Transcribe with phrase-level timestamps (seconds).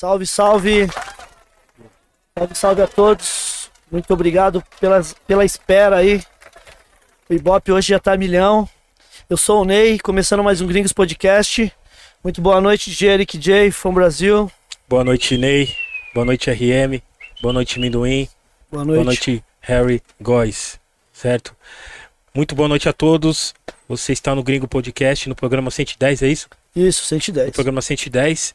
[0.00, 0.88] Salve, salve.
[2.34, 3.70] Salve, salve a todos.
[3.92, 6.22] Muito obrigado pela, pela espera aí.
[7.28, 8.66] O Ibope hoje já tá milhão.
[9.28, 11.70] Eu sou o Ney, começando mais um Gringos Podcast.
[12.24, 13.12] Muito boa noite, J.
[13.12, 14.50] Eric J, from Brasil.
[14.88, 15.76] Boa noite, Ney.
[16.14, 17.02] Boa noite, RM.
[17.42, 18.26] Boa noite, Minduim.
[18.72, 18.96] Boa noite.
[18.96, 20.80] Boa noite, Harry Góes.
[21.12, 21.54] Certo?
[22.34, 23.54] Muito boa noite a todos.
[23.86, 26.48] Você está no Gringo Podcast, no programa 110, é isso?
[26.74, 27.48] Isso, 110.
[27.48, 28.54] No programa 110.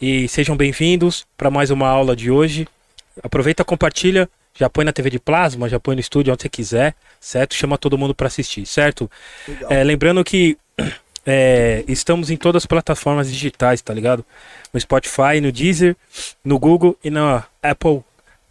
[0.00, 2.68] E sejam bem-vindos para mais uma aula de hoje.
[3.22, 6.94] Aproveita, compartilha, já põe na TV de plasma, já põe no estúdio onde você quiser,
[7.20, 7.54] certo?
[7.54, 9.10] Chama todo mundo para assistir, certo?
[9.70, 10.58] É, lembrando que
[11.26, 14.24] é, estamos em todas as plataformas digitais, tá ligado?
[14.72, 15.96] No Spotify, no Deezer,
[16.44, 18.02] no Google e na Apple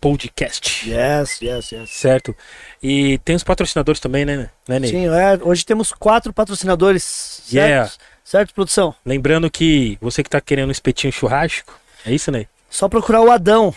[0.02, 1.90] Podcast, Yes, yes, yes.
[1.90, 2.36] certo?
[2.84, 4.92] E tem os patrocinadores também, né, né Ney?
[4.92, 7.04] Sim, é, hoje temos quatro patrocinadores.
[7.04, 7.56] Certo?
[7.56, 7.92] Yeah.
[8.26, 8.96] Certo, produção?
[9.06, 12.48] Lembrando que você que tá querendo um espetinho churrasco, é isso, Ney?
[12.68, 13.74] Só procurar o Adão.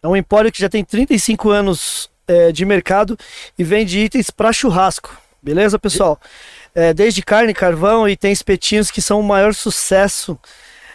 [0.00, 3.18] É um empório que já tem 35 anos é, de mercado
[3.58, 5.20] e vende itens para churrasco.
[5.42, 6.20] Beleza, pessoal?
[6.72, 10.38] É, desde carne, carvão e tem espetinhos que são o maior sucesso.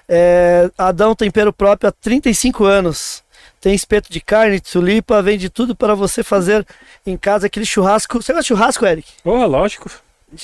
[0.07, 3.25] É, Adão Tempero Próprio há 35 anos.
[3.59, 6.65] Tem espeto de carne, tulipa, vende tudo para você fazer
[7.05, 8.21] em casa aquele churrasco.
[8.21, 9.11] Você gosta de churrasco, Eric?
[9.25, 9.91] Oh, lógico.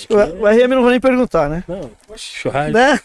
[0.09, 1.63] O, o RM não vou nem perguntar, né?
[1.67, 2.99] Não, churrasco, Né?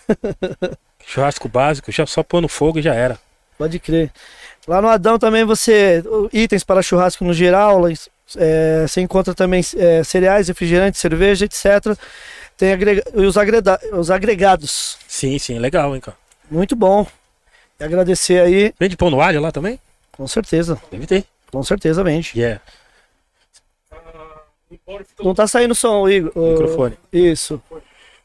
[1.04, 3.18] churrasco básico, já só pôr no fogo e já era.
[3.56, 4.10] Pode crer.
[4.66, 6.02] Lá no Adão também você.
[6.32, 7.82] itens para churrasco no geral.
[8.36, 11.96] é, você encontra também é, cereais, refrigerantes, cerveja, etc.
[12.56, 14.98] Tem agrega- os, agreda- os agregados.
[15.08, 16.16] Sim, sim, legal, hein, cara.
[16.50, 17.06] Muito bom.
[17.80, 19.78] E agradecer aí, Vende pão no alho lá também?
[20.12, 20.80] com certeza.
[20.90, 21.24] Deve ter.
[21.50, 22.32] Com certeza vende.
[22.36, 22.60] Yeah,
[25.22, 26.32] Não tá saindo som, Igor.
[26.34, 26.94] ô, microfone.
[27.12, 27.60] Isso.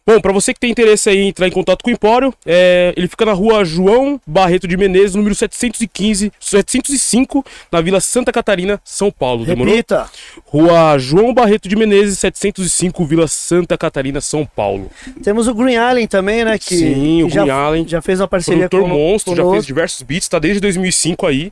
[0.05, 2.93] Bom, pra você que tem interesse aí em entrar em contato com o Empório, é,
[2.97, 8.81] ele fica na rua João Barreto de Menezes, número 715, 705, na Vila Santa Catarina,
[8.83, 9.45] São Paulo.
[9.45, 9.73] Demorou?
[9.73, 10.09] Repita.
[10.43, 14.91] Rua João Barreto de Menezes, 705, Vila Santa Catarina, São Paulo.
[15.23, 16.57] Temos o Green Allen também, né?
[16.59, 17.87] Que, Sim, o que já, Green Allen.
[17.87, 21.49] já fez uma parceria com monstro, já fez diversos beats, tá desde 2005 aí.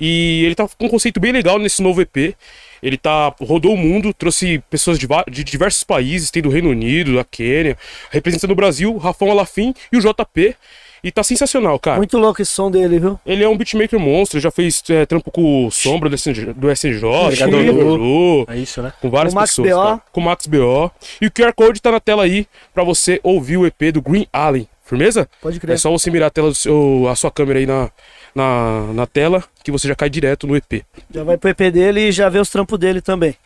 [0.00, 2.34] E ele tá com um conceito bem legal nesse novo EP.
[2.82, 7.14] Ele tá rodou o mundo, trouxe pessoas de, de diversos países, tem do Reino Unido,
[7.14, 7.76] da Quênia,
[8.10, 10.56] representando o Brasil, Rafão Alafim e o JP.
[11.02, 11.96] E tá sensacional, cara.
[11.96, 13.18] Muito louco esse som dele, viu?
[13.24, 16.70] Ele é um beatmaker monstro, já fez é, trampo com o Sombra do SNJ, do
[16.70, 17.02] SNJ
[18.48, 18.92] É isso, né?
[19.00, 19.70] com várias Com pessoas.
[19.70, 20.02] BO.
[20.12, 20.90] Com o Max BO.
[21.20, 24.26] E o QR Code tá na tela aí pra você ouvir o EP do Green
[24.30, 24.68] Allen.
[24.84, 25.28] Firmeza?
[25.40, 25.74] Pode crer.
[25.74, 27.90] É só você mirar a, tela do seu, a sua câmera aí na,
[28.34, 30.84] na, na tela que você já cai direto no EP.
[31.12, 33.36] Já vai pro EP dele e já vê os trampos dele também.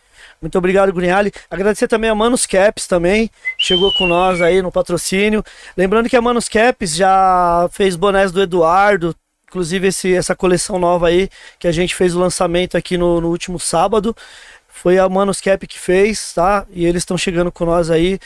[0.40, 1.32] Muito obrigado, Greenali.
[1.50, 3.30] Agradecer também a Manos Caps também.
[3.58, 5.42] Chegou com nós aí no patrocínio.
[5.76, 9.14] Lembrando que a Manos Caps já fez bonés do Eduardo.
[9.48, 11.30] Inclusive esse, essa coleção nova aí,
[11.60, 14.14] que a gente fez o lançamento aqui no, no último sábado.
[14.68, 16.66] Foi a Manos Cap que fez, tá?
[16.70, 18.18] E eles estão chegando com nós aí.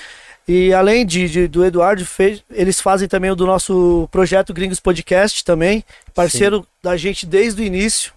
[0.49, 4.81] E além de, de- do Eduardo, fez, eles fazem também o do nosso projeto Gringos
[4.81, 5.85] Podcast também.
[6.15, 8.13] Parceiro da gente desde o início.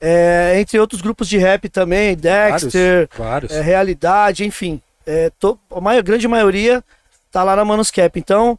[0.00, 3.52] É, entre outros grupos de rap também, Dexter, Vários.
[3.52, 4.80] é, Realidade, enfim.
[5.06, 6.82] É, to- a maior, grande maioria
[7.30, 8.18] tá lá na Manuscap.
[8.18, 8.58] Então,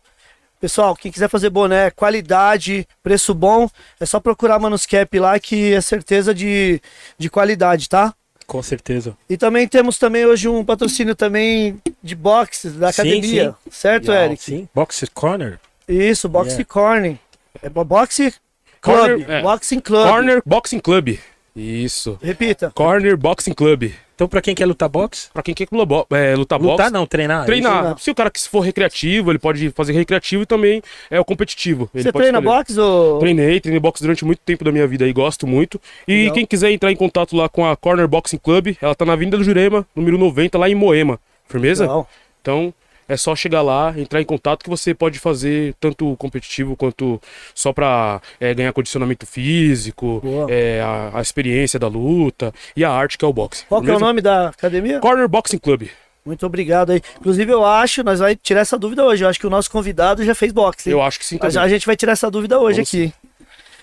[0.62, 3.68] pessoal, quem quiser fazer boné, qualidade, preço bom,
[4.00, 6.80] é só procurar a Manuscap lá que é certeza de,
[7.18, 8.14] de qualidade, tá?
[8.52, 9.16] Com certeza.
[9.30, 14.26] E também temos também hoje um patrocínio também de boxe da Sim, academia, certo, Yeah,
[14.26, 14.44] Eric?
[14.44, 14.68] Sim.
[14.76, 15.58] Box Corner.
[15.88, 16.66] Isso, Boxe Yeah.
[16.66, 17.18] Corner.
[17.64, 18.34] É bo- Boxe
[18.82, 19.42] Club, Corner, é.
[19.42, 20.06] Boxing Club.
[20.06, 21.18] Corner Boxing Club.
[21.56, 22.18] Isso.
[22.22, 22.72] Repita.
[22.74, 23.92] Corner Boxing Club.
[24.16, 26.94] Então, pra quem quer lutar boxe, Pra quem quer lutar, é, lutar lutar boxe.
[26.94, 27.44] não, treinar.
[27.46, 27.72] Treinar.
[27.80, 27.98] Treinar.
[28.00, 31.90] Se o cara que for recreativo, ele pode fazer recreativo e também é o competitivo.
[31.94, 32.58] Ele Você treina escolher.
[32.58, 33.18] boxe ou...
[33.20, 35.82] Treinei, treinei boxe durante muito tempo da minha vida e gosto muito.
[36.08, 36.34] E Legal.
[36.36, 39.38] quem quiser entrar em contato lá com a Corner Boxing Club, ela tá na Avenida
[39.38, 41.20] do Jurema, número 90, lá em Moema.
[41.50, 41.88] Firmeza?
[41.88, 42.06] Não.
[42.42, 42.72] Então
[43.12, 47.22] é só chegar lá, entrar em contato que você pode fazer tanto competitivo quanto
[47.54, 53.18] só pra é, ganhar condicionamento físico, é, a, a experiência da luta e a arte
[53.18, 53.66] que é o boxe.
[53.68, 55.00] Qual que é o nome da academia?
[55.00, 55.88] Corner Boxing Club.
[56.26, 57.02] Muito obrigado aí.
[57.20, 59.24] Inclusive, eu acho, nós vai tirar essa dúvida hoje.
[59.24, 60.90] Eu acho que o nosso convidado já fez boxe.
[60.90, 60.94] hein?
[60.94, 61.58] Eu acho que sim A, também.
[61.58, 63.14] a gente vai tirar essa dúvida hoje Vamos aqui.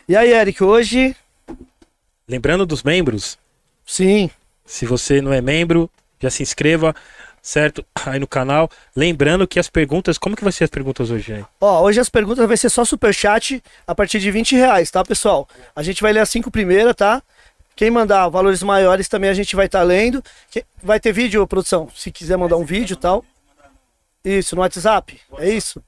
[0.09, 1.15] E aí, Eric, hoje,
[2.29, 3.39] Lembrando dos membros,
[3.87, 4.31] sim,
[4.65, 5.91] se você não é membro,
[6.21, 6.95] já se inscreva,
[7.49, 7.85] certo?
[8.07, 8.71] Aí no canal.
[8.95, 11.47] Lembrando que as perguntas, como que vai ser as perguntas hoje, né?
[11.61, 15.49] Ó, hoje as perguntas vai ser só superchat a partir de 20 reais, tá, pessoal?
[15.75, 17.23] A gente vai ler as cinco primeiras, tá?
[17.75, 20.23] Quem mandar valores maiores também a gente vai estar lendo.
[20.51, 21.89] Que- Vai ter vídeo, produção?
[21.95, 23.25] Se quiser mandar um vídeo e tal.
[24.25, 25.19] Isso, no WhatsApp?
[25.39, 25.83] É isso?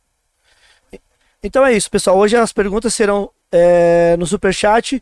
[1.42, 2.16] Então é isso, pessoal.
[2.18, 5.00] Hoje as perguntas serão é, no Superchat.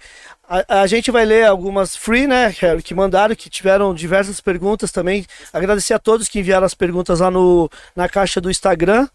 [0.49, 4.91] A, a gente vai ler algumas free, né, que- que mandaram, que tiveram diversas perguntas
[4.91, 5.27] também.
[5.53, 9.07] Agradecer a todos que enviaram as perguntas lá no, na caixa do Instagram.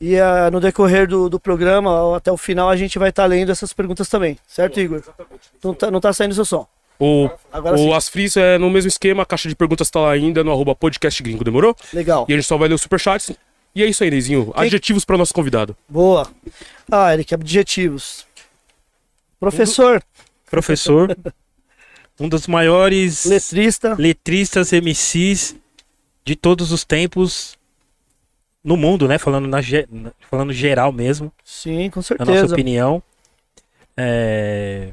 [0.00, 3.50] E ah, no decorrer do, do programa, até o final, a gente vai estar lendo
[3.50, 4.38] essas perguntas também.
[4.46, 5.02] Certo, Igor?
[5.64, 6.64] Não tá, não tá saindo seu som.
[7.00, 7.92] O, Agora o sim.
[7.92, 10.72] As Frias é no mesmo esquema, a caixa de perguntas tá lá ainda no arroba
[10.76, 11.74] podcast gringo, demorou?
[11.92, 12.26] Legal.
[12.28, 13.32] E a gente só vai ler os superchats.
[13.74, 14.52] E é isso aí, Neizinho.
[14.54, 15.76] Adjetivos para nosso convidado.
[15.88, 16.28] Boa.
[16.90, 18.24] Ah, Eric, adjetivos.
[19.40, 20.02] Professor,
[20.50, 21.16] Professor,
[22.18, 23.94] um dos maiores letrista.
[23.98, 25.54] letristas, MCs
[26.24, 27.56] de todos os tempos
[28.64, 29.16] no mundo, né?
[29.18, 29.88] Falando, na, ge-
[30.30, 32.54] falando geral mesmo, Sim, com na nossa certeza.
[32.54, 33.02] opinião.
[33.96, 34.92] É...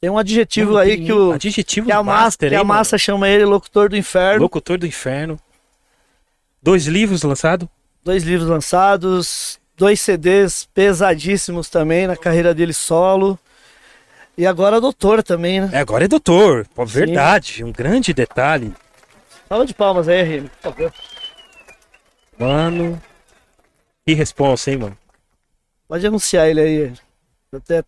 [0.00, 2.78] Tem um adjetivo aí que, o, Adjetivo que a, massa, master, que a hein, mano?
[2.78, 4.42] massa chama ele locutor do inferno.
[4.42, 5.40] Locutor do Inferno.
[6.62, 7.68] Dois livros lançados.
[8.04, 13.36] Dois livros lançados, dois CDs pesadíssimos também na carreira dele solo.
[14.38, 15.68] E agora doutor também, né?
[15.72, 16.64] É, agora é doutor.
[16.72, 18.72] Pô, verdade, um grande detalhe.
[19.48, 20.92] Salva de palmas aí, por favor.
[22.38, 23.02] Mano.
[24.06, 24.98] Que responsa, hein, mano?
[25.88, 26.92] Pode anunciar ele aí.
[27.50, 27.82] Tô até,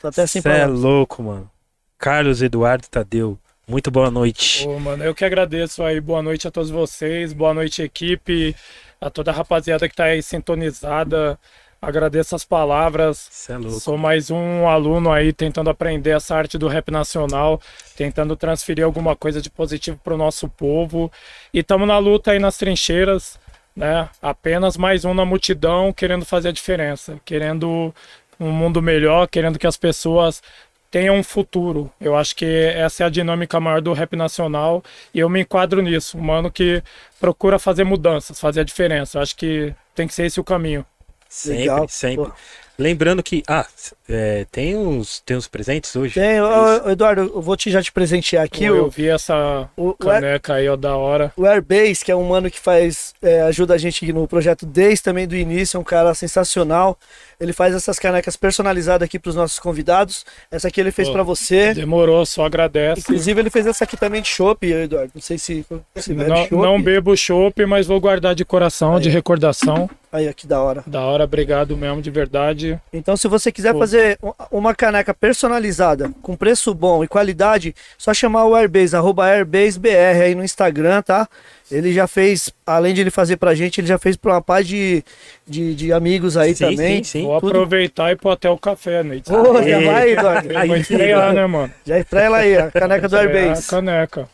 [0.00, 1.50] tô até sem Cê é louco, mano.
[1.98, 3.38] Carlos Eduardo Tadeu.
[3.68, 4.66] Muito boa noite.
[4.66, 6.00] Ô, mano, eu que agradeço aí.
[6.00, 7.34] Boa noite a todos vocês.
[7.34, 8.56] Boa noite, equipe.
[8.98, 11.38] A toda a rapaziada que tá aí sintonizada.
[11.82, 13.48] Agradeço as palavras.
[13.48, 13.70] É.
[13.70, 17.58] Sou mais um aluno aí tentando aprender essa arte do rap nacional,
[17.96, 21.10] tentando transferir alguma coisa de positivo pro nosso povo.
[21.54, 23.38] E estamos na luta aí nas trincheiras,
[23.74, 24.10] né?
[24.20, 27.94] Apenas mais um na multidão querendo fazer a diferença, querendo
[28.38, 30.42] um mundo melhor, querendo que as pessoas
[30.90, 31.90] tenham um futuro.
[31.98, 34.84] Eu acho que essa é a dinâmica maior do rap nacional
[35.14, 36.18] e eu me enquadro nisso.
[36.18, 36.82] Um mano que
[37.18, 39.16] procura fazer mudanças, fazer a diferença.
[39.16, 40.84] Eu acho que tem que ser esse o caminho.
[41.30, 42.24] Sempre, Legal, sempre.
[42.26, 42.32] pô.
[42.76, 43.42] Lembrando que.
[43.46, 43.66] Ah,
[44.08, 46.14] é, tem, uns, tem uns presentes hoje?
[46.14, 46.46] Tem, É ô,
[46.76, 46.84] isso.
[46.86, 48.64] ô, Eduardo, eu vou te, já te presentear aqui.
[48.64, 51.30] eu o, vi essa o, o, Air- caneca aí, ó, da hora.
[51.36, 54.64] o Airbase, que é um mano que faz, é, ajuda a gente aqui no projeto
[54.64, 56.98] desde também do início, é um cara sensacional.
[57.38, 60.24] Ele faz essas canecas personalizadas aqui para os nossos convidados.
[60.50, 61.74] Essa aqui ele fez para você.
[61.74, 63.02] Demorou, só agradece.
[63.02, 65.12] Inclusive ele fez essa aqui também de chopp, Eduardo.
[65.14, 65.64] Não sei se,
[65.96, 69.88] se bebe Não, não bebo chopp, mas vou guardar de coração, de recordação.
[70.12, 70.82] Aí, ó, que da hora.
[70.88, 72.80] Da hora, obrigado mesmo, de verdade.
[72.92, 73.78] Então, se você quiser Pô.
[73.78, 74.18] fazer
[74.50, 80.34] uma caneca personalizada, com preço bom e qualidade, só chamar o Airbase, arroba AirbaseBR aí
[80.34, 81.28] no Instagram, tá?
[81.70, 84.66] Ele já fez, além de ele fazer pra gente, ele já fez pra uma paz
[84.66, 85.04] de,
[85.46, 87.04] de, de amigos aí Sim, também.
[87.04, 87.22] sim, sim.
[87.26, 89.22] Vou tudo- aproveitar e pôr até o café, né?
[89.30, 89.84] Ô, já Aê.
[89.86, 90.52] vai, Eduardo.
[90.52, 91.72] Eu vou estrear, né, mano?
[91.86, 93.68] Já estrela aí, a caneca do É a Airbase.
[93.68, 94.28] caneca.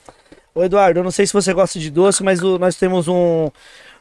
[0.55, 3.51] Ô, Eduardo, eu não sei se você gosta de doce, mas o- nós temos um,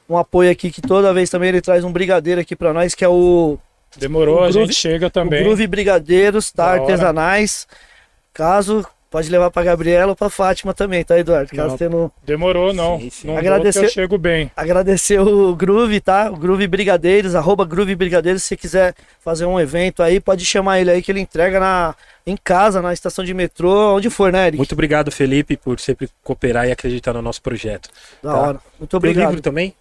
[0.09, 3.03] um apoio aqui que toda vez também ele traz um brigadeiro aqui pra nós, que
[3.03, 3.57] é o
[3.97, 5.41] Demorou, O a Groove- gente chega O também.
[5.43, 6.65] Groove Brigadeiros, tá?
[6.65, 6.81] Da hora.
[6.81, 7.65] Artesanais.
[8.33, 11.49] Caso, pode levar pra Gabriela ou pra Fátima também, tá, Eduardo?
[11.55, 11.77] Caso Não.
[11.77, 12.11] tendo.
[12.25, 12.99] Demorou, não.
[12.99, 13.27] Sim, sim.
[13.27, 14.51] Não Agradecer- eu chego bem.
[14.57, 16.29] Agradecer o Groove, tá?
[16.29, 18.43] O Groove Brigadeiros, arroba Groove Brigadeiros.
[18.43, 18.93] Se você quiser
[19.23, 21.95] fazer um evento aí, pode chamar ele aí que ele entrega na,
[22.27, 24.57] em casa, na estação de metrô, onde for, né, Eric?
[24.57, 27.89] Muito obrigado, Felipe, por sempre cooperar e acreditar no nosso projeto.
[28.21, 28.37] da tá.
[28.37, 28.59] hora.
[28.77, 29.29] Muito Tem obrigado.
[29.29, 29.73] livro também?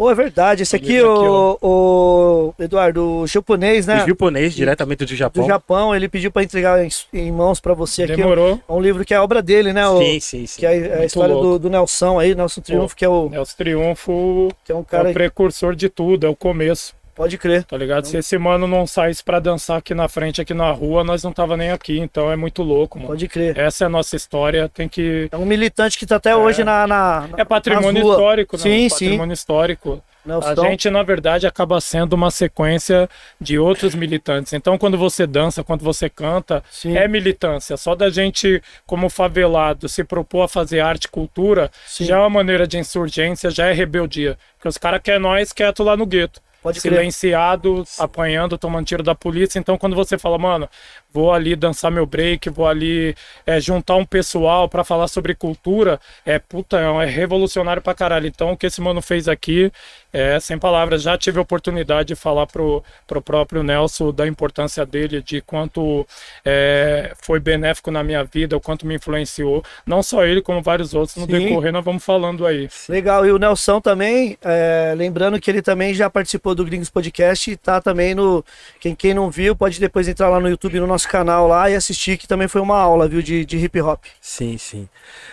[0.00, 0.62] Ô, é verdade.
[0.62, 4.02] Esse O aqui, o, o Eduardo, o japonês, né?
[4.02, 5.42] O japonês, diretamente do Japão.
[5.42, 8.16] Do Japão, ele pediu pra entregar em, em mãos pra você aqui.
[8.16, 8.58] Demorou.
[8.66, 9.86] É um livro que é obra dele, né?
[9.86, 10.60] O, Sim, sim, sim.
[10.60, 14.48] Que é a história do, do Nelson aí, Nelson Triunfo, que é o, Nelson Triunfo
[14.64, 16.94] que é um é cara o precursor de tudo, é o começo.
[17.20, 17.64] Pode crer.
[17.64, 18.06] Tá ligado?
[18.06, 21.34] Se esse mano não saísse pra dançar aqui na frente, aqui na rua, nós não
[21.34, 21.98] tava nem aqui.
[21.98, 23.10] Então é muito louco, mano.
[23.10, 23.58] Pode crer.
[23.58, 24.70] Essa é a nossa história.
[24.70, 25.28] Tem que.
[25.30, 28.62] É um militante que tá até hoje na, na, na É patrimônio histórico, né?
[28.62, 29.04] Sim, sim.
[29.04, 30.02] Patrimônio histórico.
[30.24, 30.48] Nelson.
[30.48, 33.06] A gente, na verdade, acaba sendo uma sequência
[33.38, 34.54] de outros militantes.
[34.54, 36.96] Então, quando você dança, quando você canta, Sim.
[36.96, 37.76] é militância.
[37.76, 42.04] Só da gente, como favelado, se propor a fazer arte e cultura, Sim.
[42.04, 44.38] já é uma maneira de insurgência, já é rebeldia.
[44.56, 46.40] Porque os caras querem nós quieto lá no gueto.
[46.62, 46.92] Pode crer.
[46.94, 49.58] Silenciado, apanhando, tomando tiro da polícia.
[49.58, 50.68] Então, quando você fala, mano,
[51.12, 53.14] vou ali dançar meu break, vou ali
[53.46, 58.26] é, juntar um pessoal pra falar sobre cultura, é puta, é revolucionário pra caralho.
[58.26, 59.72] Então, o que esse mano fez aqui
[60.12, 61.02] é sem palavras.
[61.02, 66.06] Já tive a oportunidade de falar pro, pro próprio Nelson da importância dele, de quanto
[66.44, 69.62] é, foi benéfico na minha vida, o quanto me influenciou.
[69.86, 71.16] Não só ele, como vários outros.
[71.16, 71.32] No Sim.
[71.32, 72.68] decorrer, nós vamos falando aí.
[72.88, 73.26] Legal.
[73.26, 77.56] E o Nelson também, é, lembrando que ele também já participou do Gringos Podcast e
[77.56, 78.44] tá também no.
[78.80, 81.74] Quem, quem não viu, pode depois entrar lá no YouTube, no nosso canal lá e
[81.74, 84.04] assistir, que também foi uma aula, viu, de, de hip hop.
[84.20, 84.88] Sim, sim.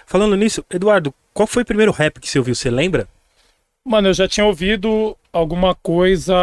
[0.06, 2.56] Falando nisso, Eduardo, qual foi o primeiro rap que você ouviu?
[2.56, 3.08] Você lembra?
[3.86, 6.36] Mano, eu já tinha ouvido alguma coisa,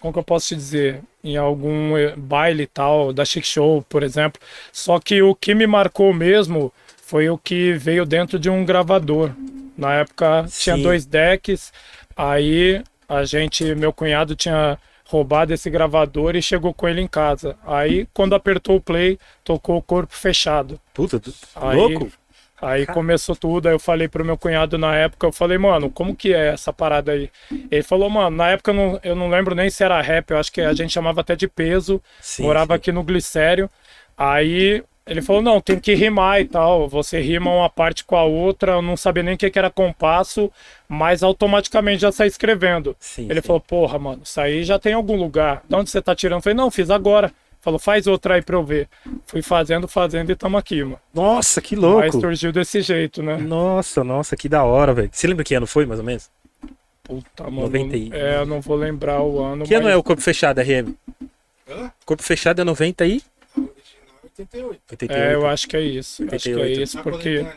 [0.00, 1.00] como que eu posso te dizer?
[1.22, 4.40] Em algum eh, baile e tal, da Chic Show, por exemplo.
[4.72, 9.30] Só que o que me marcou mesmo foi o que veio dentro de um gravador.
[9.78, 10.82] Na época tinha Sim.
[10.82, 11.72] dois decks,
[12.16, 14.78] aí a gente, meu cunhado tinha
[15.12, 17.56] roubado esse gravador e chegou com ele em casa.
[17.66, 20.80] Aí quando apertou o play, tocou o corpo fechado.
[20.94, 22.10] Puta, tu- Aí- louco?
[22.60, 26.14] Aí começou tudo, aí eu falei pro meu cunhado na época, eu falei, mano, como
[26.14, 27.28] que é essa parada aí?
[27.68, 30.38] Ele falou, mano, na época eu não, eu não lembro nem se era rap, eu
[30.38, 32.76] acho que a gente chamava até de peso, Sim, morava sim.
[32.76, 33.68] aqui no Glicério.
[34.16, 38.22] Aí ele falou, não, tem que rimar e tal, você rima uma parte com a
[38.24, 40.50] outra, eu não sabia nem o que era compasso,
[40.88, 42.96] mas automaticamente já sai escrevendo.
[43.00, 43.46] Sim, Ele sim.
[43.46, 45.62] falou, porra, mano, isso aí já tem algum lugar.
[45.68, 46.38] De onde você tá tirando?
[46.38, 47.32] Eu falei, não, fiz agora.
[47.60, 48.88] Falou, faz outra aí pra eu ver.
[49.26, 50.98] Fui fazendo, fazendo e tamo aqui, mano.
[51.14, 52.20] Nossa, que Mas louco.
[52.20, 53.36] surgiu desse jeito, né?
[53.36, 55.08] Nossa, nossa, que da hora, velho.
[55.12, 56.28] Você lembra que ano foi, mais ou menos?
[57.04, 57.60] Puta, mano.
[57.62, 59.64] 90 e- É, eu não vou lembrar o ano.
[59.64, 60.92] Que ano mas é o Corpo Fechado, RM?
[62.04, 63.22] Corpo Fechado é 90 e...
[64.38, 64.80] 88.
[64.90, 65.12] 88.
[65.12, 66.22] É, eu acho que é isso.
[66.24, 66.82] Acho que é 88.
[66.82, 67.42] isso, Na porque.
[67.42, 67.52] né?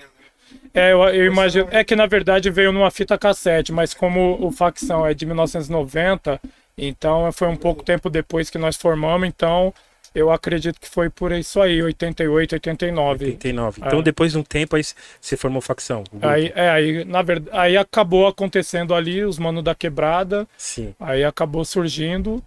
[0.74, 1.68] É, eu, eu imagino.
[1.72, 6.40] É que na verdade veio numa fita cassete, mas como o Facção é de 1990,
[6.78, 9.74] então foi um pouco tempo depois que nós formamos, então
[10.14, 13.26] eu acredito que foi por isso aí, 88, 89.
[13.26, 13.82] 89.
[13.86, 14.02] Então, É.
[14.04, 14.82] depois de um tempo, aí
[15.20, 16.04] você formou facção.
[16.22, 20.94] Aí, é, aí, na verdade, aí acabou acontecendo ali, os manos da quebrada, Sim.
[21.00, 22.42] Aí acabou surgindo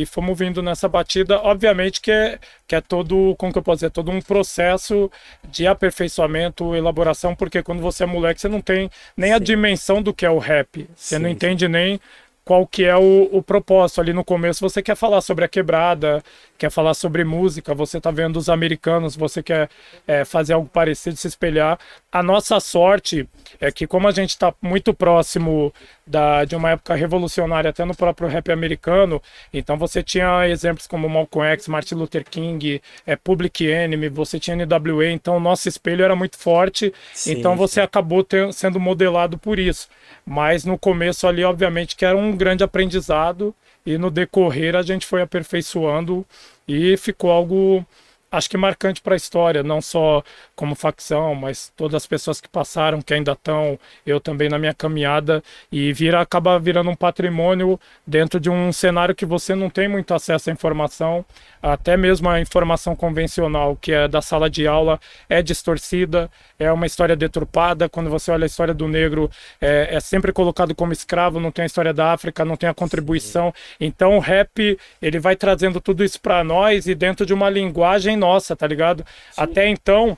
[0.00, 1.38] e fomos vindo nessa batida.
[1.40, 5.10] Obviamente que é, que é todo, como que eu posso dizer, todo um processo
[5.44, 9.44] de aperfeiçoamento, elaboração, porque quando você é moleque, você não tem nem a Sim.
[9.44, 10.88] dimensão do que é o rap.
[10.98, 12.00] Você não Sim, entende nem
[12.44, 14.00] qual que é o, o propósito.
[14.00, 16.22] Ali no começo você quer falar sobre a quebrada,
[16.58, 19.68] quer falar sobre música, você tá vendo os americanos, você quer
[20.06, 21.78] é, fazer algo parecido, se espelhar.
[22.10, 23.28] A nossa sorte
[23.60, 25.72] é que como a gente está muito próximo
[26.06, 29.22] da, de uma época revolucionária até no próprio rap americano,
[29.52, 34.56] então você tinha exemplos como Malcolm X, Martin Luther King, é, Public Enemy, você tinha
[34.56, 37.80] NWA, então o nosso espelho era muito forte, Sim, então você sim.
[37.80, 39.88] acabou ter- sendo modelado por isso.
[40.24, 45.06] Mas no começo ali, obviamente, que era um grande aprendizado e no decorrer a gente
[45.06, 46.24] foi aperfeiçoando
[46.66, 47.84] e ficou algo
[48.32, 50.24] acho que marcante para a história, não só
[50.56, 54.72] como facção, mas todas as pessoas que passaram, que ainda estão, eu também na minha
[54.72, 59.86] caminhada e vira acaba virando um patrimônio dentro de um cenário que você não tem
[59.86, 61.24] muito acesso à informação,
[61.62, 64.98] até mesmo a informação convencional, que é da sala de aula,
[65.28, 67.88] é distorcida, é uma história deturpada.
[67.88, 71.64] Quando você olha a história do negro, é, é sempre colocado como escravo, não tem
[71.64, 73.52] a história da África, não tem a contribuição.
[73.78, 78.16] Então o rap, ele vai trazendo tudo isso para nós e dentro de uma linguagem
[78.22, 79.04] nossa, tá ligado?
[79.36, 80.16] Até então,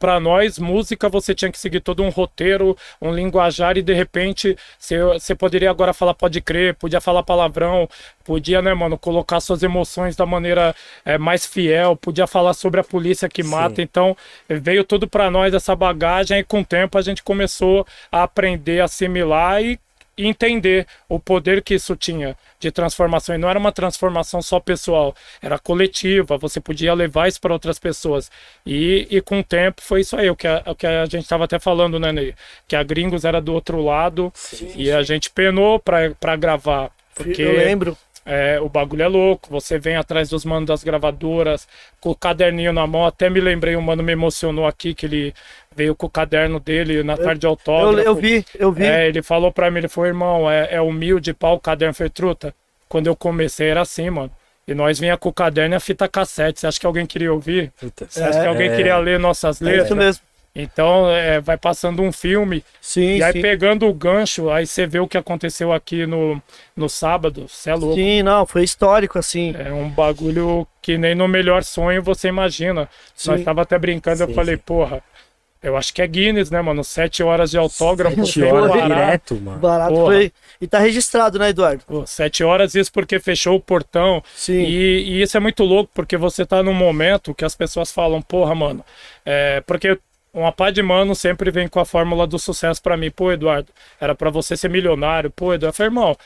[0.00, 4.56] para nós, música, você tinha que seguir todo um roteiro, um linguajar, e de repente
[4.78, 7.86] você, poderia agora falar pode crer, podia falar palavrão,
[8.24, 10.74] podia, né, mano, colocar suas emoções da maneira
[11.04, 13.50] é, mais fiel, podia falar sobre a polícia que Sim.
[13.50, 13.82] mata.
[13.82, 14.16] Então,
[14.48, 18.80] veio tudo para nós essa bagagem, e com o tempo a gente começou a aprender,
[18.80, 19.78] a assimilar e
[20.20, 23.34] e entender o poder que isso tinha de transformação.
[23.34, 27.78] E não era uma transformação só pessoal, era coletiva, você podia levar isso para outras
[27.78, 28.30] pessoas.
[28.66, 31.22] E, e com o tempo foi isso aí, o que a, o que a gente
[31.22, 32.34] estava até falando, né, Ney?
[32.68, 34.30] Que a Gringos era do outro lado
[34.76, 36.90] e a gente penou para gravar.
[37.14, 37.96] Porque Eu lembro.
[38.24, 41.66] É, o bagulho é louco, você vem atrás dos manos das gravadoras,
[42.00, 45.34] com o caderninho na mão, até me lembrei, o mano me emocionou aqui, que ele
[45.74, 48.06] veio com o caderno dele na tarde de Eu, autógrafo.
[48.08, 48.84] eu vi, eu vi.
[48.84, 52.10] É, ele falou pra mim, ele falou, irmão, é, é humilde, pau, o caderno foi
[52.10, 52.54] truta.
[52.88, 54.30] Quando eu comecei era assim, mano.
[54.66, 56.60] E nós vinha com o caderno e a fita cassete.
[56.60, 57.72] Você acha que alguém queria ouvir?
[57.80, 58.76] Puta, Você acha que alguém é.
[58.76, 59.84] queria ler nossas É letras?
[59.86, 60.22] isso mesmo.
[60.54, 62.64] Então, é, vai passando um filme.
[62.80, 63.40] Sim, e aí, sim.
[63.40, 66.42] pegando o gancho, aí você vê o que aconteceu aqui no,
[66.76, 67.46] no sábado.
[67.48, 67.94] Você é louco.
[67.94, 69.54] Sim, não, foi histórico, assim.
[69.56, 72.88] É um bagulho que nem no melhor sonho você imagina.
[73.14, 73.30] Sim.
[73.30, 74.62] Nós tava até brincando, eu falei, sim.
[74.66, 75.02] porra,
[75.62, 76.82] eu acho que é Guinness, né, mano?
[76.82, 78.24] Sete horas de autógrafo.
[78.24, 78.88] Sete horas parar.
[78.88, 79.58] direto, mano.
[79.58, 80.06] Barato Porra.
[80.06, 80.32] foi.
[80.58, 81.84] E tá registrado, né, Eduardo?
[81.86, 84.22] Pô, sete horas, isso porque fechou o portão.
[84.34, 84.54] Sim.
[84.54, 88.22] E, e isso é muito louco, porque você tá num momento que as pessoas falam,
[88.22, 88.82] porra, mano,
[89.24, 89.98] é, porque
[90.32, 93.10] uma pá de mano sempre vem com a fórmula do sucesso pra mim.
[93.10, 95.30] Pô, Eduardo, era pra você ser milionário.
[95.30, 96.16] Pô, Eduardo, eu falei, irmão,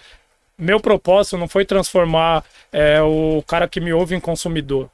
[0.58, 4.90] meu propósito não foi transformar é, o cara que me ouve em consumidor.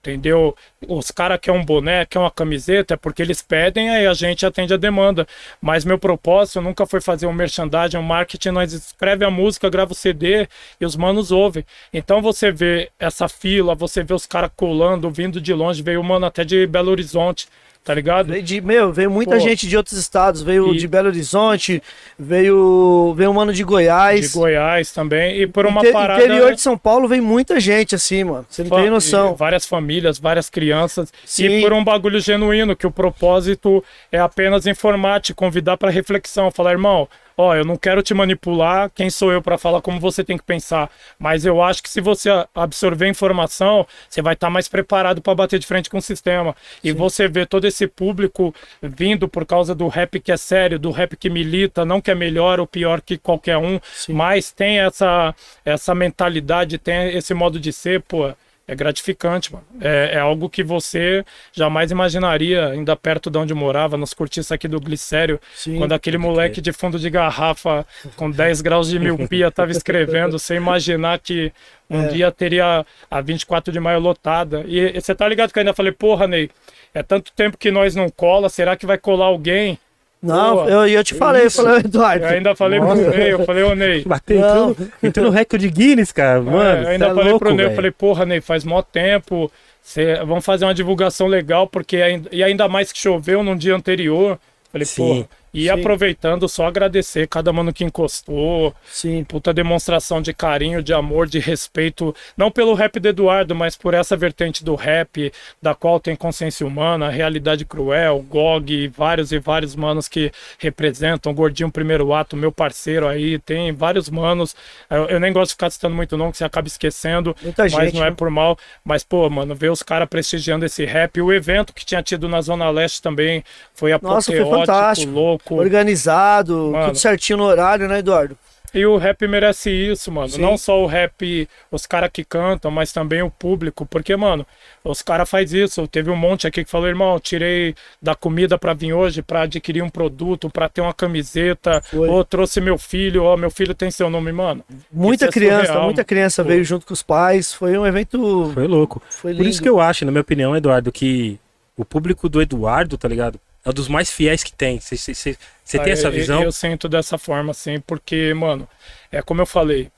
[0.00, 0.56] Entendeu?
[0.88, 4.46] Os caras querem um boné, querem uma camiseta, é porque eles pedem, aí a gente
[4.46, 5.26] atende a demanda.
[5.60, 8.48] Mas meu propósito nunca foi fazer um merchandising, um marketing.
[8.50, 10.48] Nós escreve a música, grava o CD
[10.80, 11.66] e os manos ouvem.
[11.92, 15.82] Então você vê essa fila, você vê os caras colando, vindo de longe.
[15.82, 17.46] Veio o mano até de Belo Horizonte
[17.84, 18.28] tá ligado?
[18.28, 19.40] Veio de, meu, veio muita Pô.
[19.40, 21.82] gente de outros estados, veio E- de Belo Horizonte,
[22.18, 24.32] veio, veio um mano de De Goiás.
[24.34, 25.40] Goiás também.
[25.42, 26.22] E por uma Inte- parada.
[26.24, 28.46] Interior de São Paulo vem muita gente assim, mano.
[28.48, 29.32] Você não Fa- tem noção.
[29.32, 31.12] e Várias famílias, várias crianças.
[31.24, 31.46] Sim.
[31.46, 33.82] E por um bagulho genuíno, que o propósito
[34.12, 36.50] é apenas informar, te convidar para reflexão.
[36.50, 37.08] Falar, irmão,
[37.40, 40.44] ó, eu não quero te manipular, quem sou eu para falar como você tem que
[40.44, 40.90] pensar.
[41.18, 45.58] Mas eu acho que se você absorver informação, você vai estar mais preparado para bater
[45.58, 46.54] de frente com o sistema.
[46.84, 50.90] E você vê todo esse público vindo por causa do rap que é sério, do
[50.90, 55.34] rap que milita, não que é melhor ou pior que qualquer um, mas tem essa,
[55.64, 58.32] essa mentalidade, tem esse modo de ser, pô.
[58.70, 59.64] É gratificante, mano.
[59.80, 64.68] É, é algo que você jamais imaginaria, ainda perto de onde morava, nos cortiços aqui
[64.68, 65.76] do Glicério, Sim.
[65.76, 67.84] quando aquele moleque de fundo de garrafa
[68.14, 71.52] com 10 graus de miopia tava escrevendo, sem imaginar que
[71.90, 72.06] um É.
[72.08, 74.62] dia teria a 24 de maio lotada.
[74.68, 76.48] E, e você tá ligado que eu ainda falei, porra, Ney,
[76.94, 79.76] é tanto tempo que nós não cola, será que vai colar alguém?
[80.22, 80.68] Não, Boa.
[80.70, 82.24] eu, eu te falei, eu falei, Eduardo.
[82.26, 84.70] Eu ainda falei pro Ney, eu falei, ô Ney, Bateu Não.
[84.70, 86.42] entrou, entrou no recorde Guinness, cara.
[86.42, 87.76] Mano, É, eu cê ainda é falei louco, pro Ney, eu velho.
[87.76, 89.50] falei, porra, Ney, faz mó tempo.
[89.82, 93.74] Cê, vamos fazer uma divulgação legal, porque ainda, e ainda mais que choveu no dia
[93.74, 94.38] anterior.
[94.70, 95.28] Falei, Sim, porra.
[95.52, 95.68] E sim.
[95.68, 98.74] aproveitando, só agradecer cada mano que encostou.
[98.86, 99.24] Sim.
[99.24, 102.14] Puta demonstração de carinho, de amor, de respeito.
[102.36, 106.66] Não pelo rap do Eduardo, mas por essa vertente do rap, da qual tem consciência
[106.66, 111.34] humana, realidade cruel, GOG, e vários e vários manos que representam.
[111.34, 114.54] Gordinho Primeiro Ato, meu parceiro aí, tem vários manos.
[114.88, 117.34] Eu, eu nem gosto de ficar citando muito, não, que você acaba esquecendo.
[117.42, 118.16] Muita mas gente, não é né?
[118.16, 118.56] por mal.
[118.84, 121.20] Mas, pô, mano, ver os caras prestigiando esse rap.
[121.20, 125.12] O evento que tinha tido na Zona Leste também foi Nossa, foi apoteótico, fantástico.
[125.12, 125.39] louco.
[125.48, 126.86] Organizado, Mano.
[126.86, 128.36] tudo certinho no horário, né, Eduardo?
[128.72, 130.28] E o rap merece isso, mano.
[130.28, 130.40] Sim.
[130.40, 133.84] Não só o rap, os caras que cantam, mas também o público.
[133.84, 134.46] Porque, mano,
[134.84, 135.86] os caras faz isso.
[135.88, 139.82] Teve um monte aqui que falou, irmão, tirei da comida pra vir hoje, pra adquirir
[139.82, 141.82] um produto, pra ter uma camiseta.
[141.82, 142.08] Foi.
[142.08, 144.64] Ou trouxe meu filho, ó, meu filho tem seu nome, mano.
[144.92, 146.48] Muita Isso é criança, surreal, muita criança Pô.
[146.50, 147.52] veio junto com os pais.
[147.52, 148.52] Foi um evento.
[148.54, 149.02] Foi louco.
[149.10, 151.40] Foi Por isso que eu acho, na minha opinião, Eduardo, que
[151.76, 153.40] o público do Eduardo, tá ligado?
[153.64, 154.80] É um dos mais fiéis que tem.
[154.80, 155.36] Você
[155.72, 156.40] tem Ah, essa visão?
[156.40, 158.68] Eu, eu sinto dessa forma, assim, porque, mano,
[159.12, 159.90] é como eu falei,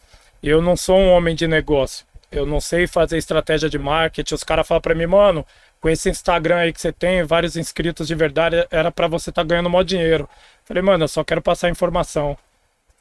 [0.42, 2.05] eu não sou um homem de negócio.
[2.31, 4.35] Eu não sei fazer estratégia de marketing.
[4.35, 5.46] Os caras falam pra mim, mano,
[5.81, 9.44] com esse Instagram aí que você tem, vários inscritos de verdade, era pra você estar
[9.44, 10.29] ganhando mó dinheiro.
[10.64, 12.37] Falei, mano, eu só quero passar informação.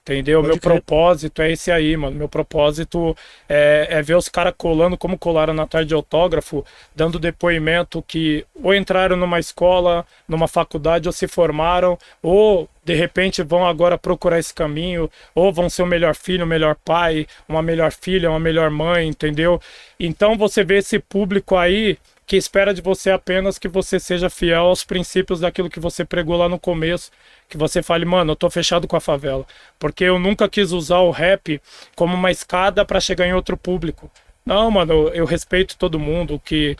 [0.03, 0.39] Entendeu?
[0.39, 0.81] Pode Meu crer.
[0.81, 2.17] propósito é esse aí, mano.
[2.17, 3.15] Meu propósito
[3.47, 8.43] é, é ver os caras colando como colaram na tarde de autógrafo, dando depoimento que
[8.63, 14.39] ou entraram numa escola, numa faculdade, ou se formaram, ou de repente vão agora procurar
[14.39, 18.39] esse caminho, ou vão ser o melhor filho, o melhor pai, uma melhor filha, uma
[18.39, 19.61] melhor mãe, entendeu?
[19.99, 21.99] Então você vê esse público aí
[22.31, 26.37] que espera de você apenas que você seja fiel aos princípios daquilo que você pregou
[26.37, 27.11] lá no começo,
[27.49, 29.45] que você fale, mano, eu tô fechado com a favela,
[29.77, 31.61] porque eu nunca quis usar o rap
[31.93, 34.09] como uma escada para chegar em outro público.
[34.45, 36.77] Não, mano, eu, eu respeito todo mundo que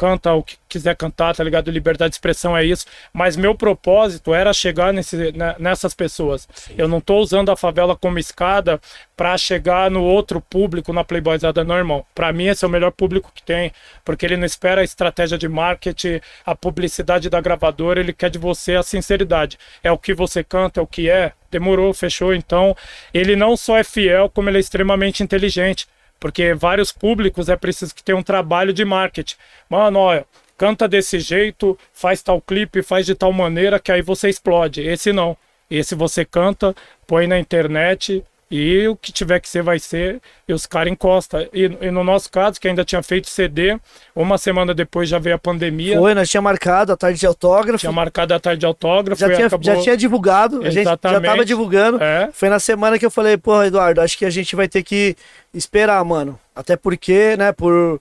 [0.00, 1.70] canta o que quiser cantar, tá ligado?
[1.70, 2.86] Liberdade de expressão é isso.
[3.12, 6.48] Mas meu propósito era chegar nesse, né, nessas pessoas.
[6.78, 8.80] Eu não tô usando a favela como escada
[9.14, 12.02] para chegar no outro público, na Playboyzada, não, irmão.
[12.14, 15.36] Pra mim, esse é o melhor público que tem, porque ele não espera a estratégia
[15.36, 19.58] de marketing, a publicidade da gravadora, ele quer de você a sinceridade.
[19.82, 21.32] É o que você canta, é o que é.
[21.50, 22.32] Demorou, fechou.
[22.32, 22.74] Então,
[23.12, 25.86] ele não só é fiel, como ele é extremamente inteligente.
[26.20, 29.36] Porque vários públicos é preciso que tenha um trabalho de marketing.
[29.68, 34.28] Mano, olha, canta desse jeito, faz tal clipe, faz de tal maneira que aí você
[34.28, 34.82] explode.
[34.82, 35.36] Esse não.
[35.70, 36.74] Esse você canta,
[37.06, 41.46] põe na internet e o que tiver que ser vai ser e os caras encostam.
[41.52, 43.78] E, e no nosso caso, que ainda tinha feito CD,
[44.14, 47.78] uma semana depois já veio a pandemia, Foi, nós tinha marcado a tarde de autógrafo.
[47.78, 49.64] tinha marcado a tarde de autógrafo já, tinha, acabou...
[49.64, 51.46] já tinha divulgado, a gente já tava Exatamente.
[51.46, 52.02] divulgando.
[52.02, 54.82] É, Foi na semana que eu falei, pô, Eduardo, acho que a gente vai ter
[54.82, 55.14] que
[55.54, 56.38] esperar, mano.
[56.54, 58.00] Até porque, né, por.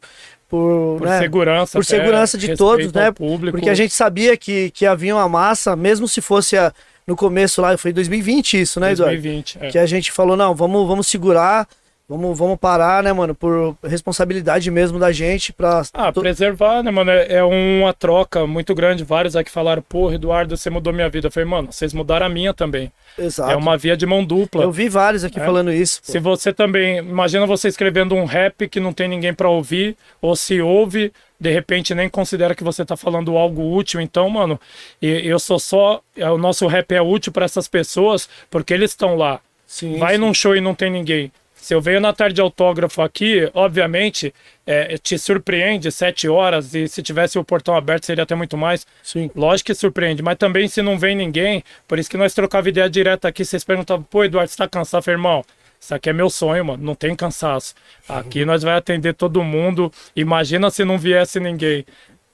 [0.49, 1.77] Por, por né, segurança.
[1.77, 3.11] por segurança de todos, né?
[3.11, 3.55] Público.
[3.55, 6.73] Porque a gente sabia que, que havia uma massa, mesmo se fosse a-
[7.07, 9.15] no começo lá, foi em 2020 isso, né, Eduardo?
[9.15, 9.67] 2020, é.
[9.69, 11.67] Que a gente falou, não, vamos, vamos segurar,
[12.07, 15.81] vamos, vamos parar, né, mano, por responsabilidade mesmo da gente pra.
[15.93, 17.11] Ah, to- preservar, né, mano?
[17.11, 19.03] É é uma troca muito grande.
[19.03, 21.27] Vários aqui falaram, porra, Eduardo, você mudou minha vida.
[21.27, 22.91] Eu falei, mano, vocês mudaram a minha também.
[23.17, 23.51] Exato.
[23.51, 24.63] É uma via de mão dupla.
[24.63, 25.45] Eu vi vários aqui É.
[25.45, 26.01] falando isso.
[26.05, 26.11] pô.
[26.11, 26.97] Se você também.
[26.99, 31.51] Imagina você escrevendo um rap que não tem ninguém pra ouvir, ou se ouve, de
[31.51, 34.01] repente nem considera que você tá falando algo útil.
[34.01, 34.59] Então, mano,
[35.01, 36.01] e- eu sou só.
[36.17, 39.39] é, O nosso rap é útil pra essas pessoas porque eles estão lá.
[39.65, 40.19] Sim, Vai sim.
[40.21, 41.31] num show e não tem ninguém.
[41.55, 44.33] Se eu venho na tarde de autógrafo aqui, obviamente,
[44.65, 48.87] é, te surpreende sete horas e se tivesse o portão aberto seria até muito mais.
[49.03, 49.29] Sim.
[49.35, 52.89] Lógico que surpreende, mas também se não vem ninguém, por isso que nós trocava ideia
[52.89, 55.07] direta aqui, vocês perguntavam, pô, Eduardo, você tá cansado?
[55.11, 55.43] Irmão,
[55.79, 57.73] isso aqui é meu sonho, mano, não tem cansaço.
[58.07, 61.85] Aqui nós vai atender todo mundo, imagina se não viesse ninguém.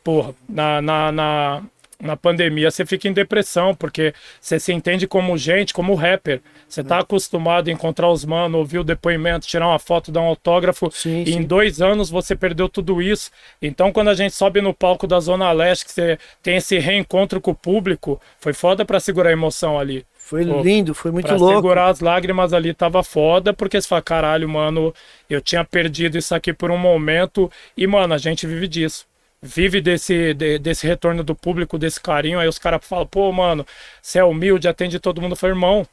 [0.03, 1.63] Porra, na, na, na,
[2.01, 6.41] na pandemia você fica em depressão, porque você se entende como gente, como rapper.
[6.67, 10.25] Você tá acostumado a encontrar os manos, ouvir o depoimento, tirar uma foto, dar um
[10.25, 10.89] autógrafo.
[10.91, 11.43] Sim, e em sim.
[11.43, 13.29] dois anos você perdeu tudo isso.
[13.61, 17.39] Então, quando a gente sobe no palco da Zona Leste, que você tem esse reencontro
[17.39, 20.05] com o público, foi foda pra segurar a emoção ali.
[20.27, 21.55] Foi lindo, foi muito pra louco.
[21.57, 24.91] segurar as lágrimas ali tava foda, porque você fala, caralho, mano,
[25.29, 27.51] eu tinha perdido isso aqui por um momento.
[27.77, 29.05] E, mano, a gente vive disso.
[29.39, 32.39] Vive desse, de- desse retorno do público, desse carinho.
[32.39, 33.63] Aí os caras falam, pô, mano,
[34.01, 35.33] você é humilde, atende todo mundo.
[35.33, 35.85] Eu falei, irmão,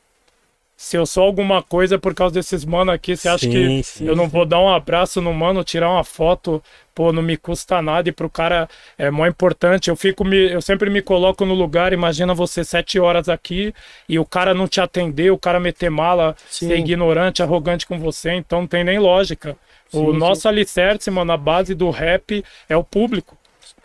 [0.77, 4.05] se eu sou alguma coisa por causa desses mano aqui, você acha Sim, que sim,
[4.05, 6.63] eu não vou dar um abraço no mano, tirar uma foto,
[6.95, 9.91] pô, não me custa nada e pro cara é mó importante.
[9.91, 13.73] Eu fico me, eu sempre me coloco no lugar, imagina você sete horas aqui
[14.09, 16.67] e o cara não te atender, o cara meter mala, Sim.
[16.67, 19.57] ser ignorante, arrogante com você, então não tem nem lógica.
[19.93, 23.37] o Sim, nosso alicerce, mano, a base do rap é o público.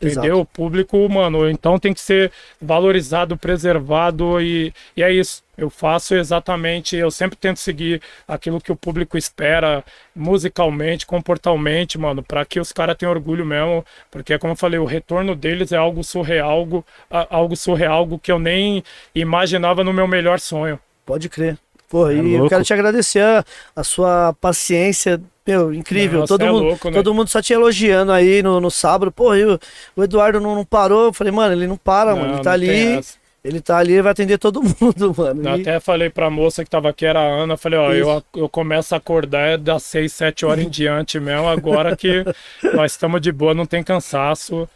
[0.02, 0.42] Entendeu?
[0.42, 5.44] O público, mano, então tem que ser valorizado, preservado e, e é isso.
[5.58, 9.84] Eu faço exatamente, eu sempre tento seguir aquilo que o público espera,
[10.16, 14.86] musicalmente, comportalmente, mano, para que os caras tenham orgulho mesmo, porque como eu falei, o
[14.86, 18.84] retorno deles é algo surreal, algo, algo surreal, algo que eu nem
[19.16, 20.80] imaginava no meu melhor sonho.
[21.04, 21.58] Pode crer.
[21.90, 22.50] Pô, e eu louco.
[22.50, 23.44] quero te agradecer a,
[23.76, 25.20] a sua paciência.
[25.48, 26.20] Meu, incrível.
[26.20, 26.94] Não, todo, é mundo, louco, né?
[26.98, 29.12] todo mundo só te elogiando aí no, no sábado.
[29.12, 29.60] Pô, e o,
[30.04, 31.06] Eduardo não, não parou.
[31.06, 32.26] Eu falei, mano, ele não para, mano.
[32.28, 33.06] Ele Não, tá não tem ali.
[33.44, 35.48] Ele tá ali e vai atender todo mundo, mano.
[35.48, 38.50] Eu até falei pra moça que tava aqui, era a Ana, falei, ó, eu, eu
[38.50, 42.26] começo a acordar é das 6, 7 horas em diante mesmo, agora que
[42.76, 44.68] nós estamos de boa, não tem cansaço.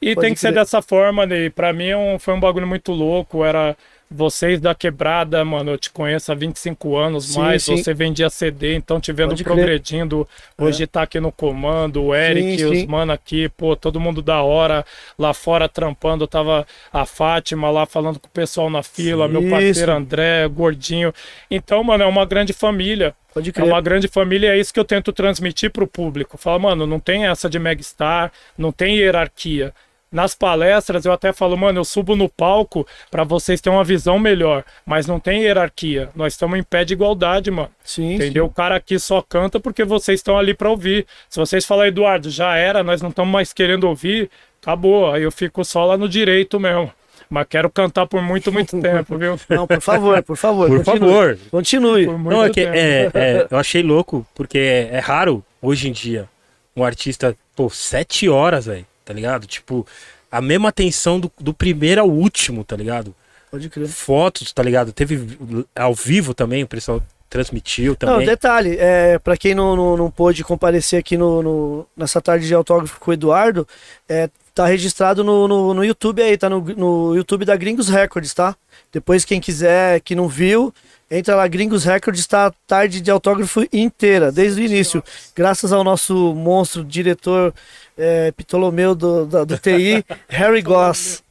[0.00, 0.60] E Pode tem que ser crer.
[0.62, 1.46] dessa forma, né?
[1.46, 3.76] E pra mim é um- foi um bagulho muito louco, era
[4.10, 7.76] vocês da quebrada, mano, eu te conheço há 25 anos, Sim, mais sim.
[7.76, 9.54] você vendia CD, então te vendo Pode crer.
[9.56, 10.26] progredindo,
[10.58, 14.42] hoje tá aqui no comando, o Eric, Sim, os mano aqui, pô, todo mundo da
[14.42, 14.84] hora,
[15.16, 19.92] lá fora trampando, tava a Fátima lá falando com o pessoal na fila, meu parceiro
[19.92, 21.14] André, gordinho.
[21.48, 23.14] Então, mano, é uma grande família.
[23.32, 23.64] Pode É crer.
[23.66, 26.36] uma grande família e é isso que eu tento transmitir pro público.
[26.36, 29.72] Fala, mano, não tem essa de megastar, não tem hierarquia.
[30.12, 34.18] Nas palestras eu até falo, mano, eu subo no palco pra vocês terem uma visão
[34.18, 36.08] melhor, mas não tem hierarquia.
[36.16, 37.70] Nós estamos em pé de igualdade, mano.
[37.84, 38.46] Sim, Entendeu?
[38.46, 41.06] O cara aqui só canta porque vocês estão ali pra ouvir.
[41.28, 44.28] Se vocês falarem, Eduardo, já era, nós não estamos mais querendo ouvir,
[44.60, 45.12] acabou.
[45.12, 46.92] Aí eu fico só lá no direito mesmo.
[47.28, 49.38] Mas quero cantar por muito, muito tempo, viu?
[49.48, 50.68] Não, por favor, por favor.
[50.68, 51.08] Por continue.
[51.08, 51.38] favor.
[51.52, 52.06] Continue.
[52.06, 55.88] Por muito Não, é que é, é, eu achei louco, porque é, é raro hoje
[55.88, 56.28] em dia
[56.76, 59.46] um artista, pô, sete horas, velho, tá ligado?
[59.46, 59.86] Tipo,
[60.30, 63.14] a mesma atenção do, do primeiro ao último, tá ligado?
[63.50, 63.88] Pode crer.
[63.88, 64.92] Fotos, tá ligado?
[64.92, 65.36] Teve
[65.74, 68.26] ao vivo também, o pessoal transmitiu Não, também.
[68.26, 72.54] detalhe, é, para quem não, não, não pôde comparecer aqui no, no- nessa tarde de
[72.54, 73.66] autógrafo com o Eduardo,
[74.08, 78.34] é, tá registrado no, no, no YouTube aí, tá no, no YouTube da Gringos Records,
[78.34, 78.56] tá?
[78.92, 80.74] Depois quem quiser, que não viu,
[81.10, 85.02] entra lá, Gringos Records, tá a tarde de autógrafo inteira, desde o início.
[85.34, 87.52] Graças ao nosso monstro, diretor
[87.98, 91.22] é, Ptolomeu do, da- do TI, Harry Goss.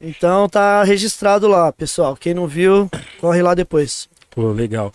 [0.00, 2.16] Então tá registrado lá, pessoal.
[2.16, 4.08] Quem não viu, corre lá depois.
[4.30, 4.92] Pô, legal.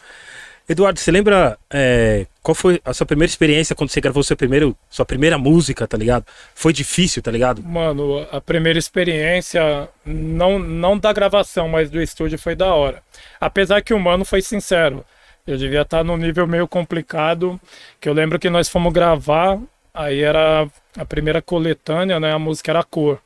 [0.69, 4.77] Eduardo, você lembra é, qual foi a sua primeira experiência quando você gravou seu primeiro,
[4.87, 6.23] sua primeira música, tá ligado?
[6.53, 7.63] Foi difícil, tá ligado?
[7.63, 13.01] Mano, a primeira experiência, não, não da gravação, mas do estúdio foi da hora.
[13.41, 15.03] Apesar que o mano foi sincero.
[15.47, 17.59] Eu devia estar num nível meio complicado,
[17.99, 19.57] que eu lembro que nós fomos gravar,
[19.91, 22.31] aí era a primeira coletânea, né?
[22.31, 23.19] A música era Cor.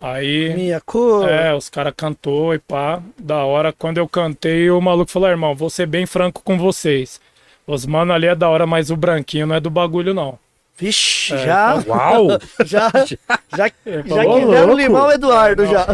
[0.00, 1.28] Aí, Minha cor.
[1.28, 3.72] é, os caras cantou e pá, da hora.
[3.72, 7.20] Quando eu cantei, o maluco falou, irmão, vou ser bem franco com vocês.
[7.66, 10.38] Os mano ali é da hora, mas o branquinho não é do bagulho, não.
[10.78, 12.28] Vixe, É, já, Uau!
[12.64, 13.16] já, já,
[13.56, 13.70] já
[14.08, 15.72] falou, quiseram limar o Eduardo Não.
[15.72, 15.86] já.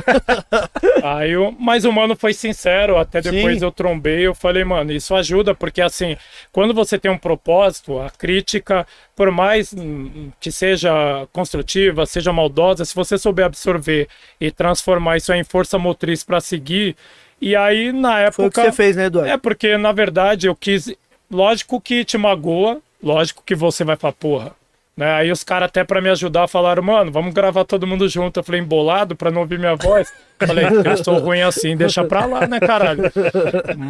[1.02, 3.64] Aí eu, mas o mano foi sincero, até depois Sim.
[3.64, 6.16] eu trombei, eu falei, mano, isso ajuda, porque assim,
[6.52, 12.84] quando você tem um propósito, a crítica, por mais hum, que seja construtiva, seja maldosa,
[12.84, 14.06] se você souber absorver
[14.38, 16.94] e transformar isso em força motriz pra seguir,
[17.40, 18.62] e aí na Foi o que época.
[18.64, 19.30] você fez, né, Eduardo?
[19.30, 20.94] É porque, na verdade, eu quis.
[21.30, 24.52] Lógico que te magoa, lógico que você vai falar, porra,
[24.96, 25.10] Né?
[25.12, 28.38] Aí os caras até pra me ajudar falaram, mano, vamos gravar todo mundo junto.
[28.38, 30.12] Eu falei, embolado pra não ouvir minha voz.
[30.38, 33.02] Falei, eu sou ruim assim, deixa pra lá, né, caralho?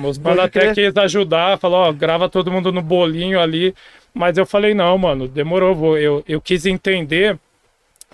[0.07, 3.75] Os mano até quis ajudar, falou, ó, grava todo mundo no bolinho ali.
[4.15, 5.99] Mas eu falei, não, mano, demorou.
[5.99, 7.37] Eu, eu quis entender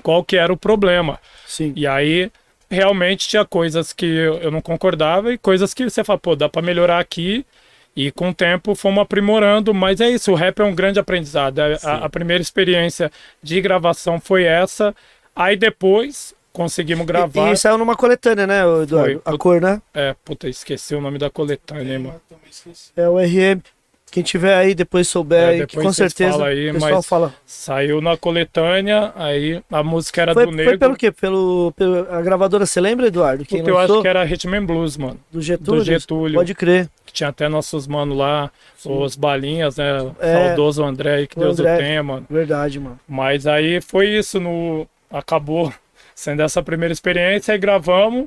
[0.02, 1.18] qual que era o problema.
[1.46, 1.72] Sim.
[1.76, 2.30] E aí,
[2.70, 6.48] realmente, tinha coisas que eu eu não concordava e coisas que você fala, pô, dá
[6.48, 7.44] pra melhorar aqui.
[7.96, 11.58] E com o tempo fomos aprimorando, mas é isso, o rap é um grande aprendizado.
[11.58, 13.10] A- A, a primeira experiência
[13.42, 14.94] de gravação foi essa.
[15.34, 17.50] Aí depois conseguimos gravar.
[17.50, 19.22] E, e saiu numa coletânea, né, Eduardo?
[19.22, 19.34] Foi.
[19.34, 19.80] A cor, né?
[19.94, 22.14] É, puta, esqueci o nome da coletânea, hein, mano.
[22.30, 22.90] Eu também esqueci.
[22.96, 23.60] É o RM.
[24.10, 26.92] Quem tiver aí, depois souber É, aí, que depois com certeza falam aí, o pessoal
[26.94, 27.34] mas fala.
[27.46, 30.78] Saiu na coletânea, aí a música era Foi, do foi Negro.
[30.78, 31.12] pelo quê?
[31.12, 33.44] Pelo, pelo- a gravadora, você lembra, Eduardo?
[33.44, 35.18] Quem Puta, eu acho que era Rhythm and Blues, mano.
[35.30, 35.80] Do Getúlio?
[35.80, 36.34] do Getúlio.
[36.34, 36.88] Pode crer.
[37.06, 38.50] Que tinha até nossos manos lá,
[38.84, 40.12] os balinhas, né?
[40.20, 40.48] É.
[40.48, 41.74] Saudoso André, que O Deus André.
[41.74, 42.26] o tenha, mano.
[42.28, 42.98] Verdade, mano.
[43.08, 44.86] Mas aí foi isso, no...
[45.10, 45.72] acabou
[46.14, 48.26] sendo essa primeira experiência, aí gravamos.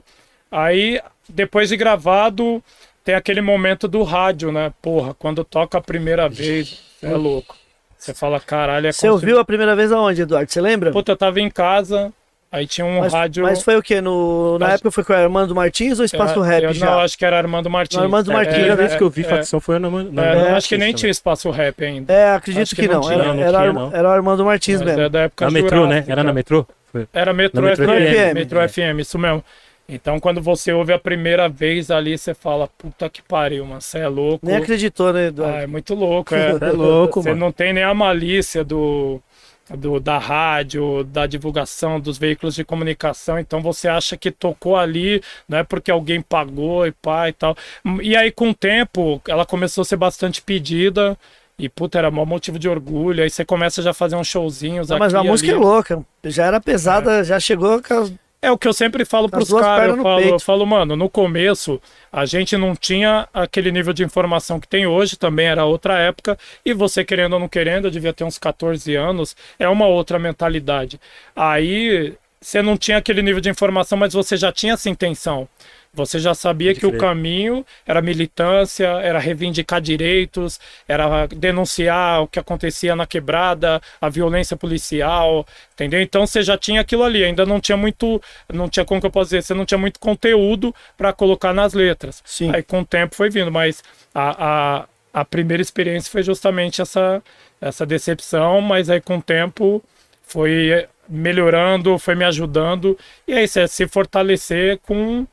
[0.52, 2.63] Aí, depois de gravado,
[3.04, 4.72] tem aquele momento do rádio, né?
[4.82, 7.56] Porra, quando toca a primeira vez, é louco.
[7.98, 10.52] Você fala, caralho, é Você ouviu a primeira vez aonde, Eduardo?
[10.52, 10.92] Você lembra?
[10.92, 12.12] Puta, eu tava em casa,
[12.52, 13.44] aí tinha um mas, rádio.
[13.44, 14.02] mas foi o quê?
[14.02, 16.86] No, na Acho- época foi com o Armando Martins ou Espaço eu, Rap eu, já?
[16.86, 17.98] Não, acho que era Armando Martins.
[17.98, 18.82] No Armando É, a Martins, primeira né?
[18.88, 21.12] vez que eu vi é, facção foi na, na, É, acho que nem Martins tinha
[21.12, 22.12] espaço rap ainda.
[22.13, 23.02] É, acredito Acho que, que não não.
[23.02, 23.94] tinha, Era, não era, tinha, não.
[23.96, 25.02] era o Armando Martins Mas mesmo.
[25.02, 25.46] é da época.
[25.46, 26.04] Na metrô, né?
[26.08, 26.66] Era na metrô?
[26.92, 27.08] Foi.
[27.13, 28.34] Era Na Metro FM.
[28.36, 29.44] Metro FM, isso mesmo.
[29.88, 34.00] Então, quando você ouve a primeira vez ali, você fala, puta que pariu, mano, você
[34.00, 34.46] é louco.
[34.46, 35.58] Nem acreditou, né, Ah, Eduardo?
[35.58, 36.52] é muito louco, é.
[36.52, 37.41] É louco, Você mano.
[37.41, 39.22] não tem nem a malícia do,
[39.69, 45.22] do, da rádio, da divulgação dos veículos de comunicação, então você acha que tocou ali,
[45.50, 47.56] não é porque alguém pagou e pá e tal.
[48.02, 51.17] E aí, com o tempo, ela começou a ser bastante pedida.
[51.60, 53.22] E, puta, era maior motivo de orgulho.
[53.22, 55.62] Aí você começa já a fazer uns showzinhos Não, aqui mas a música ali.
[55.62, 56.04] é louca.
[56.26, 58.12] Já era pesada, já chegou com as...
[58.44, 59.98] É o que eu sempre falo pros duas caras.
[59.98, 60.04] Eu
[60.34, 64.86] eu falo, mano, no começo a gente não tinha aquele nível de informação que tem
[64.86, 68.38] hoje, também era outra época, e você querendo ou não querendo, eu devia ter uns
[68.38, 71.00] 14 anos, é uma outra mentalidade.
[71.34, 75.48] Aí você não tinha aquele nível de informação, mas você já tinha essa intenção.
[75.96, 82.40] Você já sabia que o caminho era militância, era reivindicar direitos, era denunciar o que
[82.40, 86.02] acontecia na quebrada, a violência policial, entendeu?
[86.02, 88.20] Então você já tinha aquilo ali, ainda não tinha muito,
[88.52, 91.74] não tinha como que eu posso dizer, você não tinha muito conteúdo para colocar nas
[91.74, 92.24] letras.
[92.26, 92.52] Sim.
[92.52, 93.84] Aí com o tempo foi vindo, mas
[94.16, 97.22] a, a, a primeira experiência foi justamente essa,
[97.62, 99.84] essa decepção, mas aí com o tempo
[100.24, 105.28] foi melhorando, foi me ajudando, e isso, é se fortalecer com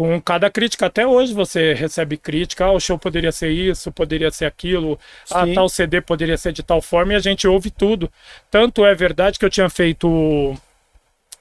[0.00, 0.86] com cada crítica.
[0.86, 4.98] Até hoje você recebe crítica, ah, o show poderia ser isso, poderia ser aquilo,
[5.30, 8.10] ah, tal CD poderia ser de tal forma, e a gente ouve tudo.
[8.50, 10.56] Tanto é verdade que eu tinha feito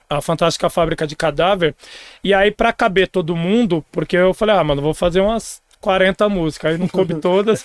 [0.10, 1.74] a Fantástica Fábrica de Cadáver,
[2.22, 6.28] e aí pra caber todo mundo, porque eu falei, ah, mano, vou fazer umas 40
[6.30, 7.64] músicas, aí não coube todas.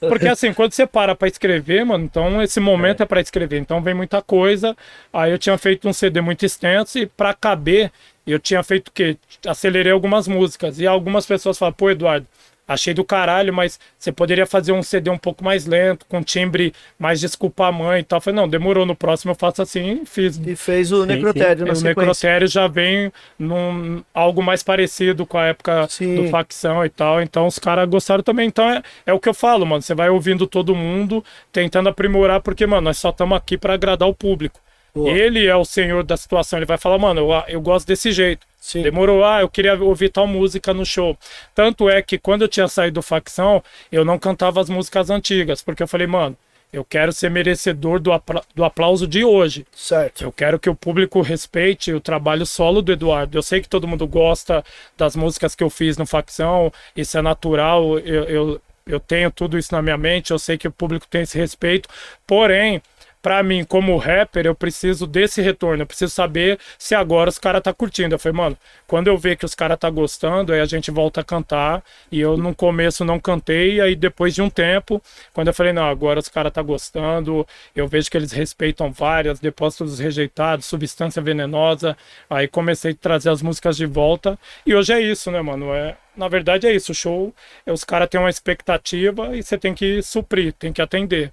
[0.00, 3.82] Porque assim, quando você para pra escrever, mano, então esse momento é, pra escrever, então
[3.82, 4.76] vem muita coisa.
[5.12, 7.90] Aí eu tinha feito um CD muito extenso e pra caber,
[8.26, 9.16] eu tinha feito o quê?
[9.46, 10.78] Acelerei algumas músicas.
[10.78, 12.26] E algumas pessoas falam, pô, Eduardo,
[12.66, 16.72] achei do caralho, mas você poderia fazer um CD um pouco mais lento, com timbre
[16.98, 18.16] mais desculpa a mãe e tal.
[18.16, 20.40] Eu falei, não, demorou, no próximo eu faço assim, fiz.
[20.44, 22.00] E fez o Necrotério na o sequência.
[22.00, 26.16] Necrotério já vem num algo mais parecido com a época Sim.
[26.16, 27.20] do facção e tal.
[27.20, 28.48] Então os caras gostaram também.
[28.48, 29.82] Então é, é o que eu falo, mano.
[29.82, 34.08] Você vai ouvindo todo mundo, tentando aprimorar, porque, mano, nós só estamos aqui para agradar
[34.08, 34.60] o público.
[34.94, 35.10] Boa.
[35.10, 36.58] Ele é o senhor da situação.
[36.58, 38.46] Ele vai falar, mano, eu, eu gosto desse jeito.
[38.60, 38.82] Sim.
[38.82, 41.18] Demorou, ah, eu queria ouvir tal música no show.
[41.54, 45.60] Tanto é que quando eu tinha saído do facção, eu não cantava as músicas antigas,
[45.60, 46.34] porque eu falei, mano,
[46.72, 49.66] eu quero ser merecedor do, apla- do aplauso de hoje.
[49.72, 50.24] Certo.
[50.24, 53.36] Eu quero que o público respeite o trabalho solo do Eduardo.
[53.36, 54.64] Eu sei que todo mundo gosta
[54.96, 59.58] das músicas que eu fiz no Facção, isso é natural, eu, eu, eu tenho tudo
[59.58, 61.88] isso na minha mente, eu sei que o público tem esse respeito,
[62.26, 62.80] porém.
[63.24, 65.82] Pra mim, como rapper, eu preciso desse retorno.
[65.82, 68.14] Eu preciso saber se agora os caras tá curtindo.
[68.14, 71.22] Eu falei, mano, quando eu ver que os caras tá gostando, aí a gente volta
[71.22, 71.82] a cantar.
[72.12, 75.84] E eu no começo não cantei, aí depois de um tempo, quando eu falei, não,
[75.84, 81.96] agora os caras tá gostando, eu vejo que eles respeitam várias, depósitos rejeitados, substância venenosa.
[82.28, 84.38] Aí comecei a trazer as músicas de volta.
[84.66, 85.72] E hoje é isso, né, mano?
[85.72, 86.92] É, na verdade é isso.
[86.92, 87.34] O show,
[87.66, 91.32] os caras têm uma expectativa e você tem que suprir, tem que atender.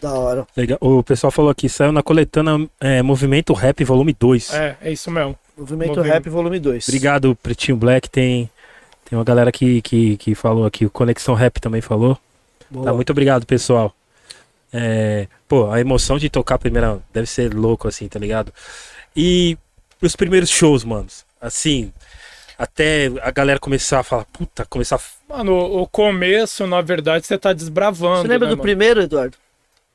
[0.00, 0.46] Da hora.
[0.56, 0.78] Legal.
[0.80, 4.54] O pessoal falou aqui, saiu na coletânea é, Movimento Rap Volume 2.
[4.54, 5.36] É, é isso mesmo.
[5.56, 6.12] Movimento Movimento.
[6.12, 6.88] Rap Volume 2.
[6.88, 8.08] Obrigado, Pretinho Black.
[8.08, 8.50] Tem,
[9.08, 12.18] tem uma galera que, que, que falou aqui, o Conexão Rap também falou.
[12.70, 12.86] Boa.
[12.86, 13.94] Tá, muito obrigado, pessoal.
[14.72, 18.52] É, pô, a emoção de tocar a primeira deve ser louco, assim, tá ligado?
[19.14, 19.58] E
[20.00, 21.92] os primeiros shows, manos, assim,
[22.56, 25.00] até a galera começar a falar, puta, começar a.
[25.36, 28.22] Mano, o o começo, na verdade, você tá desbravando.
[28.22, 28.62] Você lembra né, do mano?
[28.62, 29.36] primeiro, Eduardo?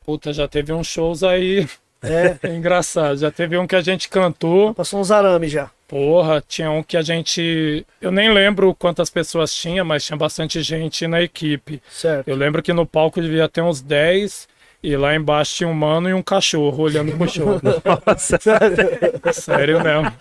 [0.06, 1.68] Puta, já teve uns shows aí.
[2.04, 2.38] É.
[2.44, 3.18] É engraçado.
[3.18, 4.76] Já teve um que a gente cantou.
[4.76, 5.72] Passou uns arames já.
[5.88, 7.84] Porra, tinha um que a gente.
[8.00, 11.82] Eu nem lembro quantas pessoas tinha, mas tinha bastante gente na equipe.
[11.89, 12.28] Certo.
[12.28, 14.48] Eu lembro que no palco devia ter uns 10
[14.86, 17.60] e lá embaixo tinha um mano e um cachorro olhando pro show.
[18.06, 18.38] Nossa,
[19.34, 20.12] Sério mesmo.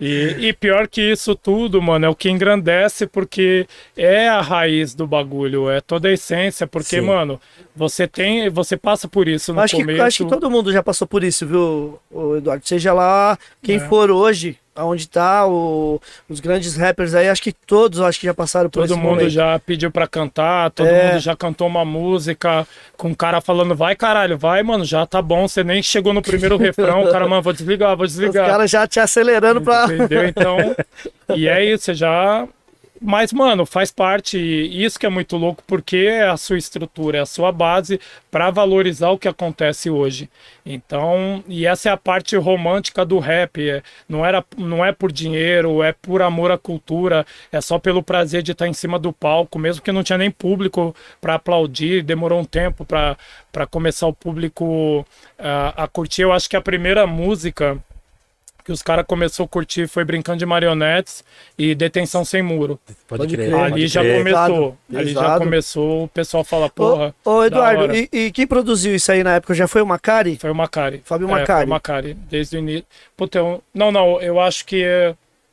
[0.00, 4.94] E, e pior que isso tudo, mano, é o que engrandece porque é a raiz
[4.94, 7.02] do bagulho, é toda a essência, porque, Sim.
[7.02, 7.40] mano,
[7.76, 10.02] você tem, você passa por isso no acho, que, começo.
[10.02, 11.98] acho que todo mundo já passou por isso, viu,
[12.36, 12.66] Eduardo?
[12.66, 13.80] Seja lá quem É.
[13.80, 18.32] for hoje, aonde tá, o- os grandes rappers aí, acho que todos acho que já
[18.34, 19.30] passaram por Todo mundo momento.
[19.30, 21.10] já pediu pra cantar, todo É.
[21.12, 25.20] mundo já cantou uma música, com o cara falando, vai caralho, vai, mano, já tá
[25.20, 28.46] bom, você nem chegou no primeiro refrão, o cara, mano, vou desligar, vou Os desligar.
[28.48, 29.84] caras já te acelerando pra.
[29.84, 30.26] Entendeu?
[30.28, 30.56] Então,
[31.36, 32.46] e é isso, você já.
[33.00, 37.20] Mas, mano, faz parte, isso que é muito louco, porque é a sua estrutura, é
[37.20, 40.28] a sua base para valorizar o que acontece hoje.
[40.66, 43.58] Então, e essa é a parte romântica do rap.
[43.68, 48.02] é- não, era, não é por dinheiro, é por amor à cultura, é só pelo
[48.02, 52.02] prazer de estar em cima do palco, mesmo que não tinha nem público para aplaudir,
[52.02, 55.06] demorou um tempo para começar o público
[55.38, 56.22] ah, a curtir.
[56.22, 57.78] Eu acho que a primeira música
[58.68, 61.24] que os caras começou a curtir foi Brincando de Marionetes
[61.56, 62.78] e Detenção Sem Muro.
[63.06, 63.48] pode, Pode crer.
[63.48, 63.58] crer.
[63.58, 64.18] pode Ali já crer.
[64.18, 64.46] começou.
[64.46, 65.38] Pesado, Ali já pesado.
[65.44, 69.36] começou o pessoal falar, porra, Ô, ô Eduardo, e, e quem produziu isso aí na
[69.36, 69.54] época?
[69.54, 70.36] Já foi o Macari?
[70.38, 71.00] foi o Macari.
[71.02, 71.46] Fábio É, Macari.
[71.60, 72.84] Foi o Macari, desde o início.
[73.16, 74.84] Puta, eu- não, não, eu acho que,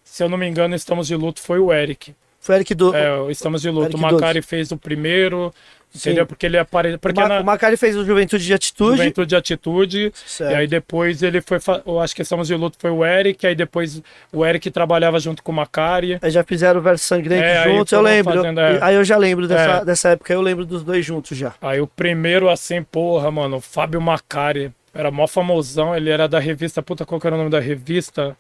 [0.04, 2.14] se eu não me engano, Estamos de Luto foi o Eric.
[2.42, 2.94] Foi Eric do.
[2.94, 3.86] É, o Estamos de Luto.
[3.88, 5.54] Eric O Macari fez o primeiro,
[5.94, 6.24] entendeu?
[6.24, 6.28] Sim.
[6.28, 7.00] Porque ele apareceu.
[7.00, 8.98] Porque o, Ma- na Macari fez o Juventude de Atitude.
[8.98, 10.52] Juventude de Atitude, Certo.
[10.52, 11.60] E aí depois ele foi.
[11.60, 15.20] fa- Eu acho que Estamos de Luto foi o Eric, aí depois o Eric trabalhava
[15.20, 16.18] junto com o Macari.
[16.22, 18.34] Aí já fizeram o verso sangrento É, juntos, eu lembro.
[18.34, 18.80] fazendo, é.
[18.82, 19.86] Aí eu já lembro dessa, É.
[19.86, 21.54] dessa época, eu lembro dos dois juntos já.
[21.62, 24.72] Aí o primeiro, assim, porra, mano, Fábio Macari.
[24.94, 26.82] Era mó famosão, ele era da revista.
[26.82, 28.36] Puta, qual que era o nome da revista?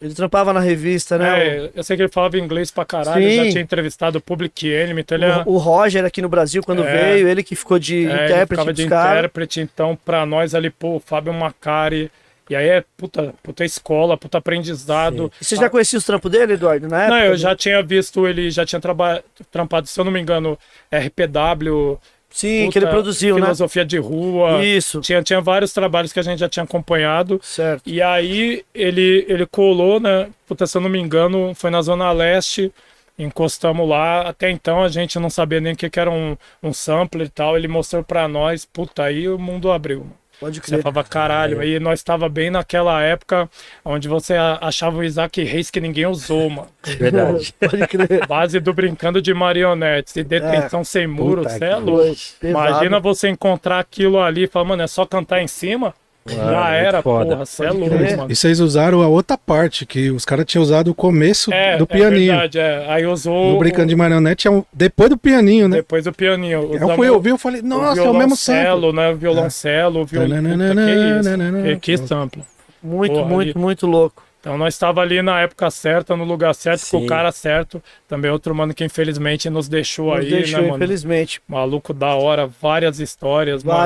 [0.00, 1.46] Ele trampava na revista, né?
[1.56, 3.36] É, eu sei que ele falava inglês pra caralho, Sim.
[3.46, 5.42] já tinha entrevistado o Public Enemy, então ele O, era.
[5.46, 6.92] o Roger aqui no Brasil, quando É.
[7.14, 10.54] veio, ele que ficou de é, ele intérprete ficava dos de intérprete, então pra nós
[10.54, 12.10] ali, pô, Fábio Macari.
[12.48, 15.32] E aí é puta, puta escola, puta aprendizado.
[15.40, 17.18] E Você já conhecia os trampos dele, Eduardo, na época?
[17.18, 20.56] Não, eu já tinha visto ele, já tinha traba- trampado, se eu não me engano,
[20.92, 21.98] RPW.
[22.36, 23.44] Sim, que ele puta, produziu, né?
[23.44, 24.62] Filosofia de rua.
[24.62, 27.40] Isso, Tinha, tinha vários trabalhos que a gente já tinha acompanhado.
[27.42, 27.88] certo.
[27.88, 30.28] E aí ele, ele colou, né?
[30.46, 32.70] Puta, se eu não me engano, foi na Zona Leste.
[33.18, 34.28] Encostamos lá.
[34.28, 37.30] Até então a gente não sabia nem o que, que era um, um sampler e
[37.30, 37.56] tal.
[37.56, 38.66] Ele mostrou pra nós.
[38.66, 40.06] Puta, aí o mundo abriu.
[40.38, 40.82] Pode Você crer.
[40.82, 41.62] falava, caralho.
[41.62, 43.48] E nós tava bem naquela época
[43.84, 46.68] onde você achava o Isaac Reis que ninguém usou, mano.
[46.84, 47.54] Verdade.
[47.58, 48.26] Pode crer.
[48.26, 52.16] Base do Brincando de Marionetes e Detenção Sem Muro, Puta você é louco.
[52.42, 55.94] Imagina você encontrar aquilo ali e falar, mano, é só cantar em cima?
[56.34, 57.30] Já muito era, foda.
[57.30, 58.26] porra, você é louco, mano.
[58.30, 61.86] E vocês usaram a outra parte, que os caras tinham usado o começo É, do
[61.86, 62.32] pianinho.
[62.32, 62.86] É verdade, é.
[62.88, 63.52] Aí usou.
[63.52, 65.76] no Brincando de Marionete é um, depois do pianinho, né?
[65.76, 66.70] Depois do pianinho.
[66.74, 68.62] Eu fui ouvir, eu falei, nossa, é o mesmo sample.
[68.62, 69.10] violoncelo, né?
[69.10, 70.28] O violoncelo, o violão.
[70.28, 72.42] Tananana, Que, que, sample.
[72.82, 73.58] Muito, Porra, muito, ali.
[73.58, 74.22] muito louco.
[74.40, 77.04] Então nós estava ali na época certa, no lugar certo, com Sim.
[77.04, 77.82] o cara certo.
[78.06, 80.76] Também outro mano que infelizmente nos deixou Nos aí, deixou, né, mano?
[80.76, 81.40] infelizmente.
[81.48, 83.78] Maluco da hora, várias histórias, mano.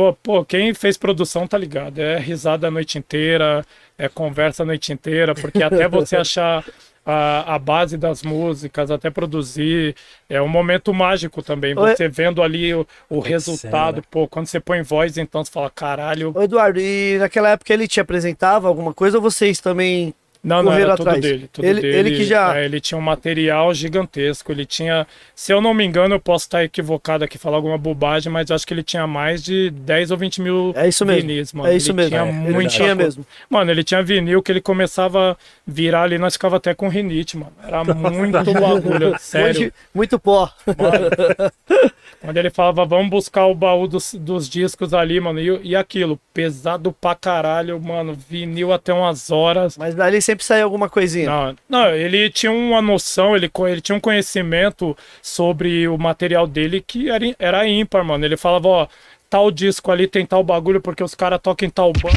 [0.00, 1.98] Pô, pô, quem fez produção tá ligado.
[1.98, 3.62] É risada a noite inteira,
[3.98, 6.64] é conversa a noite inteira, porque até você achar
[7.04, 9.94] a, a base das músicas, até produzir,
[10.26, 11.78] é um momento mágico também.
[11.78, 11.94] Oi.
[11.94, 16.32] Você vendo ali o, o resultado, pô, quando você põe voz, então você fala, caralho.
[16.34, 20.72] Ô, Eduardo, e naquela época ele te apresentava alguma coisa ou vocês também Não, não,
[20.72, 21.20] era tudo atrás?
[21.20, 21.50] dele.
[21.52, 24.50] Tudo Ele- dele ele que já- é, ele tinha um material gigantesco.
[24.50, 28.32] Ele tinha, se eu não me engano, eu posso estar equivocado aqui, falar alguma bobagem,
[28.32, 31.28] mas eu acho que ele tinha mais de 10 ou 20 mil É isso mesmo.
[31.28, 31.68] vinis, mano.
[31.68, 32.10] É isso ele mesmo.
[32.10, 33.26] Tinha É, Ele muita tinha mesmo.
[33.50, 37.36] Mano, ele tinha vinil que ele começava a virar ali, nós ficava até com rinite,
[37.36, 37.52] mano.
[37.62, 39.60] Era muito bagulho, sério.
[39.60, 40.50] Muito, muito pó.
[40.66, 41.50] Mano.
[42.20, 45.40] Quando ele falava, vamos buscar o baú dos, dos discos ali, mano.
[45.40, 48.14] E, e aquilo, pesado pra caralho, mano.
[48.28, 49.78] Vinil até umas horas.
[49.78, 51.28] Mas dali sempre saiu alguma coisinha.
[51.28, 56.80] Não, não, ele tinha uma noção, ele, ele tinha um conhecimento sobre o material dele
[56.80, 58.24] que era, era ímpar, mano.
[58.24, 58.86] Ele falava, ó,
[59.28, 62.16] tal disco ali tem tal bagulho porque os caras tocam em tal banco.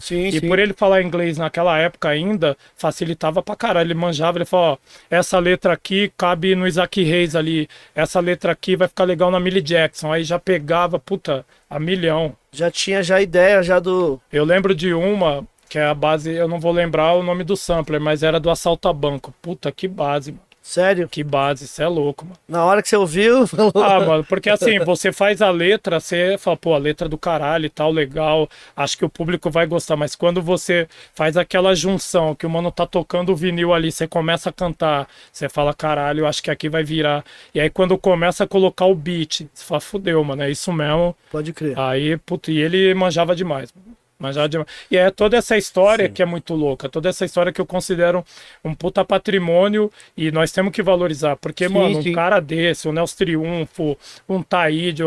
[0.00, 0.48] Sim, E sim.
[0.48, 3.86] por ele falar inglês naquela época ainda, facilitava pra caralho.
[3.86, 8.52] Ele manjava, ele falou, ó, essa letra aqui cabe no Isaac Reis ali, essa letra
[8.52, 10.12] aqui vai ficar legal na Millie Jackson.
[10.12, 12.36] Aí já pegava, puta, a milhão.
[12.52, 14.20] Já tinha já ideia já do.
[14.32, 17.56] Eu lembro de uma, que é a base, eu não vou lembrar o nome do
[17.56, 19.34] sampler, mas era do Assalto a Banco.
[19.42, 20.46] Puta, que base, mano.
[20.66, 21.08] Sério.
[21.08, 22.36] Que base, isso é louco, mano.
[22.48, 23.70] Na hora que você ouviu, falou.
[23.76, 27.66] Ah, mano, porque assim, você faz a letra, você fala, pô, a letra do caralho
[27.66, 32.34] e tal, legal, acho que o público vai gostar, mas quando você faz aquela junção,
[32.34, 36.26] que o mano tá tocando o vinil ali, você começa a cantar, você fala, caralho,
[36.26, 37.24] acho que aqui vai virar.
[37.54, 41.16] E aí quando começa a colocar o beat, você fala, fudeu, mano, é isso mesmo.
[41.30, 41.78] Pode crer.
[41.78, 43.72] Aí, puto, e ele manjava demais.
[43.72, 43.95] mano.
[44.18, 44.68] Manjava demais.
[44.90, 48.24] E é toda essa história que é muito louca, toda essa história que eu considero
[48.64, 51.36] um puta patrimônio e nós temos que valorizar.
[51.36, 52.10] Porque, Sim, mano, sim.
[52.10, 53.98] um cara desse, o Nelson Triunfo,
[54.28, 55.02] um Taíde,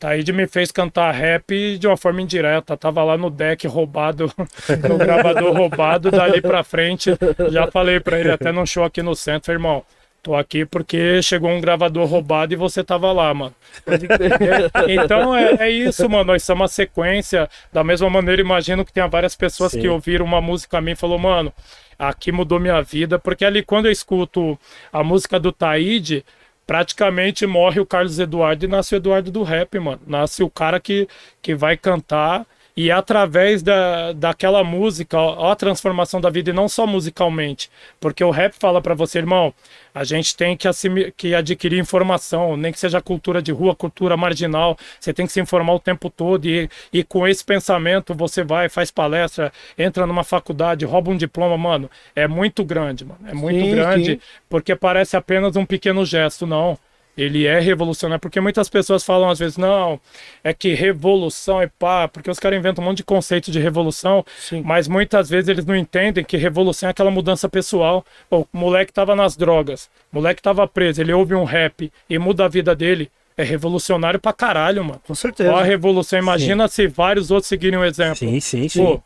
[0.00, 2.74] Taíde me fez cantar rap de uma forma indireta.
[2.74, 4.32] Tava lá no deck roubado,
[4.88, 7.10] no gravador roubado, dali pra frente.
[7.50, 9.84] Já falei pra ele até num show aqui no centro, irmão.
[10.22, 13.54] Tô aqui porque chegou um gravador roubado e você tava lá, mano.
[14.88, 16.24] Então é, é isso, mano.
[16.24, 17.48] Nós somos uma sequência.
[17.72, 19.80] Da mesma maneira, imagino que tenha várias pessoas Sim.
[19.80, 21.52] que ouviram uma música a mim e falou, mano,
[21.98, 23.18] aqui mudou minha vida.
[23.18, 24.58] Porque ali quando eu escuto
[24.92, 26.22] a música do Taíde,
[26.66, 30.00] praticamente morre o Carlos Eduardo e nasce o Eduardo do rap, mano.
[30.06, 31.08] Nasce o cara que,
[31.40, 32.46] que vai cantar.
[32.82, 37.70] E através da, daquela música, ó, a transformação da vida, e não só musicalmente.
[38.00, 39.52] Porque o rap fala pra você, irmão,
[39.94, 40.66] a gente tem que,
[41.14, 44.78] que adquirir informação, nem que seja cultura de rua, cultura marginal.
[44.98, 46.46] Você tem que se informar o tempo todo.
[46.48, 51.58] E, e com esse pensamento, você vai, faz palestra, entra numa faculdade, rouba um diploma,
[51.58, 51.90] mano.
[52.16, 53.20] É muito grande, mano.
[53.28, 54.20] É muito Sim, grande, sim.
[54.48, 56.78] porque parece apenas um pequeno gesto, não.
[57.16, 60.00] Ele é revolucionário, porque muitas pessoas falam às vezes, não,
[60.42, 64.24] é que revolução é pá, porque os caras inventam um monte de conceito de revolução,
[64.38, 64.62] Sim.
[64.64, 68.04] mas muitas vezes eles não entendem que revolução é aquela mudança pessoal.
[68.28, 72.18] Pô, o moleque tava nas drogas, o moleque tava preso, ele ouve um rap e
[72.18, 73.10] muda a vida dele.
[73.36, 75.00] É revolucionário pra caralho, mano.
[75.06, 75.50] Com certeza.
[75.50, 78.16] Ó a revolução, imagina se vários outros seguirem o exemplo.
[78.16, 78.84] Sim, sim, sim.
[78.84, 79.02] Pô,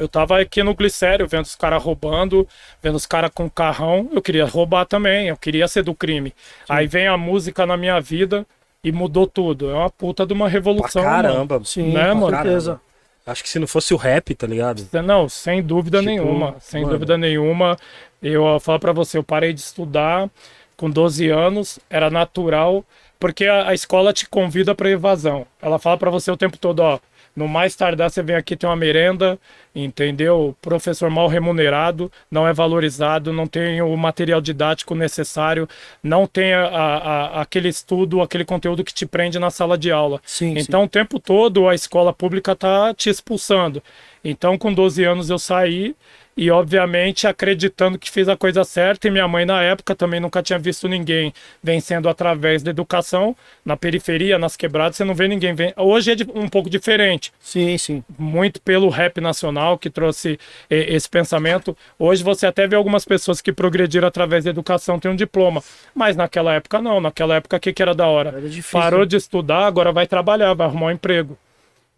[0.00, 2.48] eu tava aqui no Glicério vendo os caras roubando,
[2.82, 4.08] vendo os caras com carrão.
[4.12, 6.34] Eu queria roubar também, eu queria ser do crime.
[6.68, 8.44] Aí vem a música na minha vida
[8.82, 9.70] e mudou tudo.
[9.70, 11.02] É uma puta de uma pra revolução.
[11.04, 11.22] mano.
[11.22, 11.60] caramba.
[11.64, 12.36] Sim, né, com mano?
[12.36, 12.80] certeza.
[13.26, 14.88] Acho que se não fosse o rap, tá ligado?
[15.04, 16.56] Não, sem dúvida Tipo, nenhuma.
[16.58, 16.94] Sem mano.
[16.94, 17.76] dúvida nenhuma.
[18.22, 20.28] Eu falo pra você, eu parei de estudar
[20.76, 22.82] com 12 anos, era natural,
[23.20, 25.46] porque a, a escola te convida pra evasão.
[25.60, 26.98] Ela fala pra você o tempo todo, ó.
[27.40, 29.38] No mais tardar, você vem aqui tem uma merenda,
[29.74, 30.54] entendeu?
[30.60, 35.66] Professor mal remunerado, não é valorizado, não tem o material didático necessário,
[36.02, 40.20] não tem a- a- aquele estudo, aquele conteúdo que te prende na sala de aula.
[40.22, 40.60] Sim, sim.
[40.60, 43.82] Então, o tempo todo a escola pública tá te expulsando.
[44.24, 45.94] Então, com 12 anos eu saí
[46.36, 49.08] e, obviamente, acreditando que fiz a coisa certa.
[49.08, 53.36] E minha mãe, na época, também nunca tinha visto ninguém vencendo através da educação.
[53.64, 55.54] Na periferia, nas quebradas, você não vê ninguém.
[55.54, 58.02] ven- Hoje é um pouco diferente Sim, sim.
[58.18, 60.38] muito pelo rap nacional que trouxe
[60.70, 61.76] esse pensamento.
[61.98, 65.62] Hoje você até vê algumas pessoas que progrediram através da educação têm um diploma,
[65.94, 67.00] mas naquela época não.
[67.00, 68.30] Naquela época o que, que era da hora?
[68.30, 68.80] Era difícil.
[68.80, 71.36] Parou de estudar, agora vai trabalhar, vai arrumar um emprego.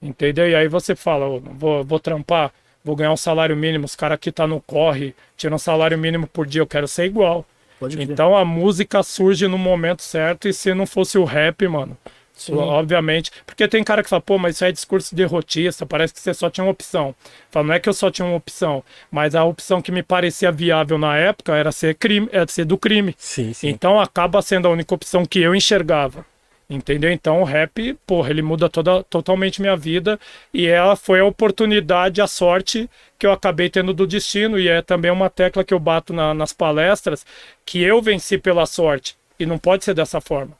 [0.03, 0.49] Entendeu?
[0.49, 2.53] E aí você fala, "Ô, não vou, vou trampar,
[2.85, 6.27] vou ganhar um salário mínimo, os caras aqui tá no corre, tiram um salário mínimo
[6.27, 7.47] por dia, eu quero ser igual.
[7.99, 11.97] Então a música surge no momento certo e se não fosse o rap, mano,
[12.35, 12.55] Sim.
[12.55, 13.31] Obviamente.
[13.47, 16.51] Porque tem cara que fala, pô, mas isso é discurso derrotista, parece que você só
[16.51, 17.15] tinha uma opção.
[17.51, 20.51] Fala, não é que eu só tinha uma opção, mas a opção que me parecia
[20.51, 23.15] viável na época era ser crime, era ser do crime.
[23.19, 23.69] Sim, sim.
[23.69, 26.25] Então acaba sendo a única opção que eu enxergava.
[26.73, 27.13] Entendeu?
[27.13, 30.19] Então o rap, porra, ele muda toda, totalmente minha vida.
[30.55, 34.59] E ela foi a oportunidade, a sorte que eu acabei tendo do destino.
[34.59, 37.27] E é também uma tecla que eu bato na- nas palestras,
[37.67, 39.17] que eu venci pela sorte.
[39.39, 40.57] E não pode ser dessa forma.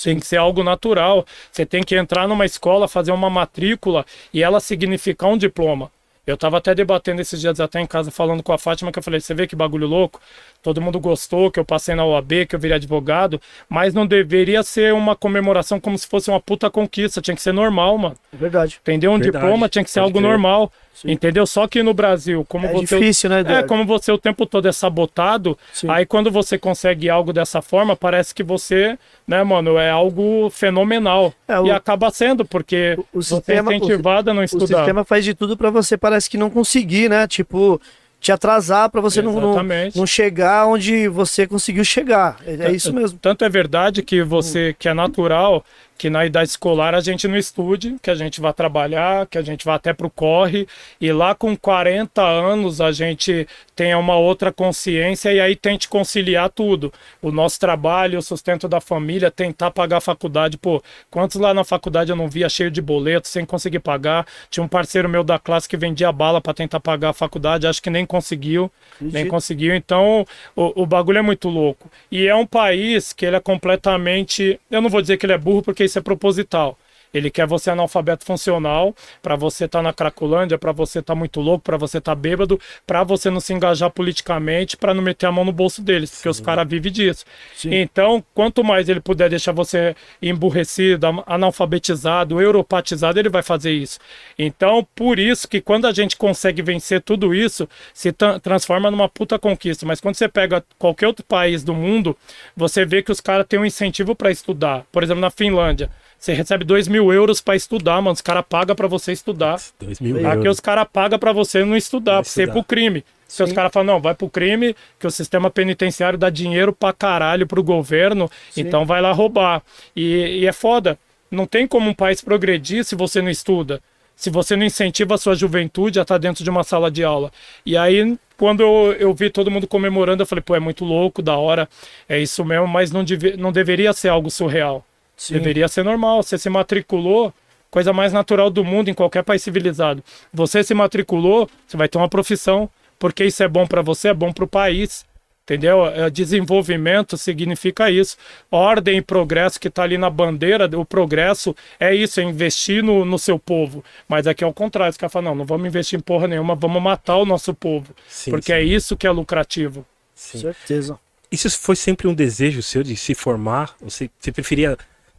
[0.00, 1.26] Tem que ser algo natural.
[1.50, 5.90] Você tem que entrar numa escola, fazer uma matrícula e ela significar um diploma.
[6.26, 9.02] Eu estava até debatendo esses dias até em casa, falando com a Fátima, que eu
[9.02, 10.20] falei, você vê que bagulho louco?
[10.62, 14.62] Todo mundo gostou que eu passei na OAB, que eu virei advogado, mas não deveria
[14.64, 17.20] ser uma comemoração como se fosse uma puta conquista.
[17.20, 18.16] Tinha que ser normal, mano.
[18.32, 18.78] É verdade.
[18.82, 19.12] Entendeu?
[19.12, 20.28] Um Verdade, diploma tinha que ser pode algo crer.
[20.30, 20.72] normal.
[20.96, 21.10] Sim.
[21.10, 21.46] Entendeu?
[21.46, 22.98] Só que no Brasil, como É você.
[22.98, 25.88] difícil, né, É, como você o tempo todo é sabotado, Sim.
[25.90, 31.34] aí quando você consegue algo dessa forma, parece que você, né, mano, é algo fenomenal.
[31.46, 34.78] É, o- E acaba sendo, porque o você sistema- é incentivado a não O estudar.
[34.78, 37.26] sistema faz de tudo pra você, parece que não conseguir, né?
[37.26, 37.78] Tipo,
[38.18, 39.62] te atrasar pra você não, não,
[39.94, 42.38] não chegar onde você conseguiu chegar.
[42.46, 43.18] É, é isso mesmo.
[43.20, 45.62] Tanto é verdade que você, que é natural,
[45.98, 49.42] que na idade escolar a gente não estude, que a gente vá trabalhar, que a
[49.42, 50.66] gente vá até pro corre
[51.00, 56.50] e lá com 40 anos a gente tenha uma outra consciência e aí tente conciliar
[56.50, 56.92] tudo.
[57.22, 60.56] O nosso trabalho, o sustento da família, tentar pagar a faculdade.
[60.58, 64.26] Pô, quantos lá na faculdade eu não via cheio de boleto, sem conseguir pagar?
[64.50, 67.82] Tinha um parceiro meu da classe que vendia bala para tentar pagar a faculdade, acho
[67.82, 68.70] que nem conseguiu,
[69.00, 69.30] nem Acredito.
[69.30, 69.74] conseguiu.
[69.74, 71.90] Então, o, o bagulho é muito louco.
[72.10, 75.38] E é um país que ele é completamente, eu não vou dizer que ele é
[75.38, 76.78] burro porque isso é proposital.
[77.16, 81.64] Ele quer você analfabeto funcional, para você estar na Cracolândia, para você estar muito louco,
[81.64, 85.44] para você estar bêbado, para você não se engajar politicamente, para não meter a mão
[85.44, 87.24] no bolso deles, porque os caras vivem disso.
[87.54, 87.74] Sim.
[87.74, 93.98] Então, quanto mais ele puder deixar você emburrecido, analfabetizado, europatizado, ele vai fazer isso.
[94.38, 99.08] Então, por isso que quando a gente consegue vencer tudo isso, se tra- transforma numa
[99.08, 99.86] puta conquista.
[99.86, 102.16] Mas quando você pega qualquer outro país do mundo,
[102.56, 104.84] você vê que os caras têm um incentivo para estudar.
[104.92, 105.90] Por exemplo, na Finlândia.
[106.18, 108.12] Você recebe 2 mil euros para estudar, mano.
[108.14, 109.60] Os caras pagam para você estudar.
[109.78, 110.54] Dois mil Aqui Aqui euros.
[110.56, 113.04] os caras pagam para você não estudar, pra você ir pro crime.
[113.28, 116.92] Se os caras falam, não, vai pro crime, que o sistema penitenciário dá dinheiro pra
[116.92, 119.62] caralho pro governo, então vai lá roubar.
[119.94, 120.98] E, e é foda.
[121.30, 123.80] Não tem como um país progredir se você não estuda.
[124.14, 127.30] Se você não incentiva a sua juventude a estar dentro de uma sala de aula.
[127.66, 131.20] E aí, quando eu, eu vi todo mundo comemorando, eu falei, pô, é muito louco,
[131.20, 131.68] da hora,
[132.08, 134.84] é isso mesmo, mas não, deve, não deveria ser algo surreal.
[135.16, 135.34] Sim.
[135.34, 136.22] Deveria ser normal.
[136.22, 137.32] Você se matriculou,
[137.70, 140.02] coisa mais natural do mundo em qualquer país civilizado.
[140.32, 144.14] Você se matriculou, você vai ter uma profissão, porque isso é bom para você, é
[144.14, 145.04] bom para o país.
[145.46, 145.86] Entendeu?
[145.86, 148.16] É, Desenvolvimento significa isso.
[148.50, 153.04] Ordem e progresso que está ali na bandeira, o progresso é isso, é investir no,
[153.04, 153.84] no seu povo.
[154.08, 156.56] Mas aqui é o contrário, os caras falam, não, não vamos investir em porra nenhuma,
[156.56, 157.94] vamos matar o nosso povo.
[158.08, 158.54] Sim, porque sim.
[158.54, 159.86] é isso que é lucrativo.
[160.16, 160.40] Sim.
[160.40, 160.98] Certeza.
[161.30, 163.76] Isso foi sempre um desejo seu de se formar?
[163.80, 164.76] Você, você preferia,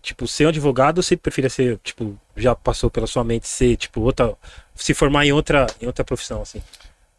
[0.08, 3.76] tipo, ser um advogado ou você preferia ser, tipo, já passou pela sua mente ser,
[3.76, 4.34] tipo, outra.
[4.76, 6.62] se formar em outra, em outra profissão, assim?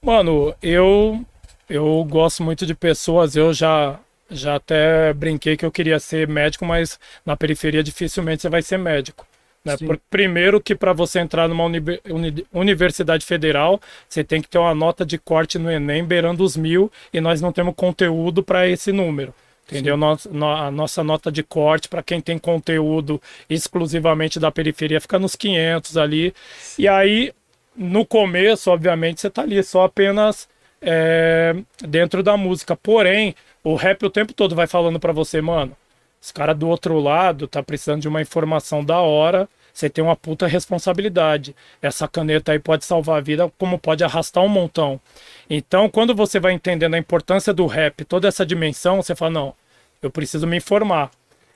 [0.03, 1.25] Mano, eu
[1.69, 3.99] eu gosto muito de pessoas, eu já
[4.31, 8.79] já até brinquei que eu queria ser médico, mas na periferia dificilmente você vai ser
[8.79, 9.27] médico.
[9.65, 9.77] Né?
[9.77, 14.59] Por- primeiro que para você entrar numa uni- uni- universidade federal, você tem que ter
[14.59, 18.69] uma nota de corte no Enem beirando os mil e nós não temos conteúdo para
[18.69, 19.35] esse número.
[19.71, 19.97] Entendeu?
[19.99, 25.19] Nós- no- a nossa nota de corte para quem tem conteúdo exclusivamente da periferia fica
[25.19, 26.35] nos 500 ali.
[26.79, 27.33] E aí,
[27.77, 30.49] no começo, obviamente, você tá ali só apenas
[30.81, 32.77] é, dentro da música.
[32.77, 35.77] Porém, o rap o tempo todo vai falando para você, mano,
[36.23, 39.49] esse cara do outro lado tá precisando de uma informação da hora.
[39.79, 41.55] Você tem uma puta responsabilidade.
[41.81, 45.01] Essa caneta aí pode salvar a vida, como pode arrastar um montão.
[45.49, 49.55] Então, quando você vai entendendo a importância do rap, toda essa dimensão, você fala: não,
[50.03, 51.13] eu preciso me informar.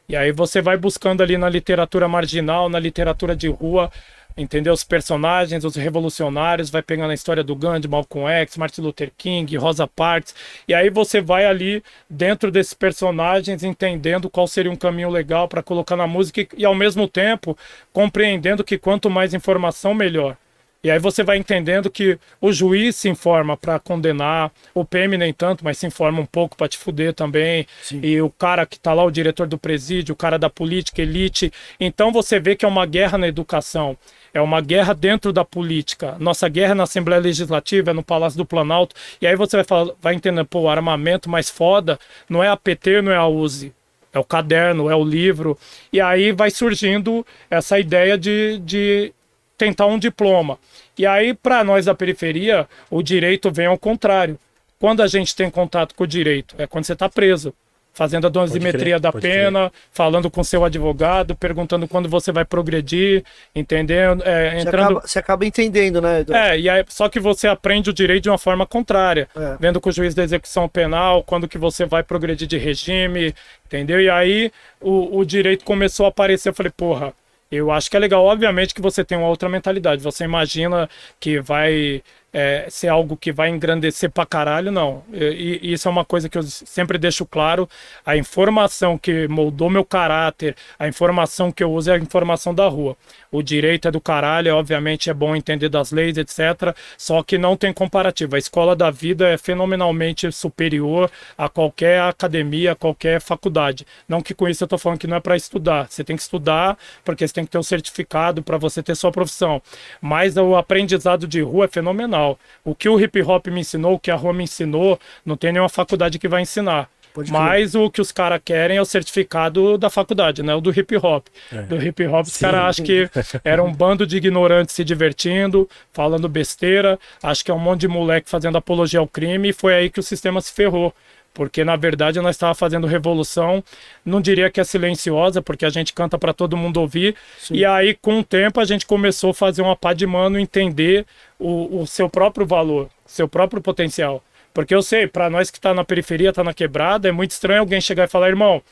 [0.09, 3.91] E aí você vai buscando ali na literatura marginal, na literatura de rua,
[4.37, 4.73] entendeu?
[4.73, 9.57] Os personagens, os revolucionários, vai pegando a história do Gandhi, Malcolm X, Martin Luther King,
[9.57, 10.35] Rosa Parks,
[10.67, 15.63] e aí você vai ali dentro desses personagens entendendo qual seria um caminho legal para
[15.63, 17.57] colocar na música e, e ao mesmo tempo
[17.93, 20.37] compreendendo que quanto mais informação melhor.
[20.85, 25.33] E aí você vai entendendo que o juiz se informa para condenar, o PM nem
[25.33, 27.69] tanto, mas se informa um pouco para te fuder também.
[28.03, 31.53] E o cara que tá lá, o diretor do presídio, o cara da política, elite.
[31.79, 33.97] Então você vê que é uma guerra na educação.
[34.35, 36.17] É uma guerra dentro da política.
[36.19, 38.97] Nossa guerra é na Assembleia Legislativa, é no Palácio do Planalto.
[39.21, 42.57] E aí você vai, falar, vai entender, pô, o armamento mais foda não é a
[42.57, 43.73] PT, não é a UZI.
[44.13, 45.59] É o caderno, é o livro.
[45.93, 49.13] E aí vai surgindo essa ideia de, de
[49.57, 50.59] tentar um diploma.
[50.99, 54.39] E aí, para nós da periferia, o direito vem ao contrário.
[54.79, 57.55] Quando a gente tem contato com o direito, é quando você está preso,
[57.93, 63.23] fazendo a dosimetria crer, da pena, falando com seu advogado, perguntando quando você vai progredir,
[63.55, 64.23] entendendo?
[64.25, 64.85] É, Você, entrando.
[64.85, 66.47] acaba, você acaba entendendo, né, Eduardo?
[66.47, 69.57] É, e aí, só que você aprende o direito de uma forma contrária, É.
[69.61, 73.35] vendo com o juiz da execução penal, quando que você vai progredir de regime,
[73.67, 74.01] entendeu?
[74.01, 77.13] E aí o, o direito começou a aparecer, eu falei, porra,
[77.51, 80.89] eu acho que é legal, obviamente que você tem uma outra mentalidade, você imagina
[81.21, 82.03] que vai
[82.33, 85.03] é, ser algo que vai engrandecer pra caralho, não.
[85.13, 87.69] E, e isso é uma coisa que eu sempre deixo claro,
[88.07, 92.67] a informação que moldou meu caráter, a informação que eu uso é a informação da
[92.69, 92.97] rua.
[93.31, 96.75] O direito é do caralho, obviamente é bom entender das leis, etc.
[96.97, 98.37] Só que não tem comparativo.
[98.37, 103.87] A escola da vida é fenomenalmente superior a qualquer academia, a qualquer faculdade.
[104.09, 105.87] Não que com isso eu tô falando que não é para estudar.
[105.91, 109.11] Você tem que estudar porque você tem que ter um certificado para você ter sua
[109.11, 109.61] profissão.
[110.01, 112.22] Mas o aprendizado de rua é fenomenal.
[112.65, 115.53] O que o hip hop me ensinou, o que a rua me ensinou, não tem
[115.53, 116.89] nenhuma faculdade que vai ensinar.
[117.13, 117.41] Pode crer.
[117.41, 120.55] Mas o que os caras querem é o certificado da faculdade, né?
[120.55, 121.27] O do hip hop.
[121.69, 123.09] Do hip hop, os caras acham que
[123.45, 126.99] era um bando de ignorantes se divertindo, falando besteira.
[127.23, 129.51] Acho que é um monte de moleque fazendo apologia ao crime.
[129.51, 130.95] E foi aí que o sistema se ferrou.
[131.35, 133.65] Porque na verdade nós estávamos fazendo revolução,
[134.05, 137.17] não diria que é silenciosa, porque a gente canta para todo mundo ouvir.
[137.51, 141.07] E aí, com o tempo, a gente começou a fazer uma pá de mano, entender
[141.39, 144.23] o, o seu próprio valor, seu próprio potencial.
[144.53, 147.61] Porque eu sei, para nós que tá na periferia, tá na quebrada, é muito estranho
[147.61, 148.63] alguém chegar e falar, irmão,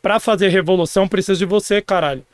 [0.00, 2.24] para fazer revolução precisa de você, caralho.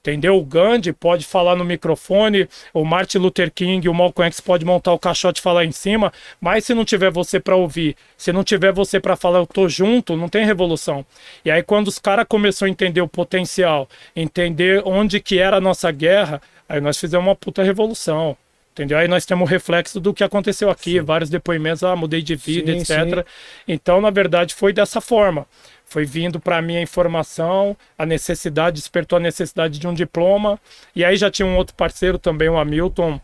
[0.00, 0.38] Entendeu?
[0.38, 4.94] O Gandhi pode falar no microfone, o Martin Luther King, o Malcolm X pode montar
[4.94, 8.42] o caixote e falar em cima, mas se não tiver você para ouvir, se não
[8.42, 11.04] tiver você para falar eu tô junto, não tem revolução.
[11.44, 13.86] E aí quando os caras começaram a entender o potencial,
[14.16, 18.38] entender onde que era a nossa guerra, aí nós fizemos uma puta revolução.
[18.80, 18.96] Entendeu?
[18.96, 22.72] Aí nós temos o reflexo do que aconteceu aqui, vários depoimentos, ah, mudei de vida,
[22.72, 23.26] Sim, etc.
[23.68, 25.46] Então, na verdade, foi dessa forma.
[25.84, 30.58] Foi vindo para mim a informação, a necessidade, despertou a necessidade de um diploma.
[30.96, 33.20] E aí já tinha um outro parceiro também, o Hamilton,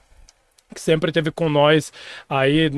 [0.75, 1.91] que sempre teve com nós
[2.29, 2.71] aí,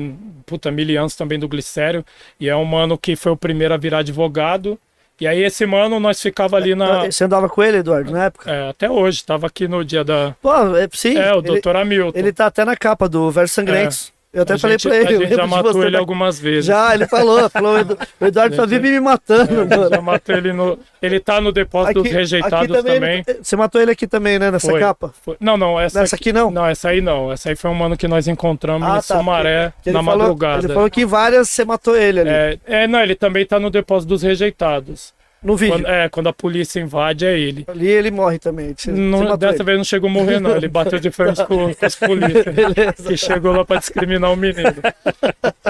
[0.45, 2.05] puta, mil anos também do Glicério.
[2.39, 4.79] E é um mano que foi o primeiro a virar advogado.
[5.19, 7.05] E aí esse mano nós ficava ali na...
[7.05, 8.49] Você andava com ele, Eduardo, na época?
[8.49, 10.35] É, até hoje, tava aqui no dia da...
[10.41, 11.17] Pô, é, sim.
[11.17, 12.17] É, o ele, doutor Hamilton.
[12.17, 14.13] ele tá até na capa do Versos Sangrentos.
[14.31, 15.23] Eu até A falei gente- pra ele.
[15.23, 16.65] A gente já matou ele na- algumas vezes.
[16.65, 17.49] Já, ele falou.
[17.49, 19.89] falou o Edu- o Eduardo só vive me matando, mano.
[19.89, 20.77] já matou ele no...
[21.01, 23.23] Ele tá no depósito dos rejeitados aqui também.
[23.27, 24.51] ele- você matou ele aqui também, né?
[24.51, 25.11] Nessa Foi, capa?
[25.23, 25.35] foi.
[25.39, 26.51] Não, não, essa, Nessa aqui não?
[26.51, 27.31] Não, essa aí não.
[27.31, 30.65] Essa aí foi um mano que nós encontramos Ah, em tá, Sumaré na falou- madrugada.
[30.65, 32.29] Ele falou que várias você matou ele ali.
[32.29, 35.11] É, é, não, ele também tá no depósito dos rejeitados.
[35.41, 35.75] No vídeo.
[35.75, 37.63] Quando, é, quando a polícia invade, é ele.
[37.67, 38.73] Ali ele morre também.
[38.75, 39.63] Você, Não, dessa ele.
[39.63, 40.55] vez não chegou a morrer, não.
[40.55, 42.55] Ele bateu de frente com, com os polícias.
[43.07, 44.75] que chegou lá pra discriminar o menino.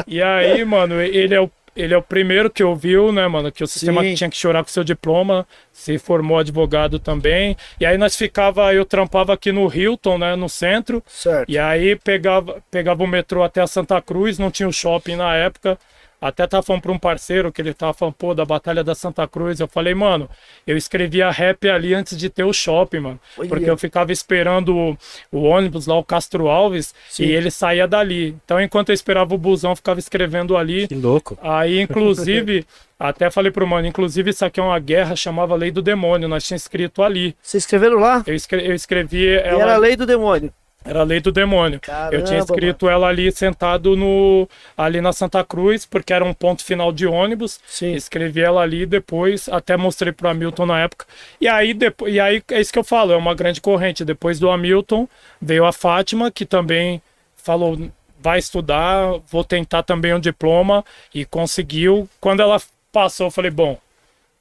[0.07, 1.49] E aí, mano, ele é o.
[1.75, 3.51] Ele é o primeiro que ouviu, né, mano?
[3.51, 4.13] Que o sistema Sim.
[4.13, 7.55] tinha que chorar com seu diploma, se formou advogado também.
[7.79, 11.01] E aí nós ficava, eu trampava aqui no Hilton, né, no centro.
[11.07, 11.49] Certo.
[11.49, 15.33] E aí pegava, pegava o metrô até a Santa Cruz, não tinha o shopping na
[15.35, 15.77] época.
[16.21, 19.25] Até tava falando pra um parceiro que ele tava falando, pô, da Batalha da Santa
[19.27, 19.59] Cruz.
[19.59, 20.29] Eu falei, mano,
[20.67, 23.19] eu escrevia rap ali antes de ter o shopping, mano.
[23.37, 23.47] Olha.
[23.47, 24.97] Porque eu ficava esperando o,
[25.31, 27.23] o ônibus lá, o Castro Alves, Sim.
[27.23, 28.35] e ele saía dali.
[28.43, 30.87] Então, enquanto eu esperava o busão, eu ficava escrevendo ali.
[30.87, 31.37] Que louco.
[31.41, 32.65] Aí, inclusive,
[32.99, 36.43] até falei pro mano, inclusive isso aqui é uma guerra, chamava Lei do Demônio, nós
[36.45, 37.33] tínhamos escrito ali.
[37.41, 38.23] Vocês escreveram lá?
[38.27, 39.61] Eu, escre- eu escrevi E ela...
[39.61, 40.53] era a lei do demônio.
[40.83, 41.79] Era a lei do demônio.
[41.79, 46.33] Caramba, eu tinha escrito ela ali sentado no ali na Santa Cruz, porque era um
[46.33, 47.59] ponto final de ônibus.
[47.67, 47.93] Sim.
[47.93, 51.05] Escrevi ela ali depois, até mostrei pro Hamilton na época.
[51.39, 54.05] E aí depois, e aí é isso que eu falo, é uma grande corrente.
[54.05, 55.07] Depois do Hamilton
[55.41, 57.01] veio a Fátima, que também
[57.35, 57.77] falou
[58.21, 62.07] vai estudar, vou tentar também um diploma e conseguiu.
[62.19, 62.61] Quando ela
[62.91, 63.77] passou, eu falei, bom,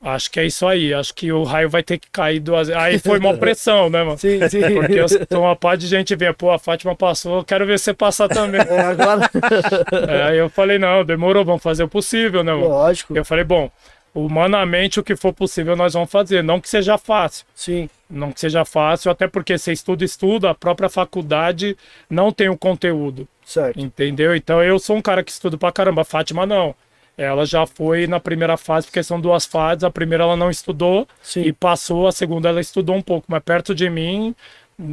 [0.01, 2.82] acho que é isso aí, acho que o raio vai ter que cair duas vezes.
[2.82, 4.18] Aí foi uma pressão, né, mano?
[4.18, 4.61] Sim, sim.
[4.74, 7.78] Porque eu, então uma parte de gente vê, pô, a Fátima passou, eu quero ver
[7.78, 8.61] você passar também.
[8.68, 9.30] É, agora.
[10.09, 12.68] É, Aí eu falei, não, demorou, vamos fazer o possível, né, mano?
[12.68, 13.16] Lógico.
[13.16, 13.70] Eu falei, bom,
[14.14, 17.46] humanamente o que for possível nós vamos fazer, não que seja fácil.
[17.55, 17.88] Sim.
[18.11, 21.76] Não que seja fácil, até porque você estuda, estuda, a própria faculdade
[22.09, 23.78] não tem o conteúdo, Certo.
[23.78, 24.34] entendeu?
[24.34, 26.74] Então eu sou um cara que estudo pra caramba, a Fátima não.
[27.19, 29.83] Ela já foi na primeira fase, porque são duas fases.
[29.83, 31.43] A primeira ela não estudou Sim.
[31.43, 34.35] e passou, a segunda ela estudou um pouco, mas perto de mim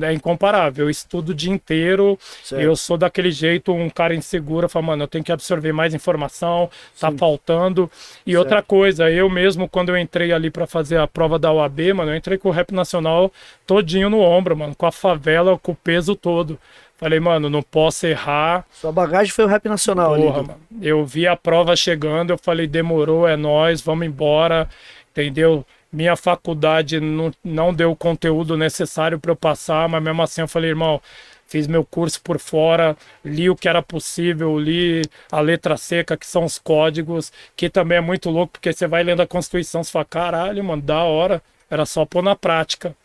[0.01, 0.85] é incomparável.
[0.85, 2.59] Eu estudo o dia inteiro, Certo.
[2.59, 6.69] eu sou daquele jeito, um cara inseguro, fala, mano, eu tenho que absorver mais informação,
[6.99, 7.89] tá faltando.
[8.25, 11.93] E outra coisa, eu mesmo, quando eu entrei ali para fazer a prova da UAB,
[11.93, 13.31] mano, eu entrei com o rap nacional
[13.67, 16.57] todinho no ombro, mano, com a favela, com o peso todo.
[16.97, 18.65] Falei, mano, não posso errar.
[18.71, 20.47] Sua bagagem foi o rap nacional Porra, ali.
[20.47, 20.59] mano.
[20.81, 24.69] Eu vi a prova chegando, eu falei, demorou, é nós, vamos embora,
[25.11, 25.65] entendeu?
[25.91, 30.47] Minha faculdade não, não deu o conteúdo necessário para eu passar, mas mesmo assim eu
[30.47, 31.01] falei, irmão,
[31.45, 36.25] fiz meu curso por fora, li o que era possível, li a letra seca, que
[36.25, 39.91] são os códigos, que também é muito louco, porque você vai lendo a Constituição, você
[39.91, 42.95] fala, caralho, mano, da hora, era só pôr na prática.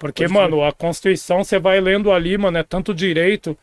[0.00, 3.56] Porque, mano, a Constituição você vai lendo ali, mano, é tanto direito.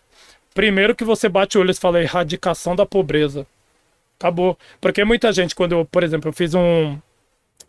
[0.53, 3.47] Primeiro que você bate o olho e fala erradicação da pobreza.
[4.19, 4.55] Acabou.
[4.79, 6.95] Porque muita gente, quando eu, por exemplo, eu fiz um,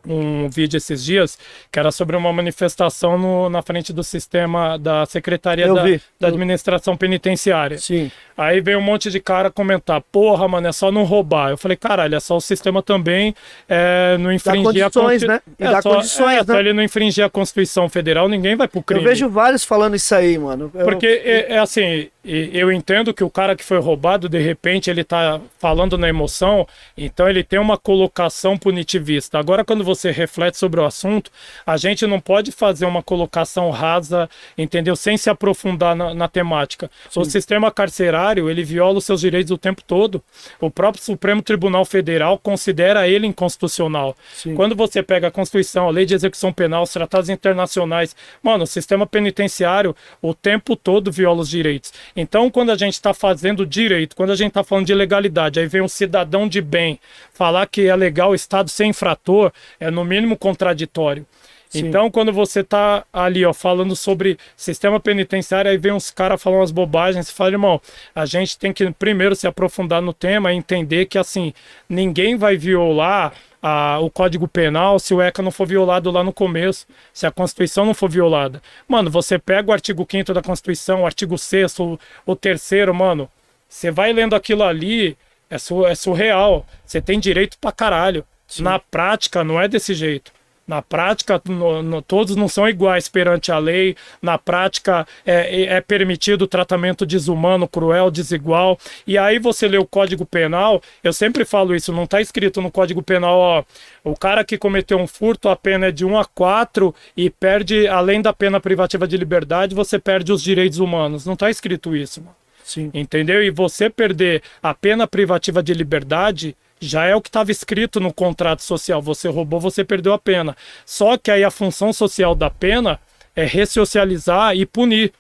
[0.07, 1.37] um vídeo esses dias
[1.71, 5.83] que era sobre uma manifestação no- na frente do sistema da Secretaria da,
[6.21, 7.79] da Administração Penitenciária.
[7.79, 8.11] Sim.
[8.37, 11.51] Aí veio um monte de cara comentar, porra, mano, é só não roubar.
[11.51, 13.35] Eu falei, caralho, é só o sistema também
[13.69, 15.41] é, não infringir a condições, Consti- né?
[15.59, 16.61] E é dá só, condições, é, né?
[16.61, 19.03] ele não infringir a Constituição Federal, ninguém vai pro crime.
[19.03, 20.71] Eu vejo vários falando isso aí, mano.
[20.73, 24.39] Eu- Porque é, é assim, e eu entendo que o cara que foi roubado, de
[24.39, 26.67] repente, ele tá falando na emoção,
[26.97, 29.39] então ele tem uma colocação punitivista.
[29.39, 31.31] Agora, quando você reflete sobre o assunto,
[31.67, 34.95] a gente não pode fazer uma colocação rasa, entendeu?
[34.95, 36.91] Sem se aprofundar na, na temática.
[37.17, 40.23] O sistema carcerário, ele viola os seus direitos o tempo todo.
[40.61, 44.17] O próprio Supremo Tribunal Federal considera ele inconstitucional.
[44.35, 44.55] Sim.
[44.55, 48.67] Quando você pega a Constituição, a Lei de Execução Penal, os tratados internacionais, mano, o
[48.67, 51.93] sistema penitenciário o tempo todo viola os direitos.
[52.21, 55.69] Então, quando a gente está fazendo direito, quando a gente está falando de legalidade, aí
[55.69, 56.99] vem um cidadão de bem
[57.33, 61.25] falar que é legal o Estado ser infrator, é no mínimo contraditório.
[61.69, 61.87] Sim.
[61.87, 66.59] Então, quando você tá ali, ó, falando sobre sistema penitenciário, aí vem uns caras falando
[66.59, 67.81] umas bobagens, você fala, irmão,
[68.13, 71.53] a gente tem que primeiro se aprofundar no tema e entender que, assim,
[71.89, 73.33] ninguém vai violar
[73.63, 77.31] a- o Código Penal se o ECA não for violado lá no começo, se a
[77.31, 78.63] Constituição não for violada.
[78.87, 83.29] Mano, você pega o artigo 5 da Constituição, o artigo 6 o, o terceiro, mano,
[83.69, 85.17] você vai lendo aquilo ali,
[85.51, 86.67] é, su- é surreal.
[86.85, 88.25] Você tem direito pra caralho.
[88.63, 90.33] Na prática, não é desse jeito.
[90.69, 93.97] Na prática, no- no- todos não são iguais perante a lei.
[94.21, 98.79] Na prática, é, é- é permitido o tratamento desumano, cruel, desigual.
[99.07, 102.71] E aí você lê o Código Penal, eu sempre falo isso, não está escrito no
[102.71, 103.65] Código Penal, ó,
[104.05, 107.89] o cara que cometeu um furto, a pena é de 1 a 4 e perde,
[107.89, 111.25] além da pena privativa de liberdade, você perde os direitos humanos.
[111.25, 112.37] Não está escrito isso, mano.
[112.63, 112.91] Sim.
[112.93, 113.43] Entendeu?
[113.43, 118.13] E você perder a pena privativa de liberdade já é o que estava escrito no
[118.13, 119.01] contrato social.
[119.03, 120.57] Você roubou, você perdeu a pena.
[120.85, 123.01] Só que aí a função social da pena
[123.35, 125.13] é ressocializar e punir.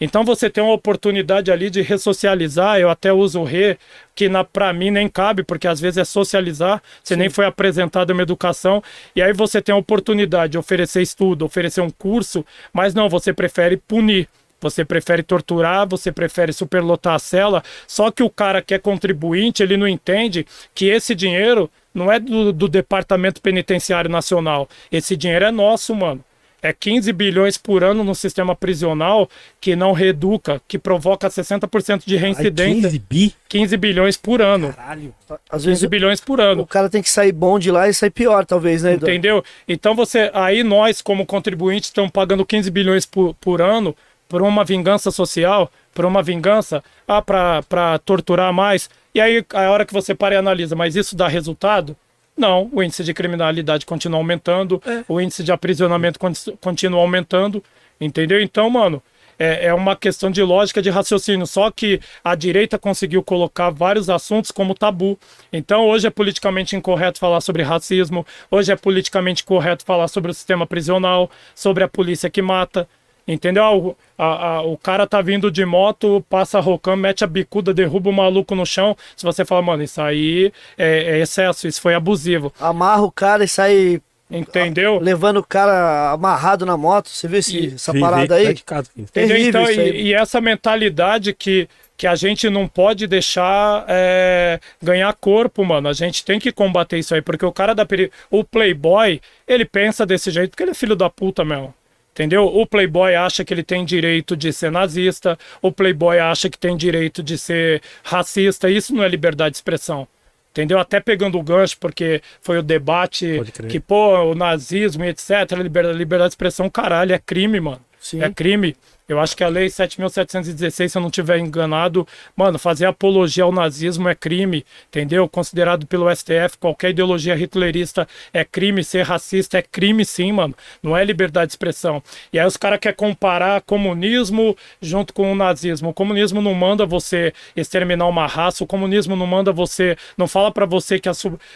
[0.00, 3.78] Então você tem uma oportunidade ali de ressocializar, eu até uso o re,
[4.14, 8.22] que para mim nem cabe, porque às vezes é socializar, você nem foi apresentado uma
[8.22, 8.82] educação,
[9.14, 12.44] e aí você tem a oportunidade de oferecer estudo, oferecer um curso,
[12.74, 14.28] mas não, você prefere punir.
[14.60, 17.62] Você prefere torturar, você prefere superlotar a cela.
[17.86, 22.18] Só que o cara que é contribuinte, ele não entende que esse dinheiro não é
[22.18, 24.68] do, do Departamento Penitenciário Nacional.
[24.90, 26.24] Esse dinheiro é nosso, mano.
[26.62, 29.28] É 15 bilhões por ano no sistema prisional
[29.60, 32.90] que não reeduca, que provoca 60% de Ai, reincidência.
[32.90, 33.34] 15 bi?
[33.48, 34.72] 15 bilhões por ano.
[34.72, 35.14] Caralho.
[35.48, 36.62] Às vezes 15 bilhões por ano.
[36.62, 39.06] o cara tem que sair bom de lá e sair pior, talvez, né, Edu?
[39.06, 39.44] Entendeu?
[39.68, 43.94] Então você, aí nós como contribuintes estamos pagando 15 bilhões por, por ano
[44.28, 48.90] por uma vingança social, por uma vingança, ah, para torturar mais.
[49.14, 51.96] E aí a hora que você para e analisa, mas isso dá resultado?
[52.36, 57.64] Não, o índice de criminalidade continua aumentando, o índice de aprisionamento con- continua aumentando,
[57.98, 58.42] entendeu?
[58.42, 59.02] Então, mano,
[59.38, 61.46] é, é uma questão de lógica de raciocínio.
[61.46, 65.18] Só que a direita conseguiu colocar vários assuntos como tabu.
[65.50, 70.34] Então, hoje é politicamente incorreto falar sobre racismo, hoje é politicamente correto falar sobre o
[70.34, 72.86] sistema prisional, sobre a polícia que mata.
[73.26, 73.64] Entendeu?
[73.64, 77.74] Ah, O, a- a- o cara tá vindo de moto, passa rocando, mete a bicuda,
[77.74, 78.96] derruba o maluco no chão.
[79.16, 82.52] Se você fala, mano, isso aí é, é excesso, isso foi abusivo.
[82.60, 84.00] Amarra o cara e sai
[84.30, 84.98] Entendeu?
[85.00, 87.08] levando o cara amarrado na moto.
[87.08, 88.46] Você vê esse- E- essa Vi, parada vi, aí?
[88.48, 89.04] tá de casa, filho.
[89.04, 89.36] Entendeu?
[89.36, 89.90] Terrível Então, isso aí.
[89.90, 95.88] e, e essa mentalidade que, que a gente não pode deixar é, ganhar corpo, mano.
[95.88, 98.10] A gente tem que combater isso aí, porque o cara da peri...
[98.30, 101.72] o playboy, ele pensa desse jeito porque ele é filho da puta mesmo.
[102.16, 102.46] Entendeu?
[102.46, 106.74] O playboy acha que ele tem direito de ser nazista, o playboy acha que tem
[106.74, 108.70] direito de ser racista.
[108.70, 110.08] Isso não é liberdade de expressão.
[110.50, 110.78] Entendeu?
[110.78, 115.52] Até pegando o gancho, porque foi o debate que, pô, o nazismo e etc.
[115.62, 117.82] Liberdade, liberdade de expressão, caralho, é crime, mano.
[118.00, 118.22] Sim.
[118.22, 118.74] É crime.
[119.08, 123.52] Eu acho que a lei 7.716, se eu não tiver enganado, mano, fazer apologia ao
[123.52, 125.28] nazismo é crime, entendeu?
[125.28, 130.56] Considerado pelo STF, qualquer ideologia hitlerista é crime, ser racista é crime sim, mano.
[130.82, 132.02] Não é liberdade de expressão.
[132.32, 135.90] E aí os caras querem comparar comunismo junto com o nazismo.
[135.90, 140.50] O comunismo não manda você exterminar uma raça, o comunismo não manda você, não fala
[140.50, 141.12] pra você que, a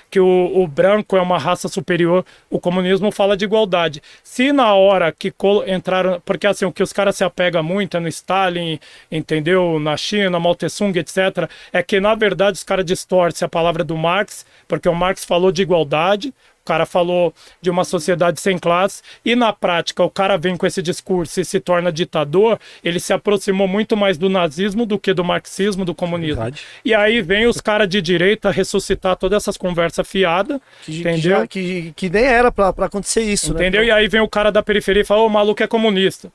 [0.09, 2.25] que o, o branco é uma raça superior.
[2.49, 4.01] O comunismo fala de igualdade.
[4.23, 5.33] Se na hora que
[5.67, 8.79] entraram, porque assim, o que os caras se apegam muito é no Stalin,
[9.11, 9.81] entendeu?
[9.81, 11.49] Na China, Mao Tse-tung, etc.
[11.73, 15.51] É que na verdade os caras distorcem a palavra do Marx, porque o Marx falou
[15.51, 16.29] de igualdade,
[16.63, 20.67] o cara falou de uma sociedade sem classe e na prática o cara vem com
[20.67, 25.15] esse discurso e se torna ditador, ele se aproximou muito mais do nazismo do que
[25.15, 26.43] do marxismo, do comunismo.
[26.43, 26.63] Verdade.
[26.85, 31.39] E aí vem os caras de direita ressuscitar todas essas conversas fiadas, Que, que, entendeu?
[31.41, 33.81] já- que, que nem era pra, pra acontecer isso, Entendeu?
[33.81, 33.87] né?
[33.89, 36.31] E aí vem o cara da periferia e fala, o maluco é comunista.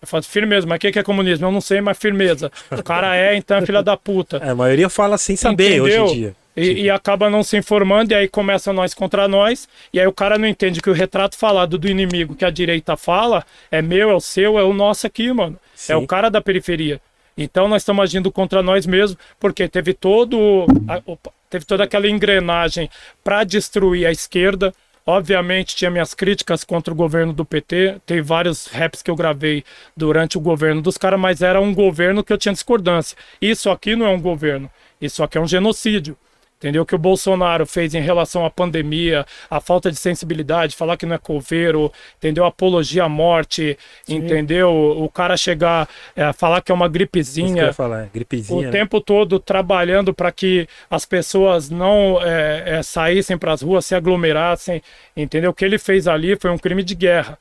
[0.00, 1.46] Eu falo, firmeza, mas o que que é comunismo?
[1.46, 2.52] Eu não sei, mas firmeza.
[2.70, 4.36] O cara é, então é filha da puta.
[4.38, 6.14] É, a maioria fala sem saber hoje em Entendeu?
[6.14, 6.36] dia.
[6.56, 10.12] E, e acaba não se informando, e aí começa nós contra nós, e aí o
[10.12, 14.10] cara não entende que o retrato falado do inimigo que a direita fala é meu,
[14.10, 15.56] é o seu, é o nosso aqui, mano.
[15.74, 15.92] Sim.
[15.92, 17.00] É o cara da periferia.
[17.36, 22.08] Então nós estamos agindo contra nós mesmos, porque teve todo a- opa, teve toda aquela
[22.08, 22.90] engrenagem
[23.22, 24.74] para destruir a esquerda.
[25.10, 29.64] Obviamente tinha minhas críticas contra o governo do PT, tem vários raps que eu gravei
[29.96, 33.16] durante o governo dos caras, mas era um governo que eu tinha discordância.
[33.40, 36.14] Isso aqui não é um governo, isso aqui é um genocídio.
[36.58, 36.82] Entendeu?
[36.82, 41.06] O que o Bolsonaro fez em relação à pandemia, a falta de sensibilidade, falar que
[41.06, 42.44] não é coveiro, entendeu?
[42.44, 43.78] Apologia à morte,
[44.08, 44.68] entendeu?
[45.00, 48.58] O cara chegar, é, falar que é uma gripezinha, falar, é gripezinha.
[48.58, 48.70] o né?
[48.72, 53.94] tempo todo trabalhando para que as pessoas não é, é, saíssem para as ruas, se
[53.94, 54.82] aglomerassem,
[55.16, 55.52] entendeu?
[55.52, 57.38] O que ele fez ali foi um crime de guerra.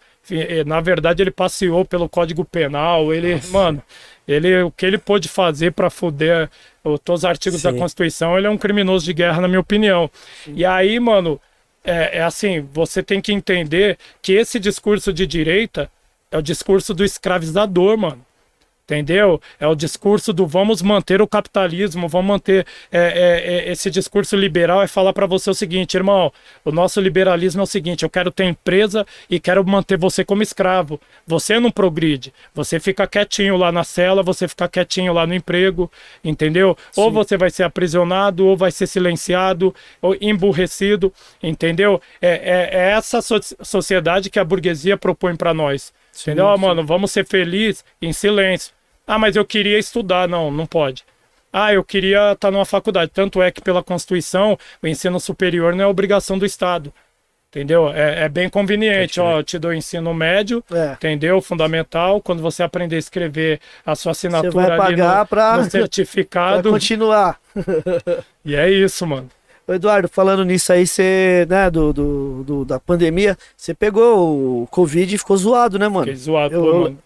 [0.66, 3.82] Na verdade, ele passeou pelo Código Penal, ele, mano,
[4.28, 6.50] ele, o que ele pôde fazer para foder
[6.94, 7.78] o- todos os artigos da Sim.
[7.78, 10.10] Constituição, ele é um criminoso de guerra, na minha opinião.
[10.48, 11.40] E aí, mano,
[11.84, 15.90] é, é assim, você tem que entender que esse discurso de direita
[16.32, 18.26] é o discurso do escravizador, mano.
[18.88, 19.42] Entendeu?
[19.60, 24.34] É o discurso do vamos manter o capitalismo, vamos manter é, é, é, esse discurso
[24.38, 26.32] liberal é falar para você o seguinte, irmão,
[26.64, 30.42] o nosso liberalismo é o seguinte, eu quero ter empresa e quero manter você como
[30.42, 31.02] escravo.
[31.26, 35.92] Você não progride, você fica quietinho lá na cela, você fica quietinho lá no emprego,
[36.24, 36.78] entendeu?
[36.96, 41.12] Ou você vai ser aprisionado, ou vai ser silenciado, ou emburrecido,
[41.44, 42.02] entendeu?
[42.22, 45.92] É, é, é essa so- sociedade que a burguesia propõe para nós.
[46.22, 46.48] Entendeu?
[46.48, 48.77] Ah, mano, vamos ser felizes em silêncio.
[49.08, 50.28] Ah, mas eu queria estudar.
[50.28, 51.04] Não, não pode.
[51.52, 53.10] Ah, eu queria estar numa faculdade.
[53.14, 56.94] Tanto é que, pela Constituição, o ensino superior não é obrigação do Estado.
[57.50, 57.90] Entendeu?
[57.90, 59.22] É, é bem conveniente.
[59.22, 60.92] Ó, eu te dou ensino médio, É.
[60.94, 61.42] entendeu?
[61.42, 62.22] Fundamental.
[62.22, 66.70] Quando você aprender a escrever a sua assinatura vai ali pagar no, pra- no certificado.
[66.70, 67.40] continuar.
[68.44, 69.30] E é isso, mano.
[69.66, 74.68] Ô, Eduardo, falando nisso aí, você, né, do, do, do- da pandemia, você pegou o
[74.68, 76.06] Covid e ficou zoado, né, mano?
[76.06, 77.00] Fiquei zoado, Eu- pô, eu- mano.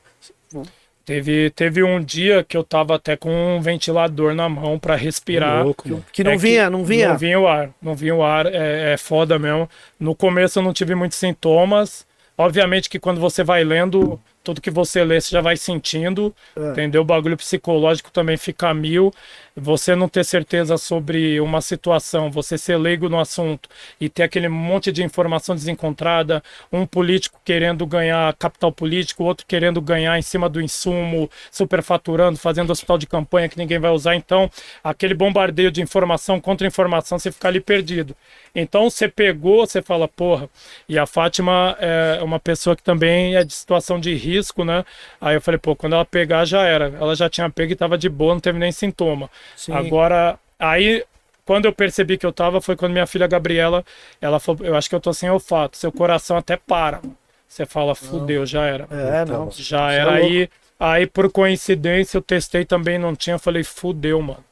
[1.05, 5.63] Teve, teve um dia que eu tava até com um ventilador na mão pra respirar.
[5.63, 6.05] Louco, mano.
[6.11, 7.09] Que não É vinha, não vinha.
[7.09, 9.67] Não vinha o ar, não vinha o ar, é, é foda mesmo.
[9.99, 12.05] No começo eu não tive muitos sintomas.
[12.37, 16.71] Obviamente que quando você vai lendo, tudo que você lê você já vai sentindo, É.
[16.71, 17.01] entendeu?
[17.01, 19.13] O bagulho psicológico também fica mil.
[19.55, 23.67] Você não ter certeza sobre uma situação, você ser leigo no assunto
[23.99, 29.81] e ter aquele monte de informação desencontrada, um político querendo ganhar capital político, outro querendo
[29.81, 34.15] ganhar em cima do insumo, superfaturando, fazendo hospital de campanha que ninguém vai usar.
[34.15, 34.49] Então,
[34.83, 38.15] aquele bombardeio de informação contra informação, você fica ali perdido.
[38.55, 40.49] Então, você pegou, você fala, porra.
[40.87, 44.30] E a Fátima é uma pessoa que também é de situação de risco,
[44.63, 44.85] né?
[45.19, 46.85] Aí eu falei, pô, quando ela pegar já era.
[46.99, 49.29] Ela já tinha pego e tava de boa, não teve nem sintoma.
[49.55, 49.73] Sim.
[49.73, 51.03] Agora, aí
[51.45, 53.83] quando eu percebi que eu tava, foi quando minha filha Gabriela,
[54.21, 56.97] ela falou, eu acho que eu tô sem olfato, seu coração até para.
[57.03, 57.17] mano.
[57.47, 58.87] Você fala, fudeu, já era.
[58.89, 59.51] É, não.
[59.51, 60.25] Já Você é era louco.
[60.25, 60.49] aí.
[60.79, 63.37] Aí, por coincidência, eu testei também, não tinha.
[63.37, 64.43] Falei, fudeu, mano.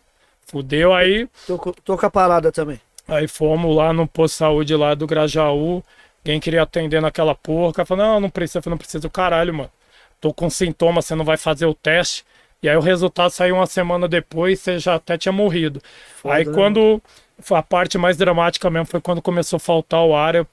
[0.46, 0.94] Fudeu.
[0.94, 2.80] Aí, Tô, tô com a parada também.
[3.08, 5.82] aí fomos lá no posto de saúde lá do Grajaú.
[6.24, 8.60] Quem queria atender naquela porra, o cara falou, não, não precisa.
[8.60, 9.72] Eu falei, não precisa do caralho, mano.
[10.20, 12.26] Tô com sintoma, você não vai fazer o teste.
[12.62, 15.82] E aí o resultado saiu uma semana depois, você já até tinha morrido.
[16.26, 16.54] aí né?
[16.54, 17.02] quando
[17.40, 20.46] foi a parte mais dramática mesmo foi quando começou a faltar o ar, eu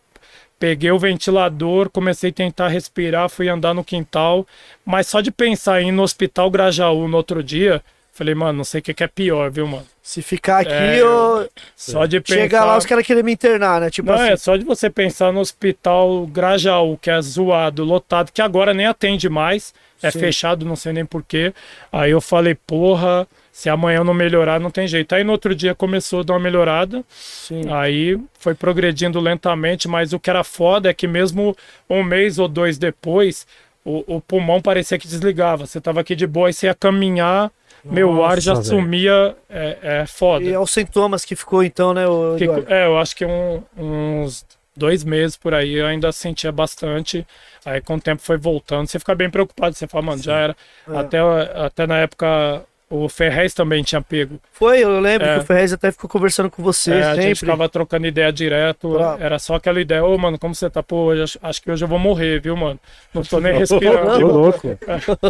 [0.59, 4.47] peguei o ventilador, comecei a tentar respirar, fui andar no quintal,
[4.85, 7.83] mas só de pensar em ir no hospital Grajaú no outro dia,
[8.17, 9.87] falei, mano, não sei o que, é pior, viu, mano?
[10.03, 11.49] Se ficar aqui, É, eu...
[11.77, 12.41] Só de pensar.
[12.41, 13.91] chegar lá, os caras querem me internar, né?
[13.91, 14.33] Tipo Não, assim.
[14.33, 18.87] é só de você pensar no hospital Grajaú, que é zoado, lotado, que agora nem
[18.87, 20.19] atende mais, é Sim.
[20.21, 21.53] fechado, não sei nem porquê.
[21.93, 25.15] Aí eu falei, porra, se amanhã não melhorar, não tem jeito.
[25.15, 27.63] Aí no outro dia começou a dar uma melhorada, Sim.
[27.71, 31.55] aí foi progredindo lentamente, mas o que era foda é que mesmo
[31.91, 33.47] um mês ou dois depois,
[33.85, 35.67] o, o pulmão parecia que desligava.
[35.67, 37.51] Você tava aqui de boa, aí você ia caminhar,
[37.93, 38.65] meu ar já velho.
[38.65, 40.45] sumia, é, é foda.
[40.45, 42.67] E é os sintomas que ficou então, né, Eduardo?
[42.73, 44.45] é, eu acho que um- uns
[44.77, 47.27] dois meses por aí eu ainda sentia bastante.
[47.65, 48.87] Aí com o tempo foi voltando.
[48.87, 49.75] Você fica bem preocupado.
[49.75, 50.57] Você fala, mano, já era.
[50.89, 50.97] É.
[50.97, 51.19] Até,
[51.55, 54.39] até na época o Ferrez também tinha pego.
[54.53, 55.35] Foi, eu lembro É.
[55.35, 57.35] que o Ferrez até ficou conversando com você É, a gente sempre.
[57.41, 58.91] ficava trocando ideia direto.
[58.91, 59.23] Bravo.
[59.23, 60.83] Era só aquela ideia, ô mano, como você tá?
[60.83, 62.79] Pô, hoje, acho- acho que hoje eu vou morrer, viu, mano?
[63.13, 64.25] Não tô nem respirando.
[64.27, 64.79] Ô, louco.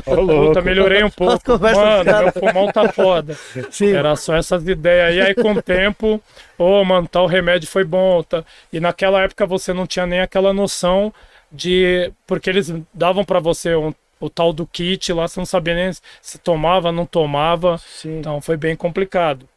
[0.06, 0.46] Ô, louco.
[0.48, 1.58] Puta, melhorei um pouco.
[1.58, 3.34] Mano, meu pulmão tá foda.
[3.70, 3.92] Sim.
[3.94, 5.20] Era só essas ideias aí.
[5.22, 6.20] Aí com o tempo,
[6.58, 8.22] ô, mano, tal remédio foi bom.
[8.22, 8.44] Tá?
[8.72, 11.12] E naquela época você não tinha nem aquela noção
[11.50, 12.12] de.
[12.26, 15.92] Porque eles davam pra você um- o tal do kit lá, você não sabia nem
[16.22, 17.78] se tomava, não tomava.
[17.78, 18.18] Sim.
[18.18, 19.48] Então foi bem complicado.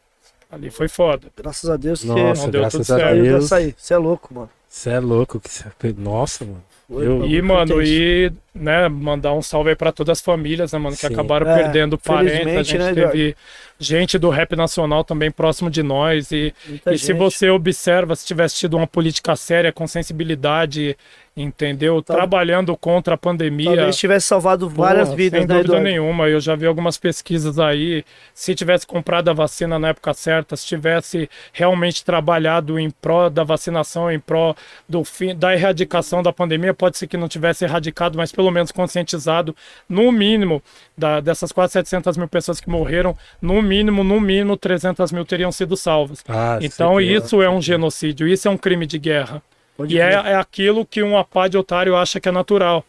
[0.50, 1.28] Ali foi foda.
[1.36, 3.74] Graças a Deus que Nossa, não deu graças tudo a certo.
[3.76, 4.50] Você é louco, mano.
[4.68, 5.40] Você é louco.
[5.78, 6.62] que Nossa, mano.
[6.88, 10.78] Foi, Eu- E, mano, e né, mandar um salve aí pra todas as famílias, né,
[10.78, 11.12] mano, que Sim.
[11.12, 12.56] acabaram É, perdendo parentes.
[12.56, 13.36] A gente né, teve
[13.78, 16.30] gente do rap nacional também próximo de nós.
[16.32, 20.96] E, Muita e se você observa, se tivesse tido uma política séria, com sensibilidade,
[21.36, 22.02] entendeu?
[22.02, 23.66] Tal- Trabalhando contra a pandemia.
[23.76, 25.84] Talvez tivesse salvado várias Porra, vidas, Sem né, dúvida Eduardo?
[25.88, 26.28] nenhuma.
[26.28, 28.04] Eu já vi algumas pesquisas aí.
[28.34, 33.44] Se tivesse comprado a vacina na época certa, se tivesse realmente trabalhado em pró da
[33.44, 34.54] vacinação, em pró
[34.88, 38.72] do fim, da erradicação da pandemia, pode ser que não tivesse erradicado, mas pelo menos
[38.72, 39.54] conscientizado,
[39.86, 40.62] no mínimo,
[40.96, 45.52] da, dessas quase 700 mil pessoas que morreram, no mínimo, no mínimo, 300 mil teriam
[45.52, 46.24] sido salvas.
[46.26, 49.42] Ah, Então que- isso é um genocídio, isso é um crime de guerra.
[49.76, 52.82] Pode E é, é aquilo que um apá de otário acha que é natural.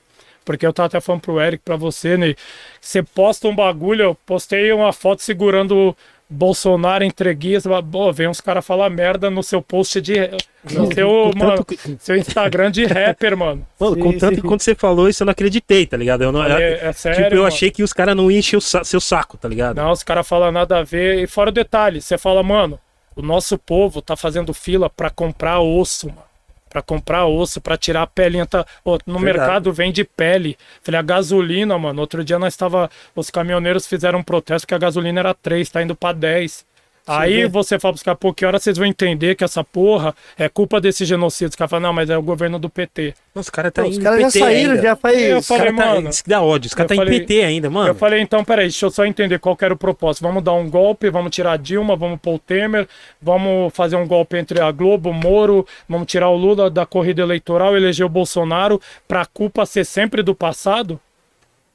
[0.45, 2.33] Porque eu tava até falando pro Eric, pra você, né?
[2.79, 5.95] Você posta um bagulho, eu postei uma foto segurando
[6.33, 10.15] Bolsonaro entreguista, pô, vem uns caras falar merda no seu post de.
[10.71, 13.67] No seu, mano, que- seu Instagram de rapper, mano.
[13.77, 14.41] Mano, Sim, contanto sim.
[14.41, 16.23] que quando você falou isso, eu não acreditei, tá ligado?
[16.23, 17.23] Eu não, É, é sério.
[17.23, 17.47] tipo, eu mano.
[17.53, 19.75] achei que os caras não iam encher o sa- seu saco, tá ligado?
[19.75, 21.19] Não, os caras falam nada a ver.
[21.21, 22.79] E fora o detalhe, você fala, mano,
[23.13, 26.30] o nosso povo tá fazendo fila pra comprar osso, mano.
[26.71, 28.45] Pra comprar osso, pra tirar a pelinha.
[28.45, 28.65] Tá...
[28.85, 29.25] Ô, no Verdade.
[29.25, 30.57] mercado vende pele.
[30.81, 31.99] Falei, a gasolina, mano.
[31.99, 32.89] Outro dia nós tava.
[33.13, 36.65] Os caminhoneiros fizeram um protesto que a gasolina era 3, tá indo pra 10.
[37.07, 37.47] Aí vê.
[37.47, 40.79] você fala pros caras, pô, que hora vocês vão entender que essa porra é culpa
[40.79, 41.49] desse genocídio?
[41.49, 43.13] Os caras falam, não, mas é o governo do PT.
[43.33, 44.83] Nossa, os caras tá Os em caras já saíram, ainda.
[44.83, 45.19] já faz.
[45.21, 46.67] Eu Os falei, cara tá, mano, Isso que dá ódio.
[46.67, 47.87] Os caras tá em falei- PT ainda, mano.
[47.89, 50.23] Eu falei, então, peraí, deixa eu só entender qual que era o propósito.
[50.23, 52.87] Vamos dar um golpe, vamos tirar a Dilma, vamos pôr o Temer,
[53.21, 57.21] vamos fazer um golpe entre a Globo, o Moro, vamos tirar o Lula da corrida
[57.21, 60.99] eleitoral, eleger o Bolsonaro, pra culpa ser sempre do passado?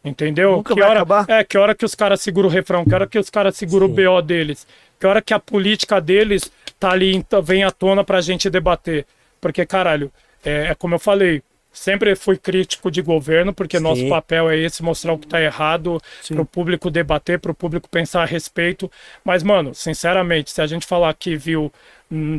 [0.06, 0.52] Entendeu?
[0.52, 1.24] Nunca que hora, acabar.
[1.28, 3.86] É, que hora que os caras seguram o refrão, que hora que os caras seguram
[3.86, 4.66] o BO deles,
[5.00, 9.04] que hora que a política deles tá ali, então, vem à tona pra gente debater.
[9.40, 10.12] Porque, caralho,
[10.44, 11.42] é, é como eu falei,
[11.72, 13.82] sempre fui crítico de governo, porque Sim.
[13.82, 16.34] nosso papel é esse, mostrar o que tá errado, Sim.
[16.34, 18.90] pro público debater, pro público pensar a respeito.
[19.24, 21.72] Mas, mano, sinceramente, se a gente falar que viu,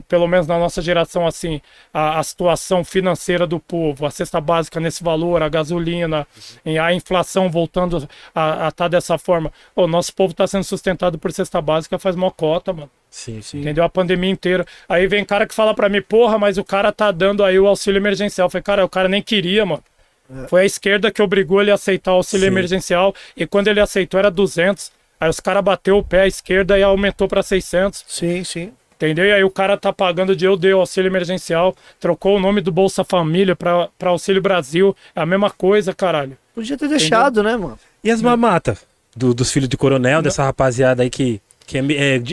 [0.07, 1.59] pelo menos na nossa geração, assim,
[1.93, 6.25] a, a situação financeira do povo, a cesta básica nesse valor, a gasolina,
[6.65, 9.51] em- a inflação voltando a estar dessa forma.
[9.75, 12.89] O nosso povo tá sendo sustentado por cesta básica faz mó cota, mano.
[13.09, 13.59] Sim, sim.
[13.61, 13.83] Entendeu?
[13.83, 14.65] A pandemia inteira.
[14.87, 17.67] Aí vem cara que fala pra mim, porra, mas o cara tá dando aí o
[17.67, 18.45] auxílio emergencial.
[18.45, 19.83] Eu falei, cara, o cara nem queria, mano.
[20.49, 22.51] Foi a esquerda que obrigou ele a aceitar o auxílio Sim.
[22.51, 23.15] emergencial.
[23.35, 24.91] E quando ele aceitou era 200.
[25.19, 28.03] Aí os caras bateu o pé à esquerda e aumentou pra 600.
[28.07, 28.71] Sim, sim.
[28.97, 29.25] Entendeu?
[29.25, 31.75] E aí o cara tá pagando de eu dei o auxílio emergencial.
[31.99, 34.95] Trocou o nome do Bolsa Família pra, pra Auxílio Brasil.
[35.15, 36.35] É a mesma coisa, caralho.
[36.55, 37.77] Podia ter deixado, né, mano?
[38.03, 38.79] E as mamatas
[39.15, 41.81] do- dos filhos de coronel, dessa rapaziada aí que, que é,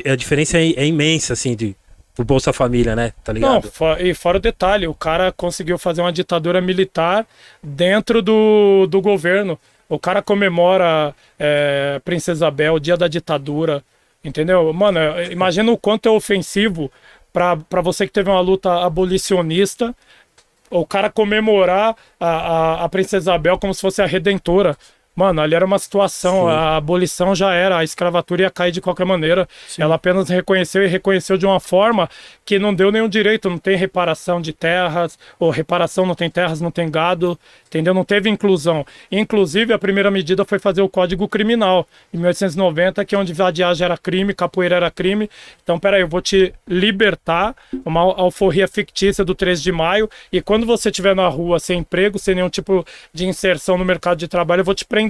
[0.06, 1.76] é- a diferença é, é imensa, assim, de,
[2.14, 3.12] pro Bolsa Família, né?
[3.22, 3.70] Tá Não, ligado?
[3.70, 7.26] fo- e fora o detalhe, o cara conseguiu fazer uma ditadura militar
[7.62, 9.58] dentro do, do governo.
[9.86, 13.82] O cara comemora é, Princesa Isabel, o dia da ditadura,
[14.24, 14.72] entendeu?
[14.72, 14.98] Mano,
[15.30, 16.90] imagina o quanto é ofensivo
[17.32, 19.94] pra você que teve uma luta abolicionista,
[20.70, 24.76] o cara comemorar a, a, a Princesa Isabel como se fosse a redentora.
[25.16, 26.50] Mano, ali era uma situação, Sim.
[26.50, 29.48] a abolição já era, a escravatura ia cair de qualquer maneira.
[29.78, 32.08] Ela apenas reconheceu e reconheceu de uma forma
[32.44, 36.60] que não deu nenhum direito, não tem reparação de terras, ou reparação não tem terras,
[36.60, 37.38] não tem gado,
[37.68, 37.94] entendeu?
[37.94, 38.84] Não teve inclusão.
[39.10, 43.84] Inclusive, a primeira medida foi fazer o Código Criminal, em 1890, que é onde vadiagem
[43.84, 45.30] era crime, capoeira era crime.
[45.62, 47.54] Então, peraí, eu vou te libertar,
[47.84, 51.78] uma al- alforria fictícia do 13 de maio, e quando você estiver na rua sem
[51.78, 55.03] emprego, sem nenhum tipo de inserção no mercado de trabalho, eu vou te prender.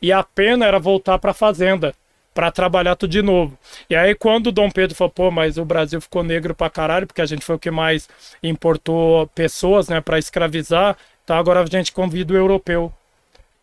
[0.00, 1.94] E a pena era voltar para a fazenda
[2.34, 3.56] para trabalhar tudo de novo.
[3.88, 7.06] E aí quando o Dom Pedro falou, pô, mas o Brasil ficou negro pra caralho,
[7.06, 8.08] porque a gente foi o que mais
[8.42, 12.92] importou pessoas, né, para escravizar, então agora a gente convida o europeu.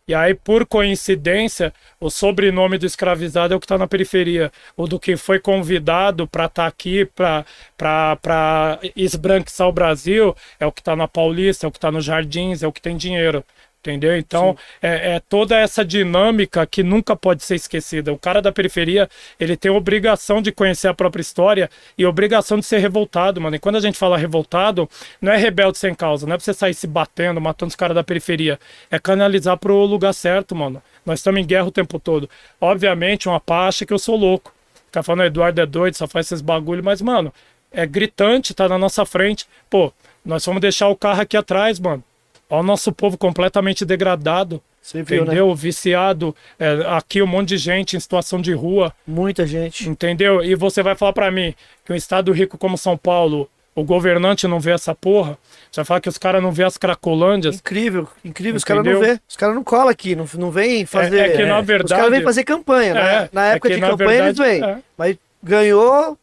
[0.08, 4.50] E aí, por coincidência, o sobrenome do escravizado é o que está na periferia.
[4.76, 10.80] O do que foi convidado para estar aqui, para esbranquiçar o Brasil, é o que
[10.80, 13.44] está na Paulista, é o que está nos Jardins, é o que tem dinheiro.
[13.82, 14.16] Entendeu?
[14.16, 18.12] Então, é, é toda essa dinâmica que nunca pode ser esquecida.
[18.12, 19.10] O cara da periferia,
[19.40, 21.68] ele tem obrigação de conhecer a própria história
[21.98, 23.56] e obrigação de ser revoltado, mano.
[23.56, 24.88] E quando a gente fala revoltado,
[25.20, 27.96] não é rebelde sem causa, não é pra você sair se batendo, matando os caras
[27.96, 28.56] da periferia.
[28.88, 30.80] É canalizar pro lugar certo, mano.
[31.04, 32.30] Nós estamos em guerra o tempo todo.
[32.60, 34.54] Obviamente, uma pá acha que eu sou louco.
[34.86, 37.34] Fica falando, Eduardo é doido, só faz esses bagulho, mas, mano,
[37.72, 39.44] é gritante, tá na nossa frente.
[39.68, 39.92] Pô,
[40.24, 42.04] nós vamos deixar o carro aqui atrás, mano.
[42.52, 45.32] Olha o nosso povo completamente degradado, Você viu, né?
[45.32, 45.54] entendeu?
[45.54, 46.36] Viciado.
[46.58, 49.88] É, aqui um monte de gente em situação de rua, Muita gente.
[49.88, 50.44] entendeu?
[50.44, 54.46] E você vai falar pra mim que um estado rico como São Paulo O governante
[54.46, 55.38] não vê essa porra.
[55.70, 57.56] Você vai falar que os caras não vê as cracolândias.
[57.56, 58.56] Incrível, incrível.
[58.56, 59.14] Os caras não Entendeu?
[59.14, 59.20] vê.
[59.26, 61.20] Os caras não colam aqui, não, não vêm fazer.
[61.20, 63.00] é que, na Os verdade- caras vêm fazer campanha, né?
[63.00, 64.70] É, Na é época que, de campanha eles verdade, vêm.
[64.72, 64.78] é.
[64.98, 66.18] Mas ganhou,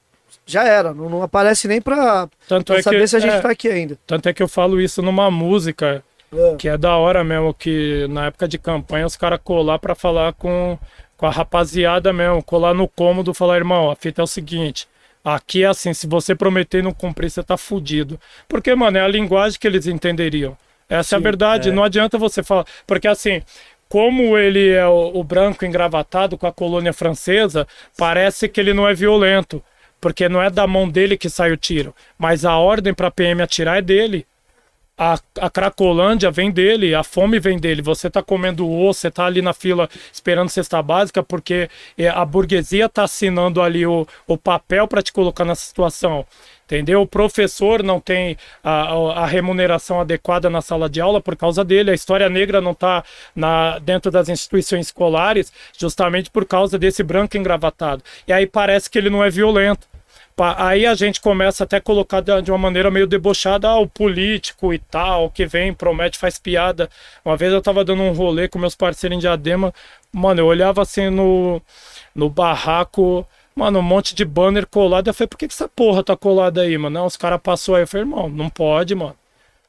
[0.46, 0.94] já era.
[0.94, 3.50] Não, não aparece nem pra, Tanto pra é saber que, se a gente é, tá
[3.50, 3.98] aqui ainda.
[4.06, 6.56] tanto é que eu falo isso numa música É.
[6.58, 10.34] que é da hora mesmo, que na época de campanha os caras colar pra falar
[10.34, 10.78] com,
[11.18, 14.88] com a rapaziada mesmo, colar no cômodo, falar, irmão, a fita é o seguinte,
[15.24, 18.20] aqui é assim, se você prometer e não cumprir, você tá fudido.
[18.48, 20.56] Porque, mano, é a linguagem que eles entenderiam.
[20.88, 21.72] Essa é a verdade, é.
[21.72, 23.42] não adianta você falar, porque assim...
[23.92, 27.68] Como ele é o, o branco engravatado com a colônia francesa,
[27.98, 29.64] parece que ele não é violento,
[30.00, 33.42] porque não é da mão dele que sai o tiro, mas a ordem para PM
[33.42, 34.26] atirar é dele.
[35.02, 37.82] A, a Cracolândia vem dele, a fome vem dele.
[37.82, 42.26] Você tá comendo osso, você tá ali na fila esperando cesta básica porque é, a
[42.26, 46.26] burguesia tá assinando ali o, o papel para te colocar nessa situação.
[46.66, 47.02] Entendeu?
[47.02, 51.92] O professor não tem a, a- remuneração adequada na sala de aula por causa dele.
[51.92, 53.04] A história negra não está
[53.82, 58.04] dentro das instituições escolares justamente por causa desse branco engravatado.
[58.28, 59.89] E aí parece que ele não é violento.
[60.44, 63.88] Aí a gente começa até a colocar de de uma maneira meio debochada ah, o
[63.88, 66.90] político e tal, que vem, promete, faz piada.
[67.26, 69.74] Uma vez eu tava dando um rolê com meus parceiros em Diadema,
[70.12, 71.62] mano, eu olhava assim no,
[72.16, 75.08] no barraco, mano, um monte de banner colado.
[75.08, 77.00] Eu falei, por que, que essa porra tá colada aí, mano?
[77.00, 77.84] Não, os caras passou aí.
[77.84, 79.16] Eu falei, irmão, não pode, mano.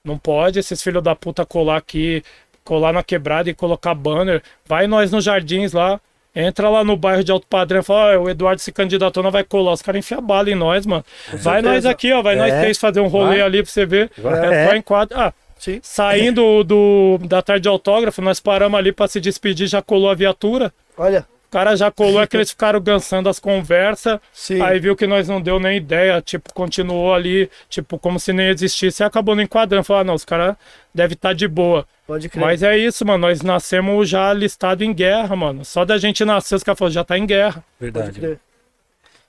[0.04, 2.22] Não pode esses filhos da puta colar aqui,
[2.64, 4.42] colar na quebrada e colocar banner.
[4.66, 6.00] Vai nós nos jardins lá.
[6.34, 9.30] Entra lá no bairro de Alto Padrão e fala, ó, o Eduardo se candidatou, não
[9.32, 9.72] vai colar.
[9.72, 11.04] Os caras enfiam bala em nós, mano.
[11.34, 12.22] Vai nós aqui, ó.
[12.22, 12.60] Vai nós É.
[12.60, 13.40] três fazer um rolê Vai.
[13.42, 14.10] ali pra você ver.
[14.16, 14.54] Vai.
[14.54, 15.18] É só enquadro.
[15.18, 15.80] Ah, Sim.
[15.82, 20.14] saindo do, da tarde de autógrafo, nós paramos ali pra se despedir, já colou a
[20.14, 20.72] viatura.
[20.96, 24.20] Olha, O cara já colou, é que eles ficaram gansando as conversas.
[24.32, 24.62] sim.
[24.62, 28.46] Aí viu que nós não deu nem ideia, tipo, continuou ali, tipo, como se nem
[28.50, 29.82] existisse, e acabou no enquadrando.
[29.82, 30.54] Falou, ah, não, os caras
[30.94, 31.84] devem estar de boa.
[32.06, 32.40] Pode crer.
[32.40, 35.64] Mas é isso, mano, nós nascemos já listado em guerra, mano.
[35.64, 37.64] Só da gente nascer, os caras falaram, já tá em guerra.
[37.80, 38.20] Verdade.
[38.20, 38.38] mano.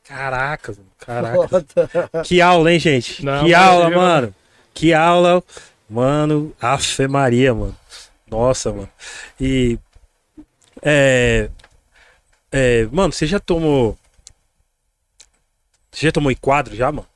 [0.08, 0.80] Caracas.
[1.50, 1.66] Foda.
[2.24, 3.26] Que aula, hein, gente?
[3.26, 4.36] Não, que aula, mano.
[4.76, 5.44] Que aula.
[5.90, 7.76] Mano, Afe Maria, mano.
[8.30, 8.90] Nossa, mano.
[9.40, 9.80] E.
[10.84, 11.50] É.
[12.52, 12.88] É.
[12.92, 13.98] Mano, você já tomou.
[15.92, 17.08] Você já tomou enquadro já, mano?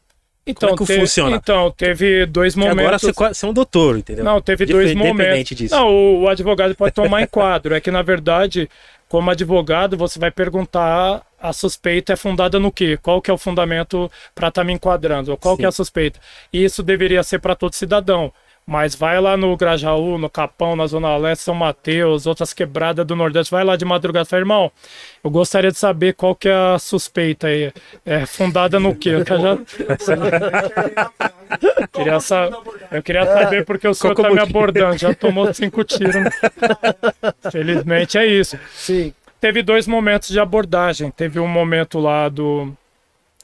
[0.48, 1.36] Então, é que te- funciona?
[1.36, 2.86] Então, teve dois Porque momentos.
[2.86, 4.24] agora você, você é um doutor, entendeu?
[4.24, 5.58] Não, teve dois momentos.
[5.58, 5.74] disso.
[5.74, 7.74] Não, o, o advogado pode tomar enquadro.
[7.74, 8.70] É que, na verdade,
[9.10, 12.98] como advogado, você vai perguntar a suspeita é fundada no quê?
[13.02, 15.36] Qual que é o fundamento para estar me enquadrando?
[15.38, 15.62] Qual Sim.
[15.62, 16.20] que é a suspeita?
[16.54, 18.32] E isso deveria ser para todo cidadão.
[18.68, 23.16] Mas vai lá no Grajaú, no Capão, na Zona Leste, São Mateus, outras quebradas do
[23.16, 24.72] Nordeste, vai lá de madrugada e fala, irmão,
[25.24, 27.72] eu gostaria de saber qual que é a suspeita aí.
[28.04, 29.10] É fundada no quê?
[29.10, 29.58] Eu já...
[31.94, 32.50] queria sa...
[32.92, 36.16] Eu queria saber porque o senhor tá me abordando, já tomou cinco tiros.
[36.16, 36.32] né?
[37.52, 38.58] Felizmente é isso.
[38.74, 39.14] Sim.
[39.40, 41.12] Teve dois momentos de abordagem.
[41.12, 42.74] Teve um momento lá do,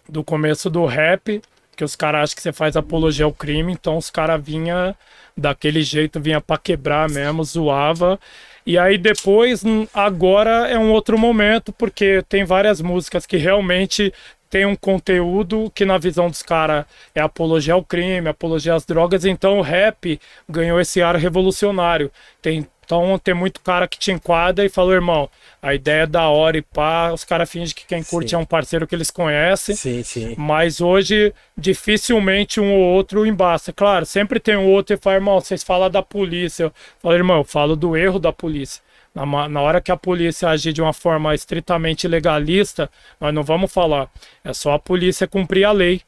[0.10, 1.40] do começo do rap,
[1.82, 4.96] que os caras acham que você faz apologia ao crime, então os caras vinha
[5.36, 8.20] daquele jeito, vinha pra quebrar mesmo, zoava.
[8.68, 14.14] E aí depois, agora é um outro momento, porque tem várias músicas que realmente
[14.48, 19.26] tem um conteúdo que na visão dos caras é apologia ao crime, apologia às drogas,
[19.26, 22.12] então o rap ganhou esse ar revolucionário.
[22.44, 25.30] Tem, então tem muito cara que te enquadra e falou, irmão,
[25.62, 28.36] a ideia é da hora e pá, os caras fingem que quem curte Sim.
[28.36, 29.76] é um parceiro que eles conhecem.
[29.76, 30.36] Sim, sim.
[30.38, 33.72] Mas hoje, dificilmente um ou outro embaça.
[33.72, 36.66] Claro, sempre tem um outro e fala, irmão, vocês falam da polícia.
[36.66, 38.82] Eu falo, irmão, eu falo do erro da polícia.
[39.14, 43.72] Na, na hora que a polícia agir de uma forma estritamente legalista, nós não vamos
[43.72, 44.10] falar.
[44.44, 46.02] É só a polícia cumprir a lei.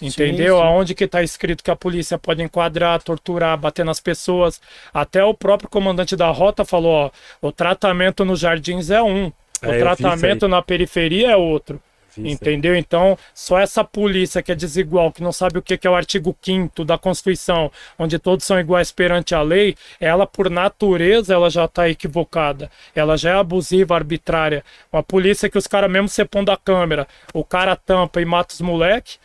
[0.00, 0.56] Entendeu?
[0.56, 0.62] sim.
[0.62, 4.60] Aonde que está escrito que a polícia pode enquadrar, torturar, bater nas pessoas.
[4.92, 9.32] Até o próprio comandante da rota falou, ó, o tratamento nos jardins é um,
[9.62, 11.80] É, o vi tratamento na periferia é outro.
[12.18, 12.74] Entendeu?
[12.74, 15.94] Então, só essa polícia que é desigual, que não sabe o que que é o
[15.94, 21.50] artigo 5 da Constituição, onde todos são iguais perante a lei, ela, por natureza, ela
[21.50, 22.70] já está equivocada.
[22.94, 24.64] Ela já é abusiva, arbitrária.
[24.92, 28.54] Uma polícia que os caras, mesmo você pondo a câmera, o cara tampa e mata
[28.54, 29.18] os moleque.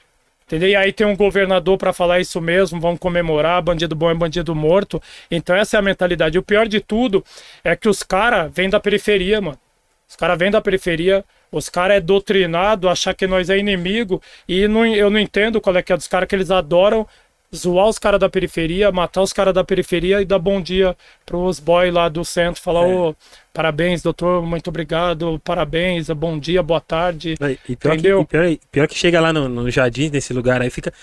[0.52, 0.68] Entendeu?
[0.68, 4.54] E aí tem um governador para falar isso mesmo, vamos comemorar, bandido bom é bandido
[4.54, 5.02] morto.
[5.32, 6.38] Então essa é a mentalidade.
[6.38, 7.24] O pior de tudo
[7.64, 9.58] é que os caras vêm da periferia, mano.
[10.10, 14.68] Os caras vêm da periferia, os caras é doutrinado, achar que nós é inimigo, e
[14.68, 17.08] não, eu não entendo qual é que é dos caras que eles adoram
[17.54, 20.96] zoar os caras da periferia, matar os caras da periferia e dar bom dia
[21.26, 22.94] pros boys lá do centro, falar, É.
[22.96, 23.16] ô,
[23.54, 27.36] parabéns, doutor, muito obrigado, parabéns, bom dia, boa tarde.
[27.68, 28.22] E pior, que, Entendeu?
[28.22, 30.94] e pior, pior que chega lá no, no jardim, nesse lugar aí, fica.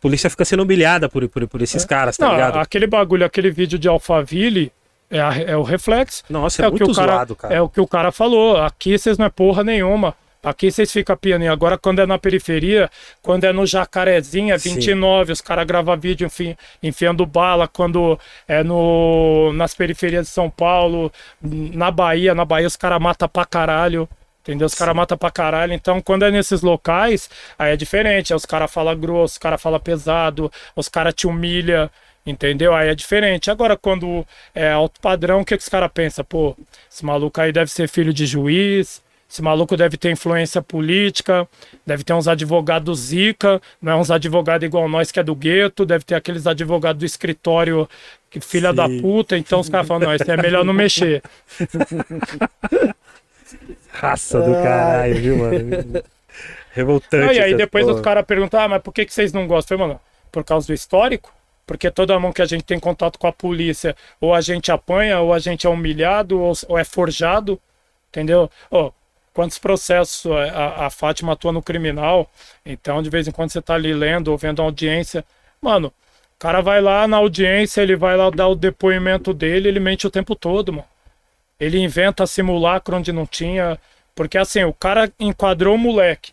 [0.00, 2.56] polícia fica sendo humilhada por, por, por esses caras, tá Não, ligado?
[2.58, 4.72] aquele bagulho, aquele vídeo de Alphaville
[5.10, 6.22] é, a- é o reflexo.
[6.30, 7.54] Nossa, é, o que o cara, zoado, cara.
[7.54, 8.56] É o que o cara falou.
[8.56, 10.14] Aqui vocês não é porra nenhuma.
[10.42, 11.52] Aqui vocês ficam pianinho.
[11.52, 12.90] Agora, quando é na periferia,
[13.20, 14.74] quando é no Jacarezinho, é Sim.
[14.74, 17.68] 29, os caras gravam vídeo enfi, enfiando bala.
[17.68, 18.18] Quando
[18.48, 21.12] é no, nas periferias de São Paulo,
[21.42, 24.08] na Bahia, na Bahia os caras matam pra caralho.
[24.42, 24.66] Entendeu?
[24.66, 25.74] Os caras matam pra caralho.
[25.74, 28.32] Então, quando é nesses locais, aí é diferente.
[28.32, 31.90] Aí os caras falam grosso, os caras falam pesado, os caras te humilham.
[32.24, 32.74] Entendeu?
[32.74, 33.50] Aí é diferente.
[33.50, 36.24] Agora, quando é alto padrão, o que, que os caras pensam?
[36.24, 36.56] Pô,
[36.90, 41.46] esse maluco aí deve ser filho de juiz, esse maluco deve ter influência política,
[41.86, 45.86] deve ter uns advogados zica, não é uns advogados igual nós que é do gueto,
[45.86, 47.88] deve ter aqueles advogados do escritório
[48.28, 49.00] que filha da Sim.
[49.00, 51.22] puta, então os caras falam, não, isso é melhor não mexer.
[53.92, 56.02] Raça do caralho, viu, mano?
[56.72, 57.26] Revoltante.
[57.26, 57.96] Não, e aí depois porra.
[57.96, 59.76] os caras perguntam, ah, mas por que, que vocês não gostam?
[59.76, 60.00] Eu falei, mano,
[60.32, 61.32] por causa do histórico?
[61.64, 65.20] Porque toda mão que a gente tem contato com a polícia, ou a gente apanha,
[65.20, 67.60] ou a gente é humilhado, ou, ou é forjado,
[68.08, 68.50] entendeu?
[68.70, 68.90] Ó,
[69.34, 70.44] quantos processos a,
[70.84, 72.30] a- a Fátima atua no criminal,
[72.64, 75.24] então de vez em quando você tá ali lendo ou vendo a audiência,
[75.60, 79.80] mano, o cara vai lá na audiência, ele vai lá dar o depoimento dele, ele
[79.80, 80.86] mente o tempo todo, mano.
[81.58, 83.78] Ele inventa simulacro onde não tinha.
[84.14, 86.32] Porque assim, o cara enquadrou o moleque.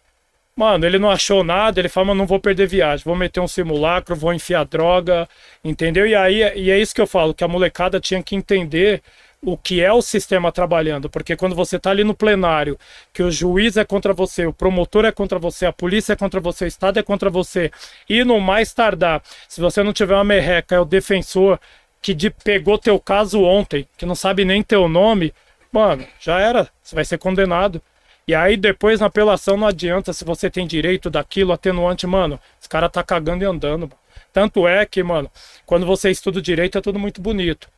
[0.55, 3.47] Mano, ele não achou nada, ele fala, mano, não vou perder viagem, vou meter um
[3.47, 5.29] simulacro, vou enfiar droga,
[5.63, 6.07] entendeu?
[6.07, 9.01] E aí e é isso que eu falo, que a molecada tinha que entender
[9.41, 12.77] o que é o sistema trabalhando, porque quando você tá ali no plenário,
[13.13, 16.39] que o juiz é contra você, o promotor é contra você, a polícia é contra
[16.39, 17.71] você, o Estado é contra você,
[18.09, 21.59] e no mais tardar, se você não tiver uma merreca, é o defensor
[22.01, 25.33] que de, pegou teu caso ontem, que não sabe nem teu nome,
[25.71, 27.81] mano, já era, você vai ser condenado.
[28.27, 32.37] E aí depois na apelação não adianta se você tem direito daquilo, atenuante, mano.
[32.59, 33.89] Esse cara tá cagando e andando.
[34.33, 35.31] Tanto é que, mano,
[35.65, 37.69] quando você estuda direito é tudo muito bonito.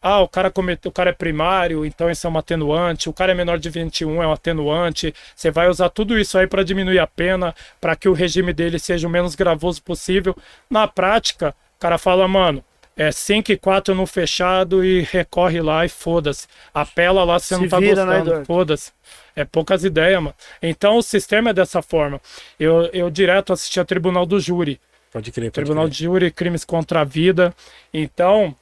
[0.00, 3.08] Ah, o cara cometeu, o cara é primário, então esse é um atenuante.
[3.08, 5.12] O cara é menor de 21, é um atenuante.
[5.34, 8.78] Você vai usar tudo isso aí para diminuir a pena, para que o regime dele
[8.78, 10.36] seja o menos gravoso possível.
[10.70, 12.62] Na prática, o cara fala, mano,
[12.96, 16.46] é 5 e 4 no fechado e recorre lá e foda-se.
[16.72, 18.28] Apela lá se você Se não tá vira, né, gostando.
[18.28, 18.46] Eduardo?
[18.46, 18.92] Foda-se.
[19.34, 20.34] É poucas ideias, mano.
[20.62, 22.20] Então o sistema é dessa forma.
[22.58, 24.80] Eu, eu direto assisti a Tribunal do Júri.
[25.12, 25.92] Pode crer, pode Tribunal crer.
[25.92, 27.54] de Júri, crimes contra a vida.
[27.92, 28.56] Então,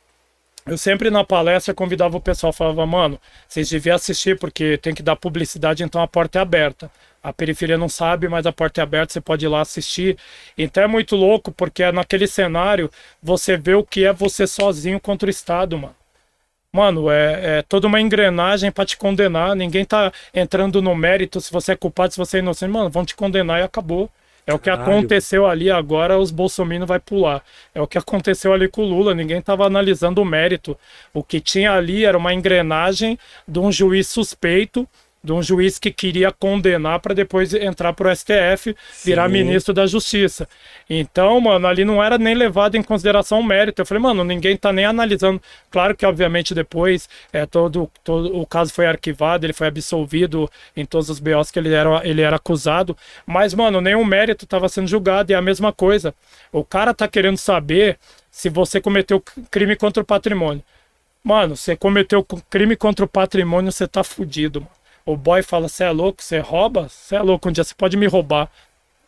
[0.66, 5.02] eu sempre na palestra convidava o pessoal, falava, mano, vocês deviam assistir porque tem que
[5.02, 6.90] dar publicidade, então a porta é aberta.
[7.22, 10.16] A periferia não sabe, mas a porta é aberta, você pode ir lá assistir.
[10.56, 12.90] Então é muito louco, porque é naquele cenário
[13.22, 15.96] você vê o que é você sozinho contra o Estado, mano.
[16.72, 19.54] Mano, é, é toda uma engrenagem pra te condenar.
[19.54, 22.70] Ninguém tá entrando no mérito se você é culpado, se você é inocente.
[22.70, 24.10] Mano, vão te condenar e acabou.
[24.46, 24.98] É o que Caralho.
[24.98, 27.42] aconteceu ali agora, os bolsominions vai pular.
[27.74, 30.76] É o que aconteceu ali com o Lula, ninguém tava analisando o mérito.
[31.14, 33.18] O que tinha ali era uma engrenagem
[33.48, 34.86] de um juiz suspeito,
[35.24, 39.32] de um juiz que queria condenar para depois entrar pro STF, virar Sim.
[39.32, 40.46] ministro da Justiça.
[40.88, 43.80] Então, mano, ali não era nem levado em consideração o mérito.
[43.80, 45.40] Eu falei, mano, ninguém tá nem analisando.
[45.70, 50.84] Claro que, obviamente, depois é, todo, todo o caso foi arquivado, ele foi absolvido em
[50.84, 52.94] todos os BOs que ele era, ele era acusado.
[53.24, 55.32] Mas, mano, nenhum mérito estava sendo julgado.
[55.32, 56.14] E é a mesma coisa.
[56.52, 57.98] O cara tá querendo saber
[58.30, 60.62] se você cometeu crime contra o patrimônio.
[61.22, 64.83] Mano, você cometeu crime contra o patrimônio, você tá fudido, mano.
[65.06, 66.88] O boy fala, você é louco, você rouba?
[66.88, 68.50] Você é louco, um dia você pode me roubar.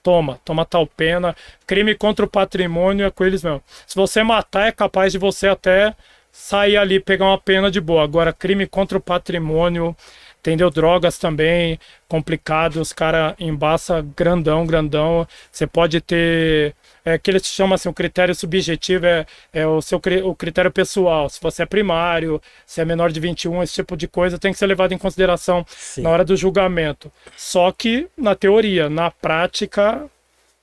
[0.02, 1.35] Toma, toma tal pena.
[1.66, 3.62] Crime contra o patrimônio é com eles mesmo.
[3.86, 5.94] Se você matar, é capaz de você até
[6.31, 8.05] sair ali, pegar uma pena de boa.
[8.05, 9.97] Agora, crime contra o patrimônio,
[10.39, 10.70] entendeu?
[10.70, 12.77] Drogas também, complicado.
[12.77, 15.27] Os caras embaça grandão, grandão.
[15.51, 16.74] Você pode ter.
[17.09, 21.28] É que eles chamam assim, o critério subjetivo é, é o seu o critério pessoal.
[21.28, 24.59] Se você é primário, se é menor de 21, esse tipo de coisa tem que
[24.59, 26.03] ser levado em consideração Sim.
[26.03, 27.12] na hora do julgamento.
[27.37, 30.05] Só que na teoria, na prática,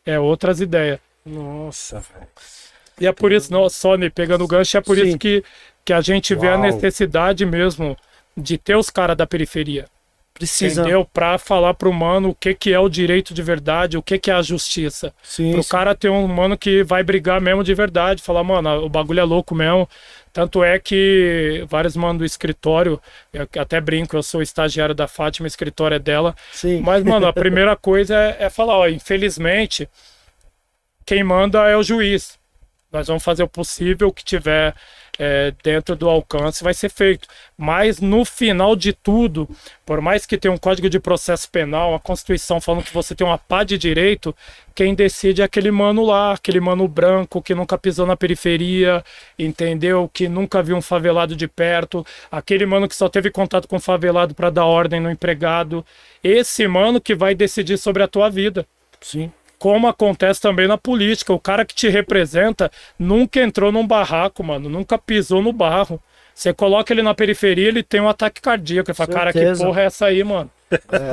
[0.05, 0.99] é outras ideias.
[1.25, 2.27] Nossa, velho.
[2.99, 5.07] E é por isso, não, Sony, pegando o gancho, é por Sim.
[5.07, 5.45] isso que,
[5.85, 6.61] que a gente vê a Uau.
[6.61, 7.97] necessidade mesmo
[8.35, 9.85] de ter os caras da periferia.
[10.33, 10.81] Precisa.
[10.81, 11.05] Entendeu?
[11.05, 14.31] Pra falar pro mano o que, que é o direito de verdade, o que, que
[14.31, 15.13] é a justiça.
[15.21, 15.69] Sim, Pro sim.
[15.69, 19.23] cara ter um mano que vai brigar mesmo de verdade, falar, mano, o bagulho é
[19.23, 19.87] louco mesmo.
[20.33, 22.99] Tanto é que vários mano do escritório,
[23.31, 26.35] eu até brinco, eu sou estagiário da Fátima, o escritório é dela.
[26.51, 26.81] Sim.
[26.81, 29.87] Mas, mano, a primeira coisa é, é falar, ó, infelizmente,
[31.05, 32.39] quem manda é o juiz.
[32.91, 34.73] Nós vamos fazer o possível o que tiver
[35.19, 37.27] é, dentro do alcance vai ser feito.
[37.57, 39.47] Mas no final de tudo,
[39.85, 43.25] por mais que tenha um código de processo penal, a Constituição falando que você tem
[43.25, 44.35] uma pá de direito,
[44.75, 49.03] quem decide é aquele mano lá, aquele mano branco que nunca pisou na periferia,
[49.37, 50.09] entendeu?
[50.11, 53.79] Que nunca viu um favelado de perto, aquele mano que só teve contato com o
[53.79, 55.85] favelado para dar ordem no empregado.
[56.23, 58.65] Esse mano que vai decidir sobre a tua vida.
[58.99, 59.31] Sim.
[59.63, 61.31] Como acontece também na política.
[61.31, 62.69] O cara que te representa
[62.99, 64.67] nunca entrou num barraco, mano.
[64.67, 66.01] Nunca pisou no barro.
[66.35, 68.91] Você coloca ele na periferia, ele tem um ataque cardíaco.
[68.91, 70.51] Ele fala, cara, que porra é essa aí, mano?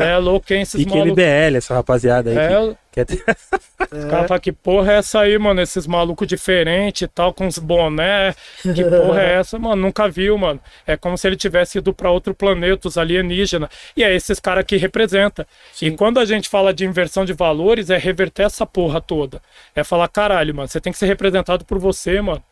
[0.00, 1.12] É, louco, hein, esses Pique malucos.
[1.12, 2.38] MBL, essa rapaziada aí.
[2.38, 3.24] É, que quer ter-
[3.92, 5.60] os caras falam, que porra é essa aí, mano?
[5.60, 8.34] Esses malucos diferentes e tal, com os boné.
[8.74, 9.82] Que porra é essa, mano?
[9.82, 10.60] Nunca viu, mano.
[10.86, 13.70] É como se ele tivesse ido pra outro planeta, os alienígenas.
[13.96, 15.46] E é esses caras que representa.
[15.80, 19.40] E quando a gente fala de inversão de valores, é reverter essa porra toda.
[19.74, 22.42] É falar, caralho, mano, você tem que ser representado por você, mano.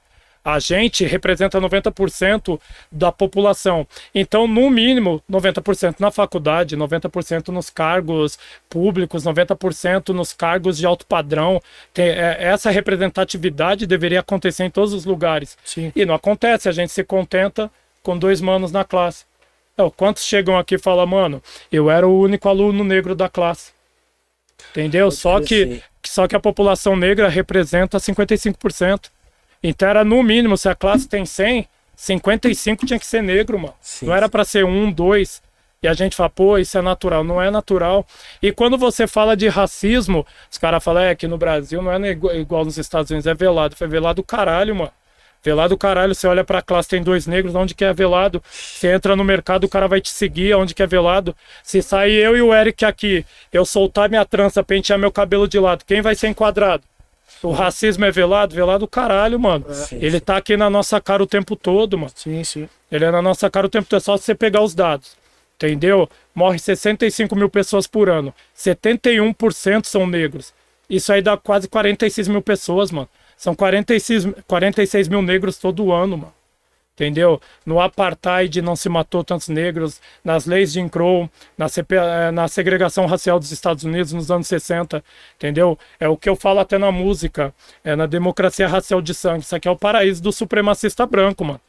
[0.49, 2.59] A gente representa 90%
[2.91, 3.87] da população.
[4.15, 8.39] Então, no mínimo, 90% na faculdade, 90% nos cargos
[8.71, 11.61] públicos, 90% nos cargos de alto padrão.
[11.93, 15.59] Tem- é, essa representatividade deveria acontecer em todos os lugares.
[15.63, 15.93] Sim.
[15.95, 17.71] E não acontece, a gente se contenta
[18.03, 19.27] com dois manos na classe.
[19.75, 23.73] Então, quantos chegam aqui e falam, mano, eu era o único aluno negro da classe.
[24.71, 25.11] Entendeu?
[25.11, 29.11] Só que, só que a população negra representa 55%.
[29.63, 31.67] Então era no mínimo, se a classe tem 100,
[31.97, 33.75] 55 tinha que ser negro, mano.
[33.81, 35.43] Sim, não era pra ser um, dois.
[35.83, 37.23] E a gente fala, pô, isso é natural.
[37.23, 38.07] Não é natural.
[38.43, 42.11] E quando você fala de racismo, os caras falam, é que no Brasil não é
[42.11, 43.77] igual, igual nos Estados Unidos, é velado.
[43.77, 44.91] Foi velado caralho, mano.
[45.41, 48.43] Velado caralho, você olha pra classe, tem dois negros, onde que é velado?
[48.51, 51.35] Você entra no mercado, o cara vai te seguir, onde que é velado?
[51.63, 55.59] Se sair eu e o Eric aqui, eu soltar minha trança, pentear meu cabelo de
[55.61, 56.83] lado, quem vai ser enquadrado?
[57.43, 58.55] O racismo é velado?
[58.55, 59.65] Velado caralho, mano.
[59.93, 62.13] Ele tá aqui na nossa cara o tempo todo, mano.
[62.15, 62.69] Sim, sim.
[62.91, 63.99] Ele é na nossa cara o tempo todo.
[63.99, 65.17] É só você pegar os dados.
[65.57, 66.09] Entendeu?
[66.35, 68.33] Morre 65 mil pessoas por ano.
[68.57, 70.53] 71% são negros.
[70.89, 73.09] Isso aí dá quase 46 mil pessoas, mano.
[73.37, 76.38] São 46, 46 mil negros todo ano, mano.
[76.99, 77.41] Entendeu?
[77.65, 82.33] No apartheid não se matou tantos negros, nas leis de Jim Crow, na, CP, eh,
[82.33, 85.05] na segregação racial dos Estados Unidos nos anos 60,
[85.37, 85.79] entendeu?
[86.01, 87.55] É o que eu falo até na música,
[87.85, 89.45] é na democracia racial de sangue.
[89.45, 91.61] Isso aqui é o paraíso do supremacista branco, mano.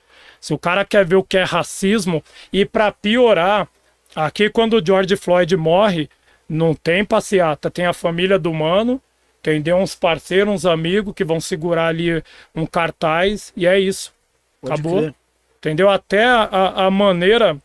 [0.41, 3.67] Se o cara quer ver o que é racismo, e pra piorar,
[4.15, 6.09] aqui quando o George Floyd morre,
[6.47, 8.99] não tem passeata, tem a família do mano,
[9.41, 9.77] entendeu?
[9.77, 12.23] Uns parceiros, uns amigos que vão segurar ali
[12.55, 14.11] um cartaz, e é isso.
[14.59, 14.97] Pode Acabou.
[15.01, 15.18] crer.
[15.59, 15.89] Entendeu?
[15.89, 16.43] Até a,
[16.85, 17.57] a- maneira.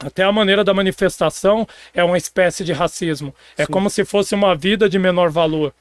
[0.00, 3.34] Até a maneira da manifestação é uma espécie de racismo.
[3.56, 5.74] É como se fosse uma vida de menor valor.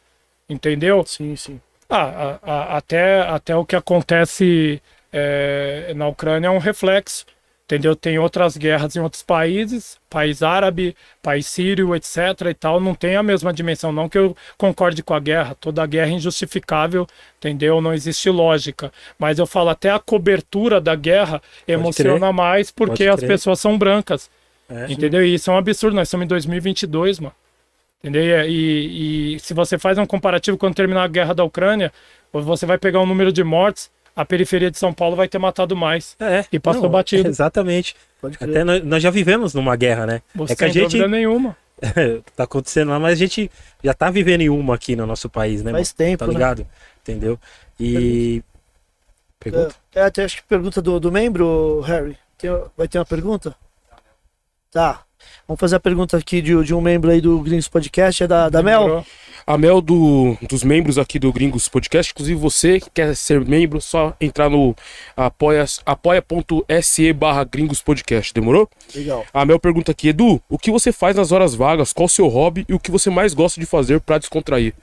[0.49, 1.03] Entendeu?
[1.05, 1.61] Sim, sim.
[1.89, 4.81] Ah, a- a- até, até o que acontece
[5.13, 7.25] é, na Ucrânia é um reflexo.
[7.67, 7.97] Entendeu?
[7.97, 12.17] Tem outras guerras em outros países, país árabe, país sírio, etc.
[12.49, 13.91] e tal, não tem a mesma dimensão.
[13.91, 17.05] Não que eu concorde com a guerra, toda guerra é injustificável,
[17.37, 17.81] entendeu?
[17.81, 18.89] Não existe lógica.
[19.19, 24.29] Mas eu falo, até a cobertura da guerra emociona mais porque as pessoas são brancas.
[24.69, 24.85] É.
[24.89, 25.21] Entendeu?
[25.25, 25.93] E isso é um absurdo.
[25.95, 27.35] Nós estamos em 2022, mano.
[28.01, 28.23] Entendeu?
[28.47, 31.91] E, e- e se você faz um comparativo quando terminar a guerra da Ucrânia,
[32.31, 35.75] você vai pegar o número de mortes, a periferia de São Paulo vai ter matado
[35.75, 36.15] mais.
[36.19, 37.29] É, E passou não, batido.
[37.29, 37.95] Exatamente.
[38.41, 40.21] Até nós, nós já vivemos numa guerra, né?
[40.33, 41.55] Você é que a gente nenhuma.
[42.35, 43.51] tá acontecendo lá, mas a gente
[43.83, 45.71] já tá vivendo em uma aqui no nosso país, né?
[45.71, 45.97] Faz mano?
[46.09, 46.33] tempo, Tá né?
[46.33, 46.67] ligado?
[47.03, 47.39] Entendeu?
[47.79, 48.41] E.
[49.39, 49.75] Pergunta?
[49.93, 52.17] É, até acho que pergunta do, do membro, Harry.
[52.39, 53.55] Tem- vai ter uma pergunta?
[54.71, 55.01] Tá.
[55.47, 58.49] Vamos fazer a pergunta aqui de, de um membro aí do Gringos Podcast, é da,
[58.49, 59.05] da Mel?
[59.47, 63.79] A Mel do, dos membros aqui do Gringos Podcast, inclusive você que quer ser membro,
[63.79, 64.75] só entrar no
[65.15, 68.69] apoia- apoia.se barra Gringos Podcast, demorou?
[68.93, 69.25] Legal.
[69.33, 71.93] A Mel pergunta aqui, Edu, o que você faz nas horas vagas?
[71.93, 74.73] Qual o seu hobby e o que você mais gosta de fazer pra descontrair?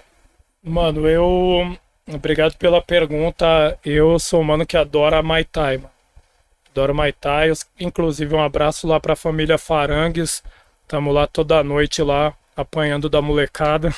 [0.63, 1.77] Mano, eu.
[2.11, 3.79] Obrigado pela pergunta.
[3.85, 5.91] Eu sou um mano que adora Mai Tai, mano.
[6.71, 7.53] Adoro Mai Tai.
[7.79, 10.43] Inclusive, um abraço lá pra família Farangues.
[10.89, 13.95] Tamo lá toda noite lá, apanhando da molecada.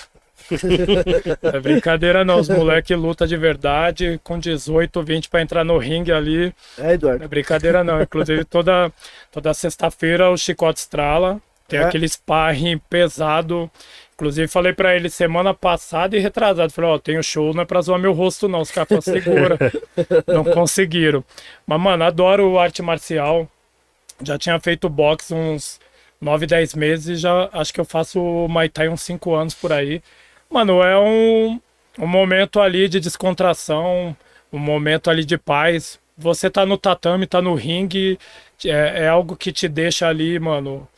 [1.42, 6.12] é brincadeira não, os moleque luta de verdade, com 18, 20 pra entrar no ringue
[6.12, 6.54] ali.
[6.78, 7.24] É, Não Eduardo.
[7.24, 8.00] é brincadeira não.
[8.02, 8.92] Inclusive, toda,
[9.32, 11.40] toda sexta-feira o Chicote estrala.
[11.68, 11.84] Tem É?
[11.84, 13.70] aquele sparring pesado.
[14.14, 16.72] Inclusive, falei pra ele semana passada e retrasado.
[16.72, 18.60] Falei, ó, tem o show, não é pra zoar meu rosto, não.
[18.60, 19.58] Os caras segura.
[20.26, 21.24] não conseguiram.
[21.66, 23.48] Mas, mano, adoro arte marcial.
[24.22, 25.78] Já tinha feito boxe uns
[26.20, 28.18] 9, 10 meses e já acho que eu faço
[28.48, 30.00] Muay Thai uns 5 anos por aí.
[30.50, 31.60] Mano, é um,
[31.98, 34.16] um momento ali de descontração,
[34.52, 36.00] um momento ali de paz.
[36.16, 38.18] Você tá no tatame, tá no ringue,
[38.64, 40.88] é, é algo que te deixa ali, mano,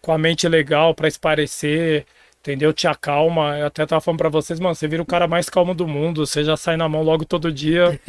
[0.00, 2.06] com a mente legal pra esparecer,
[2.48, 2.72] entendeu?
[2.72, 3.58] Te acalma.
[3.58, 6.26] Eu até tava falando pra vocês, mano, você vira o cara mais calmo do mundo,
[6.26, 8.00] você já sai na mão logo todo dia.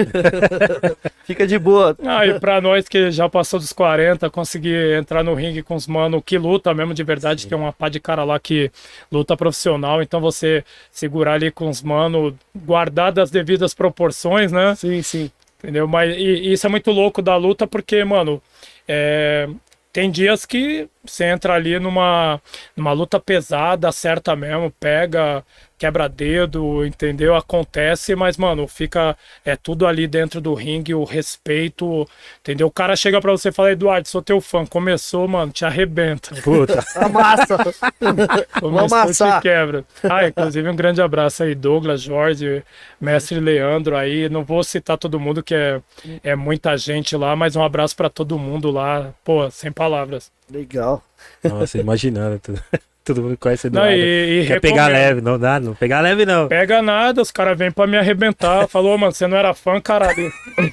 [1.26, 1.96] Fica de boa.
[2.06, 5.88] Ah, e pra nós que já passou dos 40, conseguir entrar no ringue com os
[5.88, 8.72] mano que luta mesmo de verdade, tem uma pá de cara lá que
[9.12, 14.74] luta profissional, então você segurar ali com os mano, guardar das devidas proporções, né?
[14.76, 15.32] Sim, sim.
[15.62, 15.88] Entendeu?
[15.88, 18.42] Mas e, e isso é muito louco da luta, porque, mano,
[18.88, 19.50] é,
[19.92, 22.42] tem dias que você entra ali numa,
[22.76, 25.44] numa luta pesada, acerta mesmo, pega,
[25.78, 27.34] quebra dedo, entendeu?
[27.36, 29.18] Acontece, mas, mano, fica.
[29.46, 32.08] É tudo ali dentro do ringue, o respeito,
[32.42, 32.68] entendeu?
[32.68, 34.66] O cara chega pra você e fala, Eduardo, sou teu fã.
[34.66, 36.36] Começou, mano, te arrebenta.
[36.44, 36.84] Puta.
[36.96, 37.58] Amassa.
[38.60, 39.40] Começou, amassar.
[39.40, 39.86] te quebra.
[40.04, 42.62] Ah, inclusive um grande abraço aí, Douglas, Jorge,
[43.00, 44.28] mestre Leandro aí.
[44.28, 45.82] Não vou citar todo mundo, que é,
[46.24, 49.14] é muita gente lá, mas um abraço pra todo mundo lá.
[49.24, 50.30] Pô, sem palavras.
[50.52, 51.04] Legal.
[51.44, 52.40] Nossa, imaginando.
[52.40, 52.62] Tudo,
[53.06, 53.98] todo mundo conhece Não, Eduardo.
[53.98, 55.02] e, e Quer pegar recomendo.
[55.08, 56.48] leve, não dá, não pegar leve não.
[56.48, 58.68] Pega nada, os caras vêm pra me arrebentar.
[58.68, 60.32] Falou, mano, você não era fã, caralho.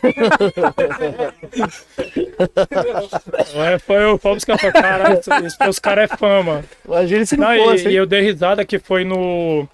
[3.55, 6.65] é, foi o Fábio que falou, caralho, esse- os caras é fã, mano.
[6.85, 7.89] Imagina se não, Não, fosse.
[7.89, 9.67] e, e eu dei risada que foi no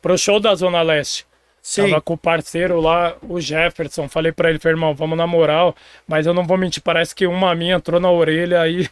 [0.00, 1.26] pro show da Zona Leste.
[1.62, 1.88] Sim.
[1.90, 4.08] Tava com o parceiro lá, o Jefferson.
[4.08, 5.76] Falei pra ele, falei, irmão, vamos na moral.
[6.08, 8.88] Mas eu não vou mentir, parece que uma minha entrou na orelha aí.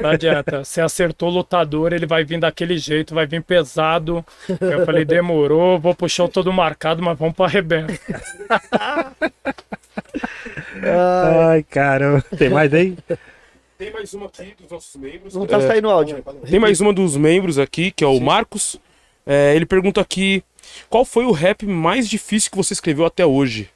[0.00, 0.64] Não adianta.
[0.64, 4.24] Você acertou o lutador, ele vai vir daquele jeito, vai vir pesado.
[4.60, 7.92] Eu falei, demorou, vou pro show todo marcado, mas vamos pro arrebento.
[10.82, 12.22] Ai, caramba.
[12.36, 12.96] Tem mais aí?
[13.78, 15.34] Tem mais uma aqui dos nossos membros.
[15.34, 16.22] Não tá É, saindo áudio.
[16.48, 18.76] Tem mais uma dos membros aqui, que é o Marcos.
[19.26, 20.42] É, ele pergunta aqui:
[20.88, 23.68] qual foi o rap mais difícil que você escreveu até hoje?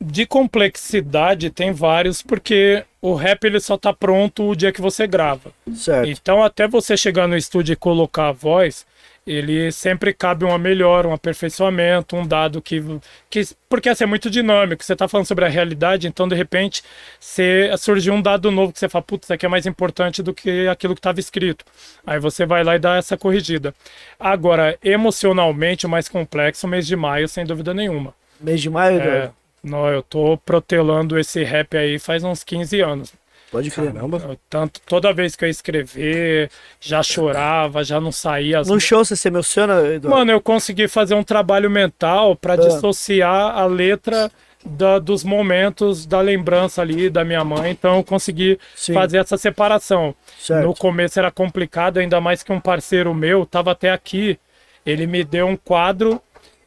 [0.00, 5.06] De complexidade tem vários, porque o rap ele só tá pronto o dia que você
[5.06, 5.52] grava.
[5.74, 6.08] Certo.
[6.08, 8.84] Então, até você chegar no estúdio e colocar a voz,
[9.26, 12.80] ele sempre cabe uma melhora, um aperfeiçoamento, um dado que.
[13.28, 14.84] que porque assim, é muito dinâmico.
[14.84, 16.82] Você está falando sobre a realidade, então, de repente,
[17.18, 20.32] você, surgiu um dado novo que você fala, putz, isso aqui é mais importante do
[20.32, 21.64] que aquilo que estava escrito.
[22.06, 23.74] Aí você vai lá e dá essa corrigida.
[24.20, 28.14] Agora, emocionalmente, o mais complexo, o mês de maio, sem dúvida nenhuma.
[28.40, 29.45] Mês de maio, É?
[29.66, 33.12] Não, eu tô protelando esse rap aí faz uns 15 anos.
[33.50, 33.92] Pode crer.
[33.92, 34.18] Caramba.
[34.28, 38.80] Eu, Tanto, toda vez que eu ia escrever, já chorava, já não saía as No
[38.80, 40.08] show você se emociona, Eduardo?
[40.10, 42.56] Mano, eu consegui fazer um trabalho mental para Ah.
[42.56, 44.30] dissociar a letra
[44.64, 47.70] da- dos momentos da lembrança ali da minha mãe.
[47.70, 48.94] Então eu consegui Sim.
[48.94, 50.12] fazer essa separação.
[50.40, 50.66] certo.
[50.66, 54.38] No começo era complicado, ainda mais que um parceiro meu tava até aqui.
[54.84, 56.20] Ele me deu um quadro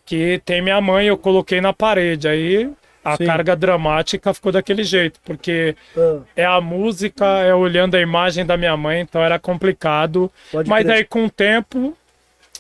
[0.06, 2.28] que tem minha mãe, eu coloquei na parede.
[2.28, 2.70] Aí
[3.04, 3.26] a Sim.
[3.26, 8.58] carga dramática ficou daquele jeito, porque Ah, é a música, é olhando a imagem da
[8.58, 10.32] minha mãe, então era complicado.
[10.52, 10.96] pode Mas crer.
[10.98, 11.96] aí com o tempo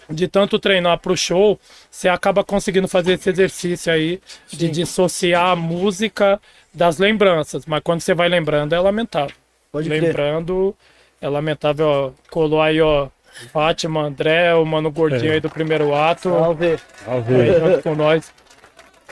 [0.09, 1.59] de tanto treinar pro show,
[1.91, 4.19] você acaba conseguindo fazer esse exercício aí
[4.51, 6.39] de dissociar a música
[6.73, 7.65] das lembranças.
[7.67, 9.35] Mas quando você vai lembrando, é lamentável.
[9.71, 10.01] Pode crer.
[10.01, 10.75] Lembrando,
[11.21, 12.11] é lamentável, ó.
[12.31, 13.07] Colou aí, ó.
[13.53, 15.35] Fátima, André, o mano gordinho É.
[15.35, 16.29] aí do primeiro ato.
[16.29, 16.77] Salve.
[17.05, 18.33] Aí junto com nós.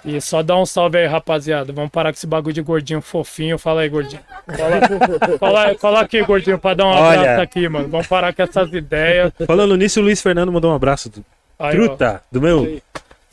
[0.06, 1.74] E só dá um salve aí, rapaziada.
[1.74, 3.57] Vamos parar com esse bagulho de gordinho fofinho.
[3.57, 4.22] Fala aí, gordinho.
[4.45, 7.19] Cola, cola, cola aqui, gordinho, pra dar um Olha.
[7.19, 7.88] abraço aqui, mano.
[7.88, 9.32] Vamos parar com essas ideias.
[9.45, 11.10] Falando nisso, o Luiz Fernando mandou um abraço.
[11.10, 11.26] Do...
[11.60, 11.88] Aí, ó.
[11.88, 12.60] Truta, do meu.
[12.60, 12.82] Aí.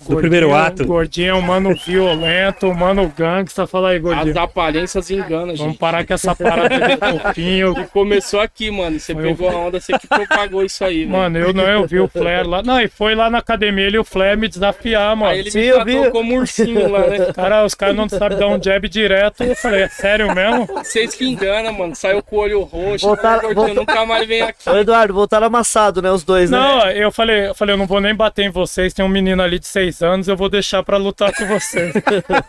[0.08, 0.84] Do primeiro ato.
[0.86, 3.66] Gordinho é um mano violento, um mano gangsta.
[3.66, 4.38] Fala aí, As gordinho.
[4.40, 5.78] aparências enganam, Vamos gente.
[5.78, 7.74] parar com essa parada de fofinho.
[7.78, 8.98] E começou aqui, mano.
[8.98, 11.10] Você Foi pegou a onda, você que propagou isso aí, velho.
[11.10, 12.62] Mano, eu não, eu vi o Flair lá.
[12.62, 15.32] Não, e foi lá na academia ele e o Flair me desafiar, mano.
[15.32, 16.10] Aí ele Sim, me tratou vi.
[16.10, 17.32] como ursinho lá, né?
[17.34, 19.42] Cara, os caras não sabem dar um jab direto.
[19.44, 20.66] Eu falei, é sério mesmo?
[20.66, 21.94] Vocês que enganam, mano.
[21.94, 23.06] Saiu com o olho roxo.
[23.06, 24.68] Voltaram- Voltaram, gordinho, volta- nunca mais vem aqui.
[24.68, 26.10] Ô, Eduardo, voltaram amassado, né?
[26.10, 26.58] Os dois, né?
[26.58, 28.92] Não, eu falei, eu falei, eu não vou nem bater em vocês.
[28.92, 31.94] Tem um menino ali de seis anos, eu vou deixar pra lutar com vocês.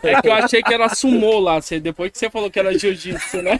[0.02, 1.60] É que eu achei que era sumô lá.
[1.60, 3.58] Você, depois que você falou que era jiu-jitsu, né?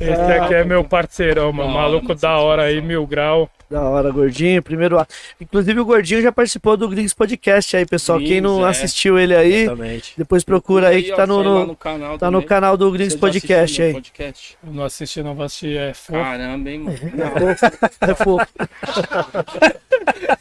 [0.00, 1.70] Esse aqui é meu parceirão, mano.
[1.72, 3.50] Maluco da hora aí, mil grau.
[3.68, 4.62] Da hora, Gordinho.
[4.62, 4.96] Primeiro.
[5.40, 8.18] Inclusive, o Gordinho já participou do Gringos Podcast aí, pessoal.
[8.18, 8.70] Quem não é.
[8.70, 10.14] assistiu ele aí, Exatamente.
[10.16, 13.16] depois procura aí que tá no, lá no- canal tá no canal do Você Gringos
[13.16, 13.92] Podcast aí.
[13.92, 14.56] podcast?
[14.66, 15.76] Eu não assisti, não vou assistir.
[15.76, 16.12] É fofo.
[16.12, 16.98] Caramba, hein, mano.
[18.00, 18.46] É fofo.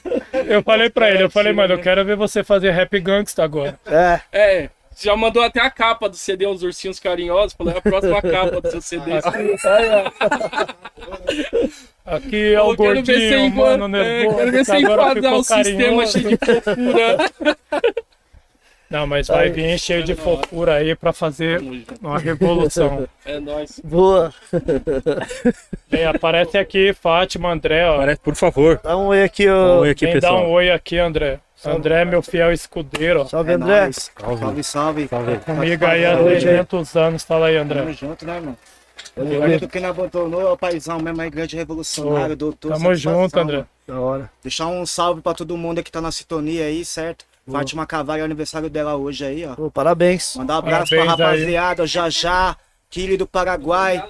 [0.56, 3.78] Eu falei pra ele, eu falei, mano, eu quero ver você fazer rap gangsta agora.
[3.86, 4.70] É, É,
[5.00, 7.54] já mandou até a capa do CD, os ursinhos carinhosos.
[7.54, 9.12] Falou, é a próxima capa do seu CD.
[12.06, 14.38] Aqui é o Eu quero ver você gordinho, mano, é, nervoso.
[14.38, 17.18] quero ver você enquadrar o sistema cheio de fofura.
[18.90, 19.52] Não, mas vai Aí.
[19.52, 21.62] vir cheio de fofura aí pra fazer
[22.02, 23.08] uma revolução.
[23.26, 23.82] É nóis.
[23.84, 24.34] Boa.
[25.90, 27.98] Bem, aparece aqui Fátima, André, ó.
[27.98, 28.80] Parece, por favor.
[28.84, 29.80] Dá um oi aqui, Dá um ô.
[29.80, 30.46] oi aqui, Vem pessoal.
[30.48, 31.40] um oi aqui, André.
[31.66, 33.26] André é meu fiel escudeiro, ó.
[33.26, 33.82] Salve, É André.
[33.82, 34.12] nóis.
[34.64, 35.10] Salve, salve.
[35.46, 37.24] Comigo aí há Oi, 300 anos.
[37.24, 37.80] Fala aí, André.
[37.82, 38.58] Tamo junto, né, mano?
[39.42, 42.74] Olha que quem não abandonou é o paizão mesmo, aí, grande revolucionário, doutor.
[42.74, 43.58] Tamo junto, André.
[43.58, 43.68] mano.
[43.88, 44.30] Da hora.
[44.44, 47.26] Deixar um salve pra todo mundo que tá na sintonia aí, certo?
[47.52, 49.56] Fátima Cavalho, é aniversário dela hoje aí, ó.
[49.56, 50.36] Pô, parabéns.
[50.36, 51.32] Mandar um abraço Parabéns pra aí.
[51.32, 52.56] rapaziada, Jajá,
[52.90, 54.04] Kili do Paraguai,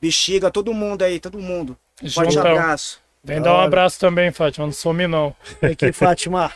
[0.00, 1.76] Bexiga, todo mundo aí, todo mundo.
[2.12, 2.52] Forte Juntão.
[2.52, 3.00] abraço.
[3.24, 4.66] Vem dar um abraço também, Fátima.
[4.66, 5.34] Não some, não.
[5.60, 6.50] Vem aqui, Fátima.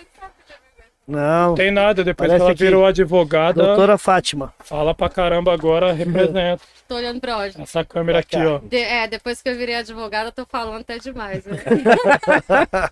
[1.07, 1.55] Não.
[1.55, 4.53] Tem nada, depois que ela que- virou advogada, Doutora Fátima.
[4.65, 6.61] fala pra caramba agora, representa.
[6.89, 7.61] Tô olhando pra onde?
[7.61, 8.59] Essa câmera aqui, ó.
[8.59, 11.45] De- é, depois que eu virei advogada, eu tô falando até demais.
[11.45, 11.57] né?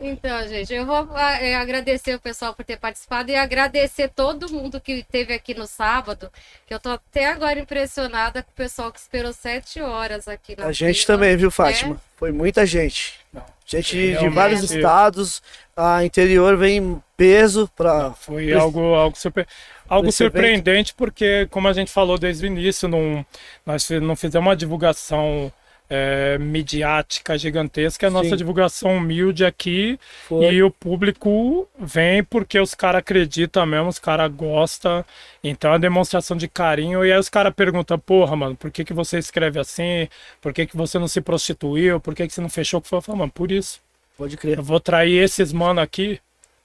[0.00, 4.50] então, gente, eu vou ah, é, agradecer o pessoal por ter participado e agradecer todo
[4.50, 6.30] mundo que esteve aqui no sábado,
[6.66, 10.66] que eu tô até agora impressionada com o pessoal que esperou sete horas aqui na
[10.66, 11.50] A gente fila, também, viu, né?
[11.50, 13.20] Foi Foi muita gente.
[13.66, 14.34] Gente de Realmente.
[14.34, 15.42] vários estados.
[15.76, 18.10] A interior vem em peso pra.
[18.12, 19.46] Foi algo, algo, surpre...
[19.88, 20.32] algo Esse evento.
[20.32, 23.24] surpreendente, porque, como a gente falou desde o início, não,
[23.64, 25.52] nós não fizemos uma divulgação
[25.90, 28.36] é, midiática gigantesca, a nossa Sim.
[28.36, 29.98] divulgação humilde aqui
[30.28, 30.54] Foi.
[30.54, 35.04] e o público vem porque os caras acreditam mesmo, os caras gostam,
[35.42, 37.04] então é uma demonstração de carinho.
[37.04, 40.08] E aí os caras perguntam: porra, mano, por que, que você escreve assim?
[40.40, 41.98] Por que, que você não se prostituiu?
[41.98, 42.80] Por que, que você não fechou?
[42.92, 43.80] Eu falo, mano, por isso.
[44.16, 44.58] Pode crer.
[44.58, 46.20] Eu vou trair esses mano aqui,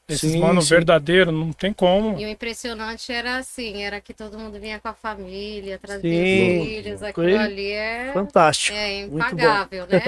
[0.08, 0.70] esses Sim, mano sim.
[0.70, 2.20] verdadeiro, não tem como.
[2.20, 6.66] E o impressionante era assim, era que todo mundo vinha com a família, trazia Sim.
[6.66, 8.78] filhos, aquilo Coisa ali é, Fantástico.
[8.78, 9.18] é Muito bom.
[9.18, 10.02] impagável, né?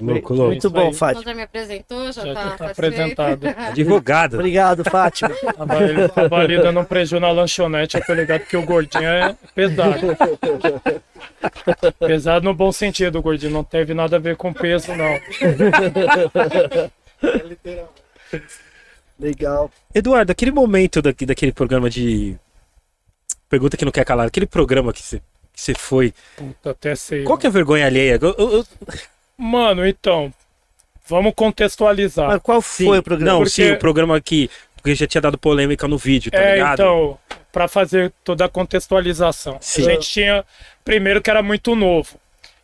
[0.00, 0.50] Louco, louco.
[0.52, 0.92] Muito bom.
[0.92, 1.22] Fátima.
[1.22, 3.48] Então já me apresentou, já, Já tá, tá apresentado.
[3.58, 4.34] Advogado.
[4.34, 5.34] Obrigado, Fátima.
[6.40, 10.16] Ali dando um prejuízo na lanchonete, eu tô ligado que o gordinho é pesado.
[11.98, 13.52] Pesado no bom sentido, o gordinho.
[13.52, 15.18] Não teve nada a ver com peso, não.
[19.18, 19.70] Legal.
[19.94, 22.36] Eduardo, aquele momento daqui, daquele programa de.
[23.48, 25.20] Pergunta que não quer calar, aquele programa que você
[25.54, 26.14] que foi.
[26.36, 27.24] Puta, até sei.
[27.24, 28.18] Qual que é a vergonha alheia?
[28.22, 28.66] Eu- eu- eu-
[29.36, 30.32] Mano, então.
[31.08, 32.28] Vamos contextualizar.
[32.28, 33.32] Mas qual sim, foi o programa?
[33.32, 34.50] Não, Porque- sim, o programa que.
[34.76, 36.74] Porque já tinha dado polêmica no vídeo, tá é, ligado?
[36.74, 37.18] então,
[37.50, 39.58] para fazer toda a contextualização.
[39.60, 39.82] Sim.
[39.82, 40.44] A gente tinha,
[40.84, 42.16] primeiro que era muito novo.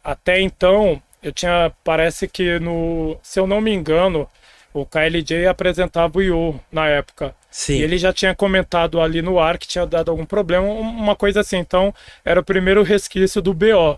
[0.02, 4.28] Até então, eu tinha, parece que no, se eu não me engano,
[4.74, 7.34] o KLJ apresentava o Yu na época.
[7.50, 7.74] Sim.
[7.78, 11.14] E ele já tinha comentado ali no ar que tinha dado algum problema, um- uma
[11.14, 11.56] coisa assim.
[11.58, 11.94] Então,
[12.24, 13.96] era o primeiro resquício do BO.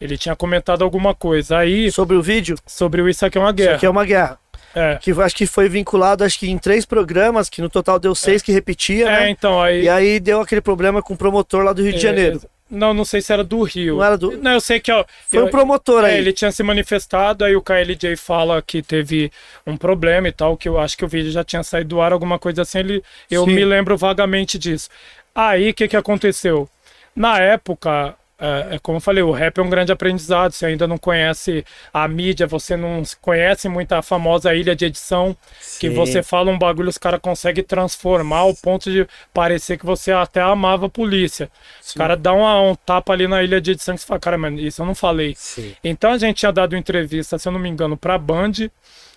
[0.00, 1.58] Ele tinha comentado alguma coisa.
[1.58, 2.56] Aí, Sobre o vídeo?
[2.66, 3.74] sobre o Isso Aqui é uma Isso Guerra.
[3.74, 4.38] aqui é uma guerra.
[4.74, 8.14] É, Que acho que foi vinculado, acho que em três programas, que no total deu
[8.14, 9.28] seis que repetia, é, né?
[9.30, 9.82] então, aí...
[9.82, 12.40] E aí deu aquele problema com o promotor lá do Rio de é, Janeiro.
[12.72, 13.96] Não, não sei se era do Rio.
[13.96, 14.90] Não era do- Não, eu sei que...
[14.90, 16.18] Ó, Foi eu- um promotor É, aí.
[16.18, 19.30] ele tinha se manifestado, aí o KLJ fala que teve
[19.66, 22.12] um problema e tal, que eu acho que o vídeo já tinha saído do ar,
[22.14, 23.52] alguma coisa assim, ele, eu Sim.
[23.54, 24.88] me lembro vagamente disso.
[25.34, 26.66] Aí, o que que aconteceu?
[27.14, 30.88] Na época, é, é como eu falei, o rap é um grande aprendizado, você ainda
[30.88, 31.64] não conhece
[31.94, 35.36] a mídia, você não conhece muito a famosa ilha de edição,
[35.78, 35.94] que Sim.
[35.94, 40.40] você fala um bagulho, os caras conseguem transformar ao ponto de parecer que você até
[40.40, 41.48] amava a polícia.
[41.80, 44.58] Os caras dão um tapa ali na ilha de edição que você fala, cara, mano,
[44.58, 45.34] isso eu não falei.
[45.36, 45.76] Sim.
[45.84, 48.52] Então a gente tinha dado entrevista, se eu não me engano, pra Band.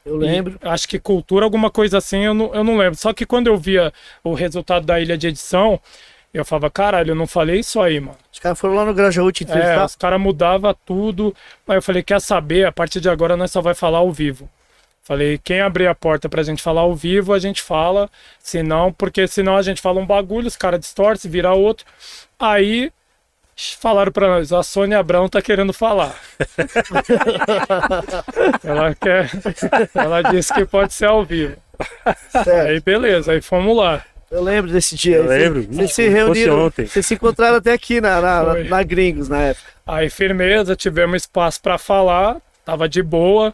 [0.06, 0.60] Eu lembro.
[0.64, 2.96] e acho que cultura, alguma coisa assim, eu não, eu não lembro.
[2.96, 3.92] Só que quando eu via
[4.24, 5.82] o resultado da ilha de edição,
[6.38, 8.18] eu falava, caralho, eu não falei isso aí, mano.
[8.32, 9.86] Os caras foram lá no Grajaú te É, entrevistar.
[9.86, 11.36] os caras mudavam tudo.
[11.68, 12.66] Aí eu falei, quer saber?
[12.66, 14.50] A partir de agora nós só vai falar ao vivo.
[15.04, 18.10] Falei, quem abrir a porta pra gente falar ao vivo, a gente fala.
[18.40, 21.86] Senão, porque senão a gente fala um bagulho, os caras distorcem, vira outro.
[22.40, 22.92] Aí
[23.80, 26.14] falaram pra nós, a Sônia Abrão tá querendo falar.
[28.64, 29.30] ela quer.
[29.94, 31.56] Ela disse que pode ser ao vivo.
[32.44, 32.72] Sério.
[32.72, 34.04] Aí beleza, aí fomos lá.
[34.36, 35.18] Eu lembro desse dia.
[35.18, 35.64] Eu lembro.
[35.64, 36.66] Vocês se reuniram.
[36.66, 36.86] ontem.
[36.86, 38.64] Vocês se encontraram até aqui na, na, Foi.
[38.66, 39.66] na Gringos na época.
[39.88, 43.54] Aí, firmeza, tivemos espaço para falar, tava de boa,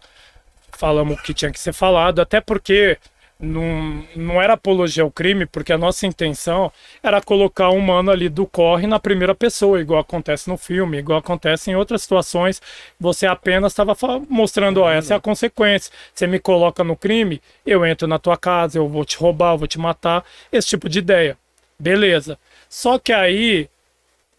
[0.71, 2.97] falamos o que tinha que ser falado, até porque
[3.41, 8.29] não, não era apologia ao crime, porque a nossa intenção era colocar um mano ali
[8.29, 12.61] do corre na primeira pessoa, igual acontece no filme, igual acontece em outras situações.
[12.99, 13.95] Você apenas estava
[14.29, 15.91] mostrando, ó, essa é a consequência.
[16.13, 19.57] Você me coloca no crime, eu entro na tua casa, eu vou te roubar, eu
[19.57, 21.37] vou te matar, esse tipo de ideia.
[21.79, 22.37] Beleza.
[22.69, 23.67] Só que aí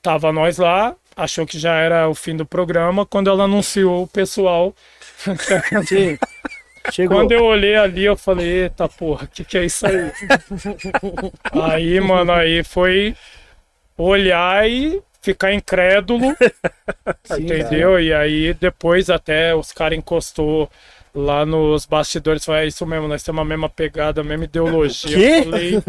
[0.01, 4.09] tava nós lá, achou que já era o fim do programa, quando ela anunciou o
[4.09, 4.75] pessoal.
[5.87, 6.17] Sim.
[6.91, 7.19] Chegou.
[7.19, 10.13] Quando eu olhei ali, eu falei, eita porra, o que, que é isso aí?
[11.63, 13.15] aí, mano, aí foi
[13.97, 16.35] olhar e ficar incrédulo,
[17.39, 18.01] entendeu?
[18.01, 20.69] E aí depois até os caras encostou
[21.15, 25.15] lá nos bastidores, falei, é isso mesmo, nós temos a mesma pegada, a mesma ideologia.
[25.17, 25.39] Quê?
[25.41, 25.81] Eu falei,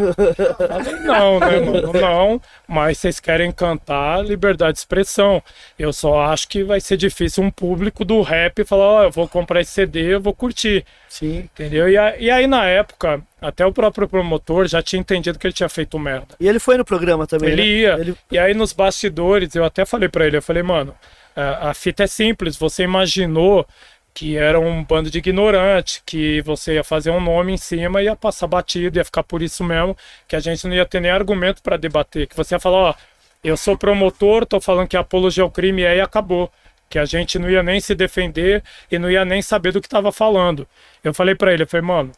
[0.84, 1.92] falei, não, né, mano?
[1.94, 5.42] Não, mas vocês querem cantar liberdade de expressão.
[5.78, 9.26] Eu só acho que vai ser difícil um público do rap falar, ó, eu vou
[9.26, 10.84] comprar esse CD, eu vou curtir.
[11.08, 11.38] Sim.
[11.54, 11.88] Entendeu?
[11.88, 15.54] E, a- e aí, na época, até o próprio promotor já tinha entendido que ele
[15.54, 16.34] tinha feito merda.
[16.40, 17.50] E ele foi no programa também.
[17.50, 17.68] Ele né?
[17.68, 17.92] ia.
[17.98, 20.94] Ele- E aí, nos bastidores, eu até falei pra ele, eu falei, mano,
[21.36, 23.66] a, a fita é simples, você imaginou
[24.14, 28.04] que era um bando de ignorante, que você ia fazer um nome em cima e
[28.04, 29.96] ia passar batido, ia ficar por isso mesmo,
[30.28, 32.94] que a gente não ia ter nem argumento pra debater, que você ia falar, ó,
[33.42, 36.50] eu sou promotor, tô falando que apologia ao crime é e acabou.
[36.88, 39.88] Que a gente não ia nem se defender e não ia nem saber do que
[39.88, 40.66] tava falando.
[41.02, 42.12] Eu falei pra ele, eu falei, mano,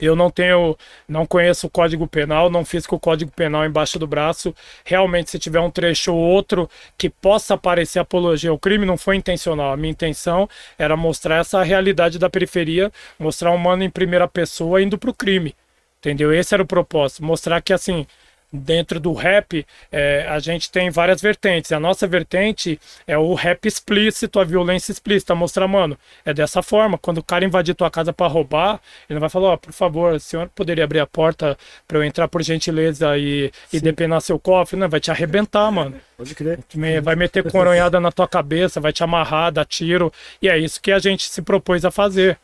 [0.00, 0.76] eu não tenho,
[1.08, 4.54] não conheço o Código Penal, não fiz com o Código Penal embaixo do braço.
[4.84, 9.16] Realmente, se tiver um trecho ou outro que possa parecer apologia ao crime, não foi
[9.16, 9.72] intencional.
[9.72, 10.48] A minha intenção
[10.78, 15.54] era mostrar essa realidade da periferia, mostrar um mano em primeira pessoa indo pro crime.
[15.98, 16.32] Entendeu?
[16.32, 17.24] Esse era o propósito.
[17.24, 18.06] Mostrar que, assim,
[18.52, 21.72] dentro do rap, é, a gente tem várias vertentes.
[21.72, 25.34] A nossa vertente é o rap explícito, a violência explícita.
[25.34, 26.98] Mostrar, mano, é dessa forma.
[26.98, 30.14] Quando o cara invadir tua casa para roubar, ele não vai falar, ó, por favor,
[30.14, 31.56] o senhor poderia abrir a porta
[31.86, 34.78] para eu entrar por gentileza e, e depenar seu cofre?
[34.78, 36.00] Não, vai te arrebentar, mano.
[36.16, 36.58] Pode crer.
[37.02, 40.12] Vai meter coronhada na tua cabeça, vai te amarrar, dar tiro.
[40.40, 42.38] E é isso que a gente se propôs a fazer.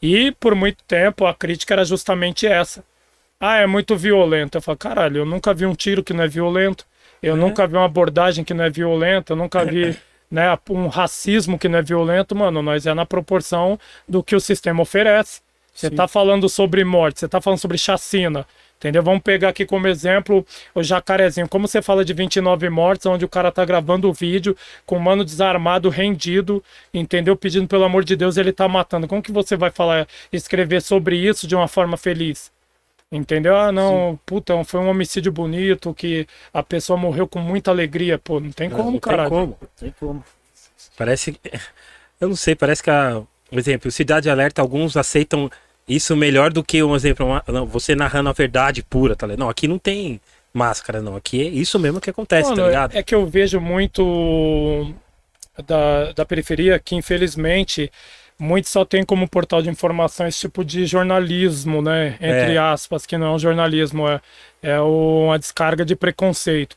[0.00, 2.84] E por muito tempo a crítica era justamente essa.
[3.38, 4.56] Ah, é muito violento.
[4.56, 6.86] Eu falo, caralho, eu nunca vi um tiro que não é violento.
[7.22, 9.32] Eu nunca vi uma abordagem que não é violenta.
[9.32, 9.96] Eu nunca vi
[10.30, 12.34] né, um racismo que não é violento.
[12.34, 15.40] Mano, nós é na proporção do que o sistema oferece.
[15.74, 18.46] Você tá falando sobre morte, você tá falando sobre chacina.
[18.78, 19.02] Entendeu?
[19.02, 21.46] Vamos pegar aqui como exemplo o jacarezinho.
[21.48, 24.56] Como você fala de 29 mortes, onde o cara tá gravando o vídeo
[24.86, 27.36] com o mano desarmado, rendido, entendeu?
[27.36, 29.06] Pedindo pelo amor de Deus, ele tá matando.
[29.06, 32.50] Como que você vai falar, escrever sobre isso de uma forma feliz?
[33.10, 33.56] Entendeu?
[33.56, 38.18] Ah, não, puta, foi um homicídio bonito, que a pessoa morreu com muita alegria.
[38.18, 39.30] Pô, não tem como, não caralho.
[39.30, 39.58] tem como.
[39.78, 40.24] Tem como.
[40.96, 41.38] Parece.
[42.20, 43.22] Eu não sei, parece que a.
[43.48, 45.48] Por exemplo, Cidade Alerta, alguns aceitam
[45.88, 49.38] isso melhor do que um exemplo, uma- não, você narrando a verdade pura, tá ligado?
[49.38, 50.20] Não, aqui não tem
[50.52, 51.14] máscara, não.
[51.14, 52.96] Aqui é isso mesmo que acontece, Mano, tá ligado?
[52.96, 54.92] é que eu vejo muito
[55.64, 57.90] da, da periferia que, infelizmente,
[58.38, 62.14] muitos só tem como portal de informação esse tipo de jornalismo, né?
[62.20, 62.58] Entre É.
[62.58, 64.20] aspas, que não é um jornalismo, é,
[64.62, 66.76] é uma descarga de preconceito.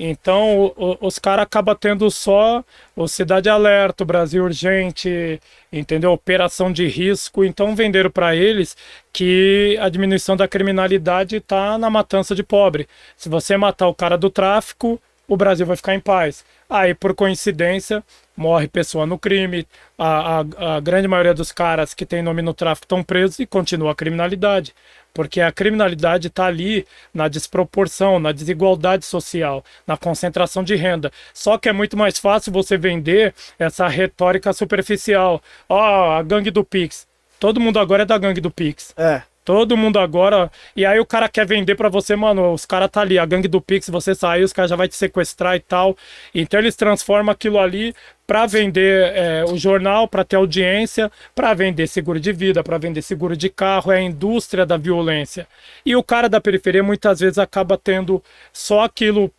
[0.00, 2.62] Então, o- o- os caras acabam tendo só
[2.94, 5.40] o Cidade Alerta, o Brasil Urgente,
[5.72, 6.12] entendeu?
[6.12, 7.44] Operação de risco.
[7.44, 8.76] Então, venderam para eles
[9.12, 12.86] que a diminuição da criminalidade está na matança de pobre.
[13.16, 16.44] Se você matar o cara do tráfico, o Brasil vai ficar em paz.
[16.68, 18.02] Aí, por coincidência,
[18.36, 19.66] morre pessoa no crime,
[19.98, 23.46] a, a, a grande maioria dos caras que tem nome no tráfico estão presos e
[23.46, 24.74] continua a criminalidade.
[25.12, 31.12] Porque a criminalidade está ali na desproporção, na desigualdade social, na concentração de renda.
[31.34, 35.42] Só que é muito mais fácil você vender essa retórica superficial.
[35.68, 37.06] Ó, a gangue do Pix.
[37.40, 38.94] Todo mundo agora é da gangue do Pix.
[38.96, 39.22] É.
[39.48, 40.52] Todo mundo agora.
[40.76, 42.52] E aí o cara quer vender pra você, mano.
[42.52, 44.94] Os caras tá ali, a gangue do Pix, você saiu, os caras já vai te
[44.94, 45.96] sequestrar e tal.
[46.34, 47.94] Então eles transformam aquilo ali
[48.26, 53.00] pra vender é, o jornal, pra ter audiência, pra vender seguro de vida, pra vender
[53.00, 53.90] seguro de carro.
[53.90, 55.48] É a indústria da violência.
[55.82, 58.22] E o cara da periferia muitas vezes acaba tendo
[58.52, 59.32] só aquilo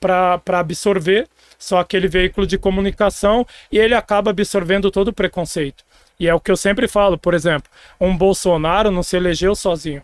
[0.00, 1.28] pra absorver,
[1.58, 5.84] só aquele veículo de comunicação, e ele acaba absorvendo todo o preconceito.
[6.20, 7.68] E é o que eu sempre falo, por exemplo,
[8.00, 10.02] um Bolsonaro não se elegeu sozinho.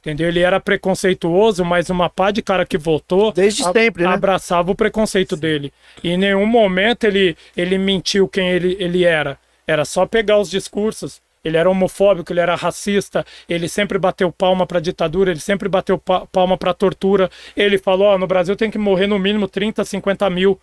[0.00, 0.26] Entendeu?
[0.28, 4.08] Ele era preconceituoso, mas uma pá de cara que votou Desde a- sempre, né?
[4.08, 5.72] abraçava o preconceito dele.
[6.02, 9.38] E em nenhum momento ele, ele mentiu quem ele, ele era.
[9.64, 11.20] Era só pegar os discursos.
[11.44, 15.98] Ele era homofóbico, ele era racista, ele sempre bateu palma pra ditadura, ele sempre bateu
[15.98, 17.28] pa- palma pra tortura.
[17.56, 20.58] Ele falou: ó, no Brasil tem que morrer no mínimo 30, 50 mil.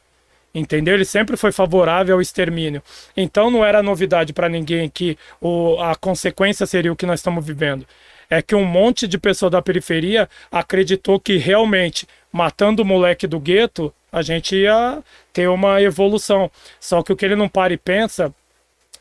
[0.53, 0.95] Entendeu?
[0.95, 2.81] Ele sempre foi favorável ao extermínio.
[3.15, 7.45] Então não era novidade para ninguém que o, a consequência seria o que nós estamos
[7.45, 7.85] vivendo.
[8.30, 13.39] É que um monte de pessoa da periferia acreditou que realmente, matando o moleque do
[13.39, 16.49] gueto, a gente ia ter uma evolução.
[16.80, 18.34] Só que o que ele não para e pensa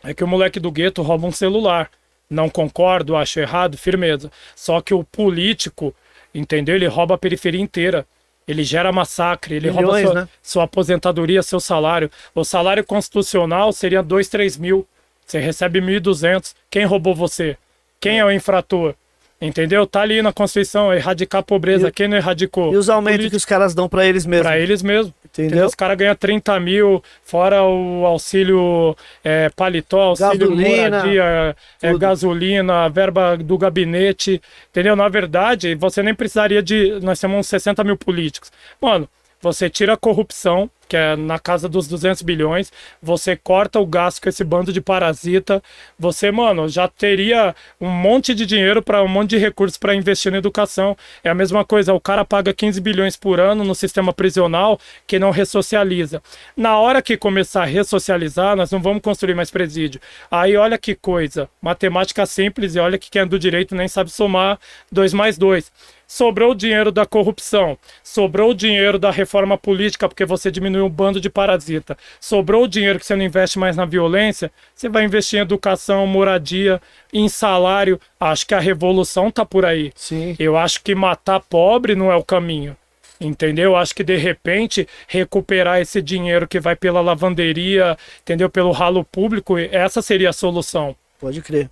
[0.03, 1.91] é que o moleque do gueto rouba um celular.
[2.29, 4.31] Não concordo, acho errado, firmeza.
[4.55, 5.95] Só que o político,
[6.35, 6.75] entendeu?
[6.75, 8.07] Ele rouba a periferia inteira.
[8.49, 10.29] Ele gera massacre, ele rouba Milhões, sua, né?
[10.43, 12.11] sua aposentadoria, seu salário.
[12.35, 14.89] O salário constitucional seria 2, 3 mil.
[15.27, 16.55] Você recebe 1.200.
[16.71, 17.59] Quem roubou você?
[18.01, 18.95] Quem é o infrator?
[19.41, 19.87] Entendeu?
[19.87, 21.89] Tá ali na Constituição, erradicar a pobreza.
[21.89, 22.73] E- Quem não erradicou?
[22.73, 23.31] E os aumentos Político.
[23.31, 24.47] que os caras dão pra eles mesmos.
[24.47, 25.15] Pra eles mesmo.
[25.25, 25.47] Entendeu?
[25.51, 25.67] Entendeu?
[25.67, 32.89] Os caras ganham 30 mil, fora o auxílio é, paletó, auxílio Gasolina, moradia, é, gasolina,
[32.89, 34.43] verba do gabinete.
[34.71, 34.97] Entendeu?
[34.97, 36.99] Na verdade, você nem precisaria de.
[37.01, 38.51] Nós temos uns 60 mil políticos.
[38.83, 39.09] Mano,
[39.41, 44.23] você tira a corrupção, que é na casa dos 200 bilhões, você corta o gasto
[44.23, 45.63] com esse bando de parasita,
[45.99, 50.33] você, mano, já teria um monte de dinheiro para um monte de recursos para investir
[50.33, 50.97] na educação.
[51.23, 55.19] É a mesma coisa, o cara paga 15 bilhões por ano no sistema prisional que
[55.19, 56.23] não ressocializa.
[56.57, 60.01] Na hora que começar a ressocializar, nós não vamos construir mais presídio.
[60.31, 64.11] Aí olha que coisa, matemática simples e olha que quem é do direito nem sabe
[64.11, 64.59] somar
[64.91, 65.71] 2 mais 2.
[66.11, 70.89] Sobrou o dinheiro da corrupção, sobrou o dinheiro da reforma política, porque você diminuiu um
[70.89, 75.05] bando de parasita, sobrou o dinheiro que você não investe mais na violência, você vai
[75.05, 76.81] investir em educação, moradia,
[77.13, 78.01] em salário.
[78.19, 79.93] Acho que a revolução tá por aí.
[79.95, 80.35] Sim.
[80.39, 82.75] Eu acho que matar pobre não é o caminho.
[83.21, 83.77] Entendeu?
[83.77, 88.49] Acho que de repente recuperar esse dinheiro que vai pela lavanderia, entendeu?
[88.49, 90.97] Pelo ralo público, essa seria a solução.
[91.21, 91.69] Pode crer.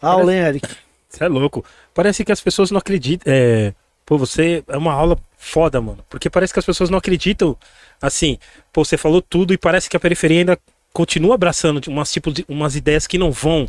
[0.00, 0.68] Aula, hein, Eric?
[1.10, 1.64] Você é louco.
[1.92, 3.30] Parece que as pessoas não acreditam.
[3.30, 3.74] É...
[4.06, 6.04] Pô, você é uma aula foda, mano.
[6.08, 7.56] Porque parece que as pessoas não acreditam.
[8.00, 8.38] Assim,
[8.72, 10.58] pô, você falou tudo e parece que a periferia ainda
[10.92, 13.68] continua abraçando umas, tipo umas ideias que não vão.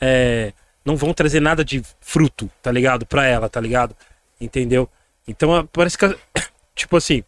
[0.00, 0.52] é,
[0.84, 3.04] não vão trazer nada de fruto, tá ligado?
[3.04, 3.94] Pra ela, tá ligado?
[4.40, 4.88] Entendeu?
[5.26, 6.06] Então parece que.
[6.74, 7.24] Tipo assim.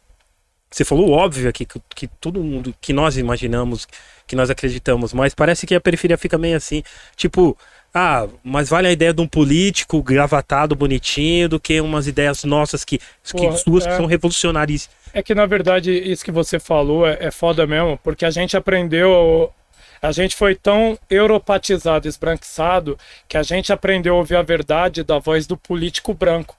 [0.71, 3.89] Você falou óbvio aqui, que, que todo mundo, que nós imaginamos,
[4.25, 6.85] que nós acreditamos, mas parece que a periferia fica meio assim,
[7.17, 7.59] tipo,
[7.93, 12.85] ah, mas vale a ideia de um político gravatado, bonitinho, do que umas ideias nossas
[12.85, 13.97] que, que Porra, suas que é.
[13.97, 14.89] são revolucionárias.
[15.13, 18.57] É que na verdade isso que você falou é, é foda mesmo, porque a gente
[18.57, 19.53] aprendeu.
[20.01, 22.97] A gente foi tão europatizado, esbranquiçado,
[23.29, 26.57] que a gente aprendeu a ouvir a verdade da voz do político branco.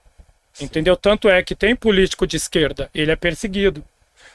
[0.59, 0.95] Entendeu?
[0.97, 3.83] Tanto é que tem político de esquerda, ele é perseguido.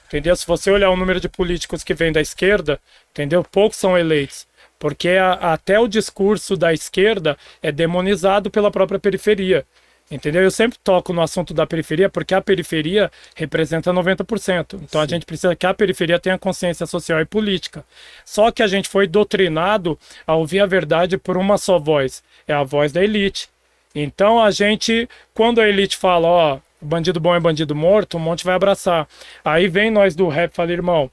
[0.09, 0.35] Entendeu?
[0.35, 3.45] Se você olhar o número de políticos que vem da esquerda, entendeu?
[3.45, 4.47] Poucos são eleitos.
[4.79, 9.65] Porque a- até o discurso da esquerda é demonizado pela própria periferia.
[10.09, 10.43] Entendeu?
[10.43, 14.79] Eu sempre toco no assunto da periferia porque a periferia representa 90%.
[14.81, 17.85] Então a gente precisa que a periferia tenha consciência social e política.
[18.25, 22.23] Só que a gente foi doutrinado a ouvir a verdade por uma só voz.
[22.47, 23.49] É a voz da elite.
[23.97, 28.45] Então a gente, quando a elite fala, ó, bandido bom é bandido morto, um monte
[28.45, 29.09] vai abraçar.
[29.45, 31.11] Aí vem nós do rap e fala, irmão,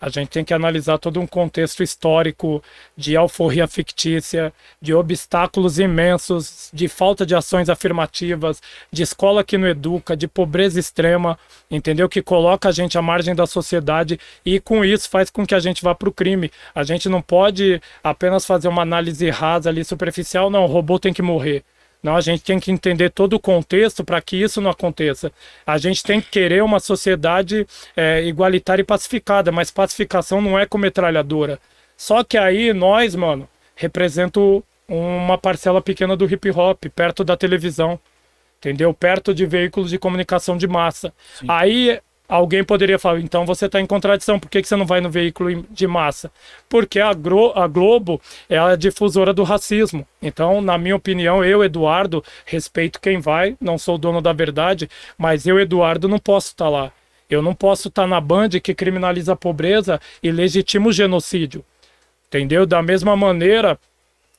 [0.00, 2.62] a gente tem que analisar todo um contexto histórico
[2.96, 8.60] de alforria fictícia, de obstáculos imensos, de falta de ações afirmativas,
[8.92, 11.38] de escola que não educa, de pobreza extrema,
[11.70, 12.08] entendeu?
[12.08, 15.60] Que coloca a gente à margem da sociedade e com isso faz com que a
[15.60, 16.50] gente vá para o crime.
[16.74, 21.12] A gente não pode apenas fazer uma análise rasa ali, superficial, não, o robô tem
[21.12, 21.64] que morrer.
[22.02, 25.32] Não, a gente tem que entender todo o contexto para que isso não aconteça.
[25.66, 27.66] A gente tem que querer uma sociedade
[27.96, 31.58] é, igualitária e pacificada, mas pacificação não é com metralhadora.
[31.96, 37.98] Só que aí nós, mano, represento uma parcela pequena do hip hop, perto da televisão,
[38.58, 38.94] entendeu?
[38.94, 41.12] Perto de veículos de comunicação de massa.
[41.48, 45.00] Aí alguém poderia falar, então você está em contradição, por que, que você não vai
[45.00, 46.30] no veículo de massa?
[46.68, 50.06] Porque a, a Globo é a difusora do racismo.
[50.20, 55.46] Então, na minha opinião, eu, Eduardo, respeito quem vai, não sou dono da verdade, mas
[55.46, 56.92] eu, Eduardo, não posso estar lá.
[57.28, 61.64] Eu não posso estar na Band que criminaliza a pobreza e legitima o genocídio.
[62.28, 62.66] Entendeu?
[62.66, 63.78] Da mesma maneira,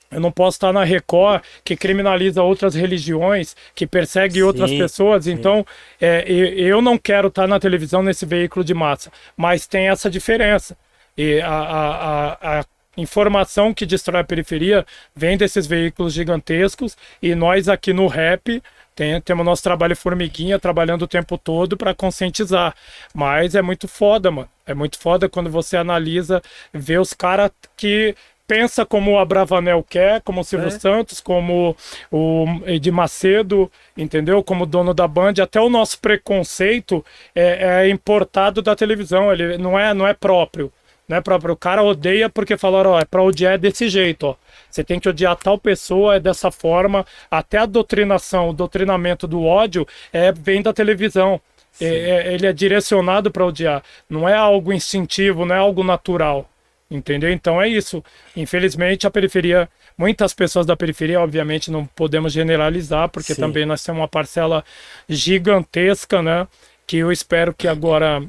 [0.09, 5.27] eu não posso estar na Record, que criminaliza outras religiões, que persegue Sim, outras pessoas.
[5.27, 5.65] Então,
[5.99, 9.11] é, eu não quero estar na televisão nesse veículo de massa.
[9.35, 10.77] Mas tem essa diferença.
[11.17, 12.65] E a, a, a, a
[12.95, 14.85] informação que destrói a periferia
[15.15, 16.95] vem desses veículos gigantescos.
[17.21, 18.61] E nós aqui no rap
[18.95, 22.73] tem, temos nosso trabalho formiguinha, trabalhando o tempo todo para conscientizar.
[23.13, 24.49] Mas é muito foda, mano.
[24.65, 26.41] É muito foda quando você analisa,
[26.73, 28.15] vê os caras que
[28.47, 30.71] pensa como o Abravanel quer, como o Silvio É.
[30.71, 31.75] Santos, como
[32.09, 34.41] o Edir Macedo, entendeu?
[34.41, 37.03] Como dono da Band, até o nosso preconceito
[37.35, 40.71] é, é importado da televisão, ele não é, não é próprio.
[41.07, 41.53] Não é próprio.
[41.53, 44.35] O cara odeia porque falaram, ó, é pra odiar é desse jeito, ó.
[44.69, 47.05] Você tem que odiar tal pessoa, é dessa forma.
[47.31, 51.39] Até a doutrinação, o doutrinamento do ódio é, vem da televisão.
[51.79, 53.83] É- é- ele é direcionado para odiar.
[54.09, 56.49] Não é algo instintivo, não é algo natural.
[56.89, 57.31] Entendeu?
[57.31, 58.03] Então é isso.
[58.35, 63.41] Infelizmente, a periferia, muitas pessoas da periferia, obviamente, não podemos generalizar, porque Sim.
[63.41, 64.63] também nós temos uma parcela
[65.07, 66.47] gigantesca, né?
[66.85, 68.23] Que eu espero que agora,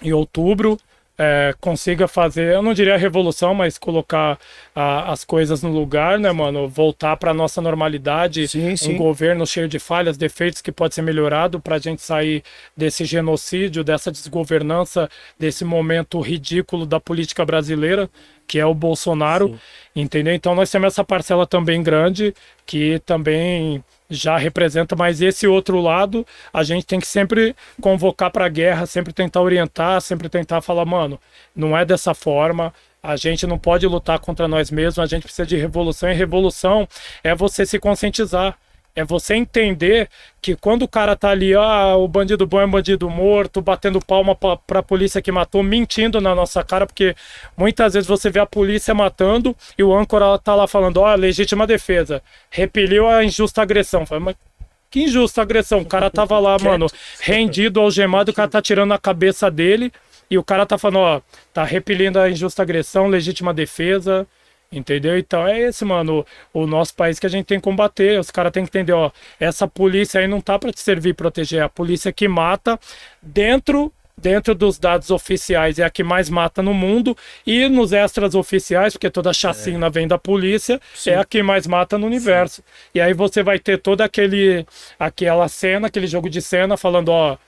[0.00, 0.78] em outubro,
[1.22, 4.38] é, consiga fazer, eu não diria revolução, mas colocar
[4.74, 6.66] a- as coisas no lugar, né, mano?
[6.66, 8.94] Voltar para nossa normalidade, Sim, sim.
[8.94, 12.42] um governo cheio de falhas, defeitos que pode ser melhorado para a gente sair
[12.74, 18.08] desse genocídio, dessa desgovernança, desse momento ridículo da política brasileira,
[18.50, 19.56] que é o Bolsonaro,
[19.94, 20.34] entendeu?
[20.34, 22.34] Então nós temos essa parcela também grande
[22.66, 28.46] que também já representa, mas esse outro lado a gente tem que sempre convocar para
[28.46, 31.16] a guerra, sempre tentar orientar, sempre tentar falar, mano,
[31.54, 32.74] não é dessa forma.
[33.00, 36.10] A gente não pode lutar contra nós mesmos, a gente precisa de revolução.
[36.10, 36.88] E revolução
[37.22, 38.58] é você se conscientizar.
[39.00, 40.08] É você entender
[40.42, 44.34] que quando o cara tá ali, ah, o bandido bom é bandido morto, batendo palma
[44.34, 47.16] pra, pra polícia que matou, mentindo na nossa cara, porque
[47.56, 51.66] muitas vezes você vê a polícia matando e o âncora tá lá falando, ó, legítima
[51.66, 54.04] defesa, repeliu a injusta agressão.
[54.04, 54.36] Fala, mas
[54.90, 55.80] que injusta agressão.
[55.80, 56.86] O cara tava lá, mano,
[57.20, 59.90] rendido, algemado, o cara tá tirando a cabeça dele
[60.30, 61.20] e o cara tá falando, ó,
[61.54, 64.26] tá repelindo a injusta agressão, legítima defesa.
[64.72, 65.18] Entendeu?
[65.18, 66.24] Então é esse, mano,
[66.54, 68.20] o, o nosso país que a gente tem que combater.
[68.20, 69.10] Os caras têm que entender, ó,
[69.40, 72.78] essa polícia aí não tá para te servir e proteger, é a polícia que mata
[73.20, 77.16] dentro dentro dos dados oficiais é a que mais mata no mundo
[77.46, 81.96] e nos extras oficiais, porque toda chacina vem da polícia, é a que mais mata
[81.96, 82.62] no universo.
[82.94, 84.66] E aí você vai ter toda aquele
[84.98, 87.38] aquela cena, aquele jogo de cena falando, ó,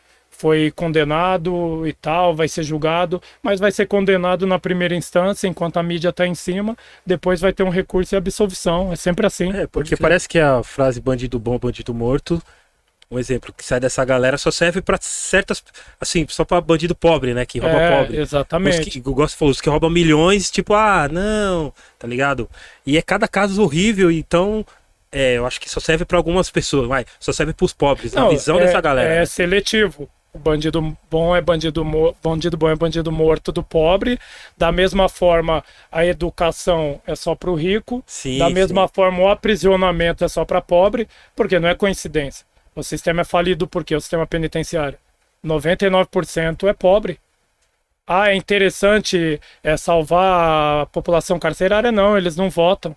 [0.42, 5.76] foi condenado e tal, vai ser julgado, mas vai ser condenado na primeira instância, enquanto
[5.76, 8.92] a mídia está em cima, depois vai ter um recurso e absolvição.
[8.92, 9.52] É sempre assim.
[9.52, 12.42] É, porque parece que a frase bandido bom, bandido morto,
[13.08, 15.62] um exemplo que sai dessa galera só serve pra certas,
[16.00, 18.16] assim, só pra bandido pobre, né, que rouba É, pobre.
[18.16, 18.90] Os Exatamente.
[18.90, 22.50] que, o Gosto falou, os que roubam milhões, tipo, ah, não, tá ligado?
[22.84, 24.66] E é cada caso horrível, então,
[25.12, 28.22] é, eu acho que só serve pra algumas pessoas, vai, só serve pros pobres, na
[28.22, 29.14] Não, visão é, dessa galera.
[29.14, 29.26] É né?
[29.26, 30.10] seletivo.
[30.34, 31.84] O bandido bom é bandido,
[32.22, 34.18] bandido bom é bandido morto do pobre.
[34.56, 38.02] Da mesma forma, a educação é só para o rico.
[38.06, 38.54] Sim, da sim.
[38.54, 41.06] mesma forma, o aprisionamento é só para pobre,
[41.36, 42.46] porque não é coincidência.
[42.74, 44.98] O sistema é falido porque o sistema penitenciário
[45.44, 47.20] 99% é pobre.
[48.06, 51.92] Ah, é interessante é, salvar a população carcerária?
[51.92, 52.96] Não, eles não votam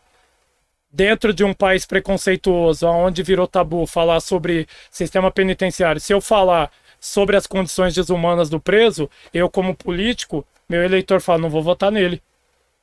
[0.89, 6.71] dentro de um país preconceituoso, onde virou tabu falar sobre sistema penitenciário, se eu falar
[7.05, 11.91] sobre as condições desumanas do preso, eu como político, meu eleitor fala, não vou votar
[11.91, 12.21] nele.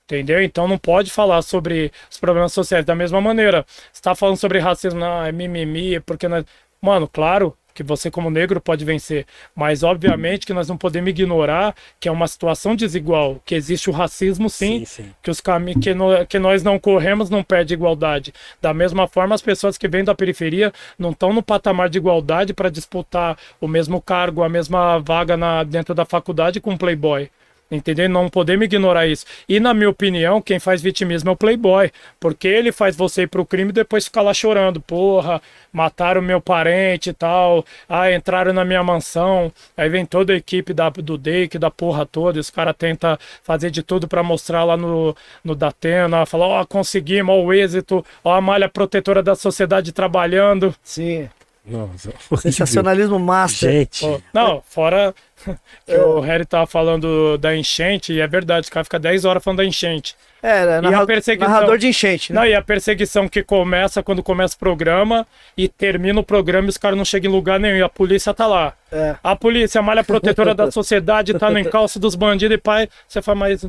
[0.05, 0.41] Entendeu?
[0.43, 3.67] Então não pode falar sobre os problemas sociais da mesma maneira.
[3.69, 6.45] Você está falando sobre racismo, não, é mimimi, é porque nós...
[6.81, 11.75] Mano, claro que você como negro pode vencer, mas obviamente que nós não podemos ignorar
[12.01, 15.11] que é uma situação desigual, que existe o racismo sim, Sim, sim.
[15.23, 15.41] que os
[15.81, 18.33] que, no- que nós não corremos não perde igualdade.
[18.61, 22.55] Da mesma forma, as pessoas que vêm da periferia não estão no patamar de igualdade
[22.55, 27.31] para disputar o mesmo cargo, a mesma vaga na, dentro da faculdade com um playboy.
[27.73, 28.07] Entendeu?
[28.07, 29.25] Não podemos ignorar isso.
[29.49, 31.91] E, na minha opinião, quem faz vitimismo é o playboy.
[32.21, 34.79] Porque ele faz você ir pro crime e depois ficar lá chorando.
[34.79, 35.41] Porra,
[35.73, 37.65] mataram meu parente e tal.
[37.89, 39.51] Ah, entraram na minha mansão.
[39.75, 42.39] Aí vem toda a equipe da, do DEIC, da porra toda.
[42.39, 46.27] E os caras tentam fazer de tudo para mostrar lá no, no Datena.
[46.27, 48.05] Falar, ó, conseguimos, ó, o êxito.
[48.23, 50.75] Ó, a malha protetora da sociedade trabalhando.
[50.83, 51.27] Sim.
[51.65, 52.13] Nossa.
[52.37, 53.71] Sensacionalismo master.
[53.71, 55.15] Gente, não, fora
[55.87, 59.43] que o Harry tava falando da enchente, e é verdade, o cara fica 10 horas
[59.43, 60.15] falando da enchente.
[60.43, 61.49] É, E a narra- perseguição?
[61.53, 62.41] narrador de enchente, né?
[62.41, 65.25] Não, e a perseguição que começa quando começa o programa
[65.57, 68.35] e termina o programa e os caras não chegam em lugar nenhum, e a polícia
[68.35, 68.73] tá lá.
[68.91, 69.15] É.
[69.23, 72.89] A polícia, a malha protetora da sociedade, tá no encalço dos bandidos e pai.
[73.07, 73.65] Você fala, mas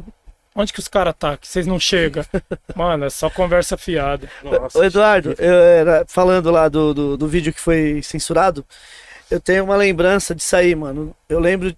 [0.56, 1.38] onde que os caras tá?
[1.38, 2.24] Que vocês não chegam?
[2.76, 4.28] Mano, é só conversa fiada.
[4.44, 4.78] nossa.
[4.80, 8.66] Ô, Eduardo, eu era falando lá do, do, do vídeo que foi censurado,
[9.34, 11.16] eu tenho uma lembrança disso aí, mano.
[11.28, 11.76] Eu lembro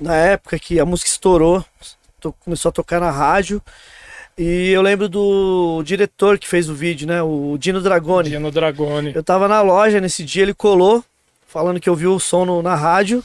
[0.00, 1.64] na época que a música estourou,
[2.20, 3.60] to- começou a tocar na rádio,
[4.36, 7.22] e eu lembro do diretor que fez o vídeo, né?
[7.22, 8.30] O Dino Dragoni.
[8.30, 9.12] Dia no Dragone.
[9.14, 11.04] Eu tava na loja nesse dia, ele colou,
[11.46, 13.22] falando que ouviu o som no- na rádio.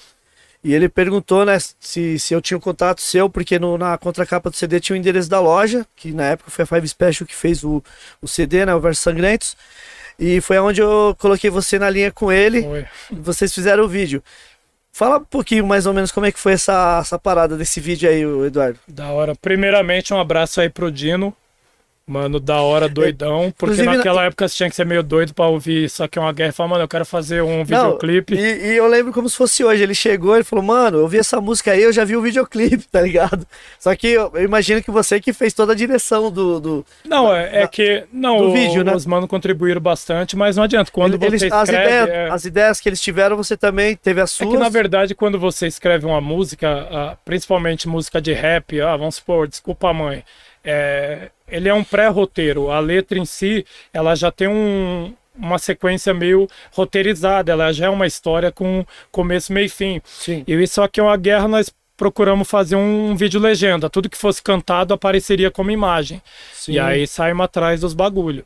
[0.62, 4.50] E ele perguntou, né, se, se eu tinha um contato seu, porque no- na contracapa
[4.50, 7.34] do CD tinha o endereço da loja, que na época foi a Five Special que
[7.36, 7.82] fez o,
[8.22, 9.56] o CD, né, o Versos Sangrentos.
[10.20, 12.86] E foi onde eu coloquei você na linha com ele, Foi.
[13.12, 14.22] vocês fizeram o vídeo.
[14.92, 18.10] Fala um pouquinho mais ou menos como é que foi essa, essa parada desse vídeo
[18.10, 18.78] aí, Eduardo.
[18.88, 19.34] Da hora.
[19.36, 21.34] Primeiramente, um abraço aí pro Dino.
[22.10, 23.54] Mano, da hora, doidão.
[23.56, 26.22] Porque Inclusive, naquela época você tinha que ser meio doido pra ouvir Só que é
[26.22, 28.34] uma guerra e falar, mano, eu quero fazer um videoclipe.
[28.34, 29.84] Não, e, e eu lembro como se fosse hoje.
[29.84, 32.84] Ele chegou e falou, mano, eu vi essa música aí, eu já vi o videoclipe,
[32.92, 33.46] tá ligado?
[33.80, 36.60] Só que eu, eu imagino que você que fez toda a direção do.
[36.60, 38.06] do Não, é, é que.
[38.12, 38.96] Não, o- vídeo, né?
[38.96, 40.90] os mano contribuíram bastante, mas não adianta.
[40.92, 41.84] Quando eles, você as, escreve.
[41.86, 44.50] ideias, é- as ideias que eles tiveram, você também teve as É suas.
[44.50, 49.48] que na verdade, quando você escreve uma música, principalmente música de rap, ah, vamos supor,
[49.48, 50.24] desculpa mãe,
[50.64, 52.70] é, ele é um pré-roteiro.
[52.72, 57.90] A letra em si, ela já tem um- uma sequência meio roteirizada, ela já é
[57.90, 60.02] uma história com começo, meio e fim.
[60.04, 60.44] Sim.
[60.46, 63.90] E isso aqui é uma guerra, nós procuramos fazer um vídeo legenda.
[63.90, 66.22] Tudo que fosse cantado apareceria como imagem.
[66.54, 66.74] Sim.
[66.74, 68.46] E aí saímos atrás dos bagulho.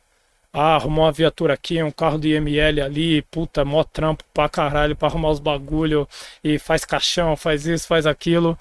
[0.56, 4.96] Ah, arrumou uma viatura aqui, um carro de IML ali, puta, mó trampo pra caralho
[4.96, 6.08] pra arrumar os bagulho
[6.44, 8.56] e faz caixão, faz isso, faz aquilo.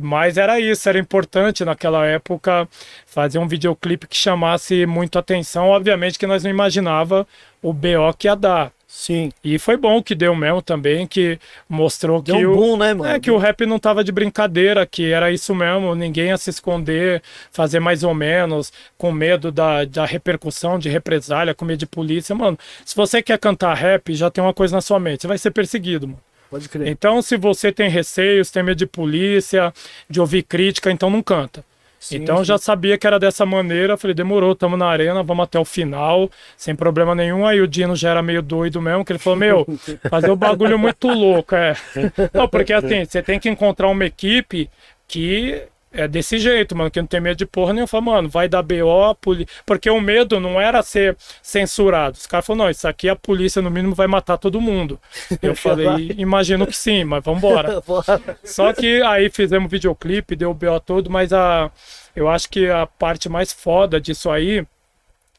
[0.00, 2.68] Mas era isso, era importante naquela época
[3.06, 5.68] fazer um videoclipe que chamasse muito atenção.
[5.68, 7.24] Obviamente que nós não imaginava
[7.62, 8.72] o BO que ia dar.
[8.90, 9.30] Sim.
[9.44, 11.38] E foi bom que deu mesmo também, que
[11.68, 13.14] mostrou Deu que um o, boom, né, mano?
[13.14, 16.48] é que o rap não tava de brincadeira, que era isso mesmo, ninguém ia se
[16.48, 21.86] esconder, fazer mais ou menos, com medo da, da repercussão, de represália, com medo de
[21.86, 22.34] polícia.
[22.34, 25.36] Mano, se você quer cantar rap, já tem uma coisa na sua mente, você vai
[25.38, 26.20] ser perseguido, mano.
[26.50, 26.88] Pode crer.
[26.88, 29.70] Então, se você tem receios, tem medo de polícia,
[30.08, 31.62] de ouvir crítica, então não canta.
[31.98, 35.44] Sim, então eu já sabia que era dessa maneira, falei, demorou, tamo na arena, vamos
[35.44, 37.44] até o final, sem problema nenhum.
[37.44, 39.66] Aí o Dino já era meio doido mesmo, que ele falou, meu,
[40.08, 41.74] fazer o bagulho muito louco, é.
[42.32, 44.70] Não, porque assim, você tem que encontrar uma equipe
[45.08, 45.62] que
[45.92, 47.86] é desse jeito, mano, que não tem medo de porra nenhuma.
[47.86, 49.46] Fala, mano, vai dar BO, poli...
[49.64, 52.16] porque o medo não era ser censurado.
[52.16, 55.00] Os caras falaram, não, isso aqui a polícia no mínimo vai matar todo mundo.
[55.40, 57.82] Eu falei, imagino que sim, mas vambora.
[58.44, 61.70] Só que aí fizemos videoclipe, deu o BO todo, mas a,
[62.14, 64.66] eu acho que a parte mais foda disso aí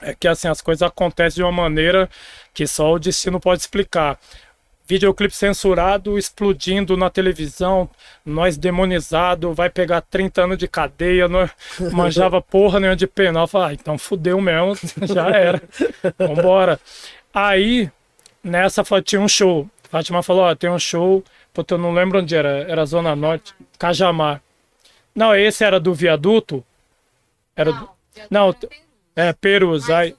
[0.01, 2.09] é que assim, as coisas acontecem de uma maneira
[2.53, 4.17] que só o destino pode explicar.
[4.89, 7.87] Videoclipe censurado, explodindo na televisão,
[8.25, 11.47] nós demonizado, vai pegar 30 anos de cadeia, não
[11.93, 13.47] manjava porra nenhuma de penal.
[13.47, 14.75] Falei, ah, então fudeu mesmo,
[15.05, 15.61] já era.
[16.17, 16.79] Vambora.
[17.31, 17.91] Aí,
[18.43, 19.69] nessa tinha um show.
[19.89, 23.55] Fátima falou, ó, tem um show, puta, eu não lembro onde era, era Zona Norte,
[23.77, 24.41] Cajamar.
[25.15, 26.63] Não, esse era do viaduto?
[27.55, 27.89] Era do...
[28.29, 28.55] Não,
[29.15, 29.89] é, Perus.
[29.89, 30.15] Aí...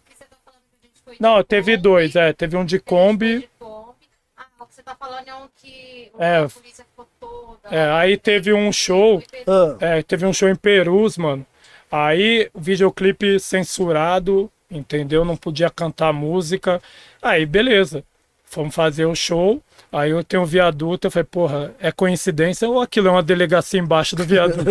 [1.19, 5.35] Não, teve dois, é, teve um de Kombi, Ah, o que você tá falando é
[5.35, 6.39] um que É.
[6.39, 7.75] a polícia ficou toda.
[7.75, 11.47] é, aí teve um show, Ah, é, teve um show em Perus, mano.
[11.91, 15.25] Aí o videoclipe censurado, entendeu?
[15.25, 16.81] Não podia cantar música.
[17.21, 18.05] Aí, beleza.
[18.45, 19.63] Fomos fazer o show.
[19.93, 23.81] Aí eu tenho um viaduto, eu falei, porra, é coincidência ou aquilo é uma delegacia
[23.81, 24.71] embaixo do viaduto?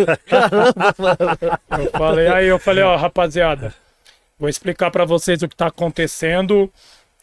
[1.78, 3.74] eu falei, aí eu falei, ó, rapaziada,
[4.38, 6.70] vou explicar pra vocês o que tá acontecendo.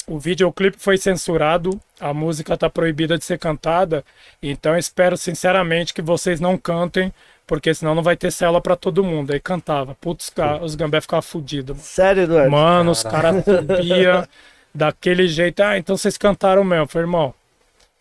[0.08, 4.04] O videoclipe foi censurado, a música tá proibida de ser cantada,
[4.42, 7.12] então eu espero sinceramente que vocês não cantem,
[7.46, 9.32] porque senão não vai ter cela pra todo mundo.
[9.32, 11.78] Aí cantava, putz, os gambé ficavam fudidos.
[11.80, 12.52] sério, Eduardo?
[12.52, 14.28] Mano, os caras subiam
[14.74, 15.62] daquele jeito.
[15.62, 16.88] Ah, então vocês cantaram mesmo.
[16.88, 17.34] Falei, irmão,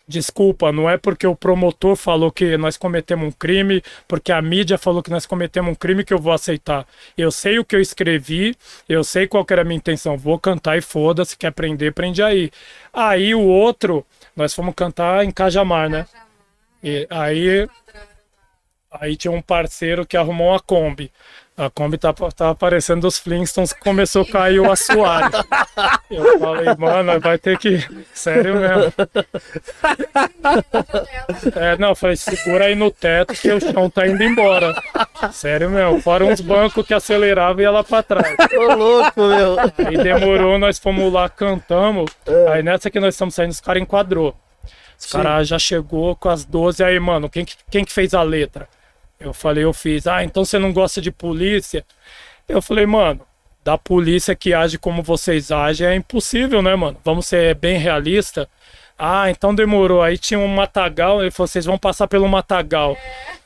[0.07, 4.77] desculpa, não é porque o promotor falou que nós cometemos um crime, porque a mídia
[4.77, 6.87] falou que nós cometemos um crime que eu vou aceitar.
[7.17, 8.55] Eu sei o que eu escrevi,
[8.87, 10.17] eu sei qual que era a minha intenção.
[10.17, 12.51] Vou cantar e foda-se, quer prender, prende aí.
[12.93, 14.05] Aí o outro,
[14.35, 16.05] nós fomos cantar em Cajamar, né?
[16.83, 17.67] E aí
[18.89, 21.11] Aí tinha um parceiro que arrumou uma Kombi.
[21.57, 25.31] A Kombi tava, tava aparecendo dos Flintstones, começou a cair o assoalho.
[26.09, 27.83] Eu falei, mano, vai ter que.
[28.13, 28.93] Sério mesmo.
[31.55, 34.71] É, não, eu falei, segura aí no teto que o chão tá indo embora.
[35.31, 35.99] Sério mesmo.
[35.99, 38.35] Fora uns bancos que aceleravam e lá pra trás.
[38.55, 39.57] Ô, louco, meu.
[39.59, 42.11] Aí demorou, nós fomos lá, cantamos.
[42.51, 44.35] Aí nessa que nós estamos saindo, os caras enquadrou.
[44.99, 48.21] Os caras já chegou com as 12, aí, mano, quem que, quem que fez a
[48.21, 48.67] letra?
[49.19, 50.07] Eu falei, eu fiz.
[50.07, 51.85] Ah, então você não gosta de polícia?
[52.47, 53.21] Eu falei, mano,
[53.63, 56.97] da polícia que age como vocês agem é impossível, né, mano?
[57.03, 58.47] Vamos ser bem realista.
[58.97, 60.01] Ah, então demorou.
[60.01, 62.97] Aí tinha um matagal, ele falou, vocês vão passar pelo matagal.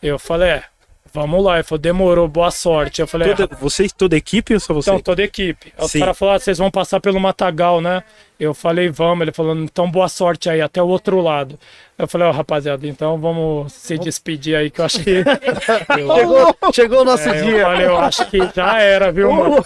[0.01, 0.63] Eu falei, é,
[1.13, 1.55] vamos lá.
[1.55, 3.01] Ele falou, demorou, boa sorte.
[3.01, 4.89] Eu falei, é, Toda, vocês, toda a equipe ou só você?
[4.89, 5.73] então, toda a equipe.
[5.77, 8.03] Aí Os caras falaram, ah, vocês vão passar pelo Matagal, né?
[8.39, 9.21] Eu falei, vamos.
[9.21, 11.59] Ele falou, então boa sorte aí, até o outro lado.
[11.97, 15.11] Eu falei, ó, rapaziada, então vamos se despedir aí, que eu acho que.
[15.19, 17.61] eu, Chegou, chegou o nosso é, eu dia.
[17.61, 19.63] falei, eu acho que já era, viu, mano?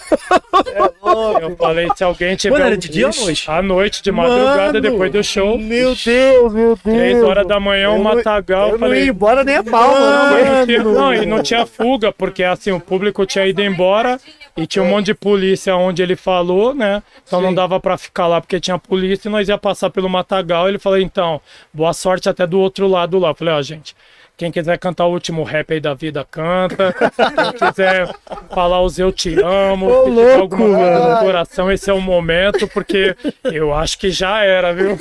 [1.40, 2.52] Eu falei, se alguém tiver.
[2.54, 3.50] Mano, era de dia ou noite?
[3.50, 5.58] À noite, de madrugada, Mano, depois do show.
[5.58, 6.80] Meu Deus, meu Deus.
[6.82, 8.66] Três horas da manhã, o Eu não- Matagal.
[8.66, 10.66] Eu não falei, ia embora nem a pau, não, mano.
[10.84, 14.18] não, não, e não tinha fuga, porque assim, o público tinha ido embora
[14.58, 17.02] E tinha um monte de polícia onde ele falou, né?
[17.26, 17.54] Então não Sim.
[17.56, 20.66] dava pra ficar lá porque tinha polícia e nós ia passar pelo Matagal.
[20.66, 21.42] Ele falou, então,
[21.74, 23.28] boa sorte até do outro lado lá.
[23.28, 23.94] Eu falei, ó, gente,
[24.36, 26.92] quem quiser cantar o último rap aí da vida, canta.
[26.92, 28.14] Quem quiser
[28.50, 31.14] falar os eu te amo, Ô, se tiver louco, alguma coisa mano.
[31.14, 34.98] no coração, esse é o momento, porque eu acho que já era, viu?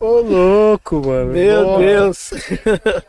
[0.00, 1.32] Ô, louco, mano.
[1.32, 1.78] Meu Nossa.
[1.80, 2.30] Deus.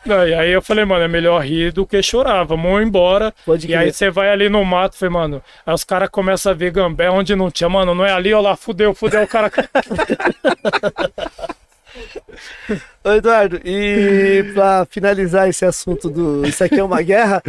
[0.05, 3.33] Não, e aí eu falei, mano, é melhor rir do que chorar, vamos embora.
[3.43, 6.55] Pode E aí você vai ali no mato, falei, mano, aí os caras começam a
[6.55, 9.51] ver gambé onde não tinha, mano, não é ali, ó lá, fudeu, fudeu, o cara.
[13.03, 17.41] Ô, Eduardo, e pra finalizar esse assunto do Isso aqui é uma guerra,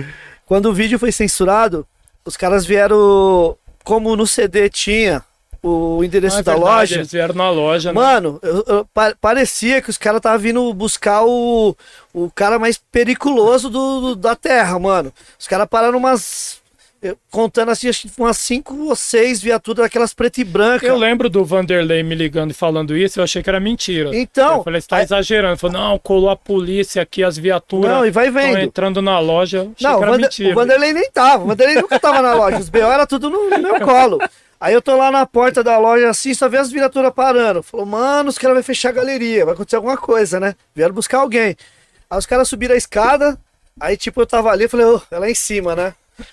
[0.46, 1.86] quando o vídeo foi censurado,
[2.24, 3.56] os caras vieram.
[3.84, 5.24] Como no CD tinha
[5.60, 6.94] o endereço Não, é da verdade, loja.
[6.96, 7.94] Eles vieram na loja, né?
[8.00, 11.76] Mano, eu- eu- pa- parecia que os caras estavam vindo buscar o,
[12.14, 15.12] o cara mais periculoso do, do- da Terra, mano.
[15.38, 16.61] Os caras pararam umas.
[17.02, 20.86] Eu- Contando assim, acho que umas cinco ou seis viaturas daquelas preto e branca.
[20.86, 24.10] Eu lembro do Vanderlei me ligando e falando isso, eu achei que era mentira.
[24.14, 25.56] Então, eu falei, você tá aí- exagerando.
[25.58, 27.90] Falou, não, colou a polícia aqui, as viaturas.
[27.90, 28.58] Não, e vai vendo.
[28.60, 29.64] entrando na loja.
[29.64, 30.50] Não, que o, era Vander- mentira.
[30.52, 31.44] o Vanderlei nem tava.
[31.44, 32.58] O Vanderlei nunca tava na loja.
[32.58, 34.18] Os BO era tudo no, no meu colo.
[34.60, 37.64] Aí eu tô lá na porta da loja assim, só vê as viaturas parando.
[37.64, 40.54] Falou, mano, os caras vão fechar a galeria, vai acontecer alguma coisa, né?
[40.72, 41.56] Vieram buscar alguém.
[42.08, 43.36] Aí os caras subiram a escada,
[43.80, 45.92] aí tipo eu tava ali, falei, ô, é lá em cima, né?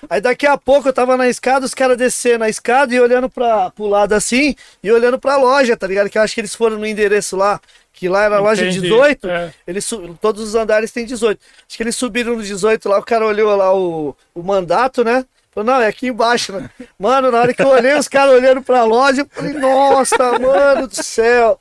[0.10, 3.30] Aí daqui a pouco eu tava na escada, os caras descendo a escada e olhando
[3.30, 6.10] pra, pro lado assim, e olhando pra loja, tá ligado?
[6.10, 7.60] Que eu acho que eles foram no endereço lá,
[7.94, 9.30] que lá era a loja Entendi, 18.
[9.30, 9.54] é.
[9.68, 9.90] Eles
[10.22, 11.40] todos os andares têm 18.
[11.68, 15.26] Acho que eles subiram no 18 lá, o cara olhou lá o, o mandato, né?
[15.52, 16.70] Falou, não, é aqui embaixo, né?
[16.98, 20.88] Mano, na hora que eu olhei, os caras olhando pra loja, eu falei, nossa, mano
[20.88, 21.60] do céu.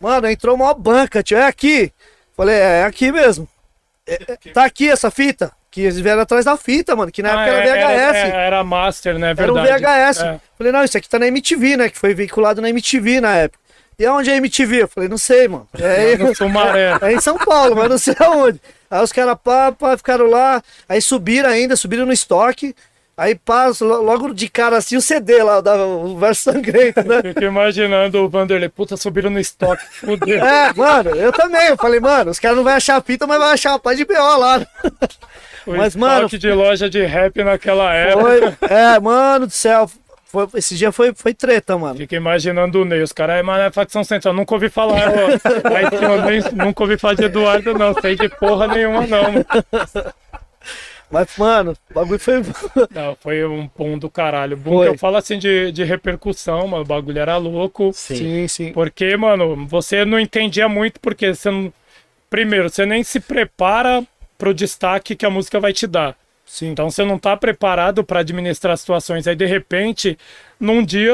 [0.00, 1.92] Mano, entrou uma banca, tio, é aqui.
[2.36, 3.48] Falei, é, é aqui mesmo.
[4.06, 5.52] É, é, tá aqui essa fita.
[5.76, 8.16] Que eles vieram atrás da fita, mano, que na Ah, época é, era VHS.
[8.16, 9.34] Era, era Master, né?
[9.36, 9.84] Era um Verdade.
[9.84, 10.20] VHS.
[10.22, 10.40] É.
[10.56, 11.90] Falei, não, isso aqui tá na MTV, né?
[11.90, 13.60] Que foi veiculado na MTV na época.
[13.98, 14.84] E aonde é a MTV?
[14.84, 15.68] Eu falei, não sei, mano.
[15.78, 16.12] É,
[17.04, 18.58] é em São Paulo, mas não sei aonde.
[18.90, 22.74] Aí os caras pá, pá, ficaram lá, aí subiram ainda, subiram no estoque.
[23.18, 27.22] Aí passa logo de cara assim o CD lá, o verso sangrento, né?
[27.24, 30.44] Fico imaginando o Vanderlei, puta, subiram no estoque, fudeu.
[30.44, 31.68] É, mano, eu também.
[31.68, 33.96] Eu falei, mano, os caras não vão achar a fita, mas vai achar uma paz
[33.96, 34.66] de BO lá.
[35.66, 38.56] O Mas, mano- de loja de rap naquela época.
[38.60, 39.90] Foi, é, mano do céu.
[40.26, 41.96] Foi, esse dia foi, foi treta, mano.
[41.96, 45.74] Fica imaginando o Ney, os caras, mas é facção central, nunca ouvi falar, ó.
[45.74, 49.22] Aí eu nem, nunca ouvi falar de Eduardo, não, sei de porra nenhuma, não.
[49.32, 49.46] mano.
[51.10, 52.42] Mas, mano, o bagulho foi.
[52.90, 54.56] Não, foi um boom do caralho.
[54.56, 57.92] Que eu falo assim de, de repercussão, mano, o bagulho era louco.
[57.92, 58.16] Sim.
[58.16, 58.72] Sim, sim.
[58.72, 61.72] Porque, mano, você não entendia muito, porque você não.
[62.28, 64.04] Primeiro, você nem se prepara
[64.36, 66.16] pro destaque que a música vai te dar.
[66.44, 66.70] Sim.
[66.70, 69.26] Então você não tá preparado para administrar situações.
[69.26, 70.18] Aí de repente,
[70.58, 71.12] num dia,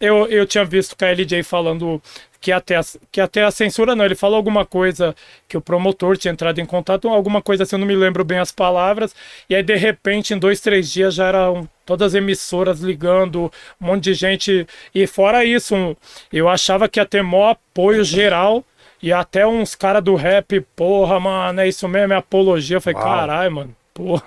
[0.00, 2.00] eu, eu tinha visto o KLJ falando
[2.40, 5.14] que até, a, que até a censura não, ele falou alguma coisa
[5.48, 8.38] que o promotor tinha entrado em contato, alguma coisa assim, eu não me lembro bem
[8.38, 9.14] as palavras.
[9.50, 13.50] E aí de repente, em dois, três dias já eram todas as emissoras ligando,
[13.80, 14.66] um monte de gente.
[14.94, 15.96] E fora isso, um-
[16.32, 18.64] eu achava que ia ter maior apoio geral.
[19.00, 22.78] E até uns caras do rap, porra, mano, é isso mesmo, é apologia.
[22.78, 24.22] Eu falei, caralho, mano, porra.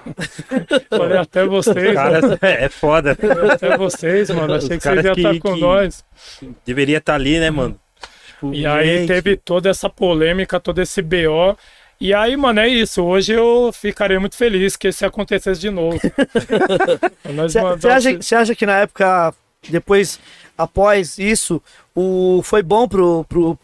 [0.90, 3.18] Falei, até vocês, Cara, mano, é foda.
[3.52, 4.54] até vocês, mano.
[4.54, 6.06] Achei Os que vocês iam que- estar com que- nós.
[6.66, 7.78] Deveria estar ali, né, mano?
[8.42, 11.56] Tipo, E aí teve toda essa polêmica, todo esse BO.
[12.00, 13.04] E aí, mano, é isso.
[13.04, 16.00] Hoje eu ficaria muito feliz que isso acontecesse de novo.
[17.80, 19.34] Você acha, acha que na época,
[19.70, 20.20] depois,
[20.58, 21.62] após isso,
[21.96, 23.58] o, foi bom pro, pro,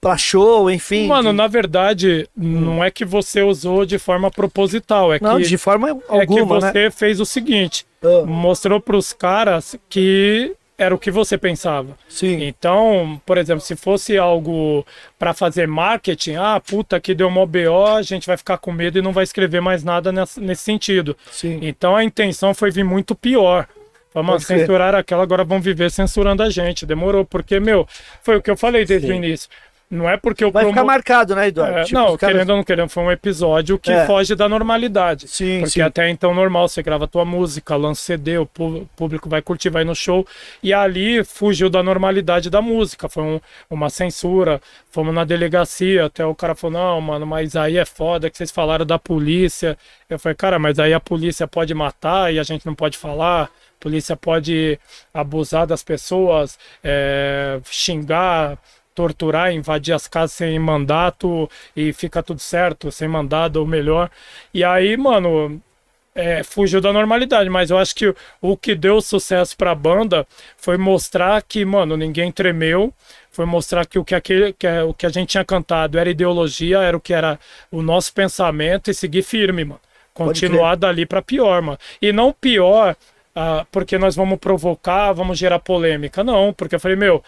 [0.00, 1.08] pra show, enfim?
[1.08, 5.42] Mano, de- na verdade, não é que você usou de forma proposital, é não, que,
[5.48, 6.90] de forma é que alguma, você né?
[6.90, 11.98] fez o seguinte: Ah, mostrou pros caras que era o que você pensava.
[12.08, 14.86] sim, Então, por exemplo, se fosse algo
[15.18, 18.96] para fazer marketing, ah, puta, que deu mó BO, a gente vai ficar com medo
[18.98, 21.16] e não vai escrever mais nada nesse sentido.
[21.30, 21.58] sim.
[21.62, 23.66] Então a intenção foi vir muito pior.
[24.14, 26.86] Vamos censurar aquela, agora vão viver censurando a gente.
[26.86, 27.86] Demorou, porque, meu,
[28.22, 29.12] foi o que eu falei desde Sim.
[29.12, 29.48] o início.
[29.90, 31.78] Não é porque o Vai promo- ficar marcado, né, Eduardo?
[31.78, 34.04] É, Tipo, não, caras- querendo ou não querendo, foi um episódio que É.
[34.04, 35.26] foge da normalidade.
[35.28, 35.80] Sim, Porque sim.
[35.80, 38.44] até então normal, você grava tua música, lança CD, o
[38.94, 40.26] público vai curtir, vai no show.
[40.62, 43.08] E ali fugiu da normalidade da música.
[43.08, 43.40] Foi um-
[43.70, 44.60] uma censura.
[44.90, 48.50] Fomos na delegacia, até o cara falou, não, mano, mas aí é foda que vocês
[48.50, 49.78] falaram da polícia.
[50.10, 53.48] Eu falei, cara, mas aí a polícia pode matar e a gente não pode falar.
[53.80, 54.76] Polícia pode
[55.14, 58.58] abusar das pessoas, é, xingar,
[58.98, 64.10] torturar, invadir as casas sem mandato e fica tudo certo, sem mandado ou melhor.
[64.52, 65.62] E aí, mano,
[66.16, 70.26] é, fugiu da normalidade, mas eu acho que o, o que deu sucesso pra banda
[70.56, 72.92] foi mostrar que, mano, ninguém tremeu,
[73.30, 76.10] foi mostrar que o que, aquele, que é- o que a gente tinha cantado era
[76.10, 77.38] ideologia, era o que era
[77.70, 79.80] o nosso pensamento e seguir firme, mano.
[80.12, 81.78] Continuar dali pra pior, mano.
[82.02, 82.96] E não pior
[83.34, 86.24] ah, porque nós vamos provocar, vamos gerar polêmica.
[86.24, 87.22] Não, porque eu falei, meu,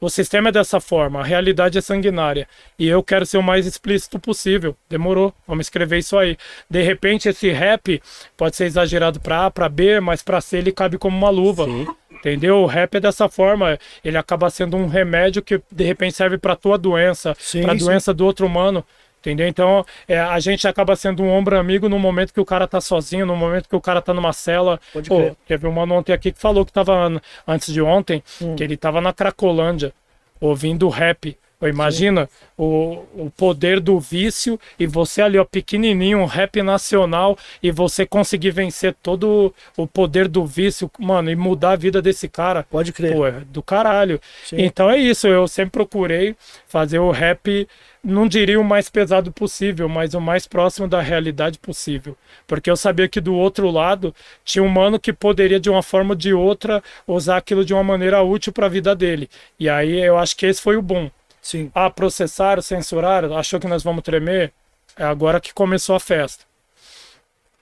[0.00, 2.46] o sistema é dessa forma, a realidade é sanguinária.
[2.78, 4.76] E eu quero ser o mais explícito possível.
[4.88, 6.36] Demorou, vamos escrever isso aí.
[6.68, 8.02] De repente, esse rap
[8.36, 11.66] pode ser exagerado pra A, pra B, mas pra C ele cabe como uma luva.
[12.10, 12.58] Entendeu?
[12.62, 13.78] O rap é dessa forma.
[14.04, 17.76] Ele acaba sendo um remédio que de repente serve pra tua doença, Sim, sim.
[17.76, 18.84] doença do outro humano.
[19.26, 19.48] Entendeu?
[19.48, 22.80] Então, é, a gente acaba sendo um ombro amigo no momento que o cara tá
[22.80, 24.78] sozinho, no momento que o cara tá numa cela.
[24.92, 25.34] Pode Pô, crer.
[25.48, 28.54] teve um mano ontem aqui que falou que tava an- antes de ontem, Hum.
[28.54, 29.92] que ele tava na Cracolândia,
[30.40, 31.36] ouvindo rap.
[31.62, 37.70] Imagina o, o poder do vício e você ali, ó, pequenininho, um rap nacional, e
[37.70, 42.62] você conseguir vencer todo o poder do vício, mano, e mudar a vida desse cara.
[42.64, 43.14] Pode crer.
[43.14, 44.20] Pô, é do caralho.
[44.44, 44.56] Sim.
[44.58, 46.36] Então é isso, eu sempre procurei
[46.68, 47.66] fazer o rap,
[48.04, 52.16] não diria o mais pesado possível, mas o mais próximo da realidade possível.
[52.46, 54.14] Porque eu sabia que do outro lado
[54.44, 57.82] tinha um mano que poderia, de uma forma ou de outra, usar aquilo de uma
[57.82, 59.28] maneira útil para a vida dele.
[59.58, 61.10] E aí eu acho que esse foi o bom.
[61.46, 61.70] Sim.
[61.74, 64.52] Ah, processaram, censuraram, achou que nós vamos tremer?
[64.98, 66.44] É agora que começou a festa.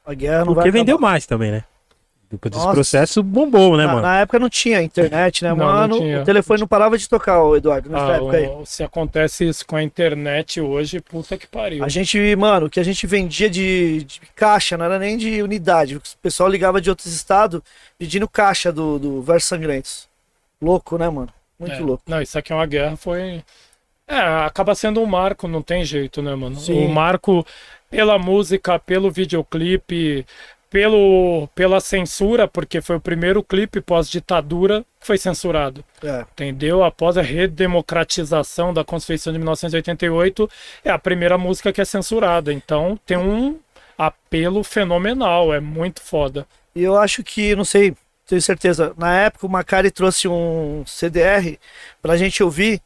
[0.06, 1.10] A guerra não vai Porque vendeu acabar.
[1.10, 1.64] mais também, né?
[2.50, 2.72] Nossa.
[2.72, 4.02] processo bombou, né, na, mano?
[4.06, 5.98] na época não tinha internet, né, Não, não mano?
[5.98, 6.22] tinha.
[6.22, 8.50] O telefone não parava de tocar, ô Eduardo, nessa Ah, época aí.
[8.66, 11.84] se acontece isso com a internet hoje, puta que pariu.
[11.84, 15.42] A gente, mano, o que a gente vendia de, de caixa, não era nem de
[15.42, 15.96] unidade.
[15.96, 17.60] O pessoal ligava de outros estados
[17.98, 20.08] pedindo caixa do, do Versos Sangrentos.
[20.60, 21.28] Louco, né, mano?
[21.56, 21.80] Muito É.
[21.80, 22.02] louco.
[22.08, 23.44] Não, isso aqui é uma guerra, foi.
[24.06, 26.56] É, acaba sendo um marco, não tem jeito, né, mano?
[26.56, 26.84] Sim.
[26.84, 27.46] O marco
[27.90, 30.26] pela música, pelo videoclipe,
[30.68, 35.84] pelo, pela censura, porque foi o primeiro clipe pós-ditadura que foi censurado.
[36.02, 36.24] É.
[36.32, 36.82] Entendeu?
[36.82, 40.50] Após a redemocratização da Constituição de 1988,
[40.84, 42.52] é a primeira música que é censurada.
[42.52, 43.56] Então tem um
[43.96, 46.44] apelo fenomenal, é muito foda.
[46.74, 47.94] E eu acho que, não sei,
[48.26, 51.56] tenho certeza, na época o Macari trouxe um CDR
[52.02, 52.82] pra gente ouvir,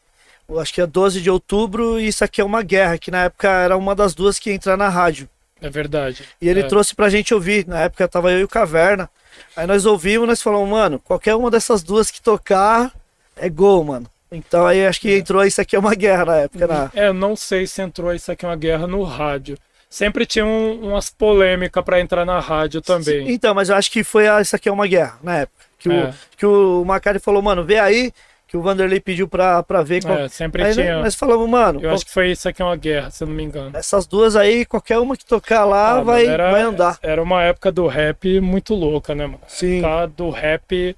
[0.56, 3.48] acho que é 12 de outubro, e isso aqui é uma guerra, que na época
[3.48, 5.28] era uma das duas que ia entrar na rádio.
[5.60, 6.24] É verdade.
[6.40, 6.62] E ele É.
[6.62, 7.66] trouxe pra gente ouvir.
[7.66, 9.10] Na época tava eu e o Caverna.
[9.56, 12.92] Aí nós ouvimos, nós falamos, mano, qualquer uma dessas duas que tocar
[13.36, 14.06] é gol, mano.
[14.30, 16.66] Então aí acho que entrou isso aqui é uma guerra na época.
[16.66, 16.90] Na...
[16.94, 19.58] É, eu não sei se entrou isso aqui é uma guerra no rádio.
[19.90, 23.30] Sempre tinha um- umas polêmicas pra entrar na rádio também.
[23.32, 25.64] Então, mas eu acho que foi a, isso aqui é uma guerra na época.
[25.78, 26.04] Que, É.
[26.10, 28.12] o, que o Macari falou, mano, vê aí,
[28.48, 30.02] que o Vanderlei pediu pra, pra ver.
[30.02, 30.18] Qual...
[30.18, 31.00] É, sempre Aí tinha.
[31.00, 33.34] nós falamos, mano, Eu acho que foi isso aqui é uma guerra, se eu não
[33.34, 33.76] me engano.
[33.76, 36.98] essas duas aí, qualquer uma que tocar lá Ah, vai, mas era, vai andar.
[37.02, 39.40] Era uma época do rap muito louca, né, mano?
[39.46, 39.78] Sim.
[39.80, 40.96] Época do rap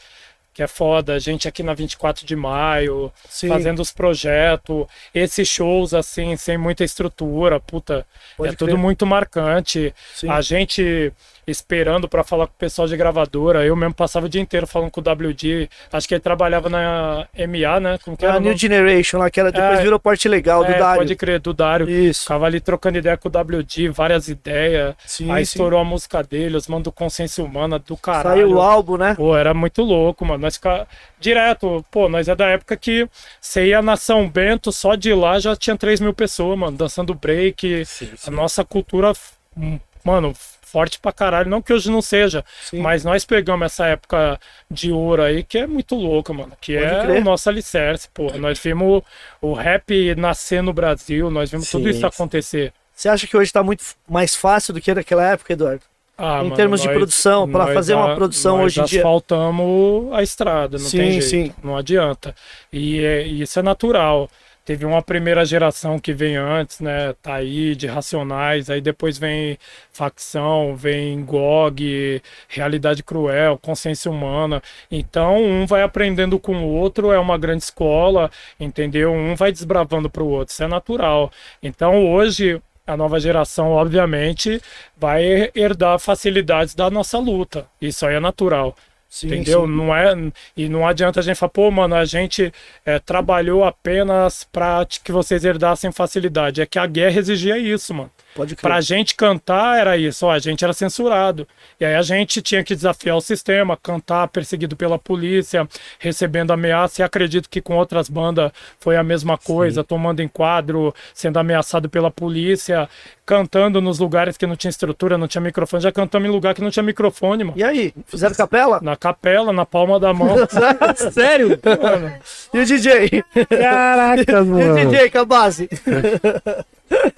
[0.52, 1.14] que é foda.
[1.14, 6.58] A gente aqui na 24 de maio, Sim, fazendo os projetos, esses shows assim, sem
[6.58, 8.06] muita estrutura, puta,
[8.36, 8.78] pode é tudo crer.
[8.78, 9.94] muito marcante.
[10.14, 10.28] Sim.
[10.28, 11.12] A gente
[11.46, 14.90] esperando pra falar com o pessoal de gravadora, eu mesmo passava o dia inteiro falando
[14.90, 15.68] com o WD.
[15.92, 17.98] Acho que ele trabalhava na MA, né?
[18.04, 18.36] Como que era?
[18.36, 18.56] A New?
[18.56, 19.82] Generation lá, que era, depois É.
[19.82, 20.98] virou Porte Legal do É, Dário.
[21.00, 21.88] Pode crer, do Dário.
[21.88, 22.22] Isso.
[22.22, 24.94] Ficava ali trocando ideia com o WD, várias ideias.
[25.06, 25.52] Sim, Aí sim.
[25.52, 28.42] estourou a música dele, os mano do Consciência Humana, do caralho.
[28.42, 29.14] Saiu o álbum, né?
[29.14, 30.42] Pô, era muito louco, mano.
[30.42, 30.86] Nós ficava
[31.18, 33.08] direto, pô, nós é da época que
[33.40, 37.14] você ia na São Bento, só de lá já tinha 3 mil pessoas, mano, dançando
[37.14, 37.84] break.
[38.26, 39.12] A nossa cultura,
[39.56, 40.32] hum, mano,
[40.70, 41.48] forte pra caralho.
[41.50, 42.80] Não que hoje não seja, Sim.
[42.80, 44.38] mas nós pegamos essa época
[44.70, 46.52] de ouro aí que é muito louca, mano.
[46.60, 47.20] Que Pode é crer.
[47.20, 48.30] o nosso alicerce, pô.
[48.38, 49.02] Nós vimos
[49.40, 52.06] o rap nascer no Brasil, nós vimos tudo Sim, isso sim.
[52.06, 52.72] acontecer.
[52.94, 55.82] Você acha que hoje tá muito mais fácil do que naquela época, Eduardo?
[56.22, 59.00] Ah, Em mano, termos de nós- produção, pra nós fazer uma produção hoje em dia.
[59.00, 61.54] asfaltamos a estrada, não Sim, tem jeito, sim.
[61.64, 62.34] não adianta.
[62.70, 64.28] E, é- e isso é natural.
[64.70, 67.12] Teve uma primeira geração que vem antes, né?
[67.20, 69.58] Tá aí, de Racionais, aí depois vem
[69.90, 74.62] Facção, vem GOG, Realidade Cruel, Consciência Humana.
[74.88, 78.30] Então, um vai aprendendo com o outro, é uma grande escola,
[78.60, 79.12] entendeu?
[79.12, 81.32] Um vai desbravando para o outro, isso é natural.
[81.60, 84.62] Então, hoje, a nova geração, obviamente,
[84.96, 87.66] vai herdar facilidades da nossa luta.
[87.80, 88.76] Isso aí é natural.
[89.10, 89.66] Sim, entendeu?
[89.66, 89.72] sim.
[89.72, 90.14] Não é
[90.56, 92.52] e não adianta a gente falar, pô, mano, a gente
[92.86, 96.62] é, trabalhou apenas para que vocês herdassem facilidade.
[96.62, 98.10] É que a guerra exigia isso, mano.
[98.36, 98.62] Pode crer.
[98.62, 101.46] Pra gente cantar era isso, ó, a gente era censurado.
[101.80, 105.68] E aí a gente tinha que desafiar o sistema, cantar perseguido pela polícia,
[105.98, 107.02] recebendo ameaça.
[107.02, 112.12] E acredito que com outras bandas foi a mesma coisa, tomando enquadro, sendo ameaçado pela
[112.12, 112.88] polícia,
[113.30, 115.80] cantando nos lugares que não tinha estrutura, não tinha microfone.
[115.80, 117.56] Já cantamos em lugar que não tinha microfone, mano.
[117.56, 118.80] E aí, fizeram capela?
[118.82, 120.34] Na capela, na palma da mão.
[121.12, 121.50] Sério?
[121.80, 122.12] Mano,
[122.52, 123.22] E o DJ?
[123.48, 124.74] Caraca, E o mano.
[124.90, 125.68] DJ com a base?
[125.70, 127.10] Um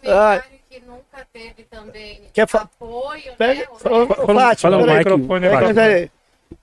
[0.00, 3.66] comentário que nunca teve também Quer fa- apoio, Pega, né?
[3.78, 6.10] fala, fala- Fátima, fala o microfone, Pega,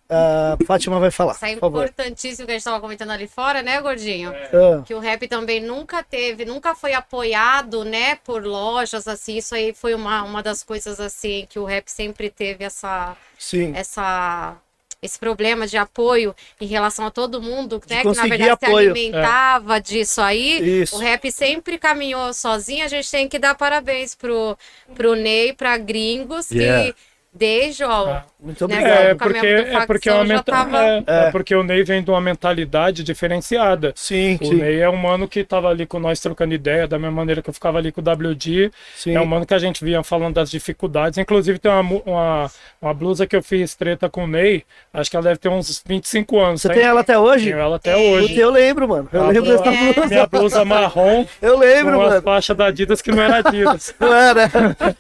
[0.08, 0.22] peraí.
[0.22, 3.82] Ah, Fátima vai falar, Isso é importantíssimo que a gente estava comentando ali fora, né,
[3.82, 4.32] Gordinho?
[4.32, 9.38] Ah, Que o rap também nunca teve, nunca foi apoiado, né, por lojas, assim.
[9.38, 13.74] Isso aí foi uma, uma das coisas, assim, que o rap sempre teve essa, sim.
[13.76, 14.56] essa,
[15.02, 18.02] esse problema de apoio em relação a todo mundo, né?
[18.02, 18.94] Que na verdade apoio.
[18.94, 20.82] se alimentava disso aí.
[20.82, 20.96] Isso.
[20.96, 22.84] O rap sempre caminhou sozinho.
[22.86, 24.58] A gente tem que dar parabéns pro,
[24.96, 26.92] pro Ney, pra Gringos, Yeah.
[26.92, 26.96] que
[27.36, 28.24] desde, ó, Ah.
[28.40, 28.88] Muito obrigado.
[28.88, 31.20] É porque, é, porque é, menta- tava- é, É.
[31.28, 33.92] é porque o Ney vem de uma mentalidade diferenciada.
[33.96, 34.56] Sim, O sim.
[34.56, 37.50] Ney é um mano que tava ali com nós trocando ideia, da mesma maneira que
[37.50, 38.72] eu ficava ali com o WD.
[38.96, 39.16] sim.
[39.16, 41.18] É um mano que a gente vinha falando das dificuldades.
[41.18, 44.64] Inclusive, tem uma, uma, uma blusa que eu fiz treta com o Ney.
[44.94, 46.62] Acho que ela deve ter uns 25 anos.
[46.62, 46.74] Você tá?
[46.76, 47.46] tem ela até hoje?
[47.46, 48.38] Tenho ela até Puta, hoje.
[48.40, 49.10] eu lembro, mano.
[49.12, 50.08] Eu A lembro dessa blusa.
[50.08, 52.22] Minha blusa marrom Eu lembro, com as mano.
[52.22, 53.96] faixas da Adidas que não era Adidas.
[54.00, 54.52] Não era.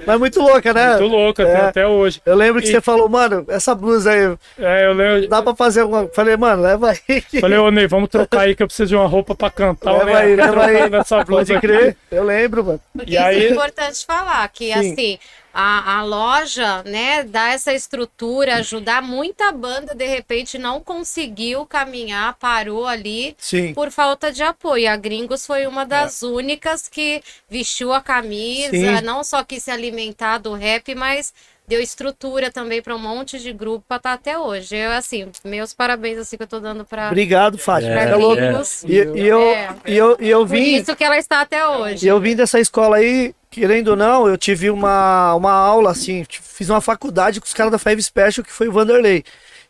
[0.05, 0.97] Mas muito louca, né?
[0.97, 1.57] Muito louca, tem É.
[1.57, 2.21] até hoje.
[2.25, 5.27] Eu lembro que E- você falou, mano, essa blusa aí, É, eu lembro.
[5.29, 6.07] dá pra fazer alguma.
[6.07, 7.21] Falei, mano, leva aí.
[7.39, 9.91] Falei, ô Ney, vamos trocar aí que eu preciso de uma roupa pra cantar.
[9.91, 10.89] Leva Ney, aí, leva aí.
[10.89, 11.67] Nessa blusa Pode aqui.
[11.67, 11.97] crer.
[12.11, 12.81] Eu lembro, mano.
[12.93, 14.91] Porque E aí- isso é importante falar, que Sim.
[14.93, 15.19] assim,
[15.53, 22.33] a, a loja, né, dá essa estrutura, ajudar muita banda, de repente não conseguiu caminhar,
[22.39, 23.73] parou ali Sim.
[23.73, 24.89] por falta de apoio.
[24.91, 29.01] A Gringos foi uma das únicas que vestiu a camisa, Sim.
[29.03, 31.33] não só quis se alimentar do rap, mas
[31.67, 34.75] deu estrutura também para um monte de grupo para estar até hoje.
[34.75, 37.93] Eu, assim, meus parabéns assim que eu tô dando para Obrigado, Fátima.
[37.93, 38.35] É, Tá louco?
[38.35, 38.83] Gringos.
[38.83, 39.75] E, e eu, É.
[39.87, 40.75] e, eu, e eu Por vim.
[40.75, 42.07] isso que ela está até E hoje.
[42.07, 46.69] eu vim dessa escola aí, querendo ou não, eu tive uma, uma aula, assim, fiz
[46.69, 49.23] uma faculdade com os caras da Five Special, que foi o Vanderlei.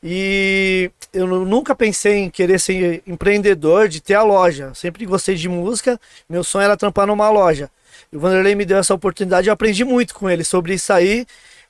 [0.04, 4.72] E eu nu- nunca pensei em querer ser empreendedor, de ter a loja.
[4.76, 6.00] Sempre gostei de música,
[6.30, 7.70] meu sonho era trampar numa loja.
[8.12, 11.26] E o Vanderlei me deu essa oportunidade, eu aprendi muito com ele sobre isso aí.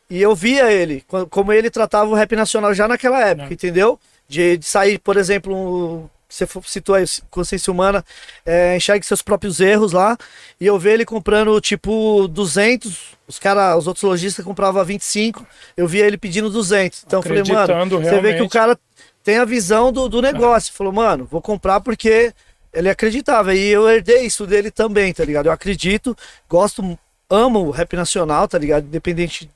[0.10, 4.00] E eu via ele, co- como ele tratava o rap nacional já naquela época, entendeu?
[4.28, 8.04] De, de sair, por exemplo, um- você citou aí, consciência humana,
[8.46, 10.18] é, enxergue seus próprios erros lá.
[10.60, 15.46] E eu ver ele comprando tipo 200, os cara, os outros lojistas compravam 25,
[15.78, 17.04] eu via ele pedindo 200.
[17.06, 18.50] Então eu falei, mano, Acreditando você vê que o realmente.
[18.52, 18.80] cara
[19.24, 20.74] tem a visão do, do negócio.
[20.74, 22.34] Falou, mano, vou comprar porque
[22.74, 23.54] ele acreditava.
[23.56, 25.46] E eu herdei isso dele também, tá ligado?
[25.46, 26.18] Eu acredito,
[26.50, 26.98] gosto,
[27.30, 28.86] amo o rap nacional, tá ligado?
[28.86, 29.50] Independente.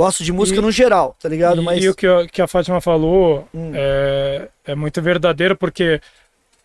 [0.00, 1.60] Gosto de música E- no geral, tá ligado?
[1.60, 1.84] E, Mas.
[1.84, 3.72] e o que a, que a Fátima falou Hum.
[3.74, 6.00] é, é muito verdadeiro, porque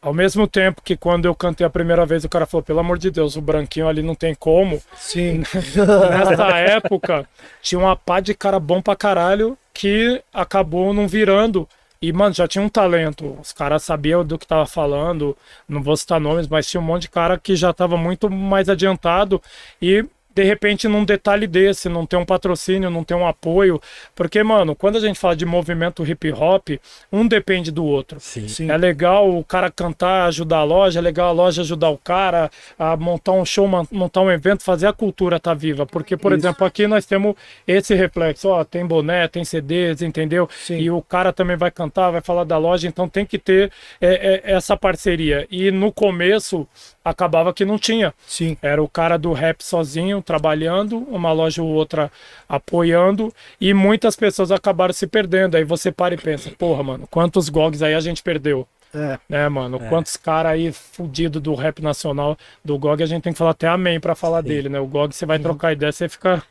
[0.02, 2.98] ao mesmo tempo que quando eu cantei a primeira vez, o cara falou, pelo amor
[2.98, 4.82] de Deus, o branquinho ali não tem como.
[4.95, 5.44] Sim.
[6.10, 7.28] Nessa época,
[7.62, 11.68] tinha uma pá de cara bom pra caralho que acabou não virando.
[12.02, 13.36] E, mano, já tinha um talento.
[13.41, 15.36] Os caras sabiam do que tava falando.
[15.68, 18.70] Não vou citar nomes, mas tinha um monte de cara que já tava muito mais
[18.70, 19.41] adiantado.
[19.82, 20.06] E,
[20.36, 23.82] de repente, num detalhe desse, não tem um patrocínio, não tem um apoio.
[24.14, 26.72] Porque, mano, quando a gente fala de movimento hip hop,
[27.10, 28.20] um depende do outro.
[28.20, 28.49] Sim.
[28.49, 28.70] Sim.
[28.70, 32.52] É legal o cara cantar, ajudar a loja, é legal a loja ajudar o cara
[32.78, 35.86] a montar um show, montar um evento, fazer a cultura estar viva.
[35.86, 37.36] Porque, por exemplo, aqui nós temos
[37.66, 40.49] esse reflexo, ó, tem boné, tem CDs, entendeu?
[40.66, 40.80] Sim.
[40.80, 43.72] E o cara também vai cantar, vai falar da loja, então tem que ter
[44.02, 45.48] é, é, essa parceria.
[45.49, 46.68] E no começo
[47.06, 48.14] acabava que não tinha.
[48.28, 48.57] Sim.
[48.62, 52.12] Era o cara do rap sozinho, trabalhando, uma loja ou outra
[52.50, 55.56] apoiando, e muitas pessoas acabaram se perdendo.
[55.56, 58.68] Aí você para e pensa, porra, mano, quantos GOGs aí a gente perdeu?
[58.94, 59.20] É.
[59.28, 59.78] Né, mano?
[59.90, 63.68] Quantos caras aí fudido do rap nacional do GOG, a gente tem que falar até
[63.68, 64.80] amém pra falar dele, né?
[64.80, 66.42] O GOG, você vai trocar ideia, você fica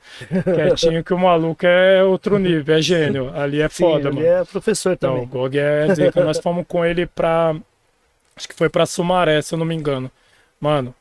[0.45, 3.33] quietinho que o maluco é outro nível, é gênio.
[3.35, 4.27] Ali é Sim, foda, mano.
[4.27, 5.23] é professor Não, também.
[5.23, 6.23] o Gog é zica.
[6.23, 7.57] Nós fomos com ele pra.
[8.37, 10.11] Acho que foi pra Sumaré, se eu não me engano.
[10.61, 10.95] Mano,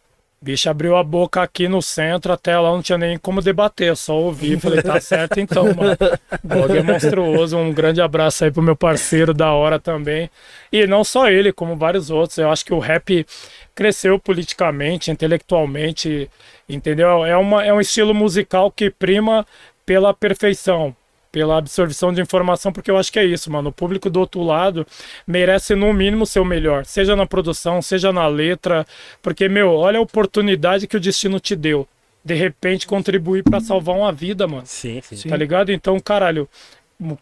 [0.43, 4.15] bicho abriu a boca aqui no centro, até lá não tinha nem como debater, só
[4.15, 4.59] ouvi.
[4.59, 5.97] Falei, tá certo então, mano.
[6.43, 7.57] O Gog é monstruoso.
[7.57, 10.29] Um grande abraço aí pro meu parceiro da hora também.
[10.71, 12.37] E não só ele, como vários outros.
[12.37, 13.25] Eu acho que o rap
[13.73, 16.29] cresceu politicamente, intelectualmente,
[16.67, 17.25] entendeu?
[17.25, 19.47] É, uma, é um estilo musical que prima
[19.85, 20.93] pela perfeição.
[21.33, 23.69] Pela absorção de informação, porque eu acho que é isso, mano.
[23.69, 24.85] O público do outro lado
[25.25, 28.85] merece, no mínimo, ser o melhor, seja na produção, seja na letra,
[29.19, 31.87] porque, meu, olha a oportunidade que o destino te deu.
[32.23, 34.61] De repente contribuir para salvar uma vida, mano.
[34.65, 35.27] Sim, sim.
[35.27, 35.71] Tá ligado?
[35.71, 36.47] Então, caralho,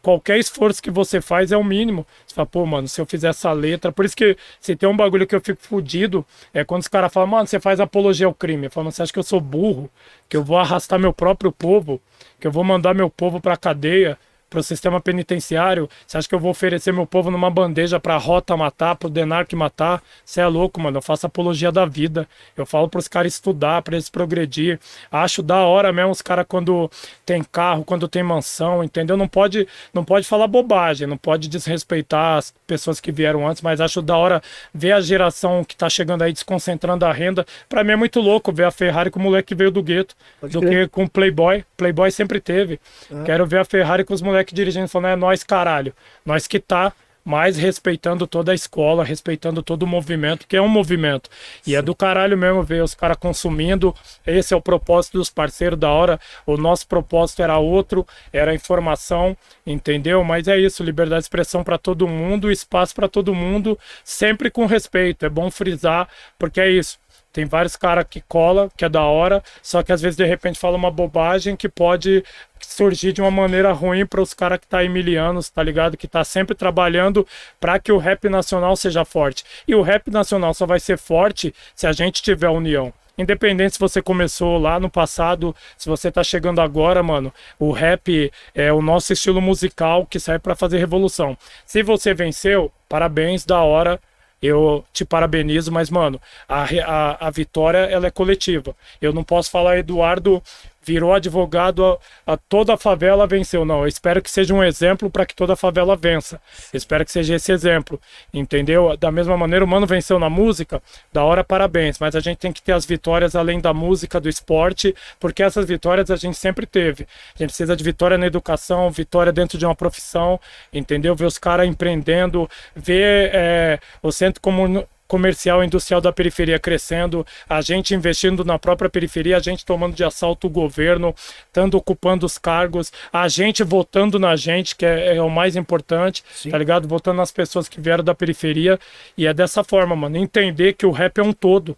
[0.01, 2.05] qualquer esforço que você faz é o mínimo.
[2.25, 3.91] Você fala, pô, mano, se eu fizer essa letra.
[3.91, 7.11] Por isso que se tem um bagulho que eu fico fudido, é quando os caras
[7.11, 8.69] falam, mano, você faz apologia ao crime.
[8.69, 9.89] Falo, você acha que eu sou burro?
[10.29, 12.01] Que eu vou arrastar meu próprio povo?
[12.39, 14.17] Que eu vou mandar meu povo pra cadeia?
[14.51, 15.89] Para o sistema penitenciário?
[16.05, 19.07] Você acha que eu vou oferecer meu povo numa bandeja para a rota matar, para
[19.07, 20.03] o Denark matar?
[20.25, 20.97] Você é louco, mano.
[20.97, 22.27] Eu faço apologia da vida.
[22.57, 24.79] Eu falo para os caras estudar, para eles progredir.
[25.11, 26.91] Acho da hora mesmo os caras quando
[27.25, 29.15] tem carro, quando tem mansão, entendeu?
[29.15, 33.79] Não pode, não pode falar bobagem, não pode desrespeitar as pessoas que vieram antes, mas
[33.79, 34.41] acho da hora
[34.73, 37.45] ver a geração que tá chegando aí desconcentrando a renda.
[37.69, 40.15] Para mim é muito louco ver a Ferrari com o moleque que veio do gueto
[40.39, 40.87] Pode do crer.
[40.87, 41.65] que com o Playboy.
[41.75, 42.79] Playboy sempre teve.
[43.11, 43.23] Ah.
[43.25, 45.93] Quero ver a Ferrari com os moleques dirigindo falando, é nós caralho.
[46.25, 46.93] Nós que tá
[47.23, 51.29] mais respeitando toda a escola, respeitando todo o movimento, que é um movimento.
[51.65, 53.95] E é do caralho mesmo ver os caras consumindo.
[54.25, 56.19] Esse é o propósito dos parceiros da hora.
[56.45, 60.23] O nosso propósito era outro, era informação, entendeu?
[60.23, 64.65] Mas é isso, liberdade de expressão para todo mundo, espaço para todo mundo, sempre com
[64.65, 65.25] respeito.
[65.25, 66.07] É bom frisar,
[66.39, 66.99] porque é isso.
[67.31, 70.59] Tem vários caras que cola, que é da hora, só que às vezes de repente
[70.59, 72.23] fala uma bobagem que pode
[72.59, 75.97] surgir de uma maneira ruim para os caras que tá aí mil anos, tá ligado?
[75.97, 77.25] Que tá sempre trabalhando
[77.59, 79.43] para que o rap nacional seja forte.
[79.67, 82.93] E o rap nacional só vai ser forte se a gente tiver união.
[83.17, 88.31] Independente se você começou lá no passado, se você tá chegando agora, mano, o rap
[88.55, 91.37] é o nosso estilo musical que serve para fazer revolução.
[91.65, 93.99] Se você venceu, parabéns, da hora,
[94.41, 98.75] eu te parabenizo, mas, mano, a, a, a vitória ela é coletiva.
[99.01, 100.41] Eu não posso falar, Eduardo
[100.83, 101.85] virou advogado,
[102.25, 103.63] a, a toda a favela venceu.
[103.65, 106.41] Não, eu espero que seja um exemplo para que toda a favela vença.
[106.73, 107.99] Eu espero que seja esse exemplo,
[108.33, 108.95] entendeu?
[108.97, 110.81] Da mesma maneira, o Mano venceu na música,
[111.11, 111.99] da hora, parabéns.
[111.99, 115.67] Mas a gente tem que ter as vitórias além da música, do esporte, porque essas
[115.67, 117.07] vitórias a gente sempre teve.
[117.35, 120.39] A gente precisa de vitória na educação, vitória dentro de uma profissão,
[120.73, 121.15] entendeu?
[121.15, 127.27] Ver os caras empreendendo, ver é, o centro comun comercial e industrial da periferia crescendo,
[127.49, 131.13] a gente investindo na própria periferia, a gente tomando de assalto o governo,
[131.47, 136.23] estando ocupando os cargos, a gente votando na gente, que é, é o mais importante,
[136.49, 136.87] tá ligado?
[136.87, 138.79] Votando nas pessoas que vieram da periferia.
[139.17, 140.15] E é dessa forma, mano.
[140.15, 141.75] Entender que o rap é um todo.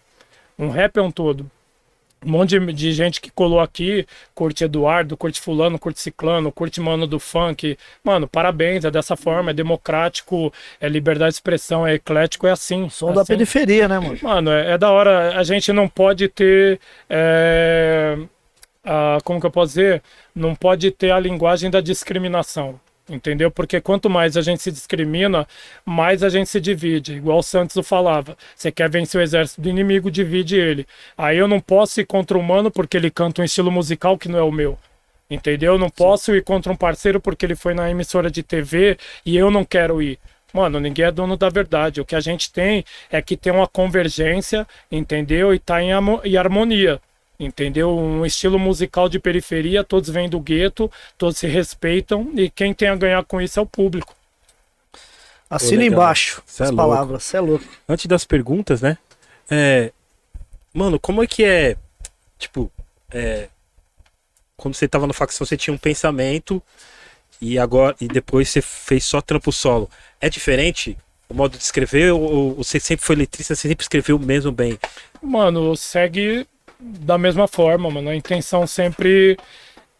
[0.60, 1.50] Um rap é um todo.
[2.26, 6.80] Um monte de, de gente que colou aqui, curte Eduardo, curte Fulano, curte Ciclano, curte
[6.82, 7.78] Mano do Funk.
[8.04, 12.90] Mano, parabéns, é dessa forma, é democrático, é liberdade de expressão, é eclético, é assim.
[12.90, 13.34] Som é da assim.
[13.34, 14.18] periferia, né, mano?
[14.22, 15.38] Mano, é, é da hora.
[15.38, 16.80] A gente não pode ter.
[17.10, 18.18] é,
[18.84, 20.02] a- como que eu posso dizer?
[20.36, 22.80] Não pode ter a linguagem da discriminação.
[23.10, 23.52] Entendeu?
[23.52, 25.46] Porque quanto mais a gente se discrimina,
[25.86, 27.16] mais a gente se divide.
[27.16, 28.38] Igual o Santos falava.
[28.56, 30.88] Você quer vencer o exército do inimigo, divide ele.
[31.18, 34.30] Aí eu não posso ir contra o mano porque ele canta um estilo musical que
[34.30, 34.78] não é o meu.
[35.30, 35.74] Entendeu?
[35.74, 39.36] Eu não posso ir contra um parceiro porque ele foi na emissora de TV e
[39.36, 40.18] eu não quero ir.
[40.54, 42.00] Mano, ninguém é dono da verdade.
[42.00, 45.54] O que a gente tem é que tem uma convergência, entendeu?
[45.54, 47.02] E tá em harmonia.
[47.40, 47.96] Entendeu?
[47.98, 52.88] Um estilo musical de periferia, todos vêm do gueto, todos se respeitam e quem tem
[52.90, 54.16] a ganhar com isso é o público.
[55.50, 56.90] Assina embaixo Cê é as louco.
[56.90, 57.66] palavras, você é louco.
[57.88, 58.98] Antes das perguntas, né?
[59.50, 59.92] É.
[60.74, 61.76] Mano, como é que é.
[62.40, 62.72] Tipo,
[63.12, 63.50] é.
[64.58, 66.62] Quando você tava no facção, você tinha um pensamento
[67.42, 67.96] e agora.
[68.00, 69.90] E depois você fez só trampo solo.
[70.20, 70.98] É diferente
[71.30, 74.80] o modo de escrever ou, ou você sempre foi letrista, você sempre escreveu mesmo bem?
[75.22, 76.48] Mano, segue
[76.84, 78.10] da mesma forma, mano.
[78.10, 79.38] A intenção sempre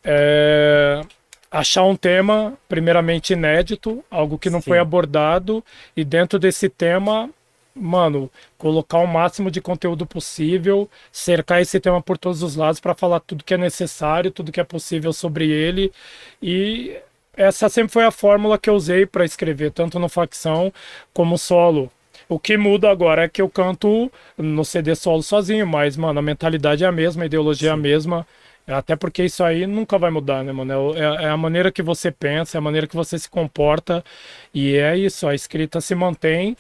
[0.04, 1.02] é
[1.50, 4.72] achar um tema, primeiramente inédito, algo que não Sim.
[4.72, 5.64] foi abordado,
[5.96, 7.30] e dentro desse tema,
[7.76, 12.96] mano, colocar o máximo de conteúdo possível, cercar esse tema por todos os lados para
[12.96, 15.94] falar tudo que é necessário, tudo que é possível sobre ele.
[16.42, 16.98] E
[17.38, 20.74] essa sempre foi a fórmula que eu usei para escrever, tanto no facção
[21.14, 21.92] como solo.
[22.34, 26.22] O que muda agora é que eu canto no CD solo sozinho, mas, mano, a
[26.22, 28.26] mentalidade é a mesma, a ideologia é a mesma.
[28.66, 30.96] Até porque isso aí nunca vai mudar, né, mano?
[30.96, 34.04] É É, é a maneira que você pensa, é a maneira que você se comporta.
[34.54, 36.58] E é isso, a escrita se mantém.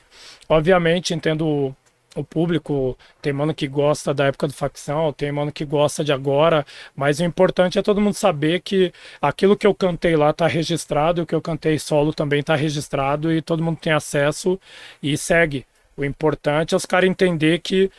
[0.48, 1.76] Obviamente, entendo
[2.16, 6.12] o- público, tem mano que gosta da época do facção, tem mano que gosta de
[6.14, 6.66] agora,
[6.96, 8.92] mas o importante é todo mundo saber que
[9.22, 13.32] aquilo que eu cantei lá tá registrado, o que eu cantei solo também tá registrado
[13.32, 14.60] e todo mundo tem acesso
[15.02, 15.66] e segue.
[15.96, 17.92] O importante é os caras entender que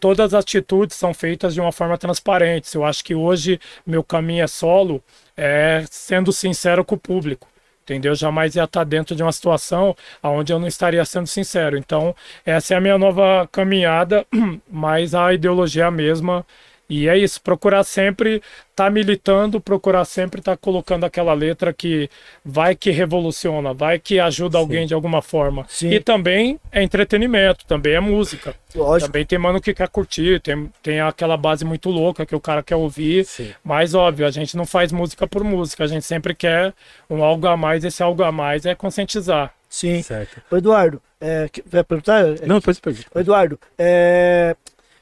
[0.00, 2.74] todas as atitudes são feitas de uma forma transparente.
[2.74, 5.02] Eu acho que hoje meu caminho é solo,
[5.36, 7.46] é sendo sincero com o público.
[7.82, 8.14] Entendeu?
[8.14, 11.76] Jamais ia estar dentro de uma situação onde eu não estaria sendo sincero.
[11.76, 12.14] Então,
[12.46, 14.24] essa é a minha nova caminhada,
[14.70, 16.46] mas a ideologia é a mesma
[16.92, 21.72] e é isso, procurar sempre estar tá militando, procurar sempre estar tá colocando aquela letra
[21.72, 22.10] que
[22.44, 24.62] vai que revoluciona, vai que ajuda Sim.
[24.62, 25.64] alguém de alguma forma.
[25.70, 25.88] Sim.
[25.88, 28.54] E também é entretenimento, também é música.
[28.74, 29.10] Lógico.
[29.10, 32.62] Também tem mano que quer curtir, tem, tem aquela base muito louca que o cara
[32.62, 33.24] quer ouvir.
[33.24, 33.54] Sim.
[33.64, 36.74] Mas óbvio, a gente não faz música por música, a gente sempre quer
[37.08, 39.54] um algo a mais, esse algo a mais é conscientizar.
[39.66, 40.02] Sim.
[40.02, 40.42] Certo.
[40.50, 42.22] O Eduardo, é, vai perguntar?
[42.46, 43.18] Não, depois pergunta.
[43.18, 44.54] Eduardo, é,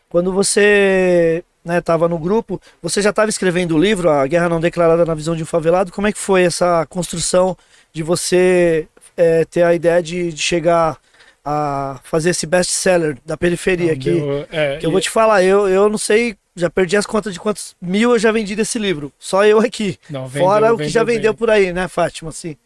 [0.09, 2.61] quando você né, tava no grupo.
[2.83, 5.93] Você já estava escrevendo o livro, A Guerra Não Declarada na Visão de um Favelado.
[5.93, 7.57] Como é que foi essa construção
[7.93, 10.99] de você é, ter a ideia de, de, chegar
[11.45, 13.97] a fazer esse best-seller da periferia?
[13.97, 14.93] Que, deu, é, que eu e...
[14.93, 18.19] vou te falar, eu, eu não sei, já perdi as contas de quantos mil eu
[18.19, 19.13] já vendi desse livro.
[19.17, 19.97] Só eu aqui.
[20.11, 21.39] Não, vendeu, Fora o que vendeu já vendeu bem.
[21.39, 22.31] por aí, né, Fátima?
[22.31, 22.57] Assim.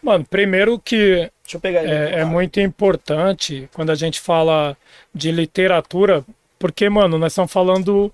[0.00, 1.28] Mano, primeiro que
[1.64, 4.76] é, é muito importante quando a gente fala
[5.12, 6.24] de literatura,
[6.56, 8.12] porque, mano, nós estamos falando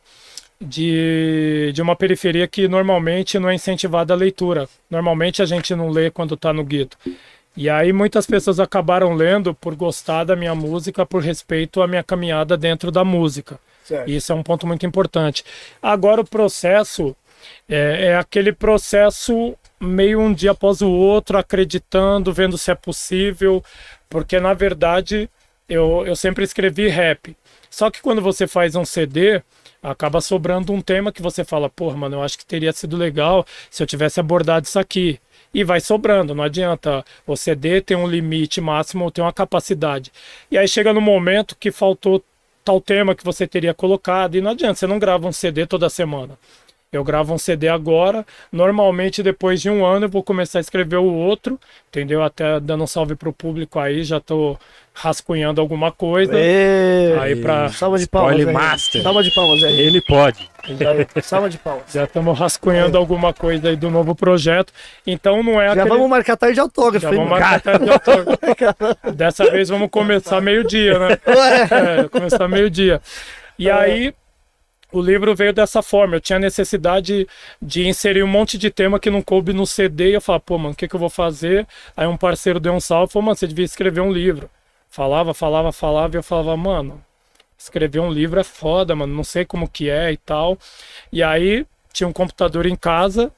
[0.61, 4.69] de, de uma periferia que normalmente não é incentivada a leitura.
[4.91, 6.99] Normalmente a gente não lê quando está no gueto.
[7.57, 12.03] E aí muitas pessoas acabaram lendo por gostar da minha música, por respeito à minha
[12.03, 13.59] caminhada dentro da música.
[13.85, 14.09] Certo.
[14.09, 15.45] Isso é um ponto muito importante.
[15.82, 17.16] Agora o processo
[17.69, 23.65] é, é, aquele processo meio um dia após o outro, acreditando, vendo se é possível,
[24.09, 25.28] porque na verdade
[25.69, 27.35] eu, eu sempre escrevi rap.
[27.70, 29.40] Só que quando você faz um CD,
[29.82, 33.47] acaba sobrando um tema que você fala, pô, mano, eu acho que teria sido legal
[33.70, 35.20] se eu tivesse abordado isso aqui.
[35.55, 37.05] E vai sobrando, não adianta.
[37.26, 40.12] O CD tem um limite máximo ou tem uma capacidade.
[40.51, 42.22] E aí chega no momento que faltou
[42.64, 45.88] tal tema que você teria colocado, e não adianta, você não grava um CD toda
[45.88, 46.38] semana.
[46.93, 48.27] Eu gravo um CD agora.
[48.51, 51.57] Normalmente, depois de um ano, eu vou começar a escrever o outro,
[51.89, 52.21] entendeu?
[52.21, 54.59] Até dando um salve pro público aí, já tô
[54.93, 56.37] rascunhando alguma coisa.
[56.37, 57.69] Ei, aí pra.
[57.69, 58.45] Salva de palmas.
[58.45, 59.03] Master.
[59.05, 59.81] Salva de palmas aí.
[59.81, 60.51] Ele pode.
[60.67, 61.85] Já, salva de palmas.
[61.93, 63.01] Já estamos rascunhando é.
[63.01, 64.73] alguma coisa aí do novo projeto.
[65.07, 65.91] Então não é Já aquele...
[65.91, 67.07] vamos marcar tarde de autógrafo.
[67.07, 69.12] Já vamos marcar tarde de autógrafo.
[69.15, 71.19] Dessa vez vamos começar meio-dia, né?
[71.71, 73.01] É, começar meio-dia.
[73.57, 73.73] E é.
[73.73, 74.15] aí
[74.93, 76.17] o livro veio dessa forma.
[76.17, 77.27] Eu tinha necessidade
[77.61, 80.11] de inserir um monte de tema que não coube no CD.
[80.11, 81.67] E eu falava, pô, mano, o que, que eu vou fazer?
[81.97, 84.51] Aí um parceiro deu um salve e falou, mano, você devia escrever um livro.
[84.89, 86.17] Falava, falava, falava.
[86.17, 87.03] E eu falava, mano,
[87.59, 89.15] escrever um livro é foda, mano.
[89.15, 90.59] Não sei como que é e tal.
[91.12, 93.33] E aí tinha um computador em casa.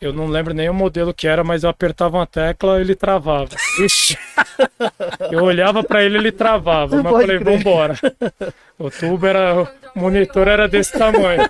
[0.00, 3.50] Eu não lembro nem o modelo que era, mas eu apertava uma tecla ele travava.
[3.78, 4.16] Ixi.
[5.30, 6.96] Eu olhava para ele ele travava.
[6.96, 7.58] Não mas eu falei, crer.
[7.58, 7.98] vambora.
[8.78, 9.62] O tubo era.
[9.94, 11.48] O monitor era desse tamanho.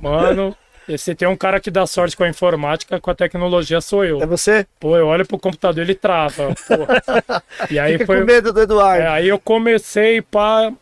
[0.00, 0.56] Mano,
[0.88, 4.04] e se tem um cara que dá sorte com a informática, com a tecnologia, sou
[4.04, 4.22] eu.
[4.22, 4.66] É você?
[4.80, 6.54] Pô, eu olho pro computador ele trava.
[6.66, 7.64] Pô.
[7.70, 8.20] E aí Fica foi.
[8.20, 9.02] com medo do Eduardo.
[9.02, 10.72] É, aí eu comecei, pá,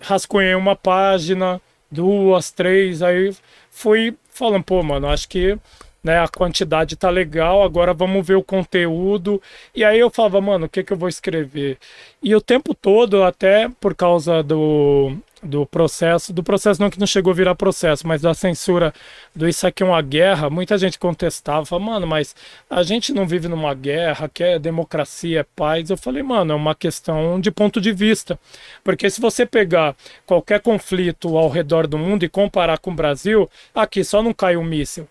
[0.00, 1.60] rascunhei uma página,
[1.90, 3.34] duas, três, aí
[3.70, 5.56] fui falando, pô, mano, acho que
[6.02, 6.18] né?
[6.18, 9.40] A quantidade tá legal, agora vamos ver o conteúdo.
[9.74, 11.78] E aí eu falava, mano, o que que eu vou escrever?
[12.22, 17.06] E o tempo todo, até por causa do, do processo, do processo não que não
[17.06, 18.92] chegou a virar processo, mas da censura
[19.34, 22.34] do isso aqui é uma guerra, muita gente contestava, falava, mano, mas
[22.70, 25.90] a gente não vive numa guerra, quer democracia, é paz.
[25.90, 28.38] Eu falei, mano, é uma questão de ponto de vista.
[28.84, 29.96] Porque se você pegar
[30.26, 34.56] qualquer conflito ao redor do mundo e comparar com o Brasil, aqui só não cai
[34.56, 35.08] um míssil.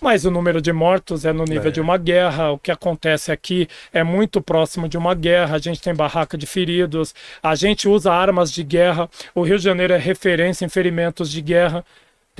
[0.00, 1.70] Mas o número de mortos é no nível é.
[1.70, 2.50] de uma guerra.
[2.50, 5.56] O que acontece aqui é muito próximo de uma guerra.
[5.56, 9.08] A gente tem barraca de feridos, a gente usa armas de guerra.
[9.34, 11.84] O Rio de Janeiro é referência em ferimentos de guerra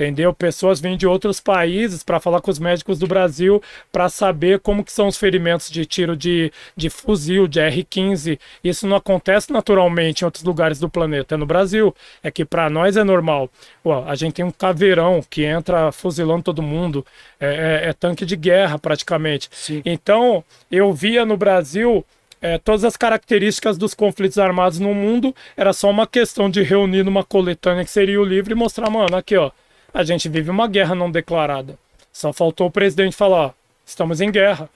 [0.01, 0.33] entendeu?
[0.33, 3.61] Pessoas vêm de outros países para falar com os médicos do Brasil
[3.91, 8.39] para saber como que são os ferimentos de tiro de, de fuzil, de R-15.
[8.63, 11.95] Isso não acontece naturalmente em outros lugares do planeta, é no Brasil.
[12.23, 13.49] É que para nós é normal.
[13.85, 17.05] Ué, a gente tem um caveirão que entra fuzilando todo mundo,
[17.39, 19.49] é, é, é tanque de guerra praticamente.
[19.51, 19.81] Sim.
[19.85, 22.03] Então, eu via no Brasil
[22.41, 27.03] é, todas as características dos conflitos armados no mundo, era só uma questão de reunir
[27.03, 29.51] numa coletânea que seria o livro e mostrar, mano, aqui ó,
[29.93, 31.77] a gente vive uma guerra não declarada.
[32.11, 33.53] Só faltou o presidente falar:
[33.85, 34.69] estamos em guerra.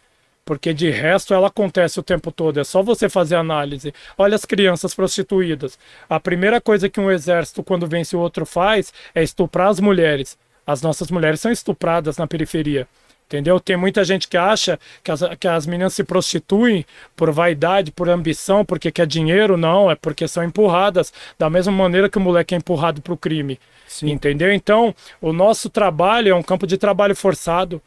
[0.46, 2.60] Porque de resto ela acontece o tempo todo.
[2.60, 3.92] É só você fazer análise.
[4.16, 5.78] Olha as crianças prostituídas.
[6.08, 10.38] A primeira coisa que um exército, quando vence o outro, faz é estuprar as mulheres.
[10.66, 12.88] As nossas mulheres são estupradas na periferia.
[13.26, 13.60] Entendeu?
[13.60, 16.86] Tem muita gente que acha que as, que as meninas se prostituem
[17.16, 19.58] por vaidade, por ambição, porque quer dinheiro.
[19.58, 23.18] Não, é porque são empurradas da mesma maneira que o moleque é empurrado para o
[23.18, 23.60] crime.
[24.04, 24.52] Entendeu?
[24.52, 27.82] Então, o nosso trabalho é um campo de trabalho forçado.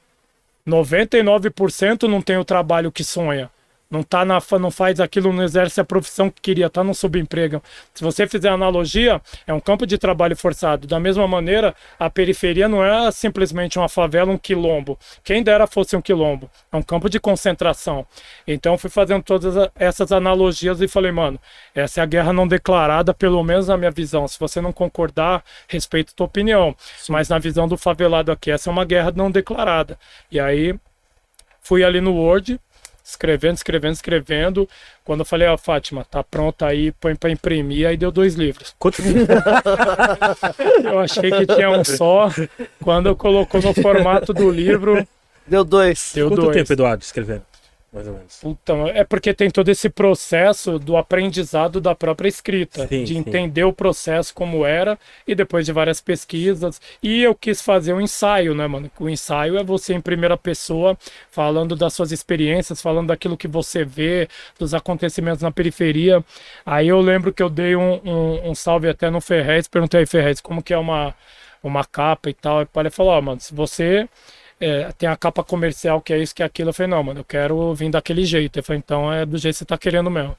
[0.66, 3.50] 99% não tem o trabalho que sonha.
[3.90, 7.62] Não tá na não faz aquilo, não exerce a profissão que queria, tá no subemprego.
[7.94, 10.86] Se você fizer analogia, é um campo de trabalho forçado.
[10.86, 14.98] Da mesma maneira, a periferia não é simplesmente uma favela, um quilombo.
[15.24, 16.50] Quem dera fosse um quilombo.
[16.70, 18.06] É um campo de concentração.
[18.46, 21.40] Então fui fazendo todas essas analogias e falei, mano,
[21.74, 24.28] essa é a guerra não declarada, pelo menos na minha visão.
[24.28, 26.76] Se você não concordar, respeito tua opinião.
[27.08, 29.98] Mas na visão do favelado aqui, essa é uma guerra não declarada.
[30.30, 30.78] E aí
[31.62, 32.60] fui ali no Word,
[33.08, 34.68] escrevendo, escrevendo, escrevendo.
[35.04, 38.74] Quando eu falei, ó, Fátima, tá pronto aí, põe pra imprimir, aí deu dois livros.
[38.78, 39.00] Quanto
[40.84, 42.30] Eu achei que tinha um só.
[42.82, 45.06] Quando colocou no formato do livro,
[45.46, 46.12] Deu dois.
[46.14, 46.56] deu Quanto dois.
[46.56, 47.42] tempo, Eduardo, escrevendo?
[47.90, 48.38] Mais ou menos.
[48.42, 53.18] Puta, é porque tem todo esse processo do aprendizado da própria escrita, Sim, de sim.
[53.18, 56.80] entender o processo como era e depois de várias pesquisas.
[57.02, 58.90] E eu quis fazer um ensaio, né, mano?
[59.00, 60.98] O ensaio é você em primeira pessoa,
[61.30, 64.28] falando das suas experiências, falando daquilo que você vê,
[64.58, 66.22] dos acontecimentos na periferia.
[66.66, 70.06] Aí eu lembro que eu dei um, um, um salve até no Ferrez, perguntei aí,
[70.06, 71.14] Ferrez, como que é uma,
[71.62, 72.60] uma capa e tal.
[72.60, 74.06] E ele falou, ó, mano, se você
[74.60, 76.70] é, tem a capa comercial que é isso, que é aquilo.
[76.70, 78.58] Eu falei, não, mano, eu quero vir daquele jeito.
[78.58, 80.36] Ele falou, então é do jeito que você tá querendo mesmo.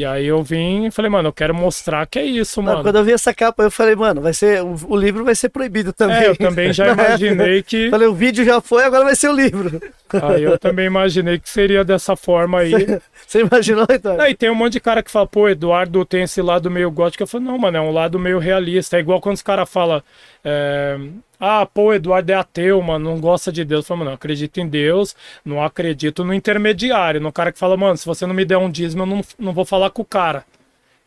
[0.00, 2.82] E aí eu vim e falei, mano, eu quero mostrar que é isso, Não, mano.
[2.82, 5.92] Quando eu vi essa capa, eu falei, mano, vai ser, o, livro vai ser proibido
[5.92, 6.16] também.
[6.16, 7.08] É, eu também já época.
[7.08, 7.90] imaginei que.
[7.90, 9.78] Falei, o vídeo já foi, agora vai ser o livro.
[10.10, 12.72] Aí eu também imaginei que seria dessa forma aí.
[13.26, 14.18] Você imaginou, então?
[14.18, 17.22] Aí tem um monte de cara que fala, pô, Eduardo tem esse lado meio gótico.
[17.22, 18.96] Eu falo, não, mano, é um lado meio realista.
[18.96, 20.02] É igual quando os caras falam,
[20.42, 20.98] é,
[21.40, 23.84] ah, pô, Eduardo é ateu, mano, não gosta de Deus.
[23.84, 27.78] Eu falo, mano, eu acredito em Deus, não acredito no intermediário, no cara que fala,
[27.78, 30.04] mano, se você não me der um dízimo, eu não, não vou falar com o
[30.04, 30.44] cara.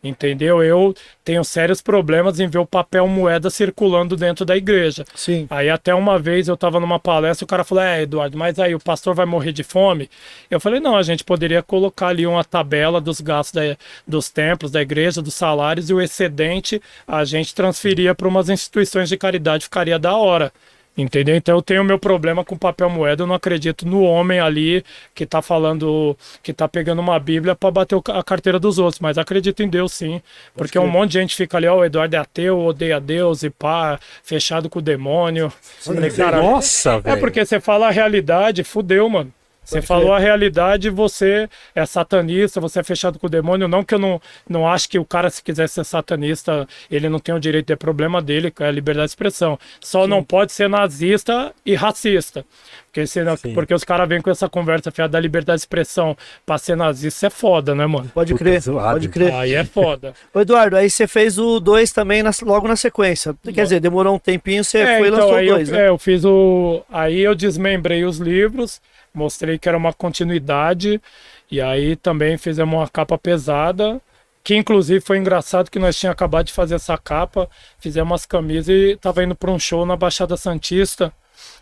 [0.03, 0.61] Entendeu?
[0.61, 0.93] Eu
[1.23, 5.05] tenho sérios problemas em ver o papel moeda circulando dentro da igreja.
[5.15, 5.47] Sim.
[5.49, 8.75] Aí até uma vez eu tava numa palestra, o cara falou: É, Eduardo, mas aí
[8.75, 10.09] o pastor vai morrer de fome?
[10.51, 14.71] Eu falei: Não, a gente poderia colocar ali uma tabela dos gastos da- dos templos,
[14.71, 19.63] da igreja, dos salários e o excedente a gente transferia para umas instituições de caridade,
[19.63, 20.51] ficaria da hora.
[20.95, 21.35] Entendeu?
[21.35, 25.25] Então eu tenho meu problema com papel moeda, eu não acredito no homem ali que
[25.25, 29.63] tá falando, que tá pegando uma Bíblia para bater a carteira dos outros, mas acredito
[29.63, 30.21] em Deus sim.
[30.55, 33.49] Porque um monte de gente fica ali, ó, o Eduardo é ateu, odeia Deus e
[33.49, 35.51] pá, fechado com o demônio.
[35.81, 37.17] Falei, cara, Nossa, velho.
[37.17, 39.33] é porque você fala a realidade, fudeu, mano.
[39.63, 43.67] Você falou a realidade, você é satanista, você é fechado com o demônio.
[43.67, 47.19] Não que eu não, não acho que o cara, se quiser ser satanista, ele não
[47.19, 49.57] tem o direito, é problema dele, que é a liberdade de expressão.
[49.79, 52.45] Só não pode ser nazista e racista.
[52.91, 53.53] Porque, senão, Sim.
[53.55, 56.15] porque os caras vêm com essa conversa fiada da liberdade de expressão
[56.45, 58.11] pra ser nazista, isso é foda, né, mano?
[58.13, 59.33] Pode crer, pode crer.
[59.33, 60.13] Aí é foda.
[60.31, 63.33] Ô, Eduardo, aí você fez o 2 também na- logo na sequência.
[63.43, 65.69] Quer dizer, demorou um tempinho, você É, foi e então, lançou o aí eu, 2,
[65.69, 65.85] né?
[65.85, 66.83] é, eu fiz o.
[66.91, 68.79] Aí eu desmembrei os livros,
[69.13, 71.01] mostrei que era uma continuidade,
[71.49, 74.01] e aí também fizemos uma capa pesada.
[74.43, 77.49] Que inclusive foi engraçado que nós tínhamos acabado de fazer essa capa,
[77.79, 81.13] fizemos umas camisas e tava indo para um show na Baixada Santista.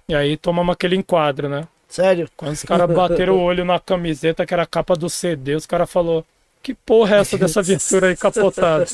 [0.10, 1.68] E aí tomamos aquele enquadro, né?
[1.88, 2.28] Sério?
[2.36, 5.66] Quando os caras bateram o olho na camiseta, que era a capa do CD, os
[5.66, 6.26] caras falaram:
[6.64, 8.86] Que porra é essa dessa viatura aí capotada?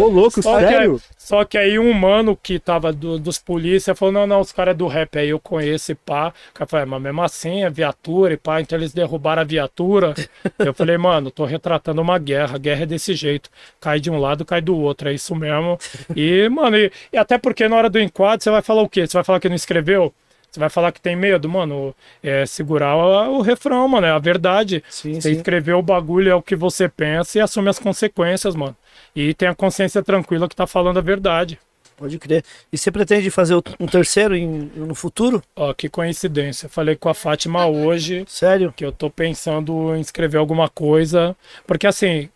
[0.00, 1.00] Ô, louco, Só que, sério?
[1.16, 4.72] só que aí um mano que tava do- dos polícia falou, não, não, os caras
[4.72, 6.32] é do rap, aí eu conheço e pá.
[6.50, 9.44] O cara falou, "É, mas mesmo assim é viatura e pá, então eles derrubaram a
[9.44, 10.14] viatura.
[10.58, 13.50] eu falei, mano, tô retratando uma guerra, a guerra é desse jeito.
[13.80, 15.78] Cai de um lado, cai do outro, é isso mesmo.
[16.14, 19.06] E, mano, e, e até porque na hora do enquadro você vai falar o quê?
[19.06, 20.14] Você vai falar que não escreveu?
[20.50, 21.94] Você vai falar que tem medo, mano?
[22.22, 24.82] É segurar o, o refrão, mano, é a verdade.
[24.88, 25.36] Sim, Você sim.
[25.36, 28.76] escreveu o bagulho, é o que você pensa e assume as consequências, mano.
[29.14, 31.58] E tem a consciência tranquila que tá falando a verdade.
[31.96, 32.44] Pode crer.
[32.72, 35.42] E você pretende fazer um terceiro em- no futuro?
[35.56, 36.68] Ó, que coincidência.
[36.68, 38.72] Falei com a Fátima hoje Sério?
[38.76, 41.36] que eu tô pensando em escrever alguma coisa.
[41.66, 42.28] Porque assim,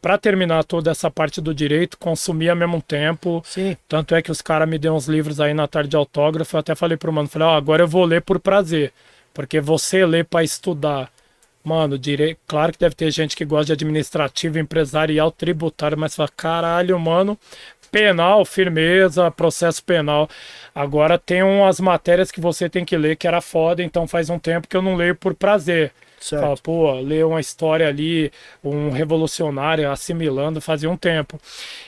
[0.00, 3.42] para terminar toda essa parte do direito, consumir ao mesmo tempo.
[3.44, 3.76] Sim.
[3.88, 6.56] Tanto é que os caras me deu uns livros aí na tarde de autógrafo.
[6.56, 8.92] Eu até falei pro mano, falei, ó, agora eu vou ler por prazer.
[9.34, 11.10] Porque você lê para estudar.
[11.64, 16.30] Mano, direito, claro que deve ter gente que gosta de administrativo, empresarial, tributário, mas fala,
[16.34, 17.36] caralho, mano,
[17.90, 20.30] penal, firmeza, processo penal.
[20.74, 24.38] Agora tem umas matérias que você tem que ler que era foda, então faz um
[24.38, 25.92] tempo que eu não leio por prazer.
[26.20, 26.42] Certo.
[26.42, 28.30] Fala, pô, ler uma história ali,
[28.62, 31.40] um revolucionário assimilando, fazia um tempo.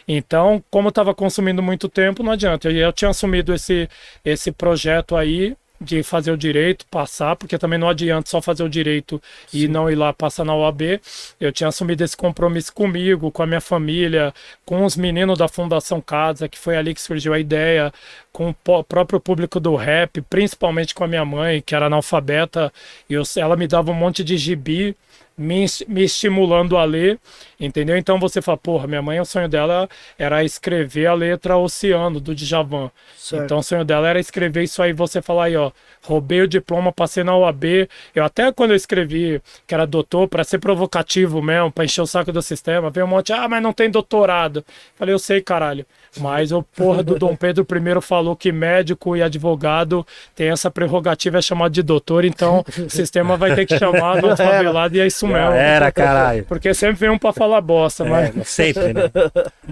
[0.06, 2.68] Então, como eu estava consumindo muito tempo, não adianta.
[2.70, 3.88] Eu, eu tinha assumido esse,
[4.24, 8.68] esse projeto aí, de fazer o direito, passar, porque também não adianta só fazer o
[8.68, 9.20] direito
[9.52, 11.00] e não ir lá passar na OAB.
[11.40, 14.34] Eu tinha assumido esse compromisso comigo, com a minha família,
[14.66, 17.92] com os meninos da Fundação Casa, que foi ali que surgiu a ideia,
[18.32, 22.72] com o próprio público do rap, principalmente com a minha mãe, que era analfabeta,
[23.08, 24.94] e eu- ela me dava um monte de gibi
[25.40, 27.18] me, me estimulando a ler,
[27.58, 27.96] entendeu?
[27.96, 29.88] Então você fala, porra, minha mãe, o sonho dela
[30.18, 32.90] era escrever a letra Oceano, do Djavan.
[33.16, 33.44] Certo.
[33.44, 36.92] Então o sonho dela era escrever isso aí, você falar aí, ó, roubei o diploma,
[36.92, 37.88] passei na UAB.
[38.14, 42.06] Eu até quando eu escrevi que era doutor, para ser provocativo mesmo, para encher o
[42.06, 44.62] saco do sistema, veio um monte, ah, mas não tem doutorado.
[44.94, 45.86] Falei, eu sei, caralho.
[46.18, 51.38] Mas o porra do Dom Pedro I falou que médico e advogado tem essa prerrogativa,
[51.38, 55.06] é chamado de doutor, então o sistema vai ter que chamar do favelado e é
[55.06, 55.52] isso mesmo.
[55.52, 56.44] Era, caralho.
[56.44, 58.36] Porque sempre vem um pra falar bosta, mas.
[58.36, 59.02] É, sempre, né?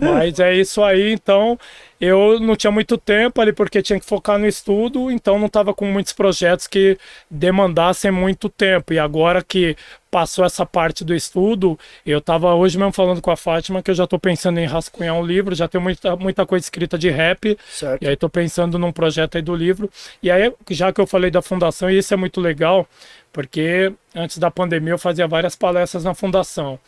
[0.00, 1.58] Mas é isso aí, então
[2.00, 5.74] eu não tinha muito tempo ali porque tinha que focar no estudo, então não estava
[5.74, 6.96] com muitos projetos que
[7.28, 8.92] demandassem muito tempo.
[8.92, 9.76] E agora que
[10.10, 13.94] passou essa parte do estudo, eu estava hoje mesmo falando com a Fátima que eu
[13.94, 17.56] já estou pensando em rascunhar um livro, já tenho muita, muita coisa escrita de rap,
[17.70, 18.02] Certo.
[18.02, 19.90] e aí estou pensando num projeto aí do livro.
[20.22, 22.86] E aí, já que eu falei da fundação, e isso é muito legal,
[23.32, 26.78] porque antes da pandemia eu fazia várias palestras na fundação.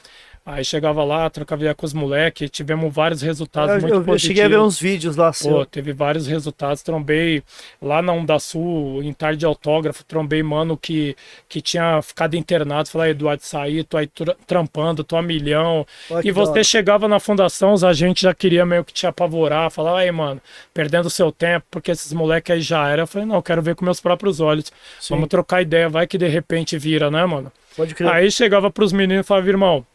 [0.53, 4.05] Aí chegava lá, trocava ideia com os moleques, tivemos vários resultados Eu, muito eu, eu
[4.05, 4.23] positivos.
[4.37, 5.67] cheguei a ver uns vídeos lá, Pô, seu.
[5.67, 6.83] teve vários resultados.
[6.83, 7.43] Trombei
[7.81, 10.03] lá na Onda Sul, em tarde de autógrafo.
[10.05, 11.17] Trombei mano que,
[11.49, 12.89] que tinha ficado internado.
[12.89, 15.87] Falei, Eduardo, saí, tô aí tra- trampando, tô a milhão.
[16.25, 19.71] E você chegava na fundação, os agentes já queriam meio que te apavorar.
[19.71, 20.41] Falar, aí, mano,
[20.75, 23.03] perdendo seu tempo, porque esses moleques aí já era.
[23.03, 24.73] Eu falei, não, eu quero ver com meus próprios olhos.
[25.01, 25.15] Sim.
[25.15, 27.53] Vamos trocar ideia, vai que de repente vira, né, mano?
[27.77, 28.11] Pode crer.
[28.11, 29.87] Aí chegava pros meninos e falava, irmão,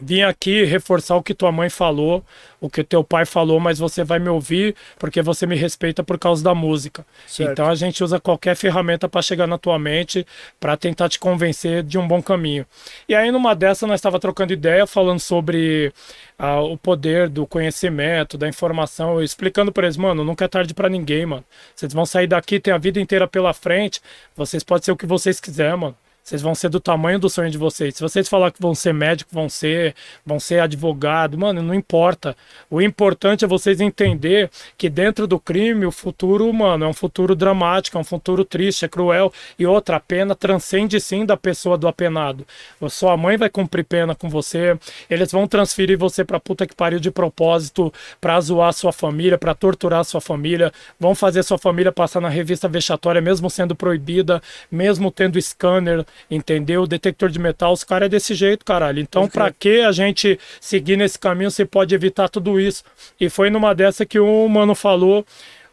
[0.00, 2.24] vim aqui reforçar o que tua mãe falou,
[2.60, 6.18] o que teu pai falou, mas você vai me ouvir porque você me respeita por
[6.18, 7.04] causa da música.
[7.26, 7.52] Certo.
[7.52, 10.26] Então a gente usa qualquer ferramenta para chegar na tua mente,
[10.58, 12.66] para tentar te convencer de um bom caminho.
[13.08, 15.92] E aí numa dessa nós estava trocando ideia, falando sobre
[16.38, 20.88] ah, o poder do conhecimento, da informação, explicando para eles, mano, nunca é tarde para
[20.88, 21.44] ninguém, mano.
[21.74, 24.00] Vocês vão sair daqui, tem a vida inteira pela frente,
[24.36, 25.96] vocês podem ser o que vocês quiserem, mano.
[26.24, 27.96] Vocês vão ser do tamanho do sonho de vocês.
[27.96, 29.94] Se vocês falar que vão ser médico, vão ser,
[30.24, 32.34] vão ser advogado, mano, não importa.
[32.70, 37.34] O importante é vocês entender que dentro do crime o futuro, mano, é um futuro
[37.34, 41.76] dramático, é um futuro triste, é cruel e outra a pena transcende sim da pessoa
[41.76, 42.46] do apenado.
[42.80, 44.78] A sua mãe vai cumprir pena com você,
[45.10, 49.54] eles vão transferir você pra puta que pariu de propósito pra zoar sua família, pra
[49.54, 55.10] torturar sua família, vão fazer sua família passar na revista vexatória mesmo sendo proibida, mesmo
[55.10, 56.86] tendo scanner, entendeu?
[56.86, 59.00] Detector de metal, os caras é desse jeito, caralho.
[59.00, 62.84] Então, pra que a gente seguir nesse caminho se pode evitar tudo isso?
[63.20, 65.24] E foi numa dessa que o mano falou,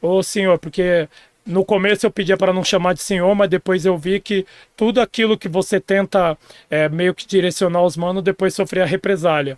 [0.02, 1.08] ô senhor, porque
[1.46, 4.46] no começo eu pedia para não chamar de senhor, mas depois eu vi que
[4.76, 6.38] tudo aquilo que você tenta
[6.70, 9.58] é, meio que direcionar os manos, depois sofria represália.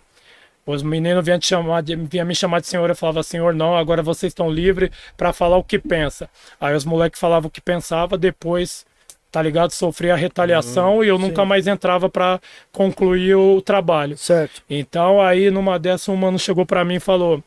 [0.66, 3.76] Os meninos vinham, te chamar de, vinham me chamar de senhor, eu falava, senhor, não,
[3.76, 6.28] agora vocês estão livres para falar o que pensa.
[6.58, 8.86] Aí os moleques falavam o que pensava, depois,
[9.34, 12.40] tá ligado, sofria a retaliação e eu nunca mais entrava para
[12.70, 14.16] concluir o trabalho.
[14.16, 14.62] Certo.
[14.70, 17.42] Então aí numa dessa um mano chegou para mim e falou: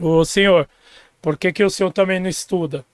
[0.00, 0.68] "Ô senhor,
[1.22, 2.84] por que que o senhor também não estuda?"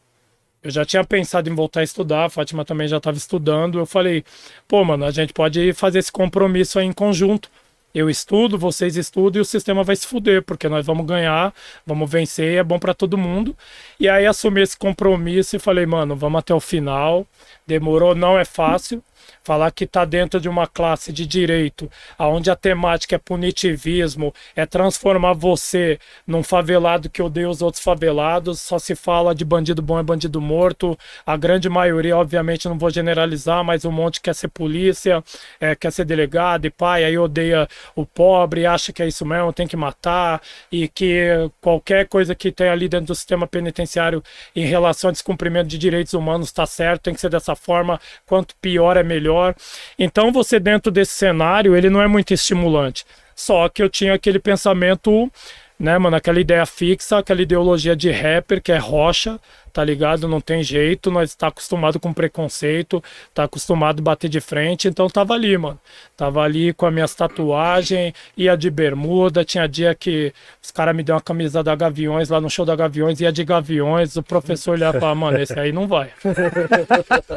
[0.63, 3.79] Eu já tinha pensado em voltar a estudar, a Fátima também já estava estudando.
[3.79, 4.23] Eu falei:
[4.69, 7.51] "Pô, mano, a gente pode fazer esse compromisso aí em conjunto.
[7.95, 11.53] Eu estudo, vocês estudam e o sistema vai se fuder, porque nós vamos ganhar,
[11.85, 13.57] vamos vencer, é bom para todo mundo".
[13.99, 17.27] E aí assumi esse compromisso e falei: "Mano, vamos até o final".
[17.67, 19.03] Demorou, não é fácil.
[19.43, 24.67] Falar que está dentro de uma classe de direito, onde a temática é punitivismo, é
[24.67, 29.99] transformar você num favelado que odeia os outros favelados, só se fala de bandido bom
[29.99, 30.99] é bandido morto.
[31.25, 35.23] A grande maioria, obviamente, não vou generalizar, mas um monte quer ser polícia,
[35.61, 39.53] é, quer ser delegado e pai, aí odeia o pobre, acha que é isso mesmo,
[39.53, 44.23] tem que matar, e que qualquer coisa que tem ali dentro do sistema penitenciário
[44.55, 48.55] em relação a descumprimento de direitos humanos está certo, tem que ser dessa forma, quanto
[48.57, 49.55] pior é melhor.
[49.99, 53.05] Então você dentro desse cenário, ele não é muito estimulante.
[53.37, 55.31] Só que eu tinha aquele pensamento,
[55.81, 59.41] né, mano, aquela ideia fixa, aquela ideologia de rapper que é rocha,
[59.73, 60.29] tá ligado?
[60.29, 63.03] Não tem jeito, nós tá acostumado com preconceito,
[63.33, 65.81] tá acostumado a bater de frente, então tava ali, mano.
[66.15, 71.03] Tava ali com as minhas tatuagens, ia de bermuda, tinha dia que os caras me
[71.03, 74.73] deu uma camisa da Gaviões lá no show da Gaviões, ia de Gaviões, o professor
[74.73, 76.11] olhava e falava, mano, esse aí não vai.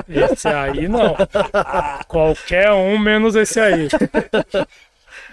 [0.09, 1.15] Esse aí não.
[2.07, 3.87] Qualquer um menos esse aí.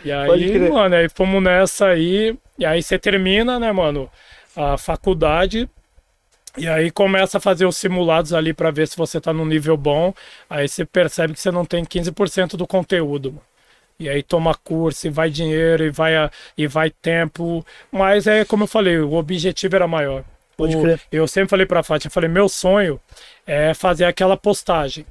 [0.04, 2.36] E aí, mano, aí fomos nessa aí.
[2.58, 4.10] E aí você termina, né, mano,
[4.56, 5.68] a faculdade.
[6.58, 9.76] E aí começa a fazer os simulados ali para ver se você tá no nível
[9.76, 10.12] bom.
[10.48, 13.30] Aí você percebe que você não tem 15% do conteúdo.
[13.32, 13.42] mano.
[13.98, 16.12] E aí toma curso, e vai dinheiro, e vai,
[16.56, 17.64] e vai tempo.
[17.92, 20.24] Mas é como eu falei, o objetivo era maior.
[20.56, 21.00] Pode O- crer.
[21.12, 22.98] Eu sempre falei pra Fátima, eu falei, meu sonho
[23.46, 25.04] é fazer aquela postagem.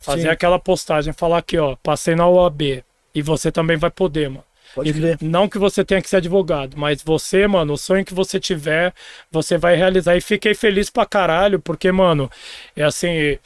[0.00, 0.28] Fazer Sim.
[0.28, 2.84] aquela postagem, falar aqui, ó, passei na OAB.
[3.14, 4.44] E você também vai poder, mano.
[4.74, 5.18] Pode E crer.
[5.20, 8.92] Não que você tenha que ser advogado, mas você, mano, o sonho que você tiver,
[9.30, 10.16] você vai realizar.
[10.16, 12.30] E fiquei feliz pra caralho, porque, mano,
[12.76, 13.38] é assim.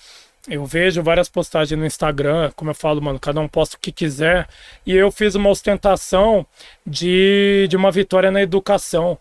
[0.48, 3.92] Eu vejo várias postagens no Instagram, como eu falo, mano, cada um posta o que
[3.92, 4.48] quiser.
[4.86, 6.47] E eu fiz uma ostentação
[6.86, 9.18] de, de uma vitória na educação.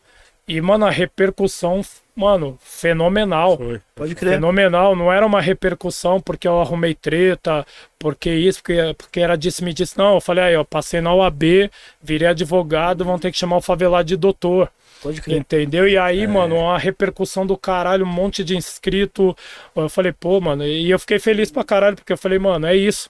[0.47, 1.81] E, mano, a repercussão,
[2.15, 3.57] mano, fenomenal.
[3.57, 3.81] Foi.
[3.93, 4.35] Pode crer.
[4.35, 7.65] Fenomenal, não era uma repercussão porque eu arrumei treta,
[7.99, 9.97] porque isso, porque, porque era disse me disse.
[9.97, 11.69] Não, eu falei aí, ó, passei na UAB,
[12.01, 14.71] virei advogado, vão ter que chamar o favelado de doutor.
[15.03, 15.37] Pode crer.
[15.37, 15.87] Entendeu?
[15.87, 19.35] E aí, mano, uma repercussão do caralho, um monte de inscrito.
[19.75, 22.75] Eu falei, pô, mano, e eu fiquei feliz pra caralho, porque eu falei, mano, é
[22.75, 23.09] isso.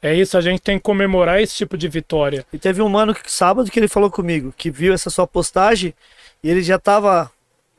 [0.00, 2.46] É isso, a gente tem que comemorar esse tipo de vitória.
[2.52, 5.92] E teve um mano que sábado que ele falou comigo, que viu essa sua postagem
[6.42, 7.30] e ele já tava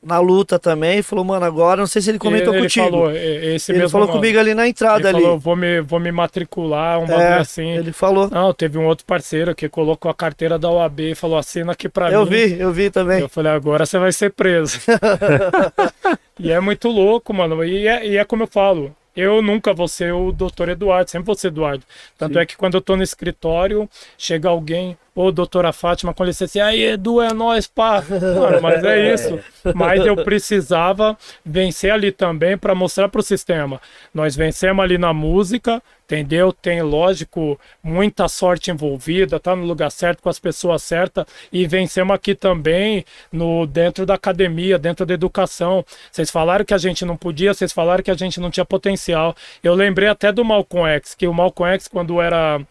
[0.01, 2.85] na luta também e falou, mano, agora não sei se ele comentou ele, contigo.
[2.85, 4.19] Ele falou, esse ele mesmo falou mano.
[4.19, 5.21] comigo ali na entrada Ele ali.
[5.21, 7.67] falou, vou me, vou me matricular, um bagulho é, assim.
[7.71, 8.29] ele falou.
[8.29, 11.89] Não, teve um outro parceiro que colocou a carteira da OAB e falou: assina aqui
[11.89, 12.29] pra Eu mim.
[12.29, 13.19] vi, eu vi também.
[13.19, 14.79] Eu falei: agora você vai ser preso.
[16.39, 17.63] e é muito louco, mano.
[17.63, 21.25] E é, e é como eu falo: eu nunca vou ser o doutor Eduardo, sempre
[21.25, 21.83] vou ser Eduardo.
[22.17, 26.63] Tanto é que quando eu tô no escritório, chega alguém, ô doutora Fátima, com licença,
[26.63, 28.01] aí Edu, é nóis, pá.
[28.09, 29.37] Mano, mas é isso.
[29.75, 33.81] Mas eu precisava vencer ali também para mostrar pro sistema.
[34.13, 36.53] Nós vencemos ali na música, entendeu?
[36.53, 42.15] Tem, lógico, muita sorte envolvida, tá no lugar certo com as pessoas certas e vencemos
[42.15, 45.85] aqui também no dentro da academia, dentro da educação.
[46.09, 49.35] Vocês falaram que a gente não podia, vocês falaram que a gente não tinha potencial.
[49.61, 52.61] Eu lembrei até do Malcolm X, que o Malcolm X quando era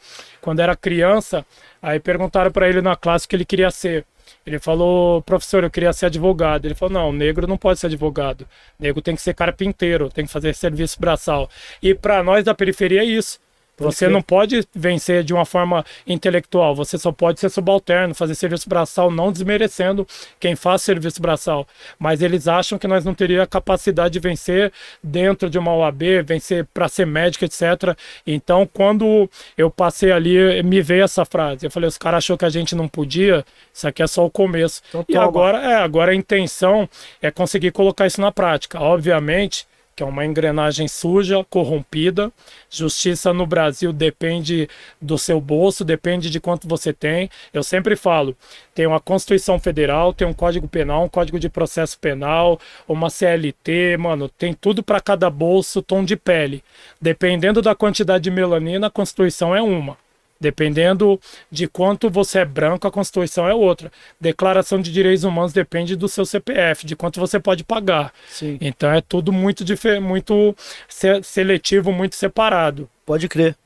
[0.40, 1.44] quando era criança,
[1.80, 4.04] aí perguntaram para ele na classe o que ele queria ser.
[4.44, 6.64] Ele falou, professor, eu queria ser advogado.
[6.64, 8.46] Ele falou, não, negro não pode ser advogado.
[8.78, 11.48] Negro tem que ser carpinteiro, tem que fazer serviço braçal.
[11.82, 13.40] E para nós da periferia é isso.
[13.78, 18.68] Você não pode vencer de uma forma intelectual, você só pode ser subalterno, fazer serviço
[18.68, 20.06] braçal, não desmerecendo
[20.40, 21.66] quem faz serviço braçal.
[21.98, 26.22] Mas eles acham que nós não teríamos a capacidade de vencer dentro de uma OAB,
[26.24, 27.96] vencer para ser médico, etc.
[28.26, 31.66] Então, quando eu passei ali, me veio essa frase.
[31.66, 34.30] Eu falei, os caras achou que a gente não podia, isso aqui é só o
[34.30, 34.82] começo.
[34.88, 36.88] Então e agora, é, agora a intenção
[37.22, 38.80] é conseguir colocar isso na prática.
[38.80, 39.66] Obviamente,
[39.98, 42.32] que é uma engrenagem suja, corrompida.
[42.70, 44.68] Justiça no Brasil depende
[45.02, 47.28] do seu bolso, depende de quanto você tem.
[47.52, 48.36] Eu sempre falo,
[48.72, 53.96] tem uma Constituição Federal, tem um Código Penal, um Código de Processo Penal, uma CLT,
[53.96, 56.62] mano, tem tudo para cada bolso, tom de pele.
[57.00, 59.96] Dependendo da quantidade de melanina, a Constituição é uma.
[60.40, 63.90] Dependendo de quanto você é branco, a Constituição é outra.
[64.20, 68.12] Declaração de Direitos Humanos depende do seu CPF, de quanto você pode pagar.
[68.30, 69.64] Sim, Então é tudo muito,
[70.00, 70.54] muito
[70.88, 72.88] se- seletivo, muito separado.
[73.04, 73.56] pode crer.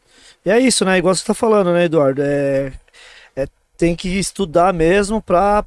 [0.47, 0.97] E é isso, né?
[0.99, 2.23] Igual você tá falando, né, Eduardo?
[2.23, 2.73] É,
[3.37, 5.65] é- tem que estudar mesmo pra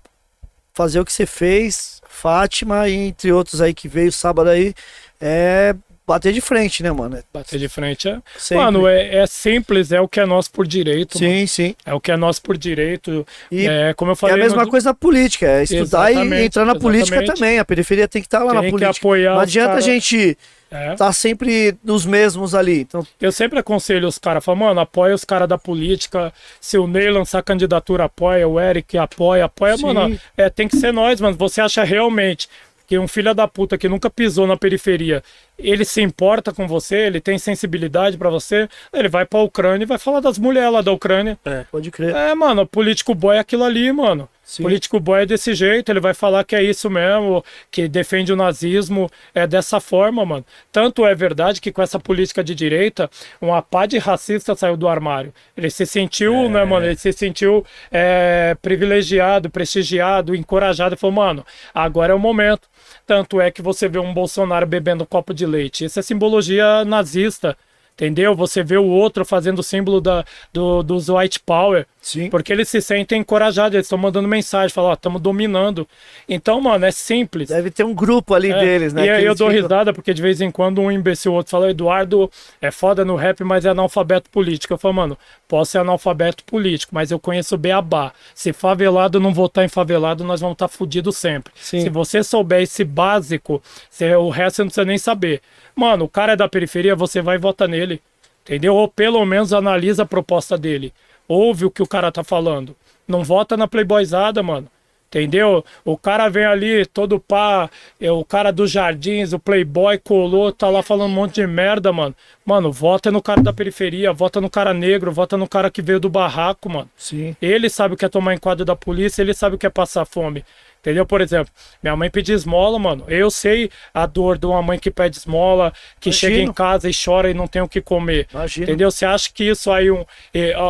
[0.73, 4.73] fazer o que você fez, Fátima, e entre outros aí que veio sábado aí,
[5.21, 5.75] é
[6.07, 7.17] bater de frente, né, mano?
[7.17, 8.19] É Bater de frente é.
[8.37, 8.63] sempre.
[8.63, 11.19] Mano, é, é simples, é o que é nosso por direito.
[11.19, 11.31] mano.
[11.33, 11.75] Sim, sim.
[11.85, 13.25] É o que é nosso por direito.
[13.51, 14.35] E é, como eu é falei.
[14.35, 17.39] a mesma no- coisa na política, é estudar e Exatamente, entrar na política exatamente.
[17.39, 17.59] também.
[17.59, 18.97] A periferia tem que estar lá na Tem que política.
[19.07, 20.37] apoiar Não adianta cara- a gente
[20.71, 20.93] É.
[20.93, 22.81] estar sempre nos mesmos ali.
[22.81, 26.31] Então, Eu sempre aconselho os caras, falo, mano, apoia os caras da política.
[26.61, 29.85] Se o Ney lançar candidatura, apoia, o Eric apoia, apoia, Sim.
[29.93, 30.19] mano.
[30.37, 31.35] É, tem que ser nós, mano.
[31.37, 32.47] Você acha realmente
[32.87, 35.23] que um filho da puta que nunca pisou na periferia,
[35.57, 39.87] ele se importa com você, ele tem sensibilidade pra você, ele vai pra Ucrânia e
[39.87, 41.37] vai falar das mulheres lá da Ucrânia.
[41.71, 42.15] pode crer.
[42.15, 44.29] É, mano, político boy é aquilo ali, mano.
[44.45, 44.61] Sim.
[44.61, 48.35] Político boy é desse jeito, ele vai falar que é isso mesmo, que defende o
[48.35, 50.45] nazismo, é dessa forma, mano.
[50.71, 53.09] Tanto é verdade que com essa política de direita,
[53.41, 55.33] uma pá de racista saiu do armário.
[55.57, 61.45] Ele se sentiu, né, mano, ele se sentiu é, privilegiado, prestigiado, encorajado, e falou, mano,
[61.73, 62.69] agora é o momento.
[63.05, 65.85] Tanto é que você vê um Bolsonaro bebendo copo de leite.
[65.85, 67.57] Isso é simbologia nazista.
[67.93, 68.35] Entendeu?
[68.35, 71.87] Você vê o outro fazendo o símbolo da, do, dos white power.
[72.05, 72.29] Sim.
[72.29, 75.87] Porque eles se sentem encorajados, eles estão mandando mensagem, falam, ó, estamos dominando.
[76.29, 77.49] Então, mano, é simples.
[77.49, 79.07] Deve ter um grupo ali É, deles, né?
[79.07, 81.71] E aí eu dou ficam- risada porque de vez em quando um imbecil outro fala,
[81.71, 82.29] Eduardo
[82.61, 84.71] é foda no rap, mas é analfabeto político.
[84.71, 85.17] Eu falo, mano,
[85.47, 88.13] posso ser analfabeto político, mas eu conheço beabá.
[88.35, 91.51] Se favelado não votar em favelado, nós vamos estar fudidos sempre.
[91.55, 91.81] Sim.
[91.81, 93.59] Se você souber esse básico,
[93.89, 95.41] você- o resto você não precisa nem saber.
[95.75, 97.99] Mano, o cara é da periferia, você vai e vota nele.
[98.43, 98.75] Entendeu?
[98.75, 100.93] Ou pelo menos analisa a proposta dele.
[101.27, 102.75] Ouve o que o cara tá falando.
[103.07, 104.67] Não vota na playboyzada, mano.
[105.07, 105.63] Entendeu?
[105.85, 107.69] O cara vem ali, todo pá,
[108.01, 111.93] é o cara dos jardins, o playboy colou, tá lá falando um monte de merda,
[111.93, 112.13] mano.
[112.45, 116.01] Mano, vota no cara da periferia, vota no cara negro, vota no cara que veio
[116.01, 116.89] do barraco, mano.
[116.97, 117.33] Sim.
[117.41, 120.03] Ele sabe o que é tomar enquadro da polícia, ele sabe o que é passar
[120.03, 120.43] fome.
[120.85, 121.03] Entendeu?
[121.03, 123.05] Por exemplo, minha mãe pedia esmola, mano.
[123.07, 126.33] Eu sei a dor de uma mãe que pede esmola, que Imagino.
[126.33, 128.27] chega em casa e chora e não tem o que comer.
[128.31, 128.65] Imagina.
[128.67, 128.91] Entendeu?
[128.91, 130.05] Você acha que isso aí, um,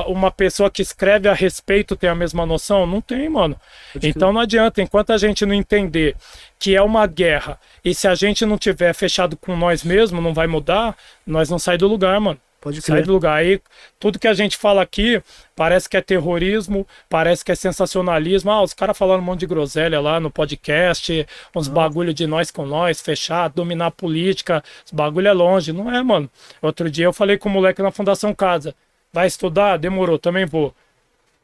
[0.08, 2.88] uma pessoa que escreve a respeito tem a mesma noção?
[2.88, 3.60] Não tem, mano.
[4.02, 6.16] Então não adianta, enquanto a gente não entender
[6.58, 10.34] que é uma guerra e se a gente não tiver fechado com nós mesmos, não
[10.34, 10.96] vai mudar,
[11.28, 12.40] nós não sai do lugar, mano.
[12.66, 13.06] Pode Sai crer.
[13.06, 13.38] do lugar.
[13.38, 13.62] Aí
[14.00, 15.22] tudo que a gente fala aqui
[15.56, 18.50] parece que é terrorismo, parece que é sensacionalismo.
[18.50, 22.50] Ah, os caras falando um monte de groselha lá no podcast, uns bagulho de nós
[22.50, 24.64] com nós, fechar, dominar a política.
[24.84, 25.72] Os bagulho é longe.
[25.72, 26.28] Não é, mano.
[26.60, 28.74] Outro dia eu falei com o moleque na Fundação Casa.
[29.14, 29.78] Vai estudar?
[29.78, 30.74] Demorou, também vou.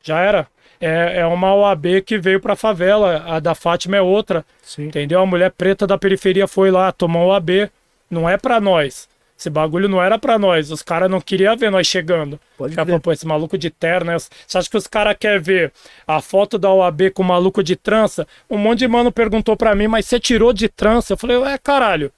[0.01, 0.47] Já era.
[0.79, 3.23] É, é uma OAB que veio pra favela.
[3.27, 4.43] A da Fátima é outra.
[4.63, 4.85] Sim.
[4.87, 5.21] Entendeu?
[5.21, 7.69] A mulher preta da periferia foi lá, tomou OAB.
[8.09, 9.07] Não é pra nós.
[9.41, 10.69] Esse bagulho não era pra nós.
[10.69, 12.39] Os caras não queriam ver nós chegando.
[12.55, 14.17] Pode falaram, pô, esse maluco de terno, né?
[14.19, 15.73] Você acha que os caras querem ver
[16.05, 18.27] a foto da OAB com o maluco de trança?
[18.47, 21.13] Um monte de mano perguntou pra mim, mas você tirou de trança?
[21.13, 22.11] Eu falei, ué, caralho.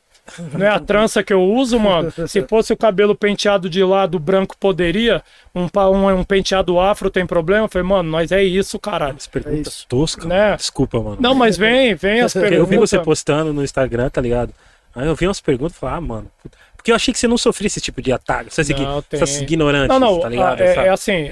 [0.51, 2.11] Não é a trança que eu uso, mano?
[2.27, 5.23] Se fosse o cabelo penteado de lado branco, poderia?
[5.55, 7.65] Um, um, um penteado afro tem problema?
[7.65, 9.15] Eu falei, mano, nós é isso, caralho.
[9.15, 9.87] As perguntas isso.
[9.87, 10.25] toscas.
[10.25, 10.57] Né?
[10.57, 11.17] Desculpa, mano.
[11.21, 12.57] Não, mas vem, vem as perguntas.
[12.57, 14.53] eu vi você postando no Instagram, tá ligado?
[14.93, 16.31] Aí eu vi umas perguntas e falei, ah, mano.
[16.41, 16.57] puta.
[16.83, 18.49] Porque eu achei que você não sofria esse tipo de ataque.
[18.49, 19.21] Essas, igui- Não, tem.
[19.21, 20.59] essas ignorantes, Não, não, tá ligado?
[20.59, 21.31] a- é, é assim, a,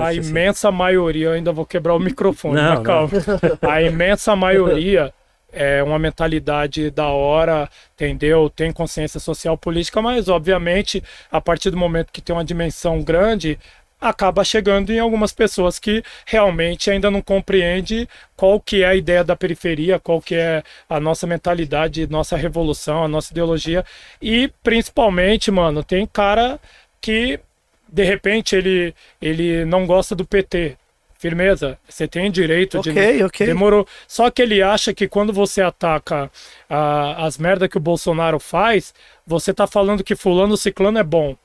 [0.00, 0.20] a assim.
[0.30, 3.10] imensa maioria, eu ainda vou quebrar o microfone, Não, mas calma.
[3.70, 5.12] A imensa maioria
[5.52, 8.48] é uma mentalidade da hora, entendeu?
[8.48, 13.58] Tem consciência social política, mas obviamente, a partir do momento que tem uma dimensão grande,
[14.00, 19.24] acaba chegando em algumas pessoas que realmente ainda não compreende qual que é a ideia
[19.24, 23.84] da periferia, qual que é a nossa mentalidade, nossa revolução, a nossa ideologia
[24.22, 26.60] e principalmente, mano, tem cara
[27.00, 27.40] que
[27.90, 30.76] de repente ele ele não gosta do PT.
[31.20, 33.46] Firmeza, você tem direito de Ok, ok.
[33.48, 33.84] Demorou.
[34.06, 36.30] Só que ele acha que quando você ataca
[36.70, 38.94] ah, as merdas que o Bolsonaro faz,
[39.26, 41.36] você tá falando que fulano ciclano é bom.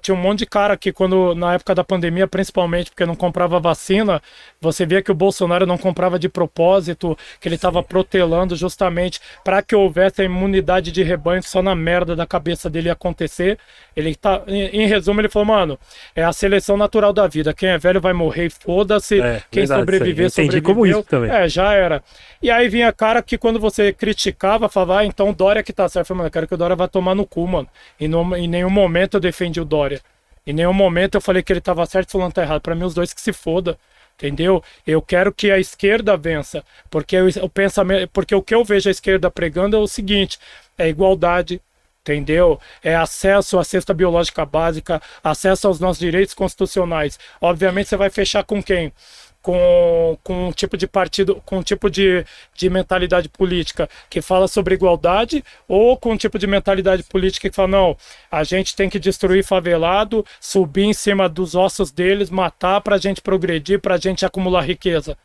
[0.00, 3.58] Tinha um monte de cara que quando na época da pandemia, principalmente porque não comprava
[3.58, 4.20] vacina,
[4.60, 9.62] você via que o Bolsonaro não comprava de propósito, que ele estava protelando justamente para
[9.62, 13.58] que houvesse a imunidade de rebanho só na merda da cabeça dele acontecer.
[13.96, 15.78] Ele tá, em, em resumo, ele falou, mano,
[16.14, 17.54] é a seleção natural da vida.
[17.54, 19.20] Quem é velho vai morrer, foda-se.
[19.20, 20.62] É, Quem verdade, sobreviver, sobreviveu.
[20.62, 21.30] como isso também.
[21.30, 22.02] É, já era.
[22.42, 26.04] E aí vinha cara que quando você criticava, falava, ah, então Dória que tá certo.
[26.04, 27.68] Eu falei, mano, eu quero que o Dória vá tomar no cu, mano.
[27.98, 30.00] E no, em nenhum momento eu defendi o Dória.
[30.46, 32.62] Em nenhum momento eu falei que ele tava certo e fulano tá errado.
[32.62, 33.78] Pra mim, os dois que se foda.
[34.16, 34.64] Entendeu?
[34.86, 36.64] Eu quero que a esquerda vença.
[36.90, 38.08] Porque o, o pensamento.
[38.08, 40.38] Porque o que eu vejo a esquerda pregando é o seguinte:
[40.76, 41.60] é igualdade,
[42.00, 42.58] entendeu?
[42.82, 47.18] É acesso à cesta biológica básica, acesso aos nossos direitos constitucionais.
[47.40, 48.92] Obviamente você vai fechar com quem?
[49.40, 54.46] Com, com um tipo de partido, com um tipo de, de mentalidade política que fala
[54.48, 57.96] sobre igualdade, ou com um tipo de mentalidade política que fala, não,
[58.30, 63.22] a gente tem que destruir favelado, subir em cima dos ossos deles, matar pra gente
[63.22, 65.16] progredir, pra gente acumular riqueza.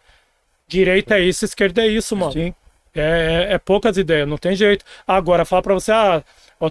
[0.68, 2.32] Direita é isso, esquerda é isso, mano.
[2.32, 2.56] Sim.
[2.96, 4.86] É, é, é poucas ideias, não tem jeito.
[5.06, 6.24] Agora, falar pra você, ah,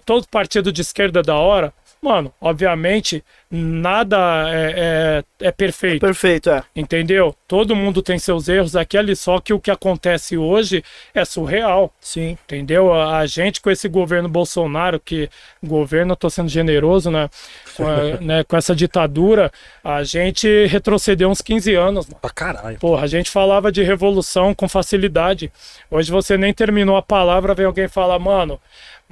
[0.05, 1.73] todo partido de esquerda é da hora.
[2.05, 4.19] Mano, obviamente, nada
[4.51, 6.01] é, é, é perfeito.
[6.01, 6.65] Perfeito, é.
[6.75, 7.33] Entendeu?
[7.47, 10.83] Todo mundo tem seus erros aqui ali, só que o que acontece hoje
[11.15, 11.95] é surreal.
[12.01, 12.37] Sim.
[12.45, 12.93] Entendeu?
[12.93, 15.31] A a gente com esse governo Bolsonaro, que
[15.63, 17.31] governo, eu tô sendo generoso, né?
[17.77, 19.53] Com, a- né, com essa ditadura,
[19.85, 22.19] a gente retrocedeu uns 15 anos, mano.
[22.21, 22.79] Pra caralho.
[22.81, 25.53] Porra, a gente falava de revolução com facilidade.
[25.89, 28.59] Hoje você nem terminou a palavra, vem alguém falar, mano,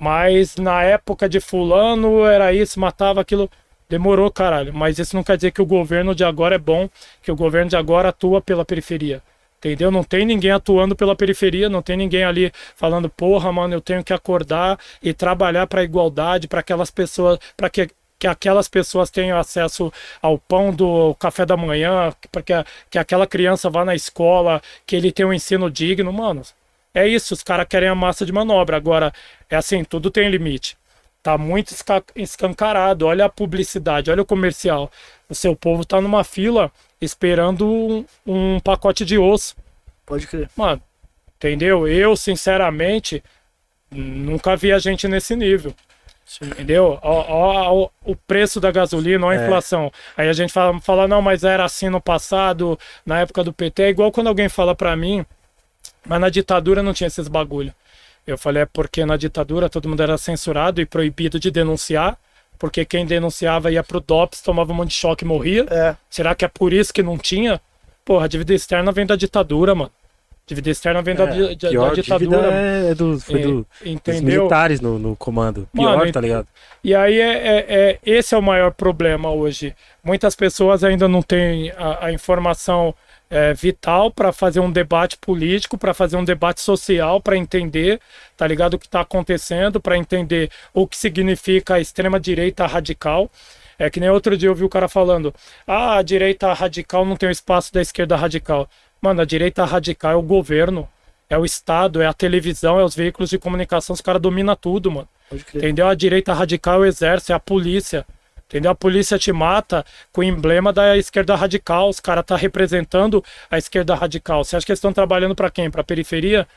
[0.00, 3.50] mas na época de fulano era isso, matava aquilo.
[3.88, 4.72] Demorou, caralho.
[4.72, 6.88] Mas isso não quer dizer que o governo de agora é bom,
[7.22, 9.22] que o governo de agora atua pela periferia.
[9.58, 9.90] Entendeu?
[9.90, 14.02] Não tem ninguém atuando pela periferia, não tem ninguém ali falando, porra, mano, eu tenho
[14.02, 19.38] que acordar e trabalhar para igualdade, para aquelas pessoas, para que que aquelas pessoas tenham
[19.38, 22.28] acesso ao pão do café da manhã, que,
[22.90, 26.42] que aquela criança vá na escola, que ele tenha um ensino digno, mano.
[26.94, 28.76] É isso, os caras querem a massa de manobra.
[28.76, 29.12] Agora,
[29.48, 30.76] é assim, tudo tem limite.
[31.22, 33.06] Tá muito esca- escancarado.
[33.06, 34.90] Olha a publicidade, olha o comercial.
[35.28, 39.54] O seu povo tá numa fila esperando um, um pacote de osso.
[40.04, 40.48] Pode crer.
[40.56, 40.82] Mano,
[41.36, 41.86] entendeu?
[41.86, 43.22] Eu, sinceramente,
[43.90, 45.74] nunca vi a gente nesse nível.
[46.42, 46.98] Entendeu?
[47.02, 49.44] Ó, ó, ó, o preço da gasolina, ó a É.
[49.44, 49.92] inflação.
[50.16, 53.82] Aí a gente fala, fala, não, mas era assim no passado, na época do PT.
[53.82, 55.24] É igual quando alguém fala pra mim,
[56.06, 57.72] mas na ditadura não tinha esses bagulho.
[58.26, 62.16] Eu falei, é porque na ditadura todo mundo era censurado e proibido de denunciar,
[62.58, 65.66] porque quem denunciava ia pro DOPS, tomava um monte de choque e morria.
[65.70, 65.96] É.
[66.08, 67.60] Será que é por isso que não tinha?
[68.04, 69.90] Porra, a dívida externa vem da ditadura, mano.
[70.46, 72.40] Dívida externa vem da, di- da- É, pior da ditadura.
[72.40, 72.52] dívida
[72.90, 73.66] é do, foi É, do,
[74.04, 75.68] dos militares no, no comando.
[75.72, 76.46] Pior, Mano, tá ligado?
[76.82, 79.74] E aí é, é- é- esse é o maior problema hoje.
[80.02, 82.92] Muitas pessoas ainda não têm a, a informação
[83.30, 88.00] é, vital para fazer um debate político, para fazer um debate social, para entender,
[88.36, 93.30] tá ligado, o que está acontecendo, para entender o que significa a extrema direita radical.
[93.78, 95.32] É que nem outro dia eu vi o cara falando:
[95.66, 98.68] ah, a direita radical não tem o espaço da esquerda radical.
[99.00, 100.86] Mano, a direita radical é o governo,
[101.30, 104.90] é o Estado, é a televisão, é os veículos de comunicação, os caras dominam tudo,
[104.90, 105.08] mano.
[105.54, 105.86] Entendeu?
[105.86, 108.04] A direita radical é o exército, é a polícia.
[108.50, 108.72] Entendeu?
[108.72, 111.88] A polícia te mata com o emblema da esquerda radical.
[111.88, 114.42] Os caras tá representando a esquerda radical.
[114.42, 115.70] Você acha que eles estão trabalhando para quem?
[115.70, 116.48] Para periferia?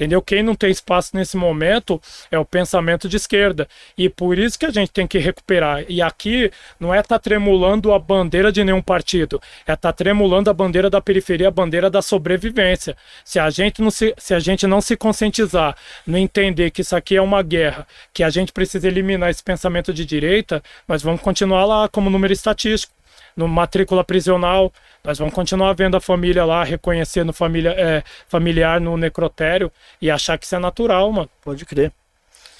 [0.00, 0.22] Entendeu?
[0.22, 3.68] Quem não tem espaço nesse momento é o pensamento de esquerda.
[3.98, 5.84] E por isso que a gente tem que recuperar.
[5.90, 10.54] E aqui não é estar tremulando a bandeira de nenhum partido, é estar tremulando a
[10.54, 12.96] bandeira da periferia, a bandeira da sobrevivência.
[13.22, 16.96] Se a gente não se, se a gente não se conscientizar, não entender que isso
[16.96, 21.20] aqui é uma guerra, que a gente precisa eliminar esse pensamento de direita, nós vamos
[21.20, 22.99] continuar lá como número estatístico
[23.36, 24.72] no matrícula prisional.
[25.02, 30.38] Nós vamos continuar vendo a família lá, reconhecendo família, é, familiar no necrotério e achar
[30.38, 31.30] que isso é natural, mano.
[31.42, 31.92] Pode crer.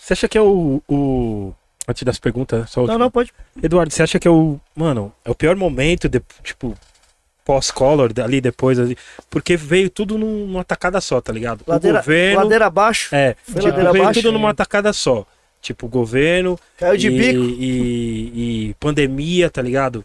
[0.00, 0.82] Você acha que é o.
[0.88, 1.54] o...
[1.86, 3.32] Antes das perguntas, só o Não, não, pode.
[3.62, 4.58] Eduardo, você acha que é o.
[4.74, 6.76] Mano, é o pior momento, de, tipo,
[7.44, 8.96] pós-color, ali depois, ali,
[9.28, 11.64] porque veio tudo num- numa tacada só, tá ligado?
[11.66, 12.42] Ladeira, o governo.
[12.42, 13.14] ladeira abaixo.
[13.14, 14.38] É, tipo, ladeira veio abaixo, tudo né?
[14.38, 15.26] numa tacada só.
[15.60, 17.44] Tipo, governo Caiu de e, bico.
[17.44, 20.04] E, e pandemia, tá ligado?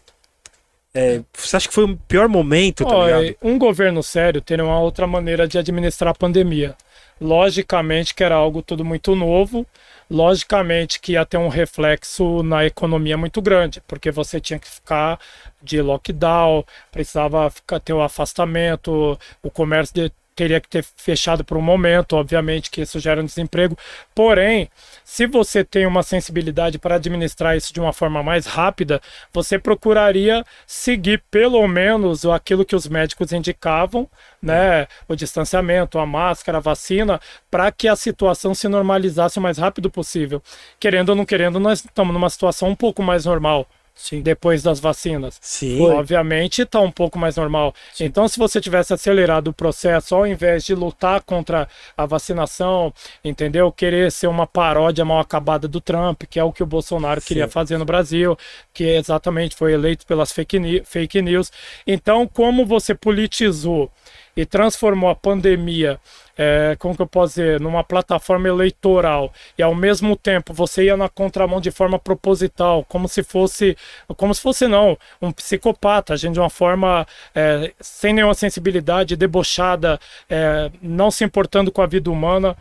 [0.95, 3.37] É, você acha que foi o pior momento, tá ligado?
[3.43, 6.73] um governo sério teria uma outra maneira de administrar a pandemia.
[7.19, 9.65] Logicamente que era algo tudo muito novo,
[10.09, 15.19] logicamente que ia ter um reflexo na economia muito grande, porque você tinha que ficar
[15.61, 21.57] de lockdown, precisava ficar, ter o afastamento, o comércio de- teria que ter fechado por
[21.57, 23.77] um momento, obviamente que isso gera um desemprego.
[24.13, 24.69] Porém,
[25.03, 29.01] se você tem uma sensibilidade para administrar isso de uma forma mais rápida,
[29.33, 34.09] você procuraria seguir pelo menos aquilo que os médicos indicavam,
[34.41, 34.87] né?
[35.07, 39.89] O distanciamento, a máscara, a vacina, para que a situação se normalizasse o mais rápido
[39.89, 40.41] possível.
[40.79, 43.67] Querendo ou não querendo, nós estamos numa situação um pouco mais normal.
[43.95, 44.21] Sim.
[44.21, 45.39] Depois das vacinas.
[45.41, 45.81] Sim.
[45.81, 47.73] Obviamente está um pouco mais normal.
[47.99, 52.93] Então, se você tivesse acelerado o processo, ao invés de lutar contra a vacinação,
[53.23, 53.71] entendeu?
[53.71, 57.47] Querer ser uma paródia mal acabada do Trump, que é o que o Bolsonaro queria
[57.47, 58.37] fazer no Brasil,
[58.73, 61.51] que exatamente foi eleito pelas fake news.
[61.87, 63.89] Então, como você politizou
[64.35, 65.99] e transformou a pandemia,
[66.37, 70.97] é, como que eu posso dizer, numa plataforma eleitoral e ao mesmo tempo você ia
[70.97, 73.77] na contramão de forma proposital, como se fosse,
[74.17, 79.99] como se fosse não, um psicopata, agindo de uma forma é, sem nenhuma sensibilidade, debochada,
[80.29, 82.57] é, não se importando com a vida humana.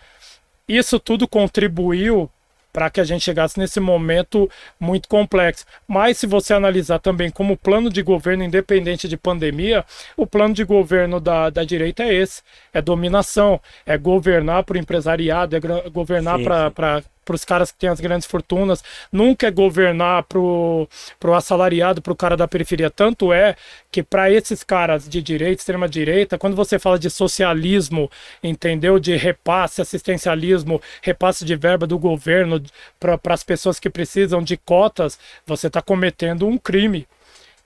[0.68, 2.30] Isso tudo contribuiu
[2.74, 5.64] para que a gente chegasse nesse momento muito complexo.
[5.86, 9.84] Mas se você analisar também como plano de governo independente de pandemia,
[10.16, 14.80] o plano de governo da, da direita é esse: é dominação, é governar para o
[14.80, 16.40] empresariado, é governar
[16.74, 17.02] para.
[17.24, 20.88] Para para os caras que têm as grandes fortunas, nunca é governar pro,
[21.18, 22.90] pro assalariado, pro cara da periferia.
[22.90, 23.56] Tanto é
[23.90, 28.10] que para esses caras de direita, extrema direita, quando você fala de socialismo,
[28.42, 29.00] entendeu?
[29.00, 32.62] De repasse, assistencialismo, repasse de verba do governo
[33.00, 37.06] para as pessoas que precisam de cotas, você está cometendo um crime.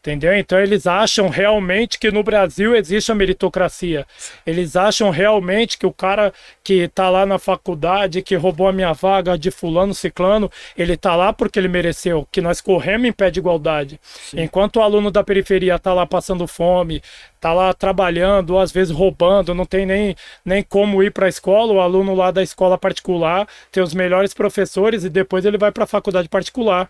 [0.01, 0.33] Entendeu?
[0.37, 4.07] Então eles acham realmente que no Brasil existe a meritocracia.
[4.47, 8.93] Eles acham realmente que o cara que está lá na faculdade, que roubou a minha
[8.93, 13.29] vaga de fulano ciclano, ele está lá porque ele mereceu, que nós corremos em pé
[13.29, 14.01] de igualdade.
[14.33, 17.03] Enquanto o aluno da periferia está lá passando fome,
[17.35, 21.73] está lá trabalhando, às vezes roubando, não tem nem, nem como ir para a escola,
[21.73, 25.85] o aluno lá da escola particular tem os melhores professores e depois ele vai para
[25.85, 26.89] a faculdade particular.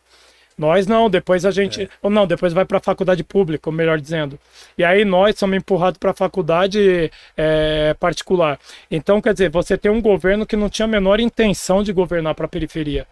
[0.59, 1.89] Nós não, depois a gente.
[2.03, 4.37] Ou não, depois vai para a faculdade pública, ou melhor dizendo.
[4.77, 8.59] E aí nós somos empurrados para a faculdade é, particular.
[8.91, 12.35] Então, quer dizer, você tem um governo que não tinha a menor intenção de governar
[12.35, 13.07] para a periferia.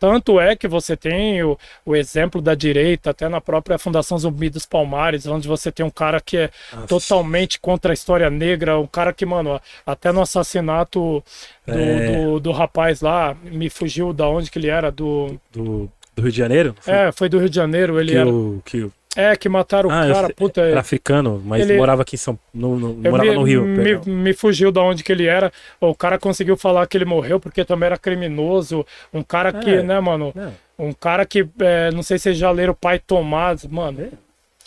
[0.00, 4.50] Tanto é que você tem o, o exemplo da direita, até na própria Fundação Zumbi
[4.50, 6.88] dos Palmares, onde você tem um cara que é Nossa.
[6.88, 11.22] totalmente contra a história negra, um cara que, mano, até no assassinato
[11.64, 12.16] do, É.
[12.16, 15.40] do, do rapaz lá, me fugiu da onde que ele era, do...
[15.52, 16.74] Do, do Rio de Janeiro?
[16.80, 18.28] Foi É, foi do Rio de Janeiro, ele que, era...
[18.28, 20.60] o, que o- É, que mataram Ah, o eu cara, sei, puta...
[20.62, 23.64] era africano, mas Ele- morava aqui em São no, no- Eu morava me, no Rio.
[23.64, 25.52] me, me fugiu da onde que ele era.
[25.80, 28.86] O cara conseguiu falar que ele morreu porque também era criminoso.
[29.12, 29.82] Um cara que, É.
[29.82, 30.32] né, mano?
[30.34, 34.08] Não, Um cara que, é, não sei se vocês já leram Pai Tomás, mano.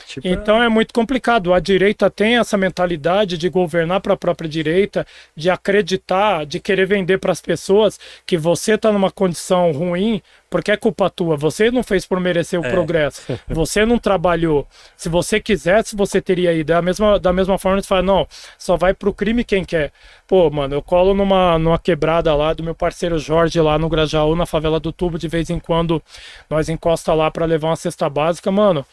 [0.07, 1.53] Tipo, Então é muito complicado.
[1.53, 6.85] A direita tem essa mentalidade de governar para a própria direita, de acreditar, de querer
[6.85, 11.35] vender para as pessoas que você está numa condição ruim porque é culpa tua.
[11.35, 12.69] Você não fez por merecer o É.
[12.71, 13.21] progresso.
[13.49, 14.65] Você não trabalhou.
[14.95, 16.67] Se você quisesse, você teria ido.
[16.71, 18.25] Da mesma, da mesma forma, você fala, não,
[18.57, 19.91] só vai pro crime quem quer.
[20.25, 24.33] Pô, mano, eu colo numa, numa quebrada lá do meu parceiro Jorge lá no Grajaú,
[24.35, 26.01] na favela do Tubo, de vez em quando
[26.49, 28.85] nós encosta lá para levar uma cesta básica, mano.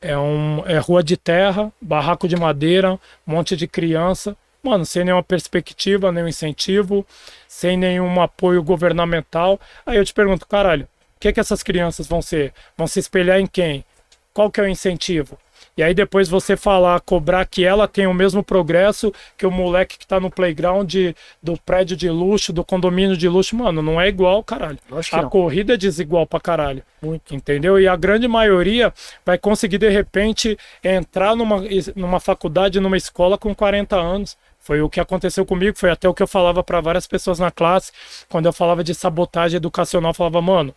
[0.00, 4.36] É, um, é rua de terra, barraco de madeira, monte de criança.
[4.62, 7.06] Mano, sem nenhuma perspectiva, nenhum incentivo,
[7.46, 9.60] sem nenhum apoio governamental.
[9.86, 10.84] Aí eu te pergunto, caralho,
[11.16, 12.52] o que, que essas crianças vão ser?
[12.76, 13.84] Vão se espelhar em quem?
[14.32, 15.38] Qual que é o incentivo?
[15.78, 19.96] E aí depois você falar, cobrar que ela tem o mesmo progresso que o moleque
[19.96, 24.00] que tá no playground de- do prédio de luxo, do condomínio de luxo, mano, não
[24.00, 24.76] é igual, caralho.
[25.12, 25.30] A não.
[25.30, 26.82] corrida é desigual pra caralho.
[27.00, 27.32] Muito.
[27.32, 27.78] Entendeu?
[27.78, 28.92] E a grande maioria
[29.24, 31.62] vai conseguir, de repente, entrar numa,
[31.94, 34.36] numa faculdade, numa escola com 40 anos.
[34.58, 37.52] Foi o que aconteceu comigo, foi até o que eu falava para várias pessoas na
[37.52, 37.92] classe.
[38.28, 40.74] Quando eu falava de sabotagem educacional, eu falava, mano,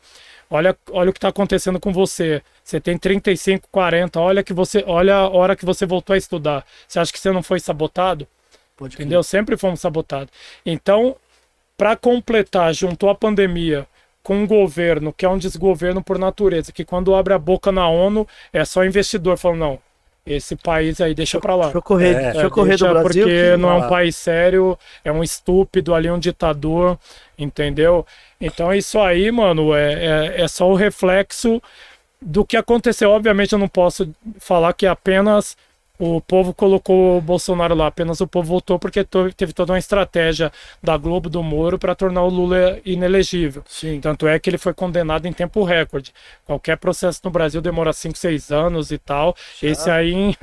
[0.49, 2.43] olha, olha o que está acontecendo com você.
[2.71, 6.65] Você tem 35, 40, olha que você, olha a hora que você voltou a estudar.
[6.87, 8.25] Você acha que você não foi sabotado?
[8.77, 9.03] Pode crer.
[9.05, 9.21] Entendeu?
[9.23, 10.29] Sempre fomos sabotados.
[10.65, 11.17] Então,
[11.77, 13.85] para completar, juntou a pandemia
[14.23, 17.89] com um governo que é um desgoverno por natureza, que quando abre a boca na
[17.89, 19.79] ONU é só investidor falando, não,
[20.25, 21.63] esse país aí deixa pra lá.
[21.65, 23.23] Deixa eu correr, É, deixa eu correr do Deixa, Brasil.
[23.25, 26.97] Porque que- não é um país sério, é um estúpido ali, um ditador,
[27.37, 28.05] entendeu?
[28.39, 29.93] Então isso aí, mano, é,
[30.37, 31.61] é, é só o reflexo
[32.21, 33.09] do que aconteceu.
[33.09, 35.57] Obviamente eu não posso falar que apenas
[36.03, 39.05] o povo colocou o Bolsonaro lá, apenas o povo votou porque
[39.37, 43.61] teve toda uma estratégia da Globo do Moro para tornar o Lula inelegível.
[43.67, 43.99] Sim.
[44.01, 46.11] Tanto é que ele foi condenado em tempo recorde.
[46.43, 49.35] Qualquer processo no Brasil demora 5, 6 anos e tal.
[49.61, 50.35] Esse aí, em-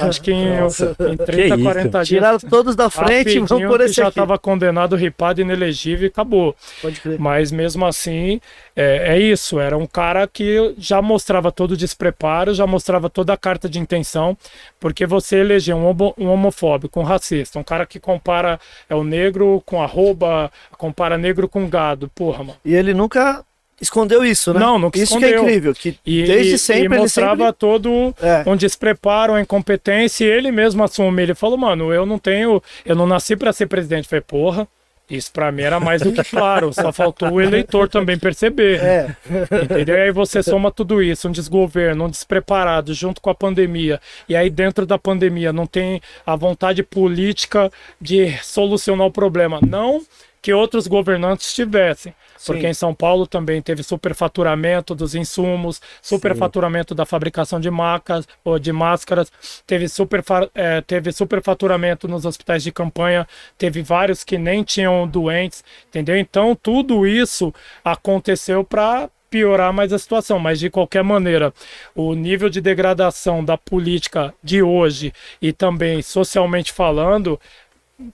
[0.00, 1.62] acho que em, Nossa, em 30, isso?
[1.62, 2.08] 40 dias.
[2.08, 6.54] Tiraram todos da frente e vão por esse já estava condenado, ripado, inelegível e acabou.
[6.82, 7.18] Pode crer.
[7.18, 8.38] Mas mesmo assim,
[8.76, 9.58] é, é isso.
[9.58, 13.78] Era um cara que já mostrava todo o despreparo, já mostrava toda a carta de
[13.78, 14.36] intenção,
[14.78, 19.04] porque você eleger um, homo- um homofóbico, um racista, um cara que compara é o
[19.04, 22.58] negro com arroba, compara negro com gado, porra, mano.
[22.64, 23.44] E ele nunca
[23.80, 24.60] escondeu isso, né?
[24.60, 25.42] Não, nunca Isso que é escondeu.
[25.44, 27.58] incrível, que E, desde e- sempre e ele mostrava sempre...
[27.58, 28.42] todo É.
[28.46, 31.22] um despreparo, uma incompetência, e ele mesmo assume.
[31.22, 34.04] Ele falou, mano, eu não tenho, eu não nasci para ser presidente.
[34.04, 34.66] Eu falei, porra,
[35.08, 38.80] isso pra mim era mais do que claro, só faltou o eleitor também perceber.
[38.82, 39.16] É,
[39.62, 39.96] Entendeu?
[39.96, 44.00] E aí você soma tudo isso, um desgoverno, um despreparado, junto com a pandemia.
[44.28, 47.70] E aí dentro da pandemia não tem a vontade política
[48.00, 49.60] de solucionar o problema.
[49.66, 50.02] Não
[50.46, 52.14] que outros governantes tivessem.
[52.46, 52.68] Porque Sim.
[52.68, 58.72] em São Paulo também teve superfaturamento dos insumos, superfaturamento da fabricação de macas ou de
[58.72, 59.32] máscaras,
[59.66, 63.26] teve, superfa eh, teve superfaturamento nos hospitais de campanha,
[63.58, 66.16] teve vários que nem tinham doentes, entendeu?
[66.16, 67.52] Então tudo isso
[67.84, 71.52] aconteceu para piorar mais a situação, mas de qualquer maneira,
[71.92, 77.38] o nível de degradação da política de hoje e também socialmente falando,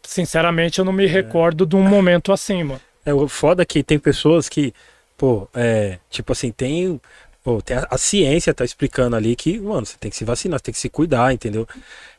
[0.03, 2.81] sinceramente eu não me recordo de um momento assim, mano.
[3.05, 4.73] É, o foda é que tem pessoas que,
[5.17, 7.01] pô, é, tipo assim, tem,
[7.43, 10.59] pô, tem a, a ciência tá explicando ali que, mano, você tem que se vacinar,
[10.59, 11.67] você tem que se cuidar, entendeu?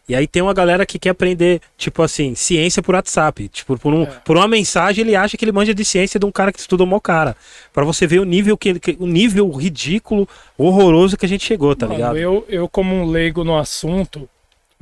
[0.09, 3.47] E aí tem uma galera que quer aprender, tipo assim, ciência por WhatsApp.
[3.47, 6.31] Tipo, por, um, por uma mensagem ele acha que ele manja de ciência de um
[6.31, 7.37] cara que estuda mó cara.
[7.71, 10.27] Pra você ver o nível que, ele- que o nível ridículo,
[10.57, 12.17] horroroso que a gente chegou, tá Mano, ligado?
[12.17, 14.27] Eu, eu, como um leigo no assunto,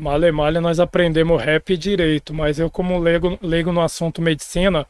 [0.02, 4.86] male male nós aprendemos rap direito, mas eu, como leigo, leigo no assunto medicina,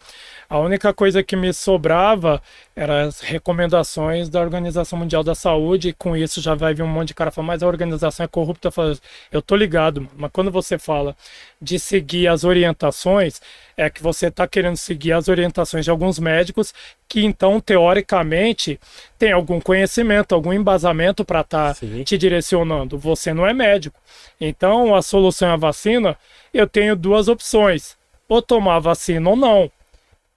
[0.51, 2.43] A única coisa que me sobrava
[2.75, 6.88] eram as recomendações da Organização Mundial da Saúde, e com isso já vai vir um
[6.89, 8.67] monte de cara falar, mas a organização é corrupta.
[8.67, 8.99] Eu, falo,
[9.31, 11.15] eu tô ligado, mas quando você fala
[11.61, 13.39] de seguir as orientações,
[13.77, 16.73] é que você está querendo seguir as orientações de alguns médicos
[17.07, 18.77] que então, teoricamente,
[19.17, 22.97] tem algum conhecimento, algum embasamento para estar tá te direcionando.
[22.97, 23.97] Você não é médico.
[24.38, 26.17] Então, a solução é a vacina.
[26.53, 27.95] Eu tenho duas opções:
[28.27, 29.71] ou tomar vacina ou não.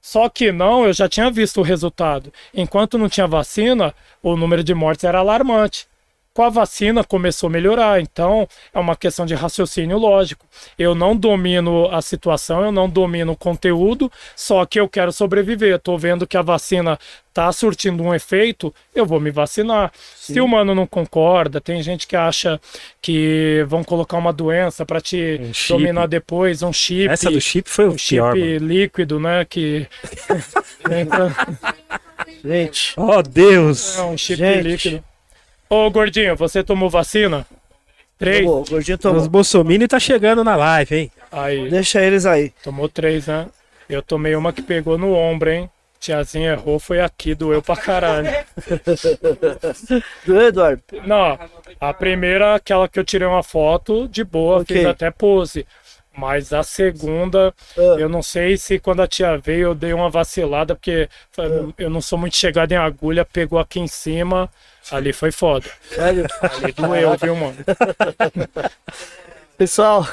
[0.04, 2.30] Só que não, eu já tinha visto o resultado.
[2.52, 5.86] Enquanto não tinha vacina, o número de mortes era alarmante
[6.34, 8.00] com a vacina começou a melhorar.
[8.00, 10.44] Então, é uma questão de raciocínio lógico.
[10.76, 15.76] Eu não domino a situação, eu não domino o conteúdo, só que eu quero sobreviver.
[15.76, 16.98] Estou vendo que a vacina
[17.28, 19.92] está surtindo um efeito, eu vou me vacinar.
[20.16, 20.34] Sim.
[20.34, 22.60] Se o humano não concorda, tem gente que acha
[23.00, 27.08] que vão colocar uma doença para te um dominar depois, um chip.
[27.08, 28.66] Essa do chip foi o um pior, chip mano.
[28.66, 29.86] líquido, né, que
[32.44, 32.92] Gente.
[32.96, 33.96] Oh, Deus.
[33.96, 34.62] É um chip gente.
[34.62, 35.04] líquido.
[35.74, 37.44] Ô, Gordinho, você tomou vacina?
[38.16, 38.46] Três?
[38.46, 39.20] Tomou, Gordinho tomou.
[39.20, 41.12] Os Bolsominion tá chegando na live, hein?
[41.32, 41.68] Aí.
[41.68, 42.52] Deixa eles aí.
[42.62, 43.48] Tomou três, né?
[43.88, 45.68] Eu tomei uma que pegou no ombro, hein?
[45.98, 48.30] Tiazinha errou, foi aqui, doeu pra caralho.
[50.24, 50.82] doeu, Eduardo?
[51.04, 51.36] Não,
[51.80, 54.76] a primeira, aquela que eu tirei uma foto, de boa, okay.
[54.76, 55.66] fiz até pose.
[56.16, 57.98] Mas a segunda, uh.
[57.98, 61.74] eu não sei se quando a tia veio eu dei uma vacilada, porque uh.
[61.76, 64.48] eu não sou muito chegado em agulha, pegou aqui em cima,
[64.90, 65.66] ali foi foda.
[65.90, 66.26] Sério?
[66.42, 67.56] Ali doeu, viu, mano?
[69.56, 70.06] Pessoal,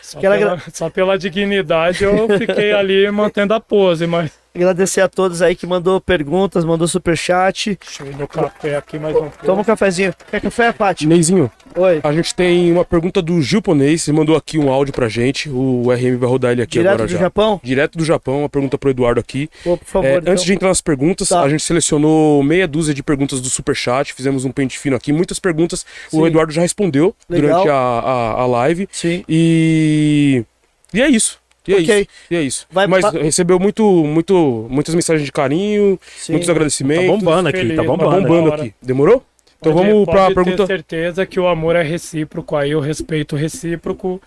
[0.00, 4.30] só, pela, só pela dignidade eu fiquei ali mantendo a pose, mas.
[4.56, 7.76] Agradecer a todos aí que mandou perguntas, mandou superchat.
[7.84, 10.14] Deixa eu ir no café aqui mais um Toma um cafezinho.
[10.30, 11.08] Quer café, Paty?
[11.08, 11.50] Neizinho.
[11.74, 11.98] Oi.
[12.04, 15.50] A gente tem uma pergunta do Gilponês, ele mandou aqui um áudio pra gente.
[15.50, 17.18] O RM vai rodar ele aqui Direto agora do já.
[17.18, 17.60] Japão?
[17.64, 19.50] Direto do Japão, uma pergunta pro Eduardo aqui.
[19.64, 20.06] Pô, por favor.
[20.06, 20.32] É, então.
[20.32, 21.42] Antes de entrar nas perguntas, Tá.
[21.42, 25.12] a gente selecionou meia dúzia de perguntas do Superchat, fizemos um pente fino aqui.
[25.12, 26.26] Muitas perguntas o Sim.
[26.26, 27.50] Eduardo já respondeu Legal.
[27.50, 28.88] durante a, a, a live.
[28.92, 29.24] Sim.
[29.28, 30.44] E.
[30.92, 31.42] E é isso.
[31.66, 32.00] E é Ok.
[32.00, 32.08] isso.
[32.30, 32.66] E é isso.
[32.70, 36.32] Vai- Mas recebeu muito, muito, muitas mensagens de carinho, Sim.
[36.32, 37.06] muitos Tá agradecimentos.
[37.06, 38.28] bombando aqui, feliz, tá tá Tá bombando.
[38.28, 38.74] bombando aqui.
[38.82, 39.24] Demorou?
[39.60, 40.56] Então Pode- vamos pra pode pergunta.
[40.58, 44.20] ter certeza que o amor é recíproco, aí o respeito recíproco,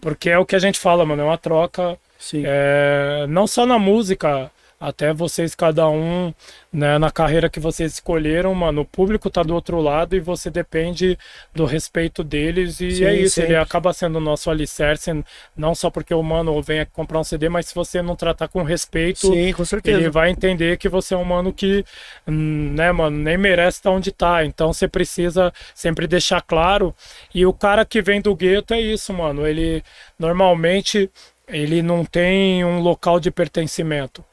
[0.00, 2.42] porque é o que a gente fala, mano, é uma troca, Sim.
[2.46, 4.50] é, não só na música,
[4.84, 6.32] até vocês cada um,
[6.72, 10.50] né, na carreira que vocês escolheram, mano, o público tá do outro lado e você
[10.50, 11.18] depende
[11.54, 13.52] do respeito deles e Sim, é isso, sempre.
[13.52, 15.24] ele acaba sendo o nosso alicerce,
[15.56, 18.48] não só porque o mano vem aqui comprar um CD, mas se você não tratar
[18.48, 21.84] com respeito, Sim, com ele vai entender que você é um mano que,
[22.28, 24.44] hum, né, mano, nem merece estar onde tá.
[24.44, 26.94] Então você precisa sempre deixar claro.
[27.34, 29.46] E o cara que vem do gueto é isso, mano.
[29.46, 29.82] Ele
[30.18, 31.10] normalmente
[31.48, 34.24] ele não tem um local de pertencimento.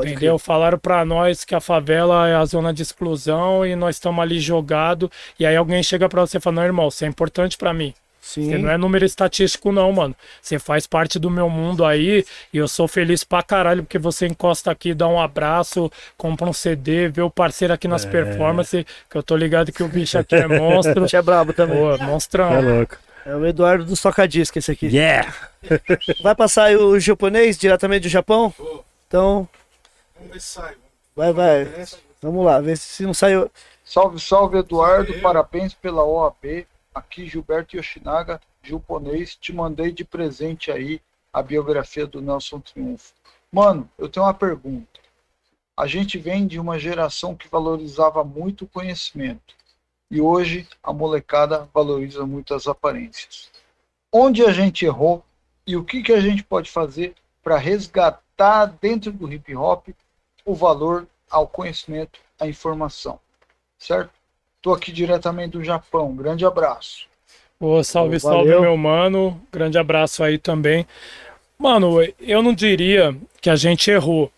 [0.00, 0.38] Pode entendeu?
[0.38, 4.40] Falaram pra nós que a favela é a zona de exclusão e nós estamos ali
[4.40, 5.10] jogado.
[5.38, 7.94] E aí alguém chega pra você e fala: Não, irmão, você é importante pra mim.
[8.20, 8.58] Você Sim.
[8.58, 10.14] não é número estatístico, não, mano.
[10.40, 14.26] Você faz parte do meu mundo aí e eu sou feliz pra caralho porque você
[14.26, 19.16] encosta aqui, dá um abraço, compra um CD, vê o parceiro aqui nas performances, que
[19.16, 21.00] eu tô ligado que o bicho aqui é monstro.
[21.08, 21.76] Você é brabo também.
[21.76, 22.52] Pô, monstrão.
[22.52, 22.98] É louco.
[23.24, 24.86] É o Eduardo dos Tocadiscos, esse aqui.
[24.86, 25.32] Yeah!
[26.22, 28.52] Vai passar aí o japonês diretamente do Japão?
[29.06, 29.48] Então,
[30.20, 30.76] Vamos ver se sai.
[31.16, 31.64] vai, vai.
[32.20, 33.50] Vamos lá, ver se não saiu.
[33.82, 36.66] Salve, salve Eduardo, parabéns pela OAB.
[36.94, 41.00] Aqui Gilberto Yoshinaga, Gilponês, te mandei de presente aí
[41.32, 43.14] a biografia do Nelson Triunfo.
[43.50, 45.00] Mano, eu tenho uma pergunta.
[45.76, 49.54] A gente vem de uma geração que valorizava muito o conhecimento
[50.10, 53.50] e hoje a molecada valoriza muito as aparências.
[54.12, 55.24] Onde a gente errou
[55.66, 59.88] e o que, que a gente pode fazer para resgatar dentro do hip hop
[60.44, 63.18] o valor ao conhecimento, à informação?
[63.78, 64.10] Certo?
[64.56, 66.14] Estou aqui diretamente do Japão.
[66.14, 67.06] Grande abraço.
[67.58, 68.38] Ô, salve, Valeu.
[68.38, 69.40] salve, meu mano.
[69.52, 70.86] Grande abraço aí também.
[71.58, 74.30] Mano, eu não diria que a gente errou.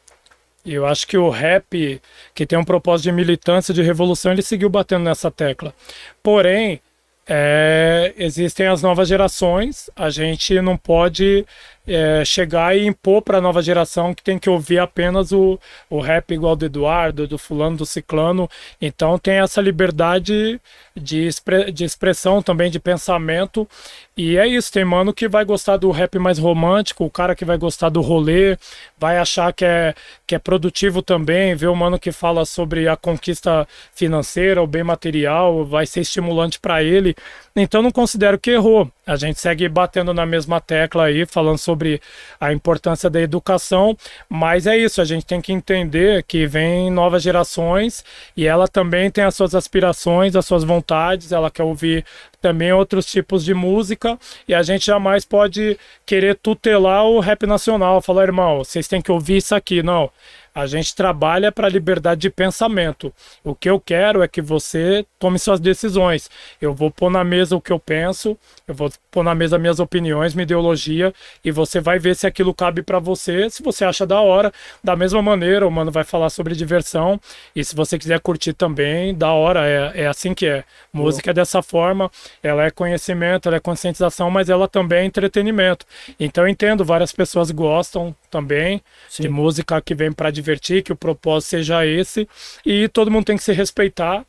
[0.64, 2.00] Eu acho que o rap,
[2.34, 5.74] que tem um propósito de militância, de revolução, ele seguiu batendo nessa tecla.
[6.22, 6.80] Porém,
[7.26, 11.46] é, existem as novas gerações, a gente não pode
[11.86, 15.58] é, chegar e impor para a nova geração que tem que ouvir apenas o,
[15.90, 18.48] o rap igual do Eduardo, do fulano, do ciclano.
[18.80, 20.60] Então tem essa liberdade
[20.96, 23.68] de, expre- de expressão também, de pensamento.
[24.16, 27.44] E é isso, tem mano que vai gostar do rap mais romântico, o cara que
[27.44, 28.58] vai gostar do rolê,
[28.98, 29.94] vai achar que é,
[30.26, 34.84] que é produtivo também, ver o mano que fala sobre a conquista financeira, o bem
[34.84, 37.14] material, vai ser estimulante para ele.
[37.54, 38.90] Então não considero que errou.
[39.06, 42.00] A gente segue batendo na mesma tecla aí, falando sobre
[42.40, 43.96] a importância da educação,
[44.28, 48.04] mas é isso, a gente tem que entender que vem novas gerações
[48.36, 52.04] e ela também tem as suas aspirações, as suas vontades, ela quer ouvir
[52.40, 58.00] também outros tipos de música e a gente jamais pode querer tutelar o rap nacional,
[58.00, 60.10] falar, irmão, vocês têm que ouvir isso aqui, não.
[60.54, 63.12] A gente trabalha para a liberdade de pensamento.
[63.42, 66.28] O que eu quero é que você tome suas decisões.
[66.60, 69.80] Eu vou pôr na mesa o que eu penso, eu vou pôr na mesa minhas
[69.80, 71.12] opiniões, minha ideologia,
[71.44, 74.52] e você vai ver se aquilo cabe para você, se você acha da hora.
[74.82, 77.20] Da mesma maneira, o mano vai falar sobre diversão,
[77.54, 80.64] e se você quiser curtir também, da hora, é, é assim que é.
[80.92, 82.10] Música é dessa forma,
[82.42, 85.86] ela é conhecimento, ela é conscientização, mas ela também é entretenimento.
[86.18, 89.22] Então eu entendo, várias pessoas gostam também Sim.
[89.22, 92.28] de música que vem para divertir, que o propósito seja esse,
[92.64, 94.24] e todo mundo tem que se respeitar.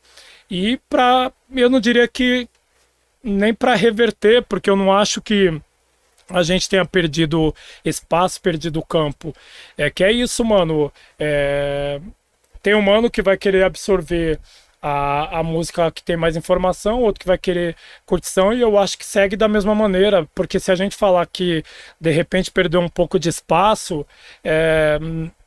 [0.50, 2.48] E para, eu não diria que
[3.24, 5.60] nem para reverter, porque eu não acho que
[6.30, 9.36] a gente tenha perdido espaço, perdido campo.
[9.78, 10.92] É que é isso, mano.
[11.20, 12.00] É...
[12.62, 14.40] Tem um mano que vai querer absorver
[14.82, 17.76] a, a música que tem mais informação, outro que vai querer
[18.06, 21.64] curtição, e eu acho que segue da mesma maneira, porque se a gente falar que
[22.00, 24.06] de repente perdeu um pouco de espaço,
[24.44, 25.00] é,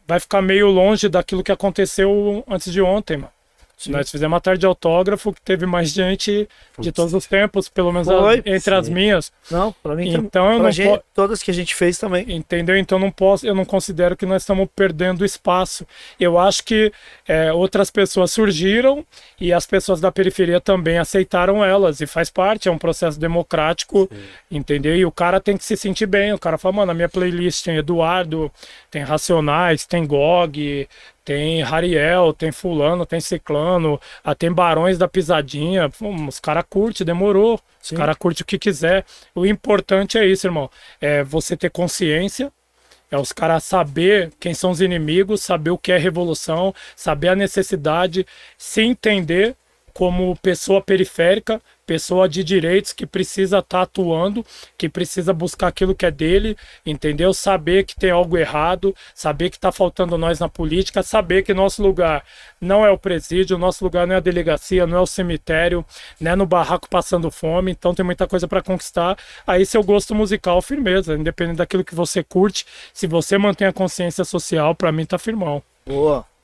[0.07, 3.36] vai ficar meio longe daquilo que aconteceu antes de ontem, mano.
[3.89, 6.49] Nós fizemos uma tarde de autógrafo que teve mais gente
[6.79, 8.95] de todos os tempos, pelo menos Foi, entre as sim.
[8.95, 9.31] minhas.
[9.51, 10.15] Não, pra mim.
[10.15, 12.25] Então eu não gente, todas que a gente fez também.
[12.35, 12.77] Entendeu?
[12.77, 15.87] Então não posso, eu não considero que nós estamos perdendo espaço.
[16.19, 16.91] Eu acho que
[17.29, 19.05] é, outras pessoas surgiram
[19.39, 24.09] e as pessoas da periferia também aceitaram elas e faz parte, é um processo democrático,
[24.51, 24.97] entendeu?
[24.97, 26.33] E o cara tem que se sentir bem.
[26.33, 28.51] O cara fala, mano, na minha playlist tem Eduardo,
[28.91, 30.89] tem Racionais, tem Gog,
[31.27, 35.91] tem Rariel, tem Fulano, tem Ciclano, ah, tem Barões da Pisadinha.
[35.91, 37.61] Pum, os caras curtem, demorou.
[37.83, 39.05] Os caras curtem o que quiser.
[39.35, 40.71] O importante é isso, irmão.
[41.01, 42.53] É você ter consciência.
[43.11, 47.35] É os caras saber quem são os inimigos, saber o que é revolução, saber a
[47.35, 48.25] necessidade,
[48.57, 49.57] se entender
[49.97, 54.45] como pessoa periférica, pessoa de direitos que precisa estar atuando,
[54.77, 57.33] que precisa buscar aquilo que é dele, entendeu?
[57.33, 61.83] Saber que tem algo errado, saber que está faltando nós na política, saber que nosso
[61.83, 62.23] lugar
[62.61, 65.83] não é o presídio, nosso lugar não é a delegacia, não é o cemitério,
[66.21, 69.17] não é no barraco passando fome, então tem muita coisa para conquistar.
[69.47, 74.27] Aí seu gosto musical, firmeza, independente daquilo que você curte, se você mantém a consciência
[74.27, 75.63] social, para mim tá firmão.
[75.87, 76.36] Boa.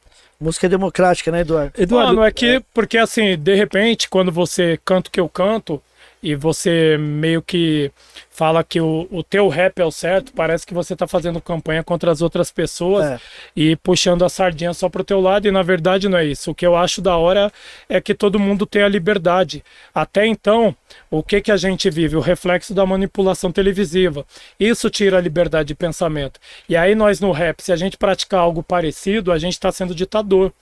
[0.43, 1.73] Música democrática, né, Eduardo?
[1.79, 5.81] Eduardo, Mano, é que, porque assim, de repente, quando você canta o que eu canto,
[6.23, 7.91] e você meio que
[8.31, 11.83] fala que o, o teu rap é o certo, parece que você tá fazendo campanha
[11.83, 13.21] contra as outras pessoas É.
[13.57, 16.51] e puxando a sardinha só pro teu lado, e na verdade não é isso.
[16.51, 17.53] O que eu acho da hora
[17.89, 19.63] é que todo mundo tem a liberdade.
[19.95, 20.75] Até então,
[21.11, 22.17] o que que a gente vive?
[22.17, 24.25] O reflexo da manipulação televisiva.
[24.59, 26.41] Isso tira a liberdade de pensamento.
[26.69, 29.95] E aí nós no rap, se a gente praticar algo parecido, a gente está sendo
[29.95, 30.53] ditador.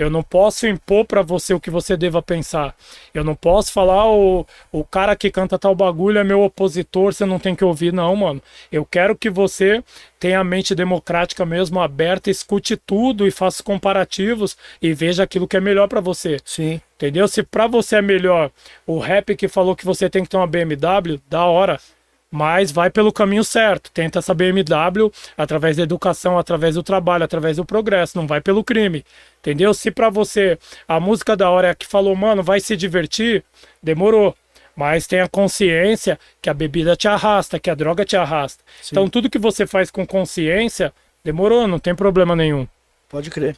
[0.00, 2.74] Eu não posso impor pra você o que você deva pensar.
[3.12, 7.26] Eu não posso falar o, o cara que canta tal bagulho é meu opositor, você
[7.26, 8.42] não tem que ouvir, não, mano.
[8.72, 9.84] Eu quero que você
[10.18, 15.58] tenha a mente democrática mesmo aberta, escute tudo e faça comparativos e veja aquilo que
[15.58, 16.38] é melhor pra você.
[16.46, 16.80] Sim.
[16.96, 17.28] Entendeu?
[17.28, 18.50] Se pra você é melhor
[18.86, 21.78] o rap que falou que você tem que ter uma BMW, da hora.
[22.30, 23.90] Mas vai pelo caminho certo.
[23.90, 28.16] Tenta essa BMW através da educação, através do trabalho, através do progresso.
[28.16, 29.04] Não vai pelo crime.
[29.40, 29.74] Entendeu?
[29.74, 33.42] Se pra você a música da hora é a que falou, mano, vai se divertir,
[33.82, 34.36] demorou.
[34.76, 38.62] Mas tenha consciência que a bebida te arrasta, que a droga te arrasta.
[38.90, 40.92] Então tudo que você faz com consciência,
[41.24, 42.66] demorou, não tem problema nenhum.
[43.08, 43.56] Pode crer.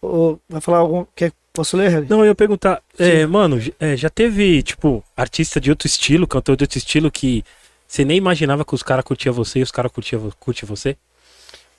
[0.00, 1.04] Ô, vai falar algum.
[1.14, 1.32] Quer...
[1.52, 2.06] Posso ler, Harry?
[2.08, 6.56] Não, eu ia perguntar, é, mano, é, já teve, tipo, artista de outro estilo, cantor
[6.56, 7.44] de outro estilo que
[7.92, 10.96] você nem imaginava que os caras curtiam você e os caras curtiam curte você?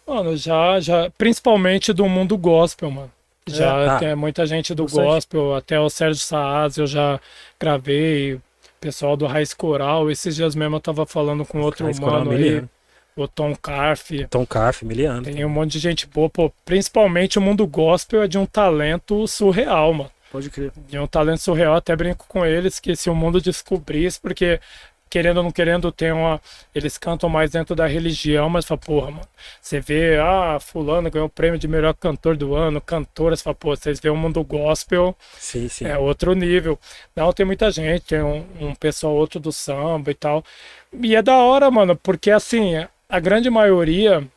[0.08, 3.12] Mano, já, já, principalmente do mundo gospel, mano.
[3.48, 4.00] Já Ah.
[4.00, 5.06] tem muita gente do Bastante.
[5.06, 7.20] gospel, até o Sérgio Saaz eu já
[7.60, 8.40] gravei,
[8.80, 10.12] pessoal do Raiz Coral.
[10.12, 12.70] Esses dias mesmo eu tava falando com outro Raiz Coral mano aí, Miliano.
[13.16, 14.12] o Tom Carf.
[14.30, 15.24] Tom Carf, Miliano.
[15.24, 16.52] Tem um monte de gente boa, pô.
[16.64, 20.12] Principalmente o mundo gospel é de um talento surreal, mano.
[20.32, 20.72] Pode crer.
[20.88, 24.60] De um talento surreal, até brinco com eles que se o mundo descobrisse, porque
[25.14, 26.42] querendo ou não querendo, tem uma.
[26.74, 29.28] Eles cantam mais dentro da religião, mas fala, porra, mano.
[29.62, 33.54] Você vê, ah, fulano ganhou o prêmio de melhor cantor do ano, cantora, você fala,
[33.54, 35.86] pô, vocês vê o mundo gospel, Sim, sim.
[35.86, 36.80] é outro nível.
[37.16, 40.44] Não, tem muita gente, tem um, um pessoal outro do samba e tal.
[40.92, 42.74] E é da hora, mano, porque assim,
[43.08, 44.28] a grande maioria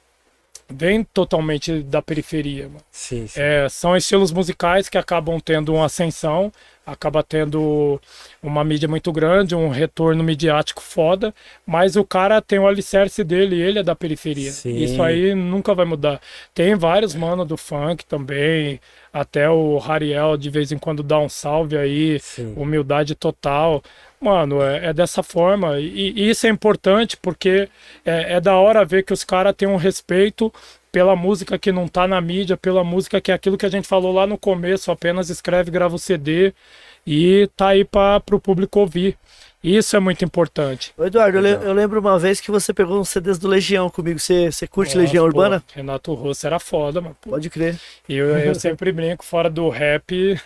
[0.68, 2.80] vem totalmente da periferia, mano.
[2.90, 3.40] Sim, sim.
[3.40, 6.52] É, são estilos musicais que acabam tendo uma ascensão,
[6.84, 8.00] acaba tendo
[8.42, 11.34] uma mídia muito grande, um retorno midiático foda,
[11.66, 14.52] mas o cara tem o alicerce dele, ele é da periferia.
[14.52, 14.76] Sim.
[14.76, 16.20] Isso aí nunca vai mudar.
[16.54, 18.80] Tem vários mano do funk também,
[19.12, 22.20] até o Rariel de vez em quando dá um salve aí,
[22.56, 23.82] humildade total.
[24.20, 25.78] Mano, é, é dessa forma.
[25.78, 27.68] E, e isso é importante porque
[28.04, 30.52] é, é da hora ver que os caras têm um respeito
[30.90, 33.86] pela música que não tá na mídia, pela música que é aquilo que a gente
[33.86, 36.54] falou lá no começo, apenas escreve, grava o CD
[37.06, 39.18] e tá aí para o público ouvir.
[39.62, 40.92] Isso é muito importante.
[40.96, 43.90] Ô, Eduardo, eu, le- eu lembro uma vez que você pegou uns CDs do Legião
[43.90, 44.18] comigo.
[44.18, 45.64] Você, você curte Nossa, Legião pô, Urbana?
[45.74, 47.16] Renato Russo era foda, mano.
[47.20, 47.76] Pô, Pode crer.
[48.08, 50.38] E eu, eu sempre brinco fora do rap.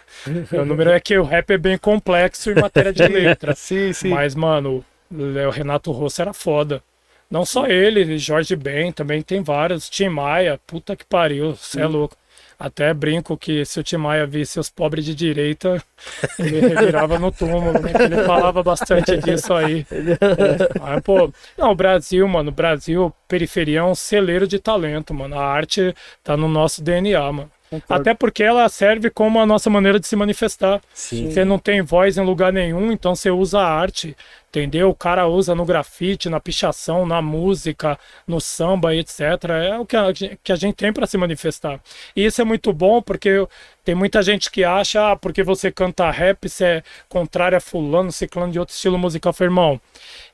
[0.52, 3.54] o número é que o rap é bem complexo em matéria de letra.
[3.56, 4.08] Sim, sim.
[4.08, 6.82] Mas, mano, o Renato Russo era foda.
[7.30, 9.88] Não só ele, Jorge Ben, também tem vários.
[9.88, 12.16] Tim Maia, puta que pariu, você é louco.
[12.60, 15.82] Até brinco que se o Tim Maia visse os pobres de direita,
[16.38, 17.90] ele revirava no túmulo, né?
[17.98, 19.86] Ele falava bastante disso aí.
[19.90, 25.14] É, mas, pô, não, o Brasil, mano, o Brasil, periferia é um celeiro de talento,
[25.14, 25.38] mano.
[25.38, 27.50] A arte tá no nosso DNA, mano.
[27.88, 30.80] Até porque ela serve como a nossa maneira de se manifestar.
[30.92, 31.30] Sim.
[31.30, 34.16] Você não tem voz em lugar nenhum, então você usa a arte,
[34.50, 34.90] entendeu?
[34.90, 39.20] O cara usa no grafite, na pichação, na música, no samba, etc.
[39.64, 41.80] É o que a, que a gente tem para se manifestar.
[42.14, 43.46] E isso é muito bom porque
[43.84, 48.10] tem muita gente que acha, ah, porque você canta rap, você é contrário a fulano,
[48.10, 49.32] ciclano de outro estilo musical.
[49.40, 49.80] Irmão,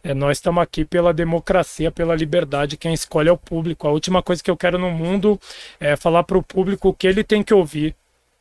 [0.02, 2.78] é, nós estamos aqui pela democracia, pela liberdade.
[2.78, 3.86] Quem escolhe é o público.
[3.86, 5.38] A última coisa que eu quero no mundo
[5.78, 7.94] é falar para o público o que ele tem que ouvir.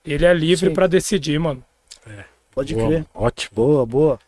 [0.06, 1.64] Ele é livre para decidir, mano.
[2.56, 3.06] Pode Boa, crer.
[3.14, 3.52] Ótimo.
[3.54, 4.20] Boa, boa.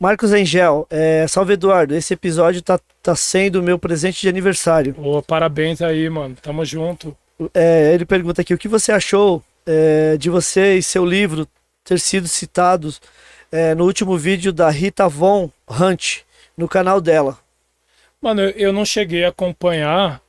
[0.00, 1.94] Marcos Angel, é, salve Eduardo.
[1.94, 4.94] Esse episódio tá, tá sendo o meu presente de aniversário.
[4.98, 6.34] Ô, parabéns aí, mano.
[6.40, 7.14] Tamo junto.
[7.52, 11.46] É, ele pergunta aqui: o que você achou é, de você e seu livro
[11.84, 12.98] ter sido citados
[13.52, 16.20] é, no último vídeo da Rita Von Hunt
[16.56, 17.38] no canal dela?
[18.22, 20.22] Mano, eu não cheguei a acompanhar,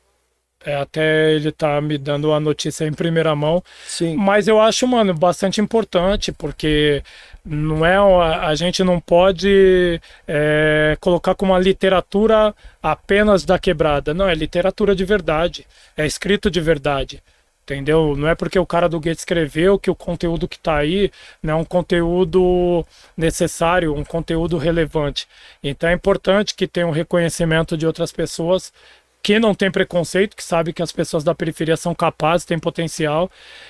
[0.66, 4.16] é, até ele tá me dando a notícia em primeira mão, Sim.
[4.16, 7.04] mas eu acho, mano, bastante importante, porque
[7.44, 14.14] não é a, gente não pode é, colocar como uma literatura apenas da quebrada.
[14.14, 15.66] Não, é literatura de verdade,
[15.98, 17.22] é escrito de verdade.
[17.64, 18.16] Entendeu?
[18.18, 21.54] Não é porque o cara do Gueto escreveu que o conteúdo que tá aí não
[21.54, 25.28] é um conteúdo necessário, um conteúdo relevante.
[25.64, 28.74] Então é importante que tenha um reconhecimento de outras pessoas
[29.22, 33.30] que não tem preconceito, que sabe que as pessoas da periferia são capazes, têm potencial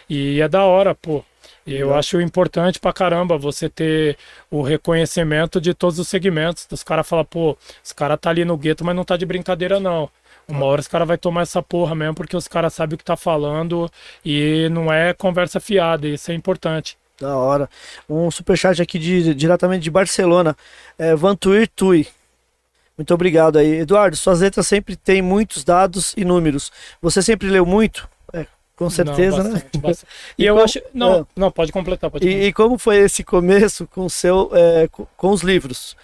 [0.09, 1.23] e é da hora, pô.
[1.65, 4.17] Eu acho importante pra caramba você ter
[4.49, 6.67] o reconhecimento de todos os segmentos.
[6.71, 9.80] Os caras falam, pô, os caras tá ali no gueto, mas não tá de brincadeira,
[9.80, 10.09] não.
[10.47, 13.03] Uma hora os caras vai tomar essa porra mesmo, porque os caras sabem o que
[13.03, 13.89] tá falando
[14.25, 16.97] e não é conversa fiada, isso é importante.
[17.19, 17.69] Da hora.
[18.09, 20.57] Um superchat aqui de, diretamente de Barcelona.
[20.97, 22.07] É, Vantuir Tui.
[23.01, 23.80] Muito obrigado aí.
[23.80, 26.71] Eduardo, suas letras sempre têm muitos dados e números.
[27.01, 28.07] Você sempre leu muito?
[28.31, 29.51] É, com certeza, Não, né?
[29.53, 30.11] bastante, bastante.
[30.38, 30.80] E, E eu qual- acho.
[30.93, 31.25] Não, Ah.
[31.35, 32.49] não, pode completar, pode E, completar.
[32.49, 35.97] e como foi esse começo com seu, é, com, com os livros?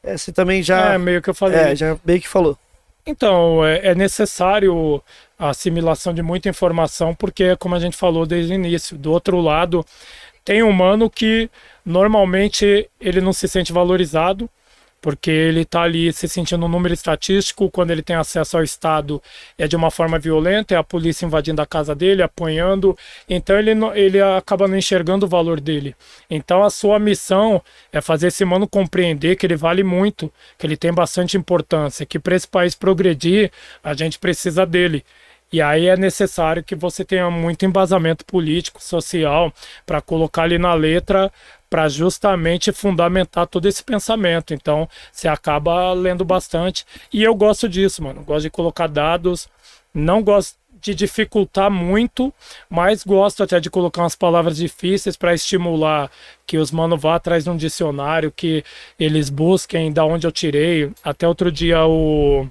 [0.00, 1.58] É, você também já, É, meio que eu falei.
[1.58, 2.56] é, já meio que falou.
[3.04, 5.02] Então, é, é necessário
[5.36, 9.40] a assimilação de muita informação, porque, como a gente falou desde o início, do outro
[9.40, 9.84] lado,
[10.44, 11.50] tem um humano que
[11.84, 14.48] normalmente ele não se sente valorizado,
[15.04, 19.22] porque ele está ali se sentindo um número estatístico, quando ele tem acesso ao Estado
[19.58, 22.96] é de uma forma violenta, é a polícia invadindo a casa dele, apanhando,
[23.28, 25.94] então ele, ele acaba não enxergando o valor dele.
[26.30, 27.60] Então a sua missão
[27.92, 32.18] é fazer esse mano compreender que ele vale muito, que ele tem bastante importância, que
[32.18, 33.52] para esse país progredir,
[33.82, 35.04] a gente precisa dele.
[35.52, 39.52] E aí é necessário que você tenha muito embasamento político, social,
[39.84, 41.30] para colocar ali na letra,
[41.74, 44.54] para justamente fundamentar todo esse pensamento.
[44.54, 46.86] Então, você acaba lendo bastante.
[47.12, 48.22] E eu gosto disso, mano.
[48.22, 49.48] Gosto de colocar dados,
[49.92, 52.32] não gosto de dificultar muito,
[52.70, 56.08] mas gosto até de colocar umas palavras difíceis para estimular
[56.46, 58.62] que os mano vá atrás de um dicionário, que
[58.96, 60.92] eles busquem da onde eu tirei.
[61.02, 62.46] Até outro dia o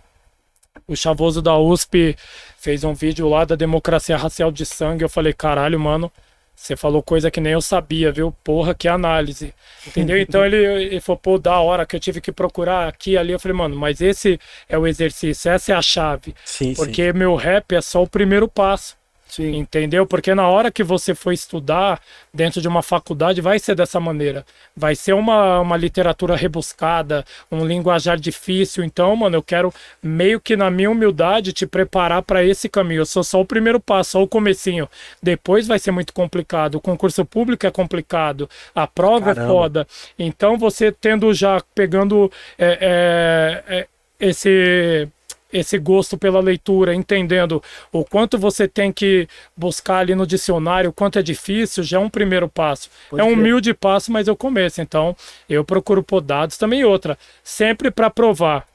[0.86, 2.18] o Chavoso da USP
[2.58, 5.06] fez um vídeo lá da democracia racial de sangue.
[5.06, 6.12] Eu falei, caralho, mano,
[6.56, 8.32] você falou coisa que nem eu sabia, viu?
[8.44, 9.54] Porra, que análise.
[9.86, 10.18] Entendeu?
[10.18, 13.34] Então ele, ele falou, pô, da hora que eu tive que procurar aqui e ali.
[13.34, 16.34] Eu falei, mano, mas esse é o exercício, essa é a chave.
[16.46, 16.76] Sim, sim.
[16.76, 18.96] Porque meu rap é só o primeiro passo.
[19.36, 19.56] Sim.
[19.56, 20.06] Entendeu?
[20.06, 22.00] Porque na hora que você for estudar
[22.32, 24.46] dentro de uma faculdade, vai ser dessa maneira.
[24.78, 28.84] Vai ser uma, uma literatura rebuscada, um linguajar difícil.
[28.84, 33.02] Então, mano, eu quero meio que na minha humildade te preparar para esse caminho.
[33.02, 34.88] Eu sou só o primeiro passo, só o comecinho.
[35.22, 36.76] Depois vai ser muito complicado.
[36.76, 38.48] O concurso público é complicado.
[38.76, 39.52] A prova é Caramba.
[39.52, 39.88] foda.
[40.20, 43.88] Então, você tendo já pegando é, é, é,
[44.20, 45.10] esse
[45.54, 50.94] esse gosto pela leitura, entendendo o quanto você tem que buscar ali no dicionário, o
[50.94, 52.90] quanto é difícil, já é um primeiro passo.
[53.10, 53.40] Pode é um crer.
[53.40, 54.82] humilde passo, mas eu começo.
[54.82, 55.16] Então,
[55.48, 58.68] eu procuro por dados também outra, sempre para provar,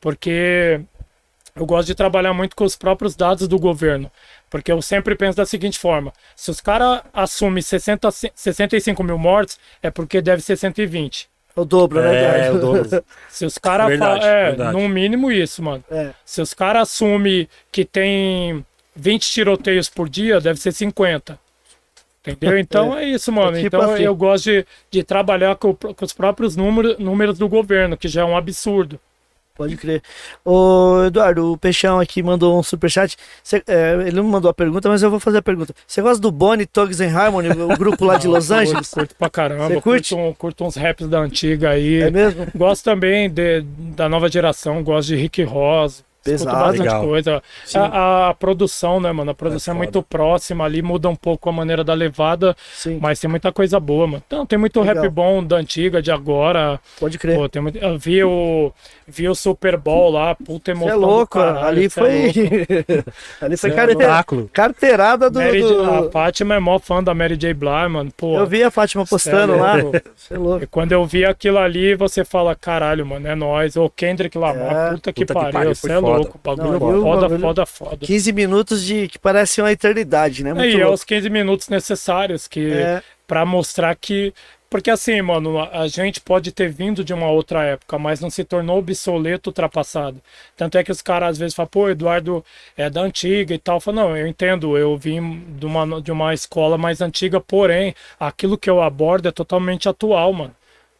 [0.00, 0.80] porque
[1.54, 4.10] eu gosto de trabalhar muito com os próprios dados do governo.
[4.48, 9.58] Porque eu sempre penso da seguinte forma: se os caras assumem 60, 65 mil mortes,
[9.82, 11.31] é porque deve ser 120.
[11.54, 13.04] É o dobro, né, É, o dobro.
[13.28, 13.90] Se os caras.
[13.90, 14.72] É, verdade.
[14.72, 15.84] no mínimo isso, mano.
[15.90, 16.10] É.
[16.24, 18.64] Se os caras assumem que tem
[18.96, 21.38] 20 tiroteios por dia, deve ser 50.
[22.26, 22.58] Entendeu?
[22.58, 23.56] Então é, isso, mano.
[23.56, 24.04] tipo então assim.
[24.04, 28.22] eu gosto de, de trabalhar com, com os próprios números, números do governo, que já
[28.22, 28.98] é um absurdo.
[29.62, 30.02] Pode crer.
[30.44, 33.16] Ô, Eduardo, o Peixão aqui mandou um superchat.
[33.42, 35.74] Cê, é, ele não mandou a pergunta, mas eu vou fazer a pergunta.
[35.86, 38.90] Você gosta do Bonnie, Tugs and Harmony, o grupo lá de Los Eu Angeles?
[38.90, 39.68] curto pra caramba.
[39.68, 40.14] Você curte?
[40.14, 42.02] Curto, curto uns raps da antiga aí.
[42.02, 42.46] É mesmo?
[42.54, 43.62] Gosto também de,
[43.96, 46.04] da nova geração, gosto de Rick Ross.
[46.24, 46.56] Pesado.
[46.56, 47.04] bastante Legal.
[47.04, 47.42] coisa.
[47.74, 49.30] A, a produção, né, mano?
[49.30, 49.84] A produção é, foda.
[49.84, 53.78] muito próxima ali, muda um pouco a maneira da levada, Sim, mas tem muita coisa
[53.80, 54.22] boa, mano.
[54.26, 55.02] Então, tem muito Legal.
[55.02, 56.78] rap bom da antiga, de agora.
[57.00, 57.36] pode crer.
[57.36, 57.78] Pô, tem muito...
[57.78, 58.72] Eu vi o,
[59.06, 60.88] vi o Super Bowl lá, puta Você emoção.
[60.96, 62.22] é do louco, caralho, ali é foi.
[62.24, 63.10] louco.
[63.40, 64.50] ali foi é carte- Espetáculo.
[64.52, 65.38] carteirada do.
[65.40, 67.52] Mary do- A Fátima é mó fã da Mary J.
[67.54, 68.10] Blige, mano.
[68.16, 69.74] Pô, Eu vi a Fátima postando é lá.
[69.76, 70.00] louco.
[70.16, 70.64] Você é louco.
[70.64, 73.76] E quando eu vi aquilo ali, você fala, caralho, mano, é nóis.
[73.76, 76.11] Ô, Kendrick Lamar, É, puta que puta que pariu, pariu, você foi é foda.
[76.18, 76.40] Louco.
[76.42, 78.06] Bagulho Não, o foda, bagulho- foda, foda.
[78.06, 80.52] 15 minutos de que parece uma eternidade, né?
[80.52, 80.94] Muito Aí é louco.
[80.94, 84.32] os 15 minutos necessários que É, para mostrar que
[84.70, 88.30] porque assim, mano, a a gente pode ter vindo de uma outra época, mas não
[88.30, 90.18] se tornou obsoleto, ultrapassado.
[90.56, 92.42] Tanto é que os caras às vezes falam, pô, Eduardo
[92.74, 93.78] é da antiga e tal.
[93.80, 98.56] Falo, não, eu entendo, eu vim de uma, de uma escola mais antiga, porém, aquilo
[98.56, 100.54] que eu abordo é totalmente atual, mano.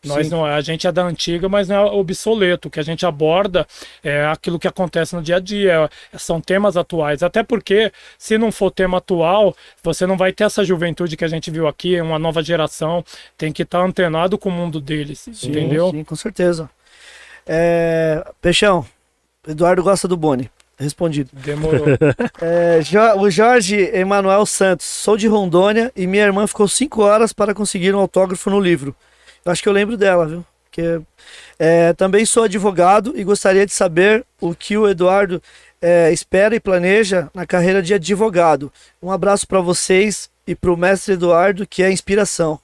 [0.04, 0.32] Nós Sim.
[0.32, 2.66] não, a gente é da antiga, mas não é obsoleto.
[2.66, 3.66] O que a gente aborda
[4.02, 5.88] é aquilo que acontece no dia a dia.
[6.12, 7.22] é- são temas atuais.
[7.22, 11.28] Até porque, se não for tema atual, você não vai ter essa juventude que a
[11.28, 13.04] gente viu aqui, uma nova geração.
[13.38, 15.28] Tem que estar antenado com o mundo deles.
[15.44, 15.90] entendeu?
[15.90, 16.68] Sim, com certeza.
[17.46, 18.84] É, Peixão,
[19.46, 20.50] Eduardo gosta do Boni.
[20.78, 21.30] Respondido.
[21.32, 21.86] Demorou.
[22.40, 22.80] É,
[23.16, 27.94] o Jorge Emanuel Santos, sou de Rondônia e minha irmã ficou cinco horas para conseguir
[27.94, 28.94] um autógrafo no livro.
[29.44, 30.44] Acho que eu lembro dela, viu?
[30.70, 31.00] Que,
[31.58, 35.42] é, também sou advogado e gostaria de saber o que o Eduardo
[35.80, 38.72] é, espera e planeja na carreira de advogado.
[39.02, 42.58] Um abraço para vocês e para o mestre Eduardo, que é inspiração.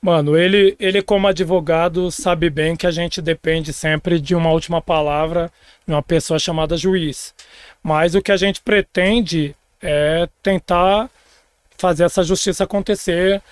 [0.00, 4.80] Mano, ele, ele como advogado sabe bem que a gente depende sempre de uma última
[4.80, 5.50] palavra
[5.86, 7.34] de uma pessoa chamada juiz.
[7.82, 11.10] Mas o que a gente pretende é tentar
[11.76, 13.42] fazer essa justiça acontecer,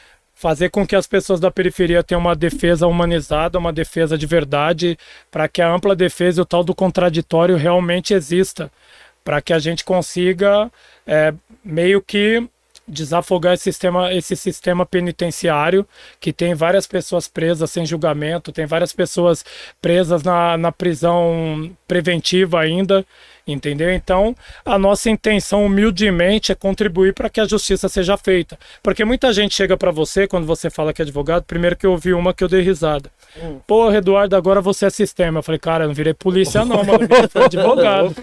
[0.41, 4.99] fazer com que as pessoas da periferia tenham uma defesa humanizada, uma defesa de verdade,
[5.31, 8.73] para que a ampla defesa e o tal do contraditório realmente exista,
[9.23, 10.73] para que a gente consiga
[11.07, 12.43] é, meio que
[12.89, 15.87] desafogar esse sistema, esse sistema penitenciário
[16.19, 19.45] que tem várias pessoas presas sem julgamento, tem várias pessoas
[19.81, 23.05] presas na, na prisão preventiva ainda,
[23.53, 23.93] entendeu?
[23.93, 28.59] Então, a nossa intenção humildemente é contribuir para que a justiça seja feita.
[28.83, 31.93] Porque muita gente chega para você quando você fala que é advogado, primeiro que eu
[31.93, 33.11] ouvi uma que eu dei risada.
[33.67, 35.39] Porra, Eduardo, agora você é sistema.
[35.39, 38.15] Eu falei, cara, eu não virei polícia não, mano, eu virei advogado.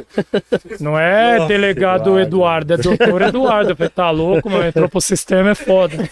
[0.80, 3.72] Não é delegado Eduardo, é doutor Eduardo.
[3.72, 5.96] Eu falei, tá louco, mano, entrou pro sistema, é foda.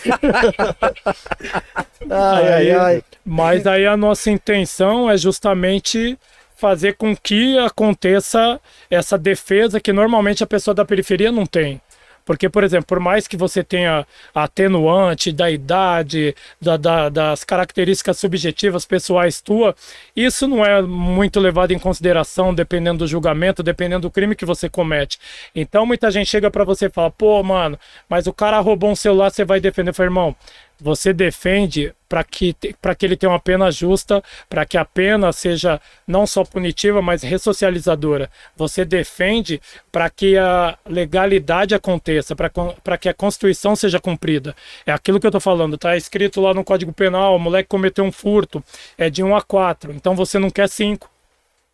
[2.09, 3.03] Ai, ai, ai.
[3.25, 6.17] Mas aí a nossa intenção é justamente
[6.65, 11.79] fazer com que aconteça essa defesa que normalmente a pessoa da periferia não tem.
[12.25, 14.03] Porque, por exemplo, por mais que você tenha
[14.33, 19.75] atenuante da idade, da- da- das características subjetivas pessoais tua,
[20.15, 24.67] isso não é muito levado em consideração dependendo do julgamento, dependendo do crime que você
[24.67, 25.19] comete.
[25.53, 27.77] Então, muita gente chega pra você e fala: pô, mano,
[28.09, 29.91] mas o cara roubou um celular, você vai defender.
[29.91, 30.35] Eu falo, irmão,
[30.79, 35.81] você defende para que, que ele tenha uma pena justa, para que a pena seja
[36.07, 38.29] não só punitiva, mas ressocializadora.
[38.55, 44.55] Você defende para que a legalidade aconteça, para que a Constituição seja cumprida.
[44.85, 48.03] É aquilo que eu estou falando, tá escrito lá no Código Penal, o moleque cometeu
[48.03, 48.63] um furto,
[48.97, 51.14] é de 1 a 4, então você não quer 5.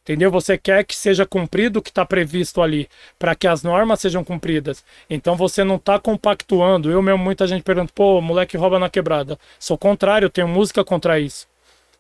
[0.03, 0.31] Entendeu?
[0.31, 2.89] Você quer que seja cumprido o que está previsto ali,
[3.19, 4.83] para que as normas sejam cumpridas.
[5.09, 6.89] Então você não está compactuando.
[6.91, 9.38] Eu mesmo, muita gente pergunta, pô, moleque rouba na quebrada.
[9.59, 11.47] Sou contrário, eu tenho música contra isso.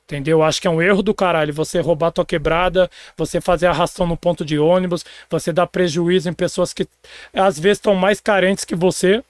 [0.05, 0.43] Entendeu?
[0.43, 4.17] Acho que é um erro do caralho você roubar tua quebrada, você fazer arrastão no
[4.17, 6.87] ponto de ônibus, você dar prejuízo em pessoas que
[7.33, 9.23] às vezes estão mais carentes que você,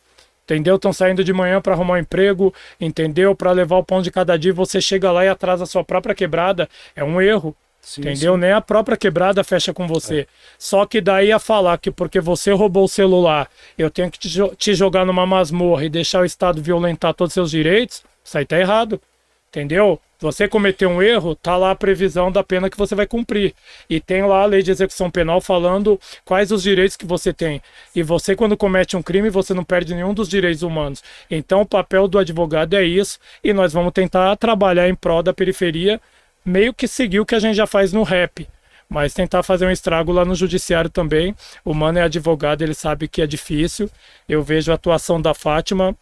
[0.44, 0.78] entendeu?
[0.78, 3.36] Estão saindo de manhã para arrumar um emprego, entendeu?
[3.36, 6.16] Para levar o pão de cada dia, você chega lá e atrasa a sua própria
[6.16, 6.68] quebrada.
[6.96, 7.56] É um erro.
[7.82, 8.36] Sim, entendeu?
[8.36, 8.40] sim.
[8.40, 10.28] Nem a própria quebrada fecha com você.
[10.58, 14.30] Só que daí a falar que porque você roubou o celular, eu tenho que te,
[14.56, 18.46] te jogar numa masmorra e deixar o Estado violentar todos os seus direitos, isso aí
[18.46, 19.02] tá errado.
[19.50, 20.00] Entendeu?
[20.22, 23.54] Você cometeu um erro, tá lá a previsão da pena que você vai cumprir.
[23.90, 27.60] E tem lá a lei de execução penal falando quais os direitos que você tem.
[27.94, 31.04] E você, quando comete um crime, você não perde nenhum dos direitos humanos.
[31.30, 33.20] Então, o papel do advogado é isso.
[33.44, 36.00] E nós vamos tentar trabalhar em prol da periferia,
[36.46, 38.48] meio que seguir o que a gente já faz no rap.
[38.90, 41.36] Mas tentar fazer um estrago lá no judiciário também.
[41.64, 43.90] O mano é advogado, ele sabe que é difícil.
[44.28, 45.96] Eu vejo a atuação da Fátima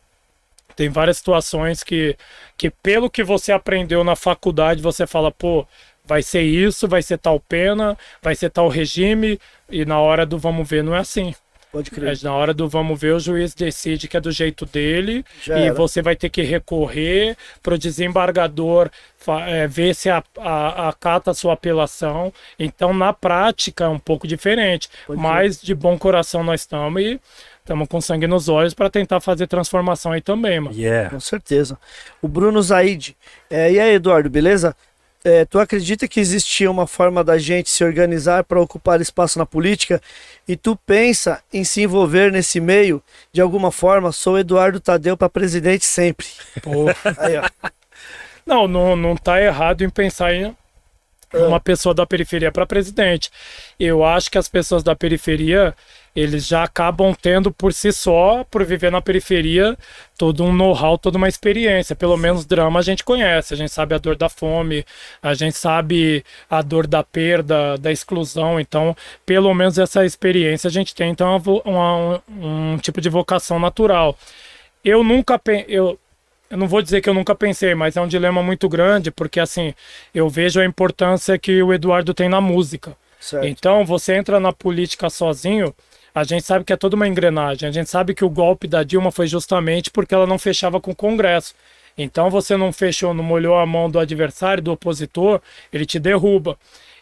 [0.79, 2.15] tem várias situações que,
[2.57, 5.67] que pelo que você aprendeu na faculdade, você fala, pô,
[6.05, 9.37] vai ser isso, vai ser tal pena, vai ser tal regime,
[9.69, 11.35] e na hora do vamos ver não é assim.
[11.71, 12.17] Pode crer.
[12.17, 15.59] É, na hora do vamos ver, o juiz decide que é do jeito dele Já
[15.59, 15.73] e era.
[15.73, 18.89] você vai ter que recorrer para o desembargador
[19.47, 22.33] é, ver se a, a, acata a sua apelação.
[22.57, 24.89] Então, na prática, é um pouco diferente.
[25.05, 27.19] Pode mas de bom coração nós estamos e
[27.59, 30.75] estamos com sangue nos olhos para tentar fazer transformação aí também, mano.
[30.75, 31.11] Yeah.
[31.11, 31.77] Com certeza.
[32.21, 33.15] O Bruno Zaid.
[33.49, 34.75] É, e aí, Eduardo, beleza?
[35.23, 39.45] É, tu acredita que existia uma forma da gente se organizar para ocupar espaço na
[39.45, 40.01] política?
[40.47, 44.11] E tu pensa em se envolver nesse meio de alguma forma?
[44.11, 46.27] Sou Eduardo Tadeu para presidente sempre.
[47.17, 47.69] Aí, ó.
[48.45, 50.55] Não, não, não tá errado em pensar em
[51.33, 53.29] uma pessoa da periferia para presidente.
[53.79, 55.75] Eu acho que as pessoas da periferia,
[56.15, 59.77] eles já acabam tendo por si só, por viver na periferia,
[60.17, 61.95] todo um know-how, toda uma experiência.
[61.95, 64.85] Pelo menos drama a gente conhece, a gente sabe a dor da fome,
[65.21, 68.59] a gente sabe a dor da perda, da exclusão.
[68.59, 73.09] Então, pelo menos essa experiência a gente tem, então, é uma um, um tipo de
[73.09, 74.17] vocação natural.
[74.83, 75.99] Eu nunca eu
[76.49, 79.39] eu não vou dizer que eu nunca pensei, mas é um dilema muito grande, porque
[79.39, 79.73] assim,
[80.13, 82.95] eu vejo a importância que o Eduardo tem na música.
[83.19, 83.45] Certo.
[83.45, 85.75] Então, você entra na política sozinho,
[86.13, 87.67] a gente sabe que é toda uma engrenagem.
[87.67, 90.91] A gente sabe que o golpe da Dilma foi justamente porque ela não fechava com
[90.91, 91.53] o Congresso.
[91.97, 96.57] Então, você não fechou, não molhou a mão do adversário, do opositor, ele te derruba.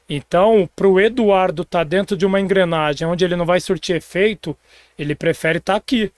[0.09, 4.57] Então, para o Eduardo estar dentro de uma engrenagem onde ele não vai surtir efeito,
[4.97, 6.11] ele prefere estar aqui.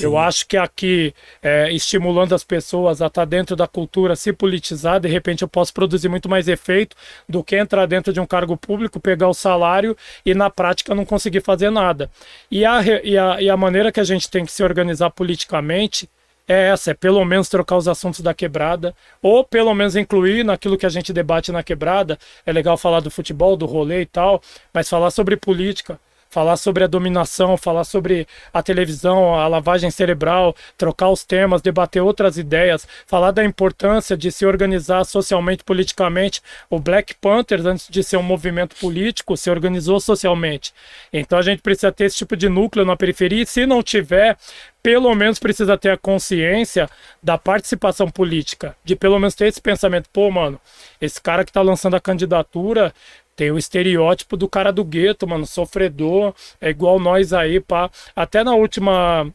[0.00, 4.98] Eu acho que aqui, é, estimulando as pessoas a estar dentro da cultura, se politizar,
[4.98, 6.96] de repente eu posso produzir muito mais efeito
[7.28, 11.04] do que entrar dentro de um cargo público, pegar o salário e na prática não
[11.04, 12.10] conseguir fazer nada.
[12.50, 16.10] E a, e a, e a maneira que a gente tem que se organizar politicamente
[16.48, 20.78] é essa, é pelo menos trocar os assuntos da quebrada, ou pelo menos incluir naquilo
[20.78, 22.18] que a gente debate na quebrada.
[22.44, 24.40] É legal falar do futebol, do rolê e tal,
[24.72, 25.98] mas falar sobre política,
[26.36, 32.02] falar sobre a dominação, falar sobre a televisão, a lavagem cerebral, trocar os temas, debater
[32.02, 36.42] outras ideias, falar da importância de se organizar socialmente, politicamente.
[36.68, 40.74] O Black Panthers, antes de ser um movimento político, se organizou socialmente.
[41.10, 44.36] Então a gente precisa ter esse tipo de núcleo na periferia, e se não tiver,
[44.82, 46.86] pelo menos precisa ter a consciência
[47.22, 50.60] da participação política, de pelo menos ter esse pensamento, pô, mano,
[51.00, 52.92] esse cara que tá lançando a candidatura
[53.36, 57.90] tem o estereótipo do cara do gueto, mano, sofredor, é igual nós aí, pá.
[58.16, 59.30] Até na última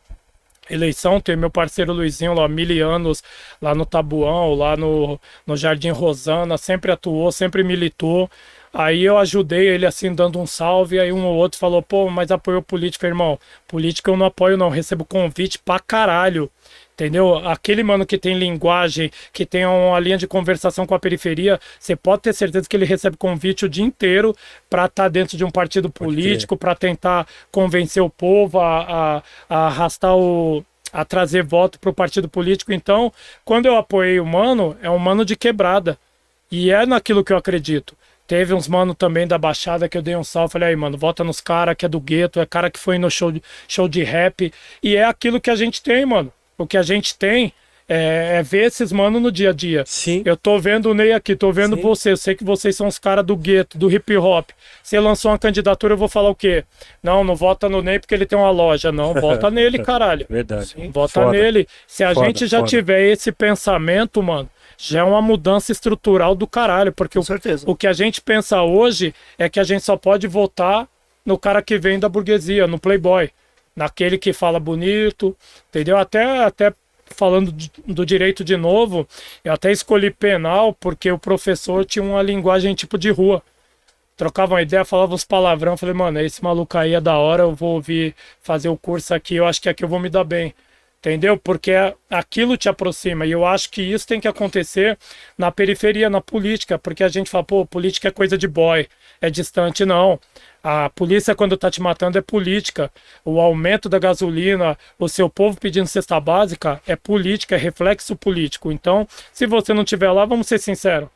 [0.69, 3.23] eleição, tem meu parceiro Luizinho lá, mil anos,
[3.61, 8.29] lá no Tabuão, lá no, no Jardim Rosana, sempre atuou, sempre militou.
[8.73, 12.31] Aí eu ajudei ele assim, dando um salve, aí um ou outro falou, pô, mas
[12.31, 13.37] apoiou política, irmão.
[13.67, 16.49] Política eu não apoio não, recebo convite pra caralho.
[17.01, 17.35] Entendeu?
[17.47, 21.95] Aquele mano que tem linguagem, que tem uma linha de conversação com a periferia, você
[21.95, 24.35] pode ter certeza que ele recebe convite o dia inteiro
[24.69, 29.65] para estar dentro de um partido político, para tentar convencer o povo a, a, a
[29.65, 30.63] arrastar o.
[30.93, 32.71] a trazer voto para o partido político.
[32.71, 33.11] Então,
[33.43, 35.97] quando eu apoiei o mano, é um mano de quebrada.
[36.51, 37.97] E é naquilo que eu acredito.
[38.27, 40.53] Teve uns mano também da Baixada que eu dei um salve.
[40.53, 43.09] Falei, aí, mano, vota nos caras que é do gueto, é cara que foi no
[43.09, 44.53] show de, show de rap.
[44.83, 46.31] E é aquilo que a gente tem, mano.
[46.63, 47.53] O que a gente tem
[47.93, 49.83] é, é ver esses mano no dia a dia.
[49.85, 50.21] Sim.
[50.23, 51.81] Eu tô vendo o Ney aqui, tô vendo Sim.
[51.81, 52.11] você.
[52.11, 54.49] Eu sei que vocês são os caras do gueto, do hip hop.
[54.81, 56.63] Você lançou uma candidatura, eu vou falar o quê?
[57.03, 58.91] Não, não vota no Ney porque ele tem uma loja.
[58.91, 60.25] Não, vota nele, caralho.
[60.29, 60.73] Verdade.
[60.89, 61.31] Vota Foda.
[61.31, 61.67] nele.
[61.85, 62.69] Se a Foda, gente já foda.
[62.69, 67.65] tiver esse pensamento, mano, já é uma mudança estrutural do caralho, porque Com o, certeza.
[67.67, 70.87] o que a gente pensa hoje é que a gente só pode votar
[71.25, 73.29] no cara que vem da burguesia, no playboy,
[73.75, 75.35] naquele que fala bonito,
[75.69, 75.97] entendeu?
[75.97, 76.73] Até até
[77.11, 77.53] falando
[77.85, 79.07] do direito de novo,
[79.43, 83.43] eu até escolhi penal porque o professor tinha uma linguagem tipo de rua.
[84.15, 87.55] Trocava uma ideia, falava uns palavrão, falei, mano, esse maluco aí é da hora, eu
[87.55, 90.53] vou ouvir fazer o curso aqui, eu acho que aqui eu vou me dar bem.
[91.01, 91.35] Entendeu?
[91.35, 91.71] Porque
[92.07, 93.25] aquilo te aproxima.
[93.25, 94.99] E eu acho que isso tem que acontecer
[95.35, 96.77] na periferia, na política.
[96.77, 98.87] Porque a gente fala, pô, política é coisa de boy,
[99.19, 99.83] é distante.
[99.83, 100.19] Não.
[100.63, 102.91] A polícia, quando tá te matando, é política.
[103.25, 108.71] O aumento da gasolina, o seu povo pedindo cesta básica, é política, é reflexo político.
[108.71, 111.09] Então, se você não tiver lá, vamos ser sinceros.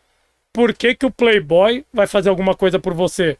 [0.51, 3.37] Por que, que o Playboy vai fazer alguma coisa por você?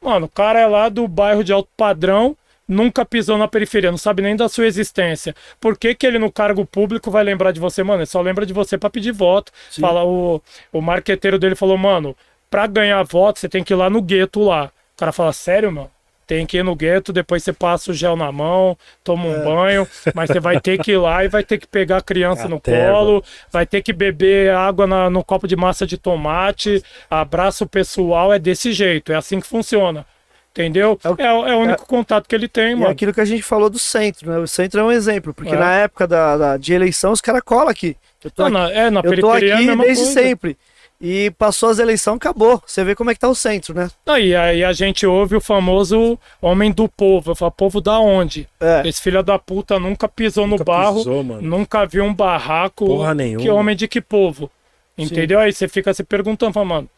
[0.00, 3.98] Mano, o cara é lá do bairro de alto padrão, nunca pisou na periferia, não
[3.98, 5.34] sabe nem da sua existência.
[5.60, 8.00] Por que, que ele no cargo público vai lembrar de você, mano?
[8.00, 9.52] Ele só lembra de você pra pedir voto.
[9.80, 10.42] Fala, o,
[10.72, 12.16] o marqueteiro dele falou, mano,
[12.50, 14.72] pra ganhar voto você tem que ir lá no gueto lá.
[14.96, 15.90] O cara fala, sério, mano?
[16.26, 19.86] Tem que ir no gueto, depois você passa o gel na mão, toma um banho,
[20.12, 22.56] mas você vai ter que ir lá e vai ter que pegar a criança no
[22.56, 27.64] Até, colo, vai ter que beber água na- no copo de massa de tomate, abraço
[27.64, 30.04] pessoal, é desse jeito, é assim que funciona.
[30.50, 30.98] Entendeu?
[31.04, 32.88] É o- É, o- é o único contato que ele tem, é mano.
[32.90, 34.38] aquilo que a gente falou do centro, né?
[34.38, 35.58] O centro é um exemplo, porque É.
[35.58, 37.94] na época da, da- de eleição os caras colam aqui.
[38.24, 40.04] Eu tô Não, aqui, na, é, na eu tô é aqui desde coisa.
[40.06, 40.56] sempre.
[41.00, 42.62] E passou as eleições, acabou.
[42.66, 43.90] Você vê como é que tá o centro, né?
[44.18, 47.32] E aí a gente ouve o famoso homem do povo.
[47.32, 48.48] Eu falo, povo da onde?
[48.58, 48.82] É.
[48.88, 51.42] Esse filho da puta nunca pisou Nunca no barro, pisou, mano.
[51.42, 52.86] nunca viu um barraco.
[52.86, 53.42] Porra nenhuma.
[53.42, 54.50] Que homem de que povo?
[54.96, 55.38] Entendeu?
[55.38, 56.90] Aí você fica se perguntando, fala, mano.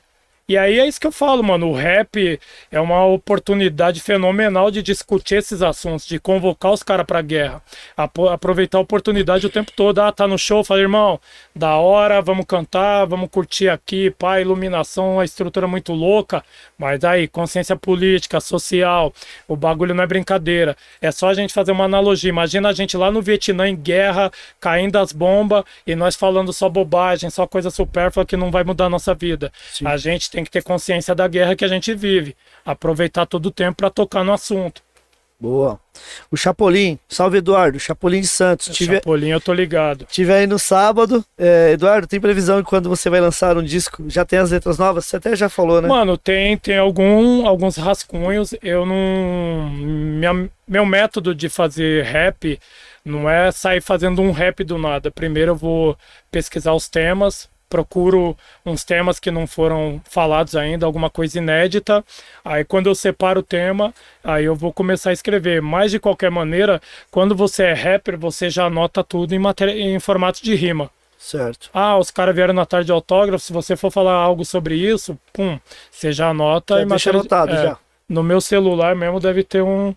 [0.50, 1.68] E aí é isso que eu falo, mano.
[1.68, 7.20] O rap é uma oportunidade fenomenal de discutir esses assuntos, de convocar os caras pra
[7.20, 7.62] guerra.
[7.94, 9.98] Aproveitar a oportunidade o tempo todo.
[9.98, 11.20] Ah, tá no show, fala, irmão,
[11.54, 16.42] da hora, vamos cantar, vamos curtir aqui, pá, iluminação, a estrutura é muito louca.
[16.78, 19.12] Mas aí, consciência política, social,
[19.46, 20.74] o bagulho não é brincadeira.
[21.02, 22.30] É só a gente fazer uma analogia.
[22.30, 26.70] Imagina a gente lá no Vietnã em guerra, caindo as bombas e nós falando só
[26.70, 29.52] bobagem, só coisa supérflua que não vai mudar a nossa vida.
[29.84, 32.36] A gente tem que ter consciência da guerra que a gente vive.
[32.64, 34.82] Aproveitar todo o tempo para tocar no assunto.
[35.40, 35.78] Boa.
[36.32, 38.74] O Chapolin, salve Eduardo, Chapolin de Santos.
[38.74, 40.04] Tive, Chapolin, eu tô ligado.
[40.10, 41.24] tive aí no sábado.
[41.38, 44.02] É, Eduardo, tem previsão de quando você vai lançar um disco?
[44.08, 45.06] Já tem as letras novas?
[45.06, 45.86] Você até já falou, né?
[45.86, 48.52] Mano, tem, tem algum, alguns rascunhos.
[48.60, 49.70] Eu não.
[49.70, 52.58] Minha, meu método de fazer rap
[53.04, 55.08] não é sair fazendo um rap do nada.
[55.08, 55.96] Primeiro eu vou
[56.32, 62.04] pesquisar os temas, procuro uns temas que não foram falados ainda, alguma coisa inédita.
[62.44, 65.60] Aí quando eu separo o tema, aí eu vou começar a escrever.
[65.60, 66.80] Mas de qualquer maneira,
[67.10, 70.90] quando você é rapper, você já anota tudo em, matéria, em formato de rima.
[71.18, 71.68] Certo.
[71.74, 73.44] Ah, os caras vieram na tarde de autógrafo.
[73.44, 75.58] Se você for falar algo sobre isso, pum,
[75.90, 76.76] você já anota.
[76.76, 77.78] Já em deixa matéria anotado é, já.
[78.08, 79.94] No meu celular mesmo deve ter um,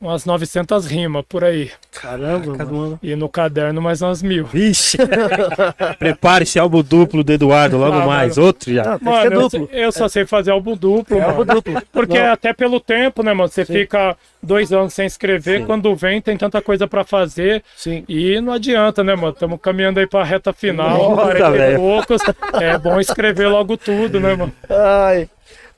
[0.00, 1.70] umas 900 rimas por aí.
[1.90, 2.98] Caramba, Cada mano.
[3.02, 4.44] E no caderno mais umas mil.
[4.46, 4.96] Vixe!
[5.98, 8.36] Prepare esse álbum duplo do Eduardo, logo Ah, mais.
[8.36, 8.46] mano.
[8.46, 8.84] Outro já.
[8.84, 9.68] Não, Mano, eu, duplo.
[9.72, 11.30] eu só sei fazer álbum duplo, É mano.
[11.40, 11.82] álbum duplo.
[11.92, 12.32] Porque Não.
[12.32, 13.48] até pelo tempo, né, mano?
[13.48, 15.66] Você fica dois anos sem escrever, Sim.
[15.66, 17.62] quando vem tem tanta coisa pra fazer.
[17.76, 18.04] Sim.
[18.08, 19.32] E não adianta, né, mano?
[19.32, 21.78] Estamos caminhando aí pra reta final, Nossa, 40 e velho.
[21.78, 22.22] poucos.
[22.60, 24.52] É bom escrever logo tudo, né, mano?
[24.70, 25.28] Ai.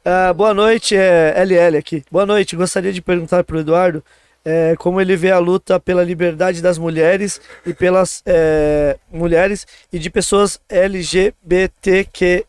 [0.05, 2.03] Ah, boa noite, é LL aqui.
[2.11, 2.57] Boa noite.
[2.57, 4.03] Gostaria de perguntar pro Eduardo
[4.43, 9.99] é, como ele vê a luta pela liberdade das mulheres e pelas é, mulheres e
[9.99, 12.45] de pessoas LGBTQI+,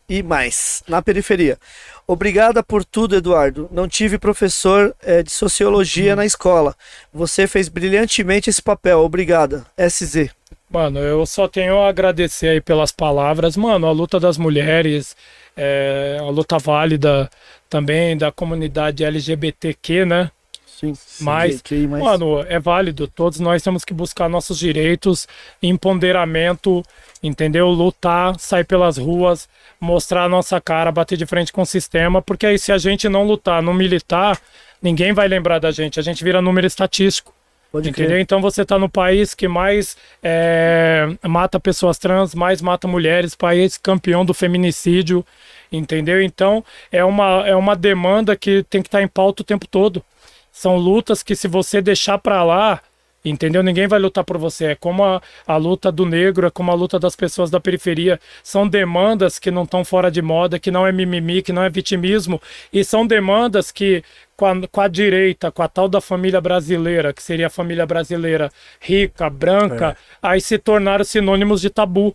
[0.88, 1.58] na periferia.
[2.06, 3.68] Obrigada por tudo, Eduardo.
[3.70, 6.74] Não tive professor é, de sociologia na escola.
[7.12, 9.00] Você fez brilhantemente esse papel.
[9.00, 9.66] Obrigada.
[9.76, 10.30] SZ.
[10.72, 13.56] Mano, eu só tenho a agradecer aí pelas palavras.
[13.58, 15.14] Mano, a luta das mulheres,
[15.54, 17.28] é, a luta válida
[17.68, 20.30] também da comunidade LGBTQ, né?
[20.66, 20.94] Sim.
[21.20, 21.86] Mas, QI+.
[21.86, 23.06] Mano, é válido.
[23.06, 25.28] Todos nós temos que buscar nossos direitos,
[25.62, 26.82] empoderamento,
[27.22, 27.68] entendeu?
[27.68, 32.46] Lutar, sair pelas ruas, mostrar a nossa cara, bater de frente com o sistema, porque
[32.46, 34.40] aí se a gente não lutar, não militar,
[34.80, 36.00] ninguém vai lembrar da gente.
[36.00, 37.32] A gente vira número estatístico.
[37.72, 38.10] Pode Entendeu?
[38.10, 38.20] crer.
[38.20, 43.78] Então você está no país que mais é, mata pessoas trans, mais mata mulheres, país
[43.78, 45.24] campeão do feminicídio,
[45.72, 46.20] entendeu?
[46.22, 50.04] Então é uma, é uma demanda que tem que estar em pauta o tempo todo.
[50.52, 52.82] São lutas que se você deixar para lá,
[53.24, 53.62] entendeu?
[53.62, 54.66] Ninguém vai lutar por você.
[54.66, 58.18] É como a, a luta do negro, é como a luta das pessoas da periferia.
[58.42, 61.70] São demandas que não estão fora de moda, que não é mimimi, que não é
[61.70, 62.40] vitimismo.
[62.72, 64.02] E são demandas que,
[64.36, 67.86] com a, com a direita, com a tal da família brasileira, que seria a família
[67.86, 72.14] brasileira rica, branca, aí se tornaram sinônimos de tabu.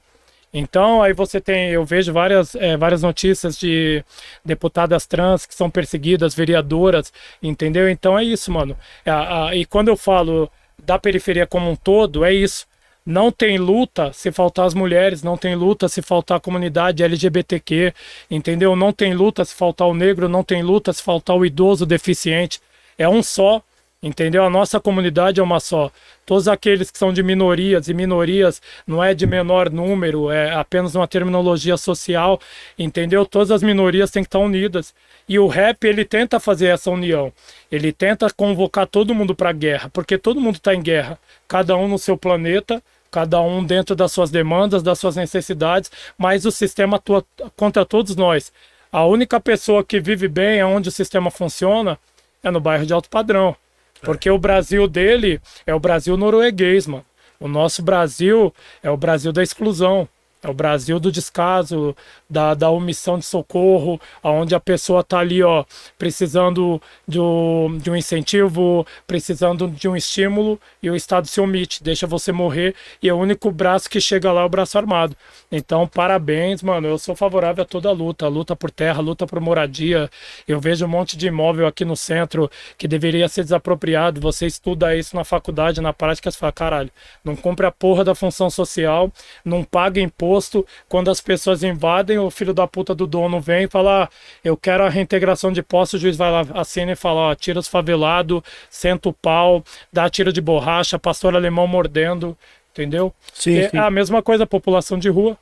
[0.53, 4.03] Então, aí você tem, eu vejo várias, é, várias notícias de
[4.43, 7.11] deputadas trans que são perseguidas, vereadoras,
[7.43, 7.89] entendeu?
[7.89, 8.75] Então é isso, mano.
[9.05, 10.49] É, e quando eu falo
[10.83, 12.65] da periferia como um todo, é isso.
[13.06, 17.93] Não tem luta se faltar as mulheres, não tem luta se faltar a comunidade LGBTQ,
[18.30, 18.75] entendeu?
[18.75, 22.59] Não tem luta se faltar o negro, não tem luta se faltar o idoso deficiente.
[22.97, 23.61] É um só,
[24.03, 24.43] entendeu?
[24.43, 25.89] A nossa comunidade é uma só.
[26.25, 30.93] Todos aqueles que são de minorias, e minorias não é de menor número, é apenas
[30.93, 32.39] uma terminologia social,
[32.77, 33.25] entendeu?
[33.25, 34.93] Todas as minorias têm que estar unidas.
[35.27, 37.33] E o rap, ele tenta fazer essa união.
[37.72, 41.88] Ele tenta convocar todo mundo para guerra, porque todo mundo está em guerra, cada um
[41.88, 42.81] no seu planeta,
[43.11, 47.25] cada um dentro das suas demandas, das suas necessidades, mas o sistema atua
[47.56, 48.53] contra todos nós.
[48.91, 51.99] A única pessoa que vive bem, onde o sistema funciona,
[52.41, 53.56] é no bairro de alto padrão.
[54.01, 57.06] Porque o Brasil dele é o Brasil norueguês, mano.
[57.39, 60.07] O nosso Brasil é o Brasil da exclusão.
[60.41, 61.95] É o Brasil do descaso,
[62.30, 65.66] da, da omissão de socorro, onde a pessoa está ali, ó,
[65.98, 71.83] precisando de um, de um incentivo, precisando de um estímulo, e o Estado se omite,
[71.83, 75.16] deixa você morrer, e é o único braço que chega lá é o braço armado.
[75.50, 76.88] Então, parabéns, mano.
[76.90, 80.09] Eu sou favorável a toda a luta, luta por terra, luta por moradia.
[80.45, 84.19] Eu vejo um monte de imóvel aqui no centro que deveria ser desapropriado.
[84.19, 86.92] Você estuda isso na faculdade, na prática, você fala, caralho,
[87.24, 89.09] não compre a porra da função social,
[89.45, 90.67] não paga imposto.
[90.90, 94.09] Quando as pessoas invadem, o filho da puta do dono vem e fala: ah,
[94.43, 97.59] eu quero a reintegração de posse, o juiz vai lá, assina e fala: ó, tira
[97.59, 102.38] os favelados, senta o pau, dá tiro de borracha, pastor alemão mordendo,
[102.77, 103.14] entendeu?
[103.33, 103.77] Sim, é sim.
[103.77, 105.38] a mesma coisa, a população de rua.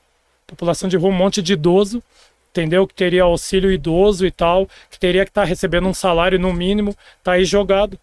[0.47, 2.01] População de rua, um monte de idoso,
[2.51, 2.87] entendeu?
[2.87, 6.95] Que teria auxílio idoso e tal, que teria que estar recebendo um salário no mínimo,
[7.23, 7.99] tá aí jogado.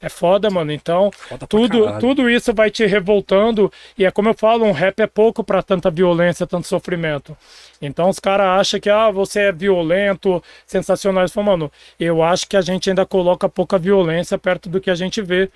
[0.00, 0.70] É foda, mano.
[0.70, 3.72] Então, Foda pra tudo, tudo isso vai te revoltando.
[3.96, 7.36] E é como eu falo, um rap é pouco pra tanta violência, tanto sofrimento.
[7.82, 11.24] Então os caras acham que ah, você é violento, sensacional.
[11.24, 14.90] Eu falo, mano, eu acho que a gente ainda coloca pouca violência perto do que
[14.90, 15.50] a gente vê.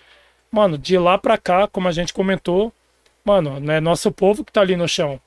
[0.50, 2.72] Mano, de lá pra cá, como a gente comentou,
[3.24, 5.20] mano, é nosso povo que tá ali no chão.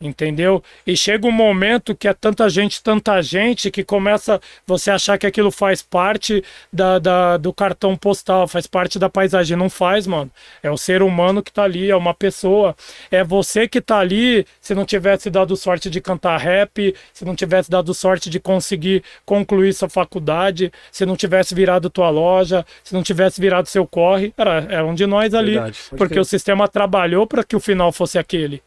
[0.00, 0.62] Entendeu?
[0.86, 5.26] E chega um momento que é tanta gente, tanta gente, que começa você achar que
[5.26, 9.56] aquilo faz parte da, da- do cartão postal, faz parte da paisagem.
[9.56, 10.30] Não faz, mano.
[10.62, 12.76] É o ser humano que tá ali, é uma pessoa.
[13.10, 17.34] É você que tá ali, se não tivesse dado sorte de cantar rap, se não
[17.34, 22.94] tivesse dado sorte de conseguir concluir sua faculdade, se não tivesse virado tua loja, se
[22.94, 25.54] não tivesse virado seu corre, era, era um de nós ali.
[25.54, 28.62] Verdade, porque o sistema trabalhou para que o final fosse aquele.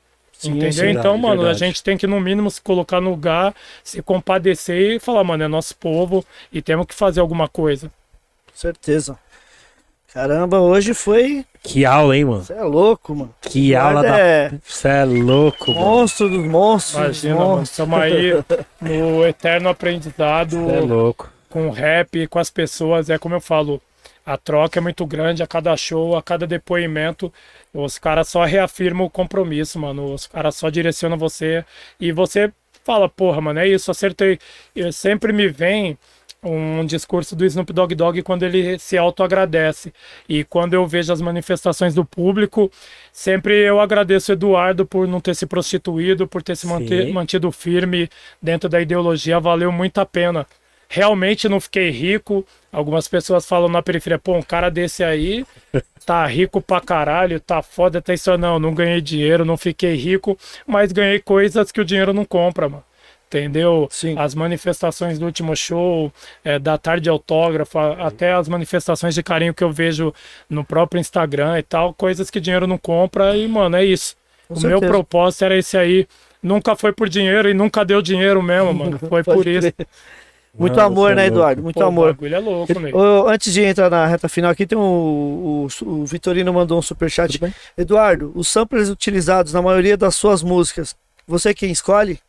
[0.50, 0.90] Entendeu?
[0.90, 1.60] então, verdade, mano, a verdade.
[1.60, 3.54] gente tem que, no mínimo, se colocar no lugar,
[3.84, 7.92] se compadecer e falar, mano, é nosso povo e temos que fazer alguma coisa.
[8.54, 9.18] Certeza.
[10.14, 11.46] Caramba, hoje foi.
[11.64, 12.44] Que aula, hein, mano?
[12.44, 13.34] Você é louco, mano.
[13.42, 14.20] Que aula Guarda da.
[14.20, 15.80] é Você é louco, mano.
[15.86, 16.96] monstro dos monstros.
[17.24, 18.34] Imagina, mano, estamos aí
[18.82, 21.30] no eterno aprendizado Você é louco.
[21.50, 23.10] com o rap, com as pessoas.
[23.10, 23.82] É como eu falo,
[24.26, 27.32] a troca é muito grande a cada show, a cada depoimento.
[27.74, 30.14] Os caras só reafirmam o compromisso, mano.
[30.14, 31.66] Os caras só direcionam você
[32.00, 32.52] e você
[32.84, 34.40] fala, porra, mano, é isso, acertei.
[34.76, 35.98] Eu sempre me vem
[36.44, 39.94] um discurso do Snoop Dogg Dogg quando ele se autoagradece.
[40.28, 42.72] E quando eu vejo as manifestações do público,
[43.12, 47.52] sempre eu agradeço o Eduardo por não ter se prostituído, por ter se manter- mantido
[47.52, 48.10] firme
[48.42, 50.48] dentro da ideologia, valeu muito a pena.
[50.90, 52.46] Realmente não fiquei rico.
[52.72, 55.46] Algumas pessoas falam na periferia, pô, um cara desse aí
[56.06, 58.36] tá rico pra caralho, tá foda, tá isso.
[58.38, 62.70] Não, não ganhei dinheiro, não fiquei rico, mas ganhei coisas que o dinheiro não compra,
[62.70, 62.84] mano.
[63.28, 63.88] Entendeu?
[63.90, 64.16] Sim.
[64.18, 66.12] As manifestações do último show,
[66.44, 70.14] é, da tarde de autógrafo, a- até as manifestações de carinho que eu vejo
[70.50, 73.38] no próprio Instagram e tal, coisas que dinheiro não compra.
[73.38, 74.18] E, mano, é isso.
[74.50, 74.92] Com o meu certeza.
[74.92, 76.06] propósito era esse aí.
[76.44, 78.98] Nunca foi por dinheiro e nunca deu dinheiro mesmo, mano.
[79.08, 79.72] Foi por isso.
[80.58, 81.26] Muito Não, amor, é né.
[81.28, 81.64] Eduardo?
[81.64, 82.10] Muito Pô, amor.
[82.10, 82.74] O bagulho é louco.
[82.94, 86.82] Ô, antes de entrar na reta final aqui, tem um, o, o Vitorino mandou um
[86.82, 87.40] superchat.
[87.78, 92.20] Eduardo, os samplers utilizados na maioria das suas músicas, você quem escolhe?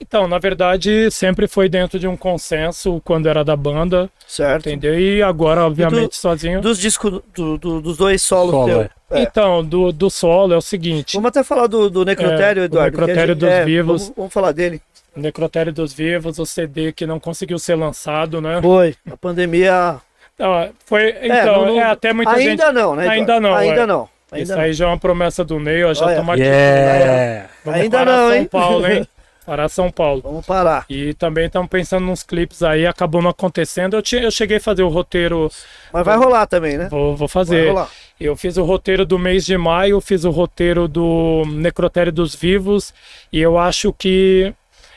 [0.00, 4.68] Então, na verdade, sempre foi dentro de um consenso quando era da banda, Certo.
[4.68, 4.98] entendeu?
[4.98, 6.60] E agora, obviamente, sozinho.
[6.60, 8.80] Dos discos, do- do- dos dois solos Solo, teu.
[8.82, 8.90] é.
[9.10, 9.22] É.
[9.22, 12.66] Então, do, do solo é o seguinte: Vamos até falar do, do Necrotério, É, o
[12.66, 12.96] Eduardo.
[12.98, 14.02] Necrotério gente- dos é, Vivos.
[14.02, 14.80] Vamos, vamos falar dele.
[15.16, 18.60] Necrotério dos Vivos, o CD que não conseguiu ser lançado, né?
[18.60, 18.96] Foi.
[19.10, 19.96] A pandemia.
[20.40, 22.74] Ah, foi, então, não- não- é até muita ainda gente.
[22.74, 23.02] não, né?
[23.04, 23.20] Eduardo?
[23.20, 23.86] Ainda não, Ainda é.
[23.86, 24.08] não.
[24.32, 24.60] Ainda Isso não.
[24.60, 26.38] aí já é uma promessa do Ney, ó, já marcando.
[26.44, 27.46] Yeah!
[27.64, 28.44] Vamos Ainda não, São hein?
[28.46, 29.06] Paulo, hein?
[29.46, 30.22] Parar São Paulo.
[30.22, 30.86] Vamos parar.
[30.88, 33.94] E também estamos pensando nos clipes aí, acabou não acontecendo.
[33.94, 35.50] Eu, tinha, eu cheguei a fazer o roteiro,
[35.92, 36.88] Mas vai rolar também, né?
[36.88, 37.68] vou, vou Vai fazer.
[37.68, 37.90] rolar.
[38.18, 42.94] Eu fiz o roteiro do mês de maio, fiz o roteiro do Necrotério dos Vivos,
[43.32, 44.54] e eu acho que.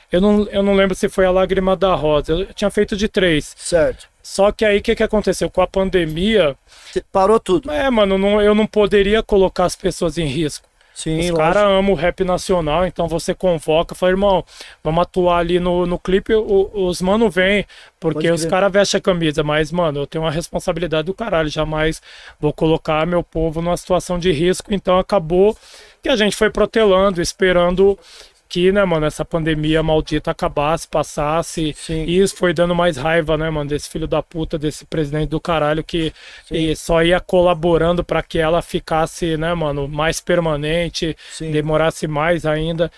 [0.09, 2.31] Eu não, eu não lembro se foi a Lágrima da Rosa.
[2.31, 3.53] Eu tinha feito de três.
[3.57, 4.07] Certo.
[4.23, 5.49] Só que aí o que, que aconteceu?
[5.49, 6.55] Com a pandemia,
[7.11, 7.69] Parou tudo.
[7.71, 10.66] é, mano, não- eu não poderia colocar as pessoas em risco.
[10.97, 14.43] Sim, Os caras amam o rap nacional, então você convoca, fala, irmão,
[14.83, 17.65] vamos atuar ali no, no clipe, o- os mano vêm,
[17.99, 22.01] porque os caras vestem a camisa, mas, mano, eu tenho uma responsabilidade do caralho, jamais
[22.39, 25.55] vou colocar meu povo numa situação de risco, então acabou
[26.01, 27.97] que a gente foi protelando, esperando
[28.47, 32.03] que, né, mano, essa pandemia maldita acabasse, passasse, Sim.
[32.05, 35.39] e isso foi dando mais raiva, né, mano, desse filho da puta, desse presidente do
[35.39, 36.13] caralho que
[36.49, 41.51] e só ia colaborando para que ela ficasse, né, mano, mais permanente, Sim.
[41.51, 42.91] demorasse mais ainda.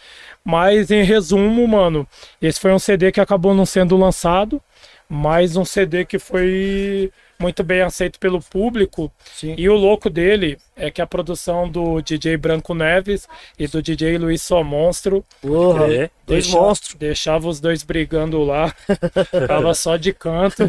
[0.43, 2.07] Mas em resumo, mano,
[2.41, 4.61] esse foi um CD que acabou não sendo lançado,
[5.07, 9.11] mas um CD que foi muito bem aceito pelo público.
[9.33, 9.55] Sim.
[9.57, 13.27] E o louco dele é que a produção do DJ Branco Neves
[13.57, 16.09] e do DJ Luiz Só Monstro Porra, É.
[16.27, 16.93] dois deixa- monstros.
[16.95, 18.73] deixava os dois brigando lá,
[19.47, 20.63] tava só de canto.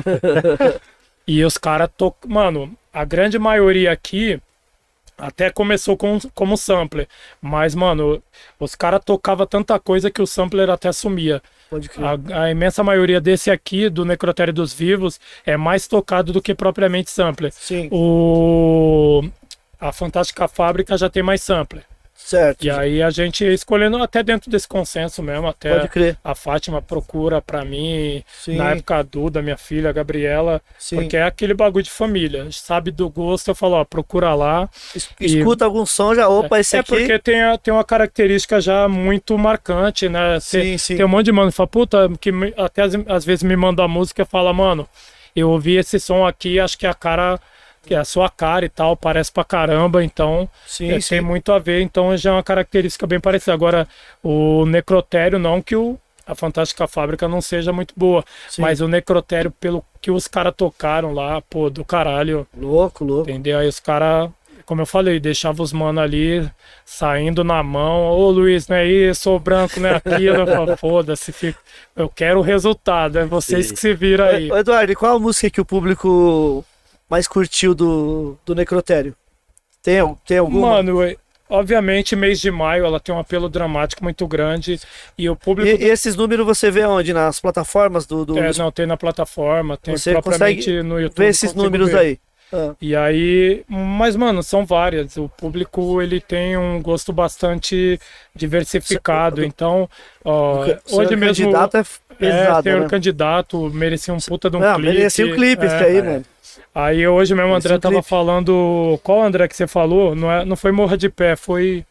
[1.26, 2.14] E os caras to...
[2.26, 4.40] Mano, a grande maioria aqui
[5.16, 7.06] até começou com, como sampler.
[7.42, 8.22] Mas, mano,
[8.58, 11.42] os caras tocavam tanta coisa que o sampler até sumia.
[12.32, 16.54] A, a imensa maioria desse aqui, do Necrotério dos Vivos, é mais tocado do que
[16.54, 17.52] propriamente sampler.
[17.52, 19.22] Sim, O...
[19.80, 21.84] A Fantástica Fábrica já tem mais sampler.
[22.24, 22.64] Certo.
[22.64, 26.16] E aí a gente escolhendo até dentro desse consenso mesmo, até Pode crer.
[26.22, 30.96] a Fátima procura pra mim, Sim, na época a Duda, minha filha, a Gabriela, sim.
[30.96, 32.46] porque é aquele bagulho de família.
[32.52, 34.68] Sabe do gosto, eu falo, ó, procura lá.
[34.94, 36.88] Es- Escuta algum som já, opa, esse é aqui.
[36.96, 40.38] porque tem, a- tem uma característica já muito marcante, né?
[40.40, 40.96] Cê- Sim, sim.
[40.96, 43.56] Tem um monte de mano que fala, puta, que me- até às, às vezes me
[43.56, 44.88] manda a música e fala, mano,
[45.34, 47.40] eu ouvi esse som aqui, acho que é a cara,
[47.86, 51.08] que é a sua cara e tal, parece pra caramba, então Sim, é, sim.
[51.16, 53.52] tem muito a ver, então já é uma característica bem parecida.
[53.54, 53.88] Agora,
[54.22, 58.62] o necrotério, não que o, a Fantástica Fábrica não seja muito boa, Sim.
[58.62, 63.28] mas o necrotério, pelo que os caras tocaram lá, pô, do caralho, Louco, louco.
[63.30, 63.58] entendeu?
[63.58, 64.30] Aí os caras,
[64.64, 66.48] como eu falei, deixavam os mano ali
[66.84, 68.02] saindo na mão.
[68.10, 70.44] Ô Luiz, não é isso, sou branco, não é aquilo.
[70.78, 71.58] Foda-se, fica-
[71.96, 73.74] eu quero o resultado, é vocês Sim.
[73.74, 74.50] que se viram aí.
[74.50, 76.64] Eduardo, e qual a música que o público
[77.10, 79.14] mais curtiu do, do Necrotério?
[79.82, 80.68] Tem, tem alguma?
[80.76, 81.16] Mano, é-
[81.48, 84.80] obviamente, mês de maio ela tem um apelo dramático muito grande
[85.18, 85.82] e o público.
[85.82, 87.12] E, e esses números você vê onde?
[87.12, 88.24] Nas plataformas do.
[88.24, 91.24] do É, não, tem na plataforma, tem Você propriamente no YouTube.
[91.24, 91.98] Vê esses números ver.
[91.98, 92.18] aí.
[92.52, 95.16] Ah, E aí, mas mano, são várias.
[95.16, 97.98] O público ele tem um gosto bastante
[98.34, 99.44] diversificado.
[99.44, 99.88] Então,
[100.24, 101.84] ó, hoje mesmo candidato é é,
[102.16, 102.88] pesado, senhor né?
[102.88, 104.92] candidato merecia um puta de um Não, clipe.
[104.92, 105.84] merecia um clipe é.
[105.84, 106.24] aí, mano.
[106.74, 108.08] Aí hoje mesmo o André tava clipe.
[108.08, 110.14] falando, qual André que você falou?
[110.14, 111.84] Não é, não foi morra de pé, foi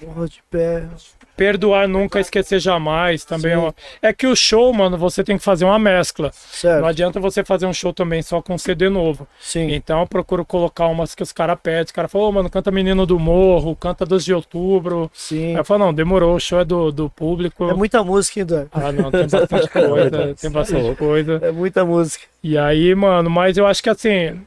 [0.00, 0.88] Porra de pé.
[1.36, 3.24] Perdoar nunca, esquecer jamais.
[3.24, 6.26] Também é, uma- é que o show, mano, você tem que fazer uma mescla.
[6.26, 6.84] Não Certo.
[6.86, 9.26] adianta você fazer um show também só com CD novo.
[9.40, 9.72] Sim.
[9.72, 11.84] Então eu procuro colocar umas que os caras pedem.
[11.84, 15.10] Os caras falam, ô, mano, canta Menino do Morro, canta 12 de outubro.
[15.14, 15.52] Sim.
[15.52, 17.68] Aí eu falo, não, demorou, o show é do, do público.
[17.68, 18.70] É muita música, hein, Eduardo?
[18.72, 21.40] Ah, não, tem bastante coisa, tem bastante coisa.
[21.42, 22.24] É muita música.
[22.42, 24.40] E aí, mano, mas eu acho que assim.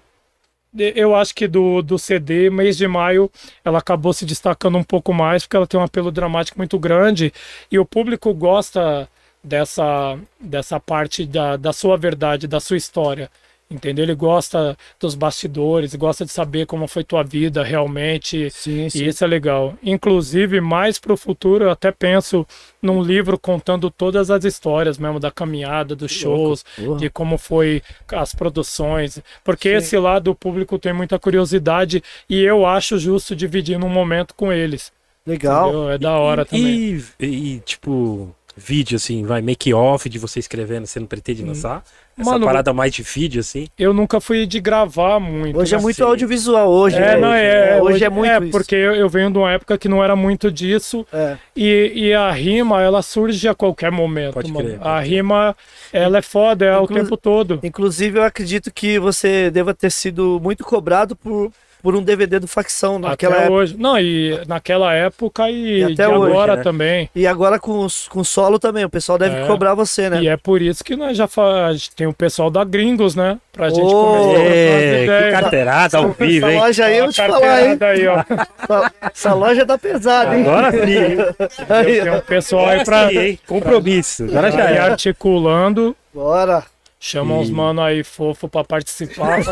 [0.77, 3.31] Eu acho que do, do CD, mês de maio,
[3.63, 7.33] ela acabou se destacando um pouco mais, porque ela tem um apelo dramático muito grande.
[7.71, 9.07] E o público gosta
[9.43, 13.29] dessa, dessa parte da, da sua verdade, da sua história.
[13.69, 14.05] Entendeu?
[14.05, 18.49] Ele gosta dos bastidores, gosta de saber como foi tua vida realmente.
[18.51, 19.73] Sim, E isso é legal.
[19.81, 22.45] Inclusive, mais para o futuro, eu até penso
[22.79, 26.63] num livro contando todas as histórias mesmo da caminhada, dos shows,
[26.99, 27.81] de como foi
[28.13, 29.19] as produções.
[29.43, 29.75] Porque Sim.
[29.77, 34.53] esse lado o público tem muita curiosidade e eu acho justo dividir num momento com
[34.53, 34.93] eles.
[35.25, 35.69] Legal.
[35.69, 35.89] entendeu?
[35.89, 37.03] É da hora também.
[37.19, 41.83] E, e, tipo, vídeo, assim, vai, make-off de você escrevendo, você não pretende lançar?
[42.17, 42.33] Essa Hum.
[42.33, 43.67] Mano, parada mais de vídeo, assim?
[43.77, 45.59] Eu nunca fui de gravar muito.
[45.59, 45.83] Hoje é né?
[45.83, 46.95] muito audiovisual, hoje.
[46.95, 47.17] É, né?
[47.17, 48.51] não, é, hoje, é muito É, isso.
[48.51, 51.05] porque eu, eu venho de uma época que não era muito disso.
[51.11, 54.65] É, E, e a rima, ela surge a qualquer momento, Pode mano.
[54.69, 55.57] crer, pode a rima,
[55.91, 57.59] ela é foda, é Inclu- o tempo todo.
[57.61, 61.51] Inclusive, eu acredito que você deva ter sido muito cobrado por,
[61.85, 63.53] por um DVD do Facção naquela até época.
[63.59, 63.75] hoje.
[63.77, 66.63] Não, e naquela época e, E até de hoje, agora né?
[66.63, 67.09] também.
[67.13, 69.45] E agora com, os- com solo também, o pessoal deve É.
[69.45, 70.19] cobrar você, né?
[70.23, 71.87] E é por isso que nós já faz...
[71.89, 73.37] tem o pessoal da Gringos, né?
[73.53, 75.39] Pra gente Ô, começar a É, que ideias.
[75.39, 76.59] carteirada ao vivo, Essa hein?
[76.59, 77.77] loja aí, eu te a falar, hein?
[77.77, 78.19] carteirada aí, ó.
[78.63, 80.41] Essa, essa loja tá pesada, hein?
[80.41, 83.39] Agora sim, Aí, Tem um pessoal aí agora pra, sim, hein?
[83.45, 84.23] Compromisso.
[84.23, 84.79] Agora já é.
[84.79, 85.95] articulando.
[86.11, 86.63] Bora.
[87.07, 89.37] Chama uns E- mano aí fofo pra participar.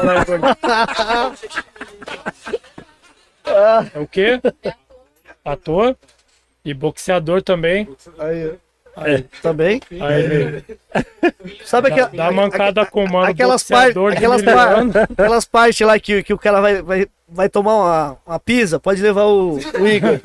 [3.93, 4.41] É o quê?
[5.45, 5.95] Ator
[6.65, 7.87] e boxeador também.
[8.17, 8.53] aí,
[8.95, 9.81] Aí, também.
[9.99, 10.63] aí.
[11.65, 15.97] Sabe Dá, aquela, dá mancada com o mano aquelas, par, aquelas, par, aquelas partes lá
[15.99, 19.87] que, que o cara vai, vai, vai tomar uma, uma pizza, pode levar o, o
[19.87, 20.19] Igor.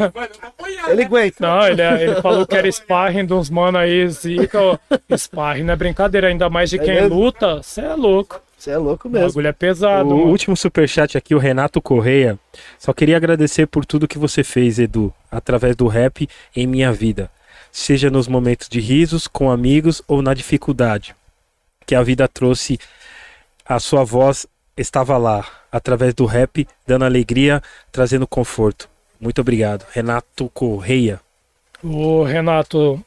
[0.89, 1.37] Ele aguenta.
[1.41, 4.79] Não, ele, é- ele falou que era sparring de uns mano aí, zica.
[5.17, 7.15] Sparring não é brincadeira, ainda mais de quem mesmo?
[7.19, 7.63] luta.
[7.63, 8.41] Você é louco.
[8.59, 9.29] Você é louco O mesmo.
[9.29, 10.31] bagulho é pesado, O mano.
[10.31, 12.37] último superchat aqui, o Renato Correia.
[12.79, 17.31] Só queria agradecer por tudo que você fez, Edu, através do rap em minha vida.
[17.71, 21.15] Seja nos momentos de risos, com amigos ou na dificuldade.
[21.87, 22.79] Que a vida trouxe,
[23.65, 28.89] a sua voz estava lá, através do rap, dando alegria, trazendo conforto.
[29.21, 29.87] Muito obrigado.
[29.93, 31.21] Renato Correia.
[31.83, 33.03] Ô, Renato,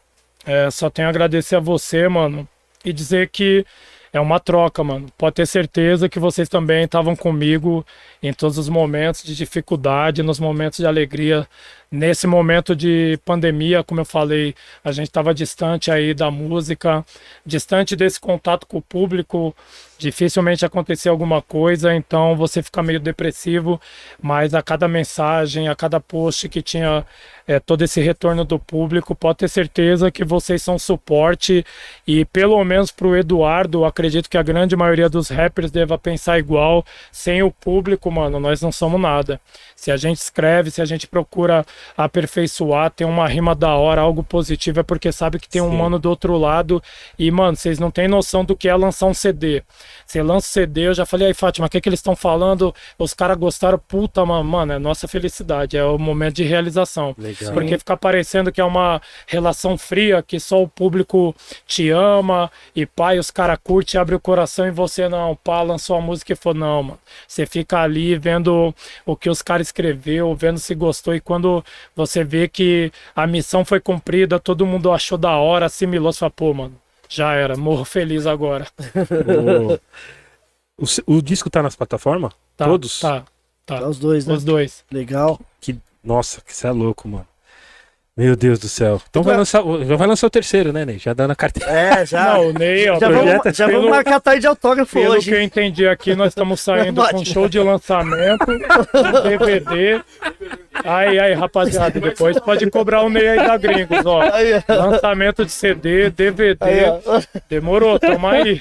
[0.45, 2.48] é, só tenho a agradecer a você, mano,
[2.83, 3.65] e dizer que
[4.14, 5.07] é uma troca, mano.
[5.17, 7.85] Pode ter certeza que vocês também estavam comigo
[8.22, 11.48] em todos os momentos de dificuldade, nos momentos de alegria.
[11.94, 17.06] Nesse momento de pandemia, como eu falei, a gente estava distante aí da música,
[17.45, 19.53] distante desse contato com o público,
[19.98, 23.80] dificilmente acontecia alguma coisa, então você fica meio depressivo,
[24.22, 27.06] mas a cada mensagem, a cada post que tinha
[27.45, 31.66] é, todo esse retorno do público, pode ter certeza que vocês são suporte
[32.08, 36.40] e pelo menos para o Eduardo, acredito que a grande maioria dos rappers deva pensar
[36.40, 39.42] igual, sem o público, mano, nós não somos nada.
[39.82, 41.66] Se a gente escreve, se a gente procura
[41.98, 45.77] aperfeiçoar, tem uma rima da hora, algo positivo, é porque sabe que tem um Sim.
[45.77, 46.84] mano do outro lado.
[47.18, 49.64] E, mano, vocês não têm noção do que é lançar um CD.
[50.06, 52.16] Você lança o CD, eu já falei, aí, Fátima, o que, é que eles estão
[52.16, 52.76] falando?
[52.95, 57.16] Os caras gostaram, puta, mano, mano, é nossa felicidade, é o momento de realização.
[57.18, 57.51] Legal.
[57.51, 61.35] Porque fica parecendo que é uma relação fria, que só o público
[61.66, 65.35] te ama e pai, os caras curtem, abre o coração e você não.
[65.35, 67.00] Pá, lançou a música e falou, não, mano.
[67.27, 68.76] Você fica ali vendo
[69.08, 71.16] o que os caras escreveu, vendo se gostou.
[71.16, 71.64] E quando
[71.95, 76.32] você vê que a missão foi cumprida, todo mundo achou da hora, assimilou, você fala,
[76.32, 76.75] pô, mano,
[77.09, 78.67] já era, morro feliz agora.
[80.77, 82.33] O, o- o disco tá nas plataformas?
[82.58, 83.00] Tá, Todos?
[83.00, 83.24] Tá,
[83.66, 83.80] tá.
[83.82, 84.33] Tá os dois, né?
[84.33, 84.83] Os dois.
[84.91, 85.40] Legal.
[85.59, 87.27] Que, nossa, que você é louco, mano.
[88.17, 89.01] Meu Deus do céu.
[89.09, 90.99] Então vai vai- lançar, o- já vai lançar o terceiro, né, Ney?
[90.99, 91.72] Já dando a carteira.
[91.72, 92.33] É, já.
[92.33, 94.93] Não, o Ney, ó, já projeta- vamos, já pelo- vamos marcar a tarde de autógrafo
[94.99, 95.30] Pelo hoje.
[95.30, 98.45] que eu entendi aqui, nós estamos saindo com show de lançamento,
[99.23, 100.01] DVD.
[100.83, 104.19] Aí, aí, rapaziada, depois pode cobrar o Ney aí da Gringos, ó.
[104.67, 106.57] Lançamento de CD, DVD.
[107.49, 108.59] Demorou, toma aí.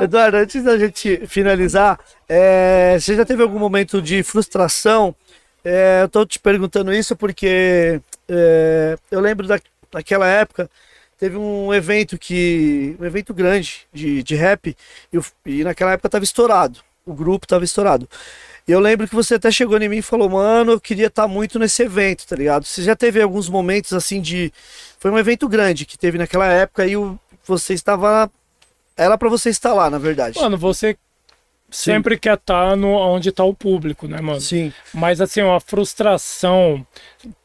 [0.00, 5.12] Eduardo, antes da gente finalizar, é, você já teve algum momento de frustração?
[5.64, 9.60] É, eu tô te perguntando isso porque é, eu lembro da,
[9.92, 10.70] daquela época,
[11.18, 12.96] teve um evento que.
[13.00, 14.76] um evento grande de, de rap,
[15.12, 16.80] e, o- e naquela época tava estourado.
[17.06, 18.08] O grupo tava estourado.
[18.66, 21.28] E eu lembro que você até chegou em mim e falou, mano, eu queria estar
[21.28, 22.64] muito nesse evento, tá ligado?
[22.64, 24.50] Você já teve alguns momentos assim de.
[24.98, 28.30] Foi um evento grande que teve naquela época e o, você estava.
[28.96, 30.38] Era pra você estar lá, na verdade.
[30.40, 30.96] Mano, você
[31.74, 34.40] sempre quer estar no onde tá o público, né, mano?
[34.40, 34.72] Sim.
[34.92, 36.86] Mas assim, uma frustração.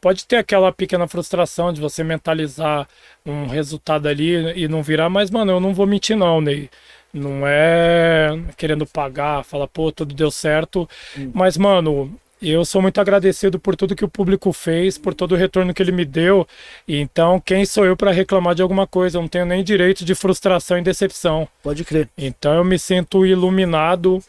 [0.00, 2.86] Pode ter aquela pequena frustração de você mentalizar
[3.24, 6.70] um resultado ali e não virar, mas, mano, eu não vou mentir, não, Ney.
[7.12, 10.88] Não é querendo pagar, falar, pô, tudo deu certo.
[11.34, 15.36] Mas, mano, eu sou muito agradecido por tudo que o público fez, por todo o
[15.36, 16.46] retorno que ele me deu.
[16.86, 19.18] E Então, quem sou eu para reclamar de alguma coisa?
[19.18, 21.48] Eu não tenho nem direito de frustração e decepção.
[21.62, 22.08] Pode crer.
[22.16, 24.22] Então eu me sinto iluminado,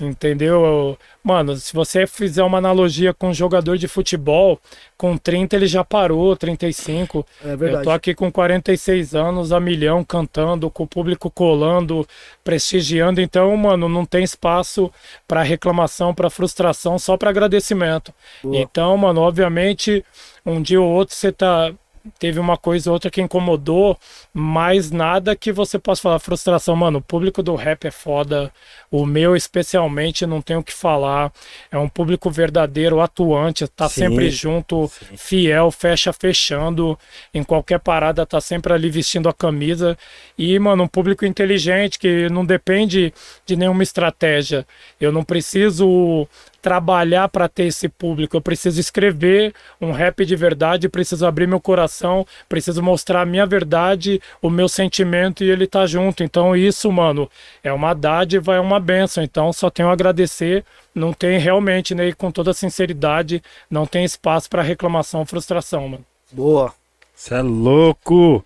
[0.00, 0.64] entendeu?
[0.64, 4.60] Eu- Mano, se você fizer uma analogia com um jogador de futebol,
[4.96, 7.26] com 30 ele já parou, 35.
[7.42, 7.84] É Eu verdade.
[7.84, 12.06] tô aqui com 46 anos, a milhão, cantando, com o público colando,
[12.42, 13.20] prestigiando.
[13.22, 14.92] Então, mano, não tem espaço
[15.26, 18.12] para reclamação, para frustração, só para agradecimento.
[18.42, 18.56] Boa.
[18.56, 20.04] Então, mano, obviamente,
[20.44, 21.72] um dia ou outro você tá
[22.18, 23.98] teve uma coisa ou outra que incomodou,
[24.30, 26.98] mas nada que você possa falar frustração, mano.
[26.98, 28.52] O público do rap é foda,
[28.94, 31.32] o meu especialmente não tenho o que falar.
[31.68, 35.16] É um público verdadeiro, atuante, tá Sim, sempre junto, sim.
[35.16, 36.96] fiel, fecha fechando,
[37.34, 39.98] em qualquer parada tá sempre ali vestindo a camisa.
[40.38, 43.12] E, mano, um público inteligente que não depende
[43.44, 44.64] de nenhuma estratégia.
[45.00, 46.28] Eu não preciso
[46.64, 48.34] trabalhar para ter esse público.
[48.34, 53.44] Eu preciso escrever um rap de verdade, preciso abrir meu coração, preciso mostrar a minha
[53.44, 56.24] verdade, o meu sentimento e ele tá junto.
[56.24, 57.30] Então isso, mano,
[57.62, 59.24] é uma dádiva, é uma benção.
[59.24, 60.64] Então só tenho a agradecer.
[60.94, 65.88] Não tem realmente, né, e com toda sinceridade, não tem espaço para reclamação ou frustração,
[65.88, 66.04] mano.
[66.30, 66.72] Boa.
[67.14, 68.44] Você é louco.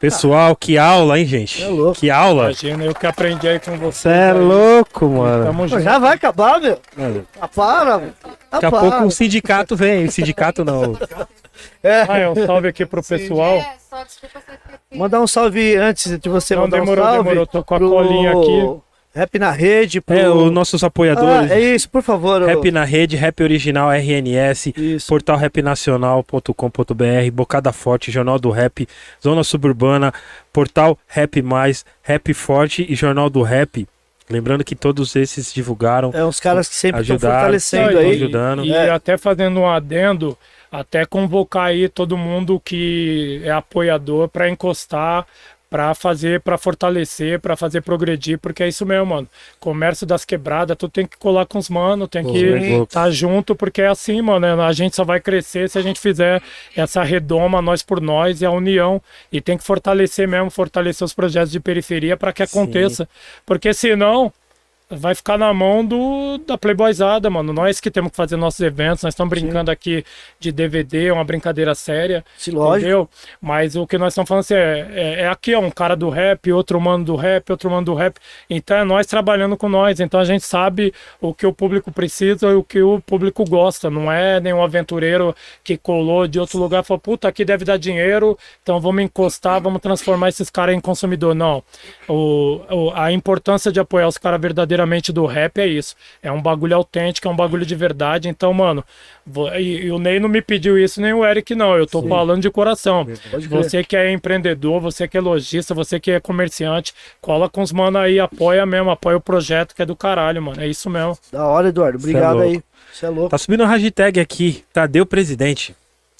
[0.00, 1.62] Pessoal, que aula, hein, gente?
[1.62, 1.98] É louco.
[1.98, 2.44] Que aula.
[2.44, 4.02] Imagina eu que aprendi aí com você.
[4.02, 5.44] Você é louco, mano.
[5.46, 5.82] Tamo junto.
[5.82, 6.78] já vai acabar, meu.
[6.96, 8.12] Mano, Ah, para, mano.
[8.50, 10.04] Daqui a pouco o sindicato vem.
[10.04, 10.94] O sindicato não.
[12.08, 13.54] Ah, é um salve aqui pro pessoal.
[13.54, 14.40] É, só desculpa
[14.90, 17.22] eu Mandar um salve antes de você Não, mandar demorou, um salve.
[17.28, 17.46] demorou.
[17.46, 18.80] Tô com a pro colinha aqui.
[19.14, 20.00] Rap na rede.
[20.00, 20.16] Pro...
[20.16, 21.50] É, os nossos apoiadores.
[21.50, 22.42] Ah, é isso, por favor.
[22.42, 25.06] Rap na rede, Rap Original RNS, Isso.
[25.08, 28.88] portal rapnacional.com.br, Bocada Forte, Jornal do Rap,
[29.22, 30.12] Zona Suburbana,
[30.52, 33.86] portal Rap Mais, Rap Forte e Jornal do Rap.
[34.28, 36.10] Lembrando que todos esses divulgaram.
[36.14, 37.34] É uns caras que sempre estão Ajudaram.
[37.36, 38.10] fortalecendo Não, e- aí.
[38.16, 38.64] ajudando.
[38.64, 38.90] E É.
[38.90, 40.36] até fazendo um adendo,
[40.72, 45.26] até convocar aí todo mundo que é apoiador para encostar,
[45.74, 49.28] para fazer, para fortalecer, para fazer progredir, porque é isso mesmo, mano.
[49.58, 53.56] Comércio das quebradas, tu tem que colar com os mano, tem que é estar junto,
[53.56, 54.62] porque é assim, mano.
[54.62, 56.40] A gente só vai crescer se a gente fizer
[56.76, 59.02] essa redoma, nós por nós e a união.
[59.32, 63.08] E tem que fortalecer mesmo, fortalecer os projetos de periferia para que aconteça.
[63.44, 64.32] Porque senão
[64.90, 67.52] vai ficar na mão do, da Playboyzada, mano.
[67.52, 70.04] Nós que temos que fazer nossos eventos, nós estamos brincando aqui
[70.38, 72.24] de DVD, é uma brincadeira séria.
[72.36, 72.78] Se lógico.
[72.80, 73.08] Entendeu?
[73.40, 76.10] Mas o que nós estamos falando assim, é, é, é aqui, ó, um cara do
[76.10, 78.16] rap, outro mano do rap, outro mano do rap.
[78.48, 80.00] Então é nós trabalhando com nós.
[80.00, 83.90] Então a gente sabe o que o público precisa e o que o público gosta.
[83.90, 87.78] Não é nenhum aventureiro que colou de outro lugar e falou, puta, aqui deve dar
[87.78, 91.34] dinheiro, então vamos encostar, vamos transformar esses caras em consumidor.
[91.34, 91.62] Não.
[92.08, 94.40] O, o- a importância de apoiar os caras
[94.74, 95.94] verdadeiramente do rap é isso.
[96.22, 98.28] É um bagulho autêntico, é um bagulho de verdade.
[98.28, 98.84] Então, mano,
[99.56, 101.76] e, e o Ney não me pediu isso, nem o Eric não.
[101.76, 103.06] Eu tô falando de coração.
[103.48, 107.72] Você que é empreendedor, você que é lojista, você que é comerciante, cola com os
[107.72, 110.60] mano aí, apoia mesmo, apoia o projeto que é do caralho, mano.
[110.60, 111.16] É isso mesmo.
[111.32, 111.98] Da hora, Eduardo.
[111.98, 112.50] É Obrigado louco.
[112.50, 112.62] aí.
[112.92, 113.30] Você é louco.
[113.30, 115.74] Tá subindo a hashtag aqui, Tadeu Presidente.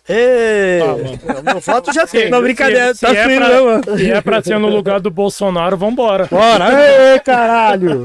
[0.06, 2.28] Ê, Ah, meu voto já tem.
[2.30, 3.96] Não, brincadeira, se, tá se é pra, mesmo.
[3.98, 6.26] se é pra ser no lugar do Bolsonaro, vambora.
[6.30, 6.66] Bora!
[7.14, 8.04] Ê, caralho!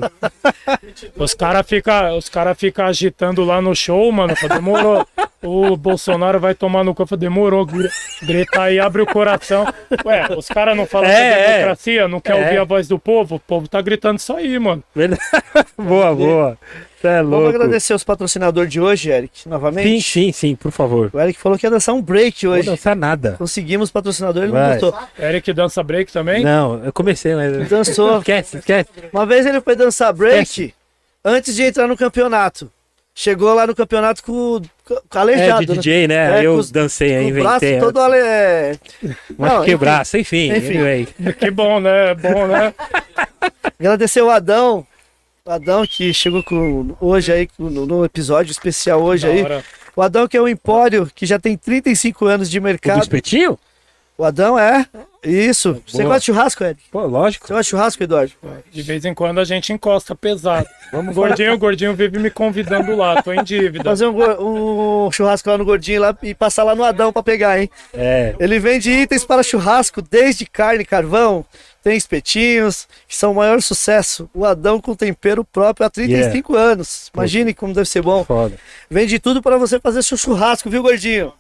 [1.17, 4.33] Os caras ficam os cara fica agitando lá no show, mano.
[4.47, 5.05] Demorou.
[5.41, 7.15] O Bolsonaro vai tomar no corpo.
[7.15, 7.65] Demorou.
[7.65, 7.89] gri-
[8.21, 9.65] Grita aí, abre o coração.
[10.05, 11.51] Ué, os caras não falam É, da é.
[11.53, 12.43] democracia, não quer É.
[12.43, 13.35] ouvir a voz do povo?
[13.35, 14.83] O povo tá gritando isso aí, mano.
[14.93, 15.21] Verdade.
[15.77, 16.57] boa, boa.
[16.99, 17.47] Você é Vamos louco.
[17.55, 19.87] agradecer os patrocinadores de hoje, Eric, novamente.
[19.87, 21.09] Sim, sim, sim, por favor.
[21.13, 22.65] O Eric falou que ia dançar um break Não hoje.
[22.69, 23.35] dançar nada.
[23.37, 24.77] Conseguimos patrocinador, ele não Vai.
[24.79, 24.93] gostou.
[25.17, 26.43] Eric dança break também?
[26.43, 27.69] Não, eu comecei, mas.
[27.69, 28.17] Dançou.
[28.19, 28.89] Esquece, esquece.
[29.13, 30.73] Uma vez ele foi dançar break
[31.23, 32.69] antes de entrar no campeonato.
[33.15, 36.39] Chegou lá no campeonato com, com É, aleijado, de DJ, né?
[36.39, 37.17] É, eu com os- dancei, né?
[37.19, 37.79] aí, Com o braço inventei.
[37.81, 38.17] todo ale...
[38.17, 38.75] é.
[39.37, 39.77] Mas Não, que enfim.
[39.77, 40.51] braço, enfim.
[40.55, 40.77] Enfim.
[40.77, 41.07] anyway.
[41.37, 42.13] Que bom, né?
[42.15, 42.73] Bom, né?
[43.79, 44.85] Agradecer o Adão.
[45.45, 49.43] O Adão que chegou com, hoje aí, no, no episódio especial hoje Da aí.
[49.43, 49.63] hora.
[49.95, 53.01] O Adão que é um empório que já tem 35 anos de O do mercado.
[53.01, 53.59] espetinho?
[54.19, 54.85] O Adão é.
[55.23, 55.81] Isso.
[55.87, 56.09] Você Boa.
[56.09, 56.81] gosta de churrasco, Eric?
[56.91, 57.47] Pô, lógico.
[57.47, 58.33] Você gosta de churrasco, Eduardo?
[58.69, 60.67] De vez em quando a gente encosta pesado.
[60.91, 63.81] Vamos, gordinho, o gordinho vive me convidando lá, tô em dívida.
[63.81, 67.61] Fazer um, um churrasco lá no Gordinho lá e passar lá no Adão pra pegar,
[67.61, 67.69] hein?
[67.93, 68.35] É.
[68.37, 71.45] Ele vende itens para churrasco, desde carne, carvão,
[71.81, 74.29] tem espetinhos, que são o maior sucesso.
[74.33, 77.09] O Adão com tempero próprio há 35 anos.
[77.13, 78.25] Imagine como deve ser bom.
[78.25, 78.57] Foda.
[78.89, 81.31] Vende tudo para você fazer seu churrasco, viu, Gordinho?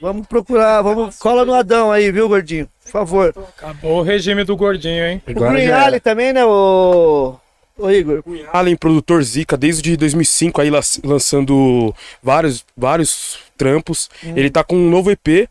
[0.00, 2.68] Vamos procurar, vamos cola no Adão aí, viu, Gordinho?
[2.84, 3.34] Por favor.
[3.56, 5.22] Acabou o regime do gordinho, hein?
[5.26, 5.74] O.
[5.74, 7.34] Alley também, né, o...
[7.76, 8.22] Ô, Igor.
[8.52, 14.08] Allen, produtor Zica, desde 2005 aí lan- lançando vários, vários trampos.
[14.22, 15.48] Ele tá com um novo EP,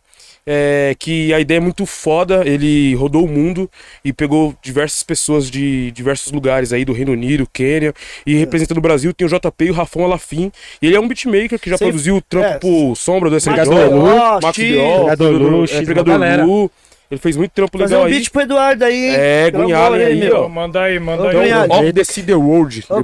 [0.50, 2.42] é, que a ideia é muito foda.
[2.48, 3.69] Ele rodou o mundo
[4.03, 7.93] e pegou diversas pessoas de diversos lugares aí do Reino Unido, Quênia.
[8.26, 10.50] E representando o Brasil tem o JP e o Rafão Alafim.
[10.82, 12.58] E ele é um beatmaker que já Sempre- produziu o trampo é.
[12.59, 13.66] pro Sombra do SNJ,
[14.42, 16.88] Max Biol, Pregador Lu, é.
[17.09, 18.14] Ele fez muito trampo Fazer legal um aí.
[18.14, 19.16] beat pro Eduardo aí?
[19.16, 20.43] É, hein, aí, meu?
[20.43, 20.50] ó.
[20.50, 21.53] Manda aí, manda Ô, aí.
[21.53, 22.84] Off the Sea The World.
[22.90, 23.01] Ô,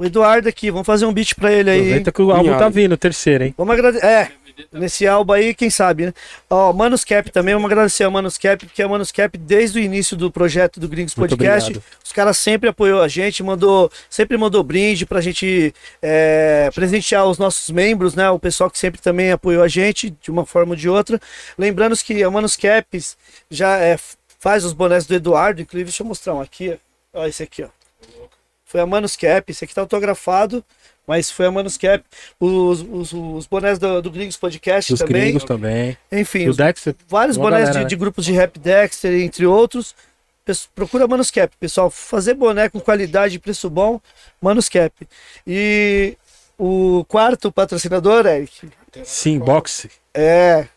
[0.00, 1.80] o Eduardo aqui, vamos fazer um beat pra ele aí?
[1.80, 3.54] Aproveita que o álbum tá vindo, o terceiro, hein?
[3.54, 4.06] Vamos agradecer.
[4.06, 4.28] É,
[4.72, 6.14] nesse álbum aí, quem sabe, né?
[6.48, 9.82] Ó, Manus Cap também, vamos agradecer a Manus Cap, porque a Manus Cap, desde o
[9.82, 14.62] início do projeto do Gringos Podcast, os caras sempre apoiou a gente, mandou, sempre mandou
[14.62, 18.30] brinde pra gente é, presentear os nossos membros, né?
[18.30, 21.20] O pessoal que sempre também apoiou a gente, de uma forma ou de outra.
[21.58, 23.16] Lembrando que a Manus Caps
[23.50, 23.98] já é,
[24.38, 26.78] faz os bonés do Eduardo, inclusive, deixa eu mostrar um aqui.
[27.12, 27.68] Ó, esse aqui, ó.
[28.64, 30.64] Foi a Manus Cap, esse aqui tá autografado,
[31.10, 32.04] mas foi a Manus Cap.
[32.38, 35.22] Os, os, os bonés do, do Gringos Podcast Dos também.
[35.22, 35.98] gringos também.
[36.12, 36.94] Enfim, O os- Dexter.
[37.08, 37.84] vários bonés galera, de, né?
[37.84, 39.92] de grupos de rap Dexter, entre outros.
[40.72, 41.90] Procura Manus Cap, pessoal.
[41.90, 44.00] Fazer boné com qualidade e preço bom,
[44.40, 44.92] Manus Cap.
[45.44, 46.16] E
[46.56, 48.68] o quarto patrocinador, Eric,
[49.02, 49.90] Sim, boxe.
[50.14, 50.68] é.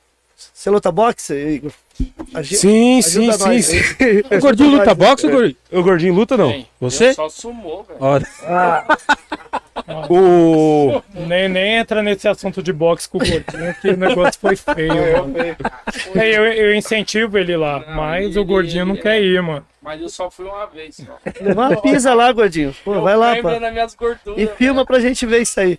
[0.54, 1.72] Você luta boxe, Igor?
[2.34, 3.78] Agi- Sim, sim, sim, sim.
[4.36, 5.58] O gordinho luta boxe, o gordinho?
[5.72, 6.66] O gordinho luta não?
[6.82, 7.10] Você?
[7.10, 7.98] Eu Só sumou, velho.
[8.02, 8.20] Ó,
[10.10, 11.02] O...
[11.14, 14.94] Nem, nem entra nesse assunto de boxe com o gordinho, que o negócio foi feio.
[15.28, 15.36] mano.
[16.16, 19.66] É, Eu, eu incentivo ele lá, mas o gordinho não quer ir, mano.
[19.82, 20.96] Mas eu só fui uma vez.
[20.96, 21.18] Só.
[21.52, 22.74] Uma pisa lá, gordinho.
[22.86, 23.34] Pô, vai lá,
[23.96, 24.42] gorduras.
[24.42, 25.78] E filma pra gente ver isso aí.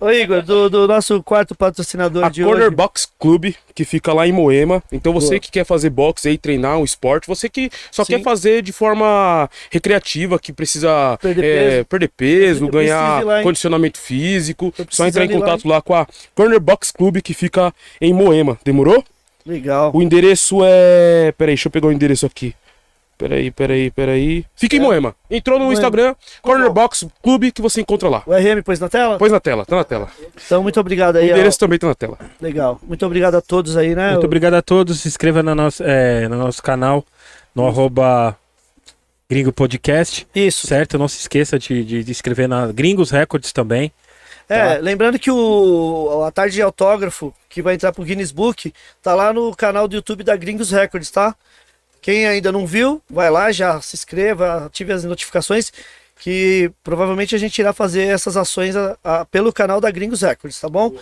[0.00, 2.76] Ô, Igor, do, do nosso quarto patrocinador A de Corner hoje.
[2.76, 4.82] Box Club, que fica lá em Moema.
[4.92, 5.40] Então você Boa.
[5.40, 8.16] que quer fazer boxe aí, treinar um esporte, você que só Sim.
[8.16, 11.84] quer fazer de forma recreativa, que precisa Perder é, peso.
[11.86, 16.06] perder peso, ganhar lá, condicionamento físico, só entrar em ir lá, contato lá, com a
[16.34, 18.58] Corner Box Club, que fica em Moema.
[18.64, 19.04] Demorou?
[19.44, 19.90] Legal.
[19.94, 21.32] O endereço é.
[21.36, 22.54] Peraí, deixa eu pegar o endereço aqui.
[23.22, 24.44] Peraí, peraí, peraí.
[24.56, 25.14] Fica em Moema.
[25.30, 25.78] Entrou no Moema.
[25.78, 28.24] Instagram, Corner Box Club, que você encontra lá.
[28.26, 29.16] O RM pôs na tela?
[29.16, 30.08] Põe na tela, tá na tela.
[30.44, 31.28] Então, muito obrigado O aí.
[31.30, 31.34] ó.
[31.34, 32.18] endereço também tá na tela.
[32.40, 32.80] Legal.
[32.82, 34.10] Muito obrigado a todos aí, né?
[34.10, 35.00] Muito O- obrigado a todos.
[35.02, 37.04] Se inscreva no nosso, é, no nosso canal,
[37.54, 38.36] no arroba
[39.30, 40.66] Gringo Podcast, Isso.
[40.66, 40.98] certo?
[40.98, 43.92] Não se esqueça de, de, de inscrever na Gringos Records também.
[44.48, 44.80] É, Tá.
[44.80, 49.32] lembrando que o a tarde de autógrafo que vai entrar pro Guinness Book tá lá
[49.32, 51.34] no canal do YouTube da Gringos Records, tá?
[52.02, 55.72] Quem ainda não viu, vai lá, já se inscreva, ative as notificações
[56.20, 60.60] que provavelmente a gente irá fazer essas ações a- a- pelo canal da Gringos Records,
[60.60, 60.92] tá bom?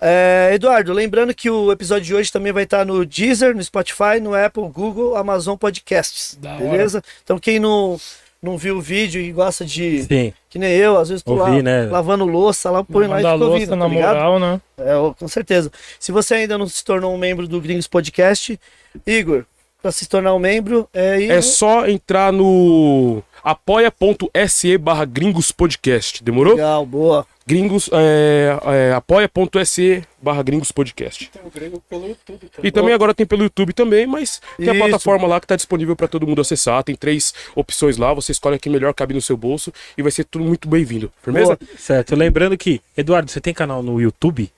[0.00, 4.18] É, Eduardo, lembrando que o episódio de hoje também vai estar no Deezer, no Spotify,
[4.20, 6.58] no Apple, Google, Amazon Podcasts, Da hora.
[6.64, 7.02] beleza?
[7.24, 7.98] Então quem não,
[8.42, 10.32] não viu o vídeo e gosta de, Sim.
[10.50, 11.86] que nem eu, às vezes tô lá Ouvi, né?
[11.86, 14.14] lavando louça, lá põe lá e fica ouvindo, louça tá na ligado?
[14.16, 14.60] moral, né?
[14.78, 15.72] É, com certeza.
[15.98, 18.60] Se você ainda não se tornou um membro do Gringos Podcast,
[19.06, 19.44] Igor,
[19.86, 25.52] para se tornar um membro, é ir É no- só entrar no apoia.se barra gringos
[25.52, 26.54] podcast, demorou?
[26.56, 27.24] Legal, boa.
[27.46, 28.58] Gringos, é,
[28.88, 31.30] é, apoia.se barra gringos podcast.
[31.30, 32.68] Tem o grego pelo YouTube também.
[32.68, 34.80] E também agora tem pelo YouTube também, mas tem a Isso.
[34.82, 36.82] plataforma lá que tá disponível para todo mundo acessar.
[36.82, 40.10] Tem três opções lá, você escolhe a que melhor cabe no seu bolso e vai
[40.10, 41.12] ser tudo muito bem-vindo.
[41.22, 41.54] Firmeza?
[41.54, 41.58] Boa.
[41.78, 42.16] Certo.
[42.16, 44.50] Lembrando que, Eduardo, você tem canal no YouTube?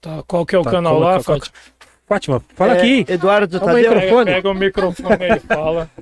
[0.00, 1.54] Tá, qual que é o Tá, canal lá, qual- qual- Fátima?
[2.10, 3.04] Fátima, fala É, aqui.
[3.08, 4.32] Eduardo Pega, microfone.
[4.32, 5.88] pega o microfone aí e fala.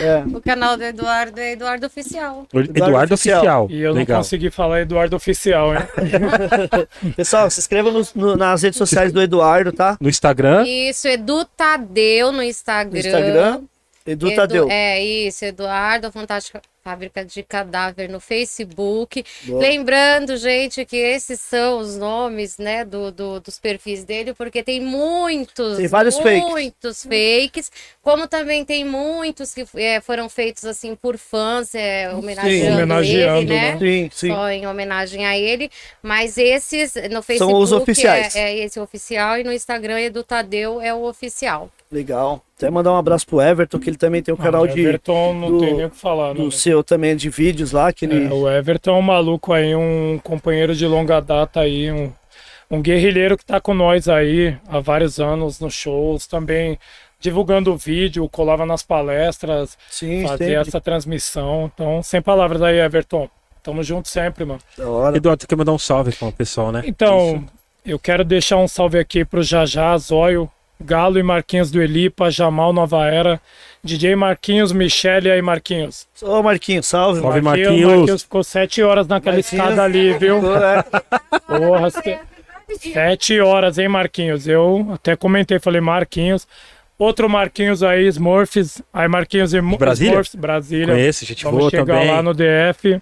[0.00, 2.46] É, O canal do Eduardo é Eduardo Oficial.
[2.54, 3.38] Eduardo, Oficial.
[3.40, 3.66] Oficial.
[3.68, 4.18] E eu Legal.
[4.18, 5.80] não consegui falar Eduardo Oficial, hein?
[7.16, 9.96] Pessoal, se inscreva no- no- nas redes sociais do Eduardo, tá?
[10.00, 10.64] No Instagram.
[10.68, 12.98] Isso, Edu Tadeu no No Instagram.
[13.00, 13.60] Instagram,
[14.06, 14.68] Edu Edu- Tadeu.
[14.70, 19.22] É isso, Eduardo, a Fantástica Fábrica de Cadáver no Facebook.
[19.44, 19.60] Boa.
[19.60, 24.80] Lembrando, gente, que esses são os nomes, né, do, do- dos perfis dele, porque tem
[24.80, 26.40] muitos, Tem vários fakes.
[26.48, 27.70] muitos fakes,
[28.02, 33.60] como também tem muitos que é, foram feitos assim por fãs, é, homenageando, Homenageando, ele,
[33.60, 33.72] né?
[33.72, 33.78] né?
[33.78, 34.28] Sim, sim.
[34.28, 35.70] Só em homenagem a ele,
[36.02, 38.34] mas esses no Facebook os oficiais.
[38.34, 41.70] É, é esse oficial e no Instagram Edu Tadeu é o oficial.
[41.92, 42.42] Legal.
[42.56, 44.80] Até mandar um abraço pro Everton, que ele também tem um canal Ah, o de,
[44.80, 46.40] Everton não do- tem nem o que falar, né?
[46.70, 48.26] Seu também de vídeos lá, que ele...
[48.26, 52.12] É, o Everton é um maluco aí, um companheiro de longa data aí, um,
[52.70, 56.78] um guerrilheiro que tá com nós aí há vários anos nos shows, também
[57.18, 60.68] divulgando o vídeo, colava nas palestras, Sim, fazia sempre.
[60.68, 61.70] essa transmissão.
[61.74, 63.28] Então, sem palavras aí, Everton.
[63.62, 64.60] Tamo junto sempre, mano.
[64.78, 65.16] Da hora.
[65.16, 66.82] Eduardo, você quer mandar um salve para o pessoal, né?
[66.86, 67.44] Então,
[67.84, 70.50] eu quero deixar um salve aqui pro Jajá, Zóio,
[70.82, 73.40] Galo e Marquinhos do Elipa, Jamal Nova Era,
[73.84, 76.06] DJ Marquinhos, Michele e aí Marquinhos.
[76.22, 77.20] Ô, Marquinhos, salve.
[77.20, 77.68] Salve, Marquinhos.
[77.70, 77.96] Marquinhos.
[77.98, 79.52] Marquinhos ficou sete horas naquela Marquinhos.
[79.62, 80.40] escada ali, viu?
[80.56, 80.82] É,
[81.46, 82.18] Porra, se-
[82.92, 84.46] sete horas, hein, Marquinhos?
[84.48, 86.46] Eu até comentei, falei, Marquinhos.
[86.98, 88.82] Outro Marquinhos aí, Smurfs.
[88.92, 90.10] Aí, Marquinhos e Brasília?
[90.12, 90.94] Smurfs, Brasília.
[90.94, 92.10] Conheço, gente Vamos boa chegar também.
[92.10, 93.00] lá no DF.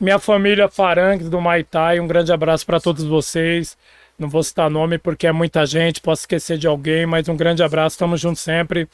[0.00, 3.76] Minha família Farangues do Maitai, um grande abraço para todos vocês.
[4.18, 7.62] Não vou citar nome porque é muita gente, posso esquecer de alguém, mas um grande
[7.62, 8.88] abraço, estamos juntos sempre.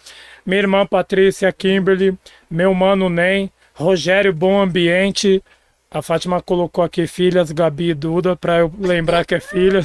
[0.47, 2.17] Minha irmã Patrícia Kimberly,
[2.51, 5.43] meu mano Nem, Rogério Bom Ambiente.
[5.91, 9.85] A Fátima colocou aqui filhas, Gabi e Duda, para eu lembrar que é filha.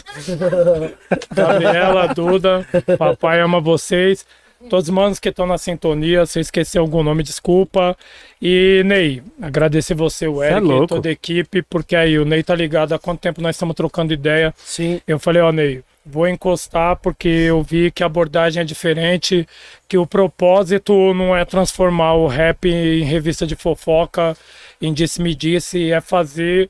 [1.34, 2.66] Gabriela, Duda,
[2.98, 4.26] papai ama vocês.
[4.70, 7.96] Todos os manos que estão na sintonia, se eu esquecer algum nome, desculpa.
[8.42, 10.88] E Ney, agradecer você, o é Eric, e louco.
[10.88, 14.14] toda a equipe, porque aí o Ney tá ligado há quanto tempo nós estamos trocando
[14.14, 14.54] ideia.
[14.58, 15.02] Sim.
[15.08, 19.48] Eu falei, ó, Ney, vou encostar porque eu vi que a abordagem é diferente,
[19.88, 24.38] que o propósito não é transformar o rap em revista de fofoca,
[24.82, 26.70] em disse-me-disse, é fazer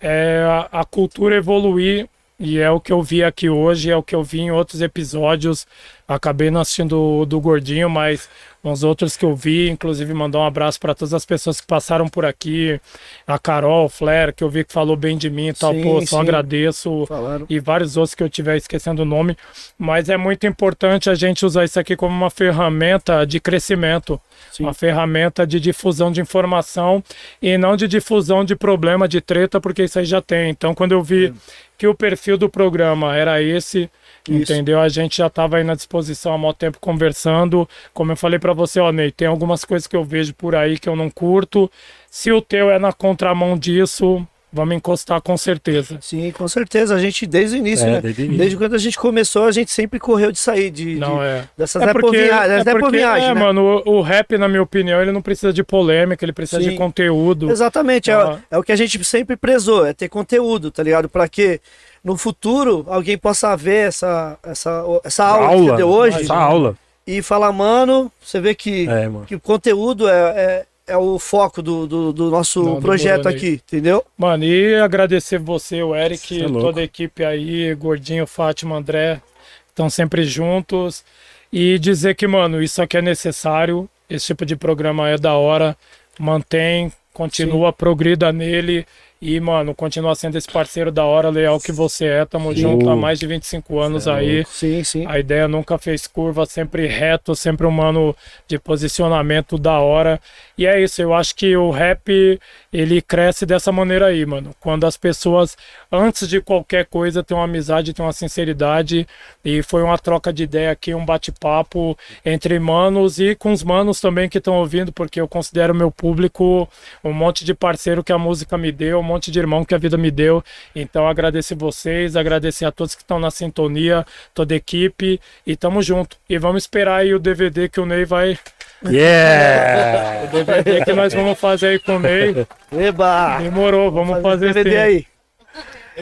[0.00, 2.08] é, a cultura evoluir.
[2.38, 4.82] E é o que eu vi aqui hoje, é o que eu vi em outros
[4.82, 5.66] episódios.
[6.06, 8.28] Acabei não assistindo o do Gordinho, mas
[8.62, 12.08] uns outros que eu vi, inclusive mandar um abraço para todas as pessoas que passaram
[12.08, 12.80] por aqui,
[13.26, 16.00] a Carol, Flair, que eu vi que falou bem de mim e tal, Sim, pô,
[16.00, 16.22] só sim.
[16.22, 17.46] agradeço Falaram.
[17.48, 19.36] e vários outros que eu tiver esquecendo o nome,
[19.78, 24.20] mas é muito importante a gente usar isso aqui como uma ferramenta de crescimento,
[24.52, 24.64] Sim.
[24.64, 27.02] uma ferramenta de difusão de informação
[27.40, 30.50] e não de difusão de problema, de treta, porque isso aí já tem.
[30.50, 31.32] Então, quando eu vi
[31.76, 33.90] que o perfil do programa era esse,
[34.28, 34.52] Isso.
[34.52, 34.80] entendeu?
[34.80, 37.68] A gente já estava aí na disposição há muito tempo conversando.
[37.92, 40.78] Como eu falei para você, ó, Ney, tem algumas coisas que eu vejo por aí
[40.78, 41.70] que eu não curto.
[42.10, 44.26] Se o teu é na contramão disso,
[44.56, 45.98] vamos encostar com certeza.
[46.00, 46.94] Sim, com certeza.
[46.94, 48.00] A gente, desde o início, É, né?
[48.00, 48.26] desde.
[48.28, 51.44] Desde quando a gente começou, a gente sempre correu de sair de, Não de- é.
[51.56, 53.40] dessas É porque, é porque nepovinhagem, é, né?
[53.40, 56.70] mano, o, o rap, na minha opinião, ele não precisa de polêmica, ele precisa Sim.
[56.70, 57.50] de conteúdo.
[57.50, 58.38] Exatamente, é, Ah.
[58.50, 61.08] é o que a gente sempre prezou, é ter conteúdo, tá ligado?
[61.08, 61.60] Pra que
[62.02, 66.76] no futuro alguém possa ver essa, essa, essa aula, que você deu hoje Essa aula.
[67.06, 69.26] e falar, mano, você vê que, É, mano.
[69.26, 74.04] que o conteúdo é, é, o foco do, do, do nosso Não, projeto aqui, entendeu?
[74.16, 79.20] Mano, e agradecer você, o Eric, é toda a equipe aí, Gordinho, Fátima, André,
[79.68, 81.04] estão sempre juntos.
[81.52, 85.76] E dizer que, mano, isso aqui é necessário, esse tipo de programa é da hora,
[86.18, 88.86] mantém, continua, progrida nele
[89.20, 92.24] e, mano, continua sendo esse parceiro da hora, leal que você é.
[92.26, 92.60] Tamo Sim.
[92.60, 94.44] junto há mais de 25 anos é aí.
[94.46, 95.06] Sim, sim.
[95.06, 98.14] A ideia nunca fez curva, sempre reto, sempre um mano
[98.46, 100.20] de posicionamento da hora.
[100.58, 102.38] E é isso, eu acho que o rap,
[102.78, 104.54] ele cresce dessa maneira aí, mano.
[104.60, 105.56] Quando as pessoas,
[105.90, 109.08] antes de qualquer coisa, têm uma amizade, têm uma sinceridade.
[109.42, 113.98] E foi uma troca de ideia aqui, um bate-papo entre manos e com os manos
[113.98, 116.68] também que estão ouvindo, porque eu considero meu público
[117.02, 119.78] um monte de parceiro que a música me deu, um monte de irmão que a
[119.78, 120.44] vida me deu.
[120.74, 125.80] Então agradecer vocês, agradecer a todos que estão na sintonia, toda a equipe e tamo
[125.82, 126.18] junto.
[126.28, 128.38] E vamos esperar aí o DVD que o Ney vai.
[128.84, 130.24] Yeah!
[130.24, 132.46] O DVD que nós vamos fazer aí com o Ney.
[132.72, 133.38] Eba!
[133.38, 134.76] Demorou, vamos fazer DVD sim.
[134.76, 135.06] aí.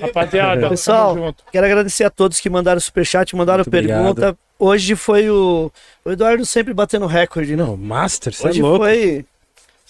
[0.01, 3.99] Rapaziada, Pessoal, quero agradecer a todos que mandaram superchat, mandaram Muito obrigado.
[3.99, 4.39] pergunta.
[4.59, 5.71] Hoje foi o,
[6.05, 7.69] o Eduardo sempre batendo recorde, não?
[7.69, 8.79] Não, Master, você é Hoje louco.
[8.85, 9.25] foi.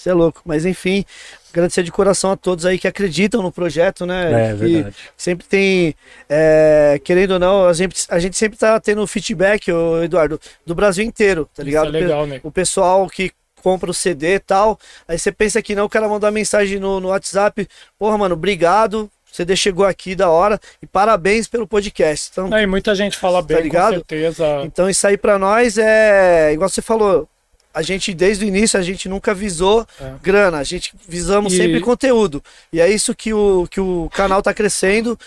[0.05, 0.43] Você é louco.
[0.45, 1.03] Mas enfim,
[1.51, 4.51] agradecer de coração a todos aí que acreditam no projeto, né?
[4.51, 4.97] É, que verdade.
[5.17, 5.95] sempre tem.
[6.29, 10.75] é, querendo ou não, a gente, a gente sempre tá tendo feedback, ô, Eduardo, do
[10.75, 11.89] Brasil inteiro, tá Isso ligado?
[11.89, 12.39] é legal, né?
[12.43, 14.79] O pessoal que compra o CD e tal.
[15.09, 17.67] Aí você pensa que não, o cara mandou uma mensagem no, no WhatsApp.
[17.99, 19.11] Porra, mano, obrigado.
[19.33, 20.61] O CD chegou aqui da hora.
[20.83, 22.29] E parabéns pelo podcast.
[22.31, 23.95] Então, Aí muita gente fala bem, com ligado?
[23.95, 24.45] certeza.
[24.65, 26.53] então isso aí pra nós é.
[26.53, 27.27] Igual você falou.
[27.75, 30.13] A gente, desde o início, a gente nunca visou É.
[30.23, 30.59] grana.
[30.59, 32.43] A gente visamos E- sempre conteúdo.
[32.73, 35.19] E é isso que o, que o canal tá crescendo.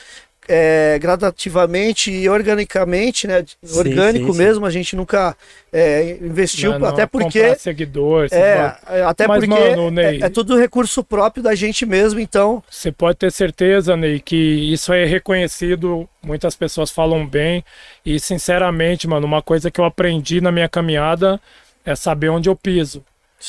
[0.49, 3.43] é, gradativamente e organicamente, né?
[3.61, 4.37] Sim, Orgânico sim, sim.
[4.37, 5.35] mesmo, a gente nunca
[5.73, 10.25] é, investiu, Não, não, até porque seguidor, é, é, até Mas, porque mano, Ney- é,
[10.27, 12.63] é tudo recurso próprio da gente mesmo, então.
[12.69, 14.37] Você pode ter certeza, Ney, que
[14.71, 17.61] isso é reconhecido, muitas pessoas falam bem.
[18.05, 21.41] E, sinceramente, mano, uma coisa que eu aprendi na minha caminhada
[21.87, 23.03] é saber onde eu piso.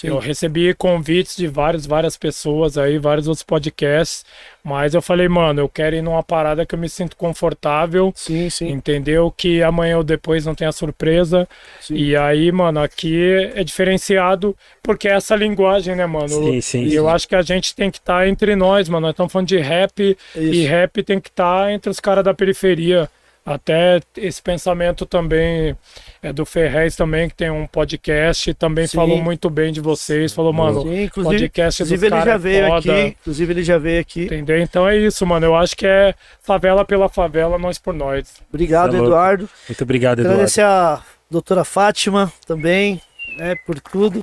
[0.04, 4.22] Eu recebi convites de várias, várias pessoas aí, vários outros podcasts,
[4.62, 8.50] mas eu falei, mano, eu quero ir numa parada que eu me sinto confortável, Sim,
[8.50, 8.68] sim.
[8.68, 9.32] entendeu?
[9.34, 11.48] Que amanhã ou depois não tenha surpresa.
[11.80, 11.94] Sim.
[11.96, 16.28] E aí, mano, aqui é diferenciado porque é essa linguagem, né, mano?
[16.28, 16.96] Sim, sim, E sim.
[16.96, 19.06] eu acho que a gente tem que estar entre nós, mano.
[19.06, 20.68] Nós estamos falando de rap e Isso.
[20.68, 23.08] rap tem que estar entre os caras da periferia.
[23.54, 25.76] Até esse pensamento também
[26.22, 28.96] é do Ferrez também, que tem um podcast, também Sim.
[28.96, 30.32] falou muito bem de vocês.
[30.32, 32.78] Falou, mano, Sim, inclusive, podcast inclusive ele já é veio foda.
[32.78, 33.16] aqui.
[33.20, 34.24] Inclusive ele já veio aqui.
[34.24, 34.58] Entendeu?
[34.58, 35.46] Então é isso, mano.
[35.46, 38.34] Eu acho que é favela pela favela, nós por nós.
[38.48, 39.06] Obrigado, louco.
[39.06, 39.48] Eduardo.
[39.68, 40.34] Muito obrigado, Eduardo.
[40.34, 43.00] Agradecer a doutora Fátima também,
[43.38, 44.22] né, por tudo.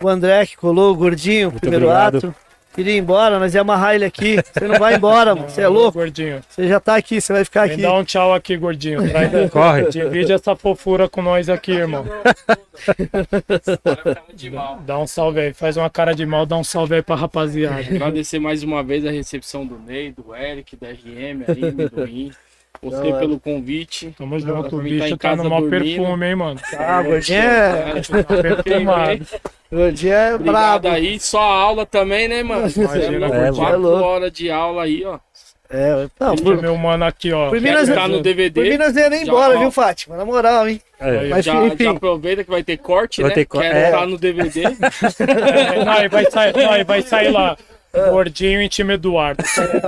[0.00, 2.16] O André que colou, o gordinho, Muito primeiro obrigado.
[2.18, 2.34] ato.
[2.74, 4.36] Queria ir embora, nós ia amarrar ele aqui.
[4.52, 5.48] Você não vai embora, mano.
[5.48, 5.98] Você é louco.
[5.98, 6.40] Gordinho.
[6.48, 7.82] Você já tá aqui, você vai ficar Vem aqui.
[7.82, 9.08] dar um tchau aqui, gordinho.
[9.08, 9.88] Traz- Corre.
[9.90, 12.04] Divide essa fofura com nós aqui, irmão.
[14.84, 15.52] Dá um salve aí.
[15.52, 17.80] Faz uma cara de mal, dá um salve aí pra rapaziada.
[17.80, 22.32] Agradecer mais uma vez a recepção do Ney, do Eric, da RM aí, do Rim.
[22.84, 23.18] Você Da hora.
[23.18, 24.14] pelo convite.
[24.18, 24.76] Tamo junto.
[24.76, 25.96] O tá bicho tá no maior dormindo.
[25.96, 26.60] perfume, hein, mano.
[26.78, 27.94] Ah, o gordinho é.
[28.62, 29.26] Perfumado.
[29.72, 30.88] Gordinho é brabo.
[30.88, 31.18] aí.
[31.18, 32.68] Só a aula também, né, mano?
[32.76, 33.86] Imagina, É, Quatro.
[33.88, 35.18] É horas de aula aí, ó.
[35.70, 37.48] É, não, por, meu mano aqui, ó.
[37.48, 38.76] Por Quer nós- ficar no DVD.
[38.78, 39.58] não ia nem embora, ó.
[39.58, 40.16] viu, Fátima?
[40.16, 40.80] Na moral, hein?
[41.00, 41.28] É.
[41.28, 41.84] Mas, já, enfim.
[41.84, 43.34] já aproveita que vai ter corte, Vai né?
[43.34, 43.84] ter cor- Quer é.
[43.86, 44.62] estar no DVD.
[45.84, 47.56] Não, aí vai sair, não, vai sair lá.
[48.10, 49.42] Gordinho em time Eduardo.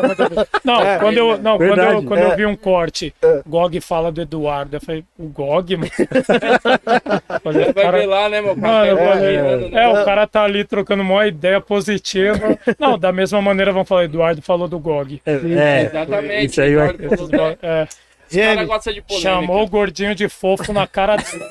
[0.65, 2.25] Não, É, quando, eu, não quando, eu, quando É.
[2.33, 3.15] eu vi um corte,
[3.47, 4.77] Gog fala do Eduardo.
[4.77, 5.91] Eu falei, o Gog, mano?
[7.43, 8.57] Falei, Vai cara- ver lá, né, meu?
[8.57, 12.59] Mano, eu Cara, falei, é, é, o cara tá ali trocando uma ideia positiva.
[12.79, 15.21] Não, da mesma maneira vão falar, Eduardo falou do Gog.
[15.27, 16.47] É, Exatamente.
[16.51, 16.89] Isso aí vai.
[17.63, 17.87] É,
[18.27, 19.21] polêmica.
[19.21, 21.45] chamou o gordinho de fofo na cara dele.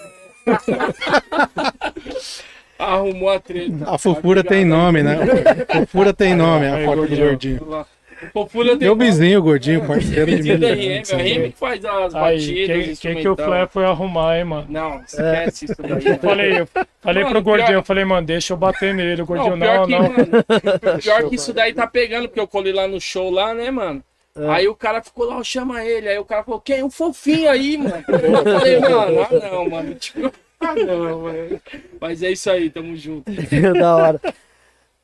[2.78, 3.86] Arrumou a treta.
[3.88, 5.18] A fofura tem nome, né?
[5.72, 7.86] Fofura tem nome, a foto do gordinho.
[8.24, 10.66] O Fofura tem Meu vizinho, gordinho, parceiro de mim.
[10.66, 13.36] RM, a RM que faz as Aí, batidas, quem, quem que o.
[13.36, 14.66] Flair foi arrumar, hein, mano?
[14.70, 15.92] Não, esquece isso daí.
[15.92, 16.20] Eu mano.
[16.22, 16.68] falei, eu
[17.02, 19.22] falei Mano, pro gordinho, pior- eu falei, mano, deixa eu bater nele.
[19.22, 20.02] O gordinho, Não, pior não, que, não.
[20.02, 23.70] mano, pior que isso daí tá pegando, porque eu colei lá no show lá, né,
[23.70, 24.02] mano?
[24.38, 24.50] É.
[24.50, 26.08] Aí o cara ficou lá, chama ele.
[26.08, 26.84] Aí o cara falou, quem?
[26.84, 28.04] Um fofinho aí, mano.
[28.08, 29.94] Eu falei, mano, ah não, mano.
[29.96, 30.32] Tipo,
[30.70, 31.60] ah não.
[32.00, 33.32] Mas é isso aí, tamo junto.
[33.80, 34.22] da hora.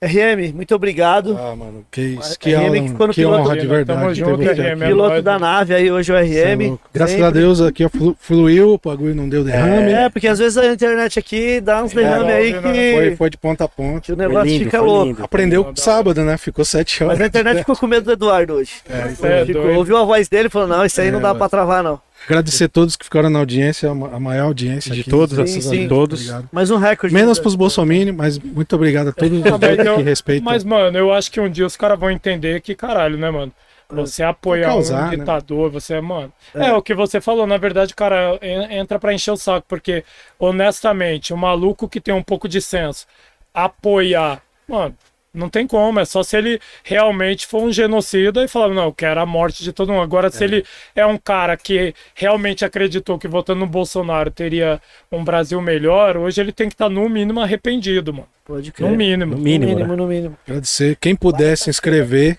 [0.03, 1.37] RM, muito obrigado.
[1.39, 4.13] Ah, mano, que isso, que, RM que ficou no que piloto, honra de Tamo verdade.
[4.15, 6.69] junto, ter você RM, é Piloto da nave aí, hoje o é RM.
[6.69, 6.89] louco.
[6.91, 7.27] Graças Sempre.
[7.27, 9.91] a Deus aqui flu- fluiu, o bagulho não deu derrame.
[9.93, 13.15] É, porque às vezes a internet aqui dá uns derrame É, aí não, que, Foi,
[13.15, 14.01] foi de ponta a ponta.
[14.01, 15.05] que o negócio lindo, fica louco.
[15.05, 15.23] lindo.
[15.23, 16.35] Aprendeu sábado, né?
[16.35, 17.19] Ficou sete horas.
[17.19, 18.73] Mas a internet ficou com medo do Eduardo hoje.
[18.89, 19.07] É,
[19.45, 19.77] Ficou, doido.
[19.77, 21.37] ouviu a voz dele e falou: não, isso aí É, não dá mano.
[21.37, 22.01] pra travar, não.
[22.25, 25.09] Agradecer a todos que ficaram na audiência, a ma- a maior audiência De aqui.
[25.09, 25.69] todos, sim, sim.
[25.79, 26.19] Deus, todos.
[26.21, 26.49] obrigado.
[26.51, 27.13] Mais um recorde.
[27.13, 30.45] Menos pros bolsominions, mas muito obrigado a todos mas eu- que respeitam.
[30.45, 33.51] Mas, mano, eu acho que um dia os caras vão entender que, caralho, né, mano?
[33.93, 35.17] Você apoiar causar, um né?
[35.17, 36.31] ditador, você, mano.
[36.55, 36.71] É.
[36.71, 40.05] o que você falou, na verdade, cara, en- entra pra encher o saco, porque,
[40.39, 43.05] honestamente, o maluco que tem um pouco de senso,
[43.53, 44.95] apoiar, mano,
[45.33, 48.93] não tem como, é só se ele realmente for um genocida e falar, não, eu
[48.93, 50.01] quero a morte de todo mundo.
[50.01, 55.23] Agora, se ele é um cara que realmente acreditou que votando no Bolsonaro teria um
[55.23, 58.27] Brasil melhor, hoje ele tem que estar, no mínimo, arrependido, mano.
[58.43, 58.89] Pode crer.
[58.89, 59.35] No mínimo.
[59.35, 59.95] No mínimo, no mínimo, né?
[59.95, 60.37] no mínimo.
[60.45, 60.97] Agradecer.
[60.99, 62.37] Quem puder se inscrever,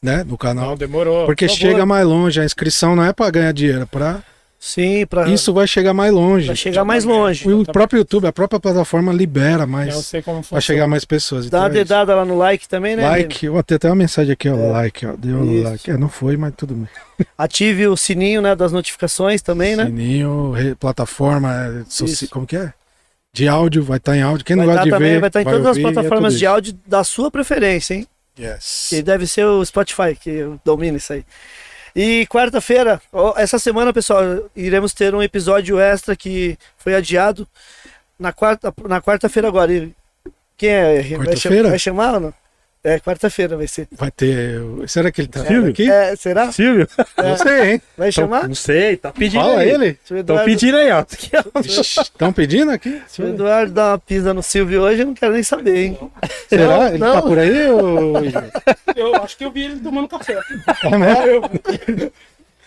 [0.00, 0.70] né, no canal.
[0.70, 1.26] Não, demorou.
[1.26, 2.40] Porque por chega mais longe.
[2.40, 4.22] A inscrição não é pra ganhar dinheiro, é pra...
[4.64, 6.46] Sim, pra Isso vai chegar mais longe.
[6.46, 7.52] pra chegar mais longe.
[7.52, 9.92] O próprio YouTube, a própria plataforma libera Eu mais.
[10.06, 10.60] sei como funciona.
[10.60, 11.50] chegar mais pessoas.
[11.50, 11.88] Dá uma Então é isso.
[11.88, 13.02] dedada lá no like também, né?
[13.08, 14.54] Like, ó, tem até uma mensagem aqui, ó.
[14.70, 15.16] Like, ó.
[15.16, 15.64] Deu Isso.
[15.64, 15.90] like.
[15.90, 16.86] É, não foi, mas tudo bem.
[17.36, 19.86] Ative o sininho, né, das notificações também, né?
[19.86, 22.72] Sininho, re- plataforma, é, soci- como que é?
[23.34, 24.44] De áudio, vai estar em áudio.
[24.44, 25.92] Quem Vai não gosta de também, ver, vai estar em todas as ouvir, e é
[25.92, 28.06] plataformas tudo de áudio da sua preferência, hein?
[28.38, 28.86] Yes.
[28.90, 31.24] Que deve ser o Spotify que domina isso aí.
[31.94, 33.00] E quarta-feira,
[33.36, 34.22] essa semana, pessoal,
[34.56, 37.46] iremos ter um episódio extra que foi adiado
[38.18, 39.72] na quarta na quarta-feira agora.
[39.72, 39.92] E
[40.56, 41.02] quem é?
[41.02, 41.68] Vai Quarta-feira?
[41.68, 42.34] Vai chamar ou não?
[42.84, 43.86] É, quarta-feira vai ser.
[43.92, 44.60] Vai ter.
[44.88, 45.70] Será que ele tá Silvio?
[45.70, 45.88] aqui?
[45.88, 46.50] É, será?
[46.50, 46.88] Silvio?
[47.16, 47.82] Não sei, hein?
[47.96, 48.48] Vai chamar?
[48.48, 49.70] Não sei, tá pedindo Fala aí.
[49.70, 49.98] ele.
[50.10, 51.04] Estão pedindo aí, ó.
[51.62, 53.00] Estão pedindo aqui?
[53.06, 55.98] se o Eduardo dá uma pisa no Silvio hoje, eu não quero nem saber, hein?
[56.48, 56.66] Será?
[56.66, 57.12] Não, ele não.
[57.14, 57.70] tá por aí?
[57.70, 58.14] Ou...
[58.96, 60.36] Eu acho que eu vi ele tomando café.
[60.82, 62.12] É mesmo?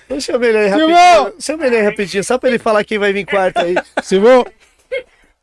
[0.08, 1.34] Eu chamei ele aí rapidinho.
[1.40, 3.76] Chama ele aí rapidinho, só pra ele falar quem vai vir quarta aí.
[4.02, 4.46] Silvio,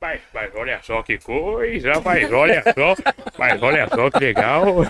[0.02, 2.96] Mas, mas olha só que coisa, mas olha só,
[3.38, 4.64] mas olha só que legal.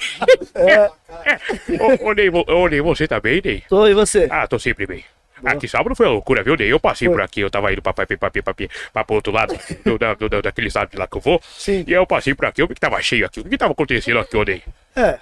[2.02, 3.62] ô, ô, Ney, ô, Ney, você tá bem, Ney?
[3.68, 4.26] Tô, e você?
[4.30, 5.04] Ah, tô sempre bem.
[5.44, 6.72] Aqui sábado foi uma loucura, viu, Ney?
[6.72, 7.16] Eu passei Foi.
[7.16, 8.54] por aqui, eu tava indo pra, pra, pra, pra, pra,
[8.92, 11.42] pra, pro outro lado, do, da, do, da- daquele lado de lá que eu vou.
[11.44, 11.84] Sim.
[11.86, 13.40] E aí eu passei por aqui, eu vi que tava cheio aqui.
[13.40, 14.62] O que tava acontecendo aqui, ô, Ney?
[14.96, 15.18] É.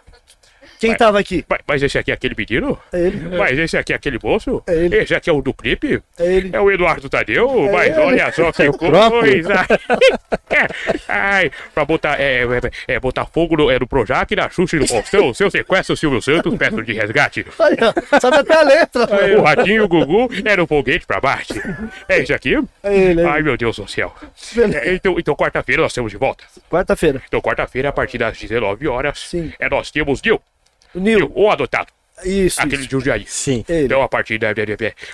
[0.80, 0.98] Quem Vai.
[0.98, 1.44] tava aqui?
[1.46, 2.78] Mas, mas esse aqui é aquele menino?
[2.90, 3.36] É ele.
[3.36, 4.62] Mas esse aqui é aquele moço?
[4.66, 4.96] É ele.
[4.96, 6.02] Esse aqui é o do clipe?
[6.18, 6.50] É ele.
[6.54, 7.70] É o Eduardo Tadeu?
[7.70, 8.00] mas ele.
[8.00, 9.66] olha só que coisa!
[11.06, 14.80] Ai, pra botar, é, é, é, botar fogo no, é, no Projac, na Xuxa e
[14.80, 17.46] no Faustão, seu sequestro Silvio Santos, peço de resgate.
[17.58, 19.08] Aí, ó, sabe até a letra.
[19.38, 21.60] O Ratinho o Gugu era o foguete pra Marte.
[22.08, 22.56] É esse aqui?
[22.82, 24.14] É ele, é Ai, meu Deus do céu.
[24.82, 26.44] É, então, então quarta-feira nós estamos de volta.
[26.70, 27.20] Quarta-feira.
[27.26, 29.52] Então, quarta-feira, a partir das 19 horas, Sim.
[29.58, 30.40] é, nós temos Nil, O
[30.94, 31.32] Nil, Nil.
[31.34, 31.88] o adotado,
[32.24, 32.60] Isso.
[32.60, 32.84] aquele isso.
[32.86, 33.24] de Jundiaí.
[33.26, 33.64] Sim.
[33.68, 33.84] Ele.
[33.86, 34.48] Então, a partir da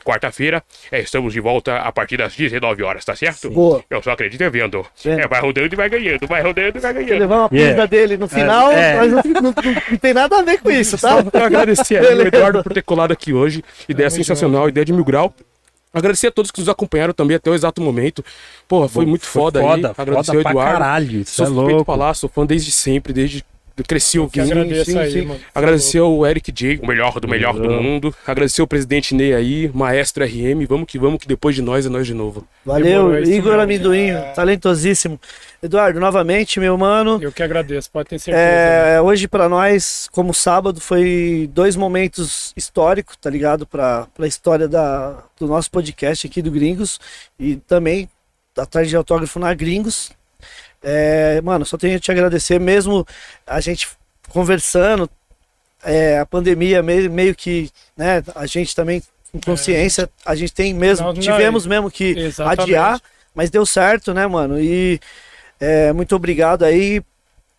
[0.05, 3.51] quarta-feira, é, estamos de volta a partir das 19 horas, tá certo?
[3.51, 3.83] Boa.
[3.89, 4.85] Eu só acredito é vendo.
[5.05, 7.21] É, vai rodando e vai ganhando, vai rodando e vai Se ganhando.
[7.21, 7.87] levar uma Yeah.
[7.87, 8.97] dele no final, É.
[8.97, 9.53] mas não, não- não-
[9.91, 11.11] não tem nada a ver com isso, tá?
[11.23, 12.29] Só pra agradecer aí o Beleza.
[12.29, 13.63] Eduardo por ter colado aqui hoje.
[13.89, 15.33] Ideia sensacional, ideia de mil grau.
[15.95, 18.23] Agradecer a todos que nos acompanharam também até o exato momento.
[18.69, 19.95] Porra, foi muito Foi foda, foda, aí.
[19.97, 20.73] Agradecer foda ao pra Eduardo.
[20.73, 21.77] caralho, isso Sou é louco.
[21.77, 23.43] pra falar, sou fã desde sempre, desde
[24.19, 24.53] ouvindo.
[24.53, 25.23] agradeço sim, aí, sim.
[25.23, 25.41] mano.
[25.55, 27.83] Agradecer ao Eric J, o melhor do melhor do Uhum.
[27.83, 28.15] mundo.
[28.27, 30.65] Agradecer ao presidente Ney aí, maestro RM.
[30.67, 32.47] Vamos que vamos, que depois de nós é nós de novo.
[32.65, 33.61] Valeu, Demorou, é Igor mesmo.
[33.61, 35.21] Amendoim, talentosíssimo.
[35.63, 37.19] Eduardo, novamente, meu mano.
[37.21, 38.45] Eu que agradeço, pode ter certeza.
[38.47, 43.67] É, hoje pra nós, como sábado, foi dois momentos históricos, tá ligado?
[43.67, 46.99] Pra, pra história da, do nosso podcast aqui do Gringos
[47.39, 48.09] e também
[48.57, 50.11] atrás de autógrafo na Gringos.
[50.89, 53.05] É, mano, só tenho a te agradecer, mesmo
[53.45, 53.89] a gente
[54.29, 55.11] conversando,
[55.85, 60.73] é, a pandemia meio, meio que, né, a gente também com consciência, a gente tem
[60.73, 62.61] mesmo, Não, não, tivemos mesmo que Exatamente.
[62.61, 63.01] adiar,
[63.35, 64.61] mas deu certo, né, mano?
[64.61, 65.01] E
[65.59, 67.03] é, muito obrigado aí.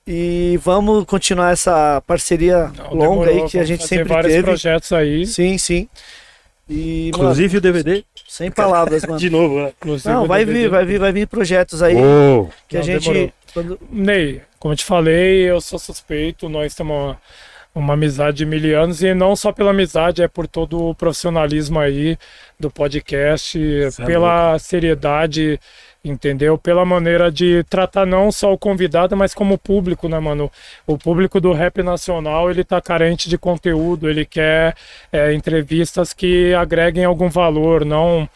[0.10, 4.44] E vamos continuar essa parceria Não, longa demorou, aí que a gente sempre vários teve.
[4.44, 5.26] projetos aí.
[5.26, 5.90] Sim, sim.
[6.70, 8.06] E, mano, Inclusive o DVD.
[8.28, 9.18] Sem palavras, mano.
[9.20, 9.72] De novo, né?
[10.06, 10.64] Não, vai DVD.
[10.64, 13.34] vir, vai vir, vai vir projetos aí Ô, que a Não, gente.
[13.54, 17.18] quando- Ney, como eu te falei, eu sou suspeito, nós temos uma,
[17.74, 21.80] uma amizade de mil anos e não só pela amizade, é por todo o profissionalismo
[21.80, 22.18] aí
[22.60, 25.60] do podcast, é pela seriedade,
[26.04, 26.58] entendeu?
[26.58, 30.52] Pela maneira de tratar não só o convidado, mas como o público, né, mano?
[30.86, 34.76] O público do rap nacional, ele tá carente de conteúdo, ele quer
[35.12, 38.30] é, entrevistas que agreguem algum valor, não,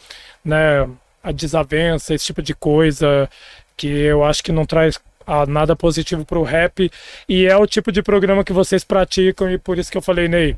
[0.44, 0.88] né,
[1.22, 3.28] a desavença, esse tipo de coisa
[3.76, 6.90] que eu acho que não traz ah, nada positivo pro rap
[7.28, 10.28] e é o tipo de programa que vocês praticam e por isso que eu falei,
[10.28, 10.56] Ney,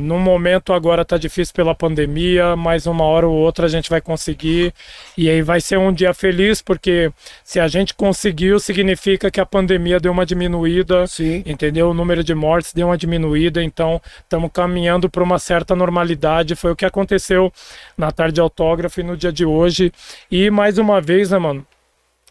[0.00, 4.00] no momento agora tá difícil pela pandemia, mas uma hora ou outra a gente vai
[4.00, 4.74] conseguir
[5.16, 7.12] e aí vai ser um dia feliz porque
[7.44, 11.42] se a gente conseguiu significa que a pandemia deu uma diminuída, Sim.
[11.46, 11.90] entendeu?
[11.90, 16.56] O número de mortes deu uma diminuída, então estamos caminhando para uma certa normalidade.
[16.56, 17.52] Foi o que aconteceu
[17.96, 19.92] na tarde de autógrafo e no dia de hoje.
[20.30, 21.66] E mais uma vez, né, mano?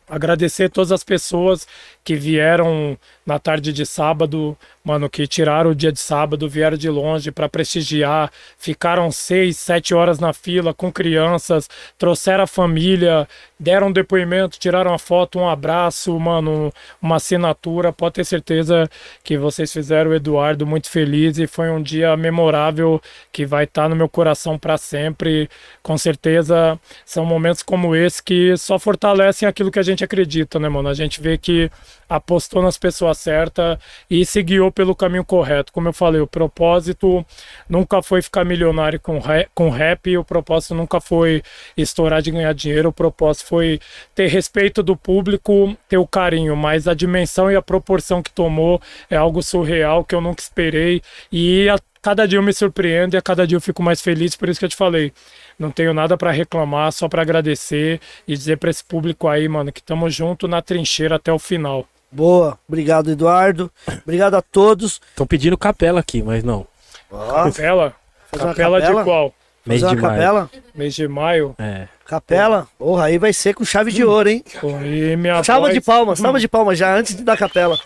[0.09, 1.67] Agradecer todas as pessoas
[2.03, 4.57] que vieram na tarde de sábado,
[4.89, 9.93] mano, que tiraram o dia de sábado, vieram de longe para prestigiar, ficaram seis, sete
[9.93, 13.27] horas na fila com crianças, trouxeram a família,
[13.59, 17.93] deram um depoimento, tiraram a foto, um abraço, mano, uma assinatura.
[17.93, 18.89] Pode ter certeza
[19.23, 22.99] que vocês fizeram o Eduardo muito feliz e foi um dia memorável
[23.31, 25.47] que vai estar no meu coração para sempre.
[25.83, 30.67] Com certeza são momentos como esse que só fortalecem aquilo que a gente acredita, né,
[30.67, 30.89] mano?
[30.89, 31.69] A gente vê que
[32.09, 33.77] apostou nas pessoas certas
[34.09, 35.73] e se guiou pelo caminho correto.
[35.73, 37.25] Como eu falei, o propósito
[37.67, 41.43] nunca foi ficar milionário com rap, com rap o propósito nunca foi
[41.75, 43.81] estourar de ganhar dinheiro, o propósito foi
[44.15, 48.81] ter respeito do público, ter o carinho, mas a dimensão e a proporção que tomou
[49.09, 53.17] é algo surreal que eu nunca esperei e a cada dia eu me surpreendo e
[53.17, 55.11] a cada dia eu fico mais feliz, por isso que eu te falei.
[55.59, 59.73] Não tenho nada para reclamar, só para agradecer e dizer para esse público aí, mano,
[59.73, 61.85] que estamos junto na trincheira até o final.
[62.11, 62.57] Boa.
[62.67, 63.71] Obrigado, Eduardo.
[64.03, 64.99] Obrigado a todos.
[65.09, 66.65] Estão pedindo capela aqui, mas não.
[67.09, 67.93] Capela?
[68.31, 68.81] Capela, capela?
[68.81, 69.33] de qual?
[69.65, 70.01] Mês de uma maio.
[70.13, 70.49] capela?
[70.73, 71.55] Mês de maio?
[71.59, 71.87] É.
[72.05, 72.67] Capela?
[72.77, 74.43] Porra, aí vai ser com chave de ouro, hein?
[74.83, 75.73] E minha Salva voz...
[75.73, 77.77] de palmas, salva de palmas já antes de dar capela.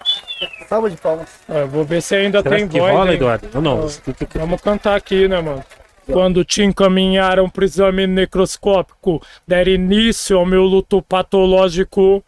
[0.69, 1.27] Salva de palmas.
[1.49, 2.93] Ah, vou ver se ainda Será tem que voz.
[2.93, 3.15] rola, hein?
[3.15, 3.49] Eduardo?
[3.53, 3.87] Ou não?
[4.35, 5.63] Vamos cantar aqui, né, mano?
[6.05, 12.23] Quando te encaminharam pro exame necroscópico, der início ao meu luto patológico,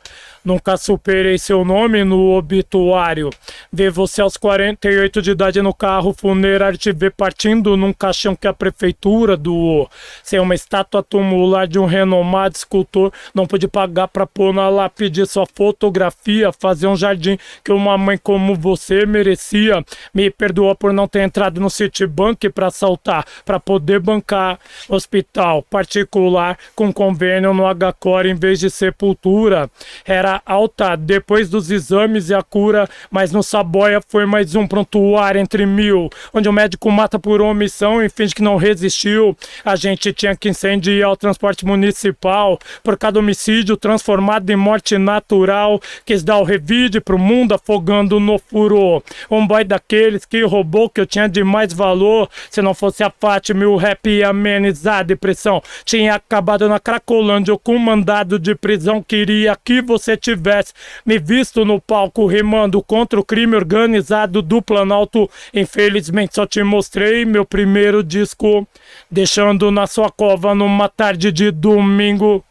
[0.46, 3.32] nunca superei seu nome no obituário.
[3.74, 8.48] Ver você aos 48 de idade no carro funerário, te ver partindo num caixão que
[8.48, 9.90] a prefeitura doou.
[10.24, 15.26] Ser uma estátua tumular de um renomado escultor, não pude pagar pra pôr na lápide
[15.26, 19.84] sua fotografia, fazer um jardim que uma mãe como você merecia.
[20.14, 26.58] Me perdoa por não ter entrado no Citibank pra assaltar, pra poder bancar hospital particular
[26.76, 29.70] com convênio no H-Core em vez de sepultura.
[30.06, 35.40] Era alta depois dos exames e a cura, mas no Saboia foi mais um prontuário
[35.40, 39.38] entre mil, onde o médico mata por omissão e finge que não resistiu.
[39.64, 45.80] A gente tinha que incendiar o transporte municipal por cada homicídio transformado em morte natural.
[46.06, 49.04] Quis dar o revide pro mundo afogando no furor.
[49.30, 52.30] Um boy daqueles que roubou que eu tinha de mais valor.
[52.50, 55.62] Se não fosse a Fátima, o rap ia amenizar a depressão.
[55.84, 59.02] Tinha acabado na Cracolândia com mandado de prisão.
[59.02, 60.74] Queria que você tivesse
[61.06, 65.30] me visto no palco rimando contra o crime organizado do Planalto.
[65.54, 68.68] Infelizmente só te mostrei meu primeiro disco,
[69.10, 72.44] deixando na sua cova numa tarde de domingo.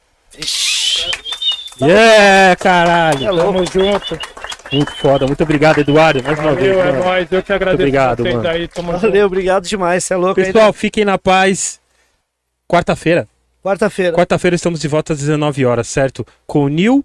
[1.81, 3.37] Yeah, caralho!
[3.37, 4.19] Tamo junto.
[4.73, 5.27] Muito foda.
[5.27, 6.23] Muito obrigado, Eduardo.
[6.23, 6.75] Mais uma vez.
[6.77, 7.05] Valeu, é mano.
[7.05, 7.33] nóis.
[7.33, 8.49] Eu que agradeço obrigado, vocês mano.
[8.49, 8.69] aí.
[8.69, 9.03] Tamo junto.
[9.03, 10.05] Valeu, obrigado demais.
[10.05, 10.35] Você é louco.
[10.35, 11.81] Pessoal, fiquem na paz.
[12.69, 13.29] Quarta-feira.
[13.63, 14.13] Quarta-feira.
[14.13, 16.27] Quarta-feira estamos de volta às 19 horas, certo?
[16.47, 17.05] Com o Nil,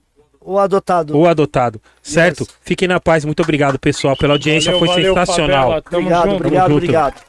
[0.51, 1.15] O adotado.
[1.15, 2.39] o adotado, certo?
[2.41, 2.49] Yes.
[2.61, 3.23] Fiquem na paz.
[3.23, 4.71] Muito obrigado, pessoal, pela audiência.
[4.71, 5.61] Valeu, Foi valeu, sensacional.
[5.63, 5.81] favela.
[5.83, 6.35] Tamo Obrigado, junto.
[6.37, 6.77] obrigado, junto.
[6.77, 7.28] obrigado.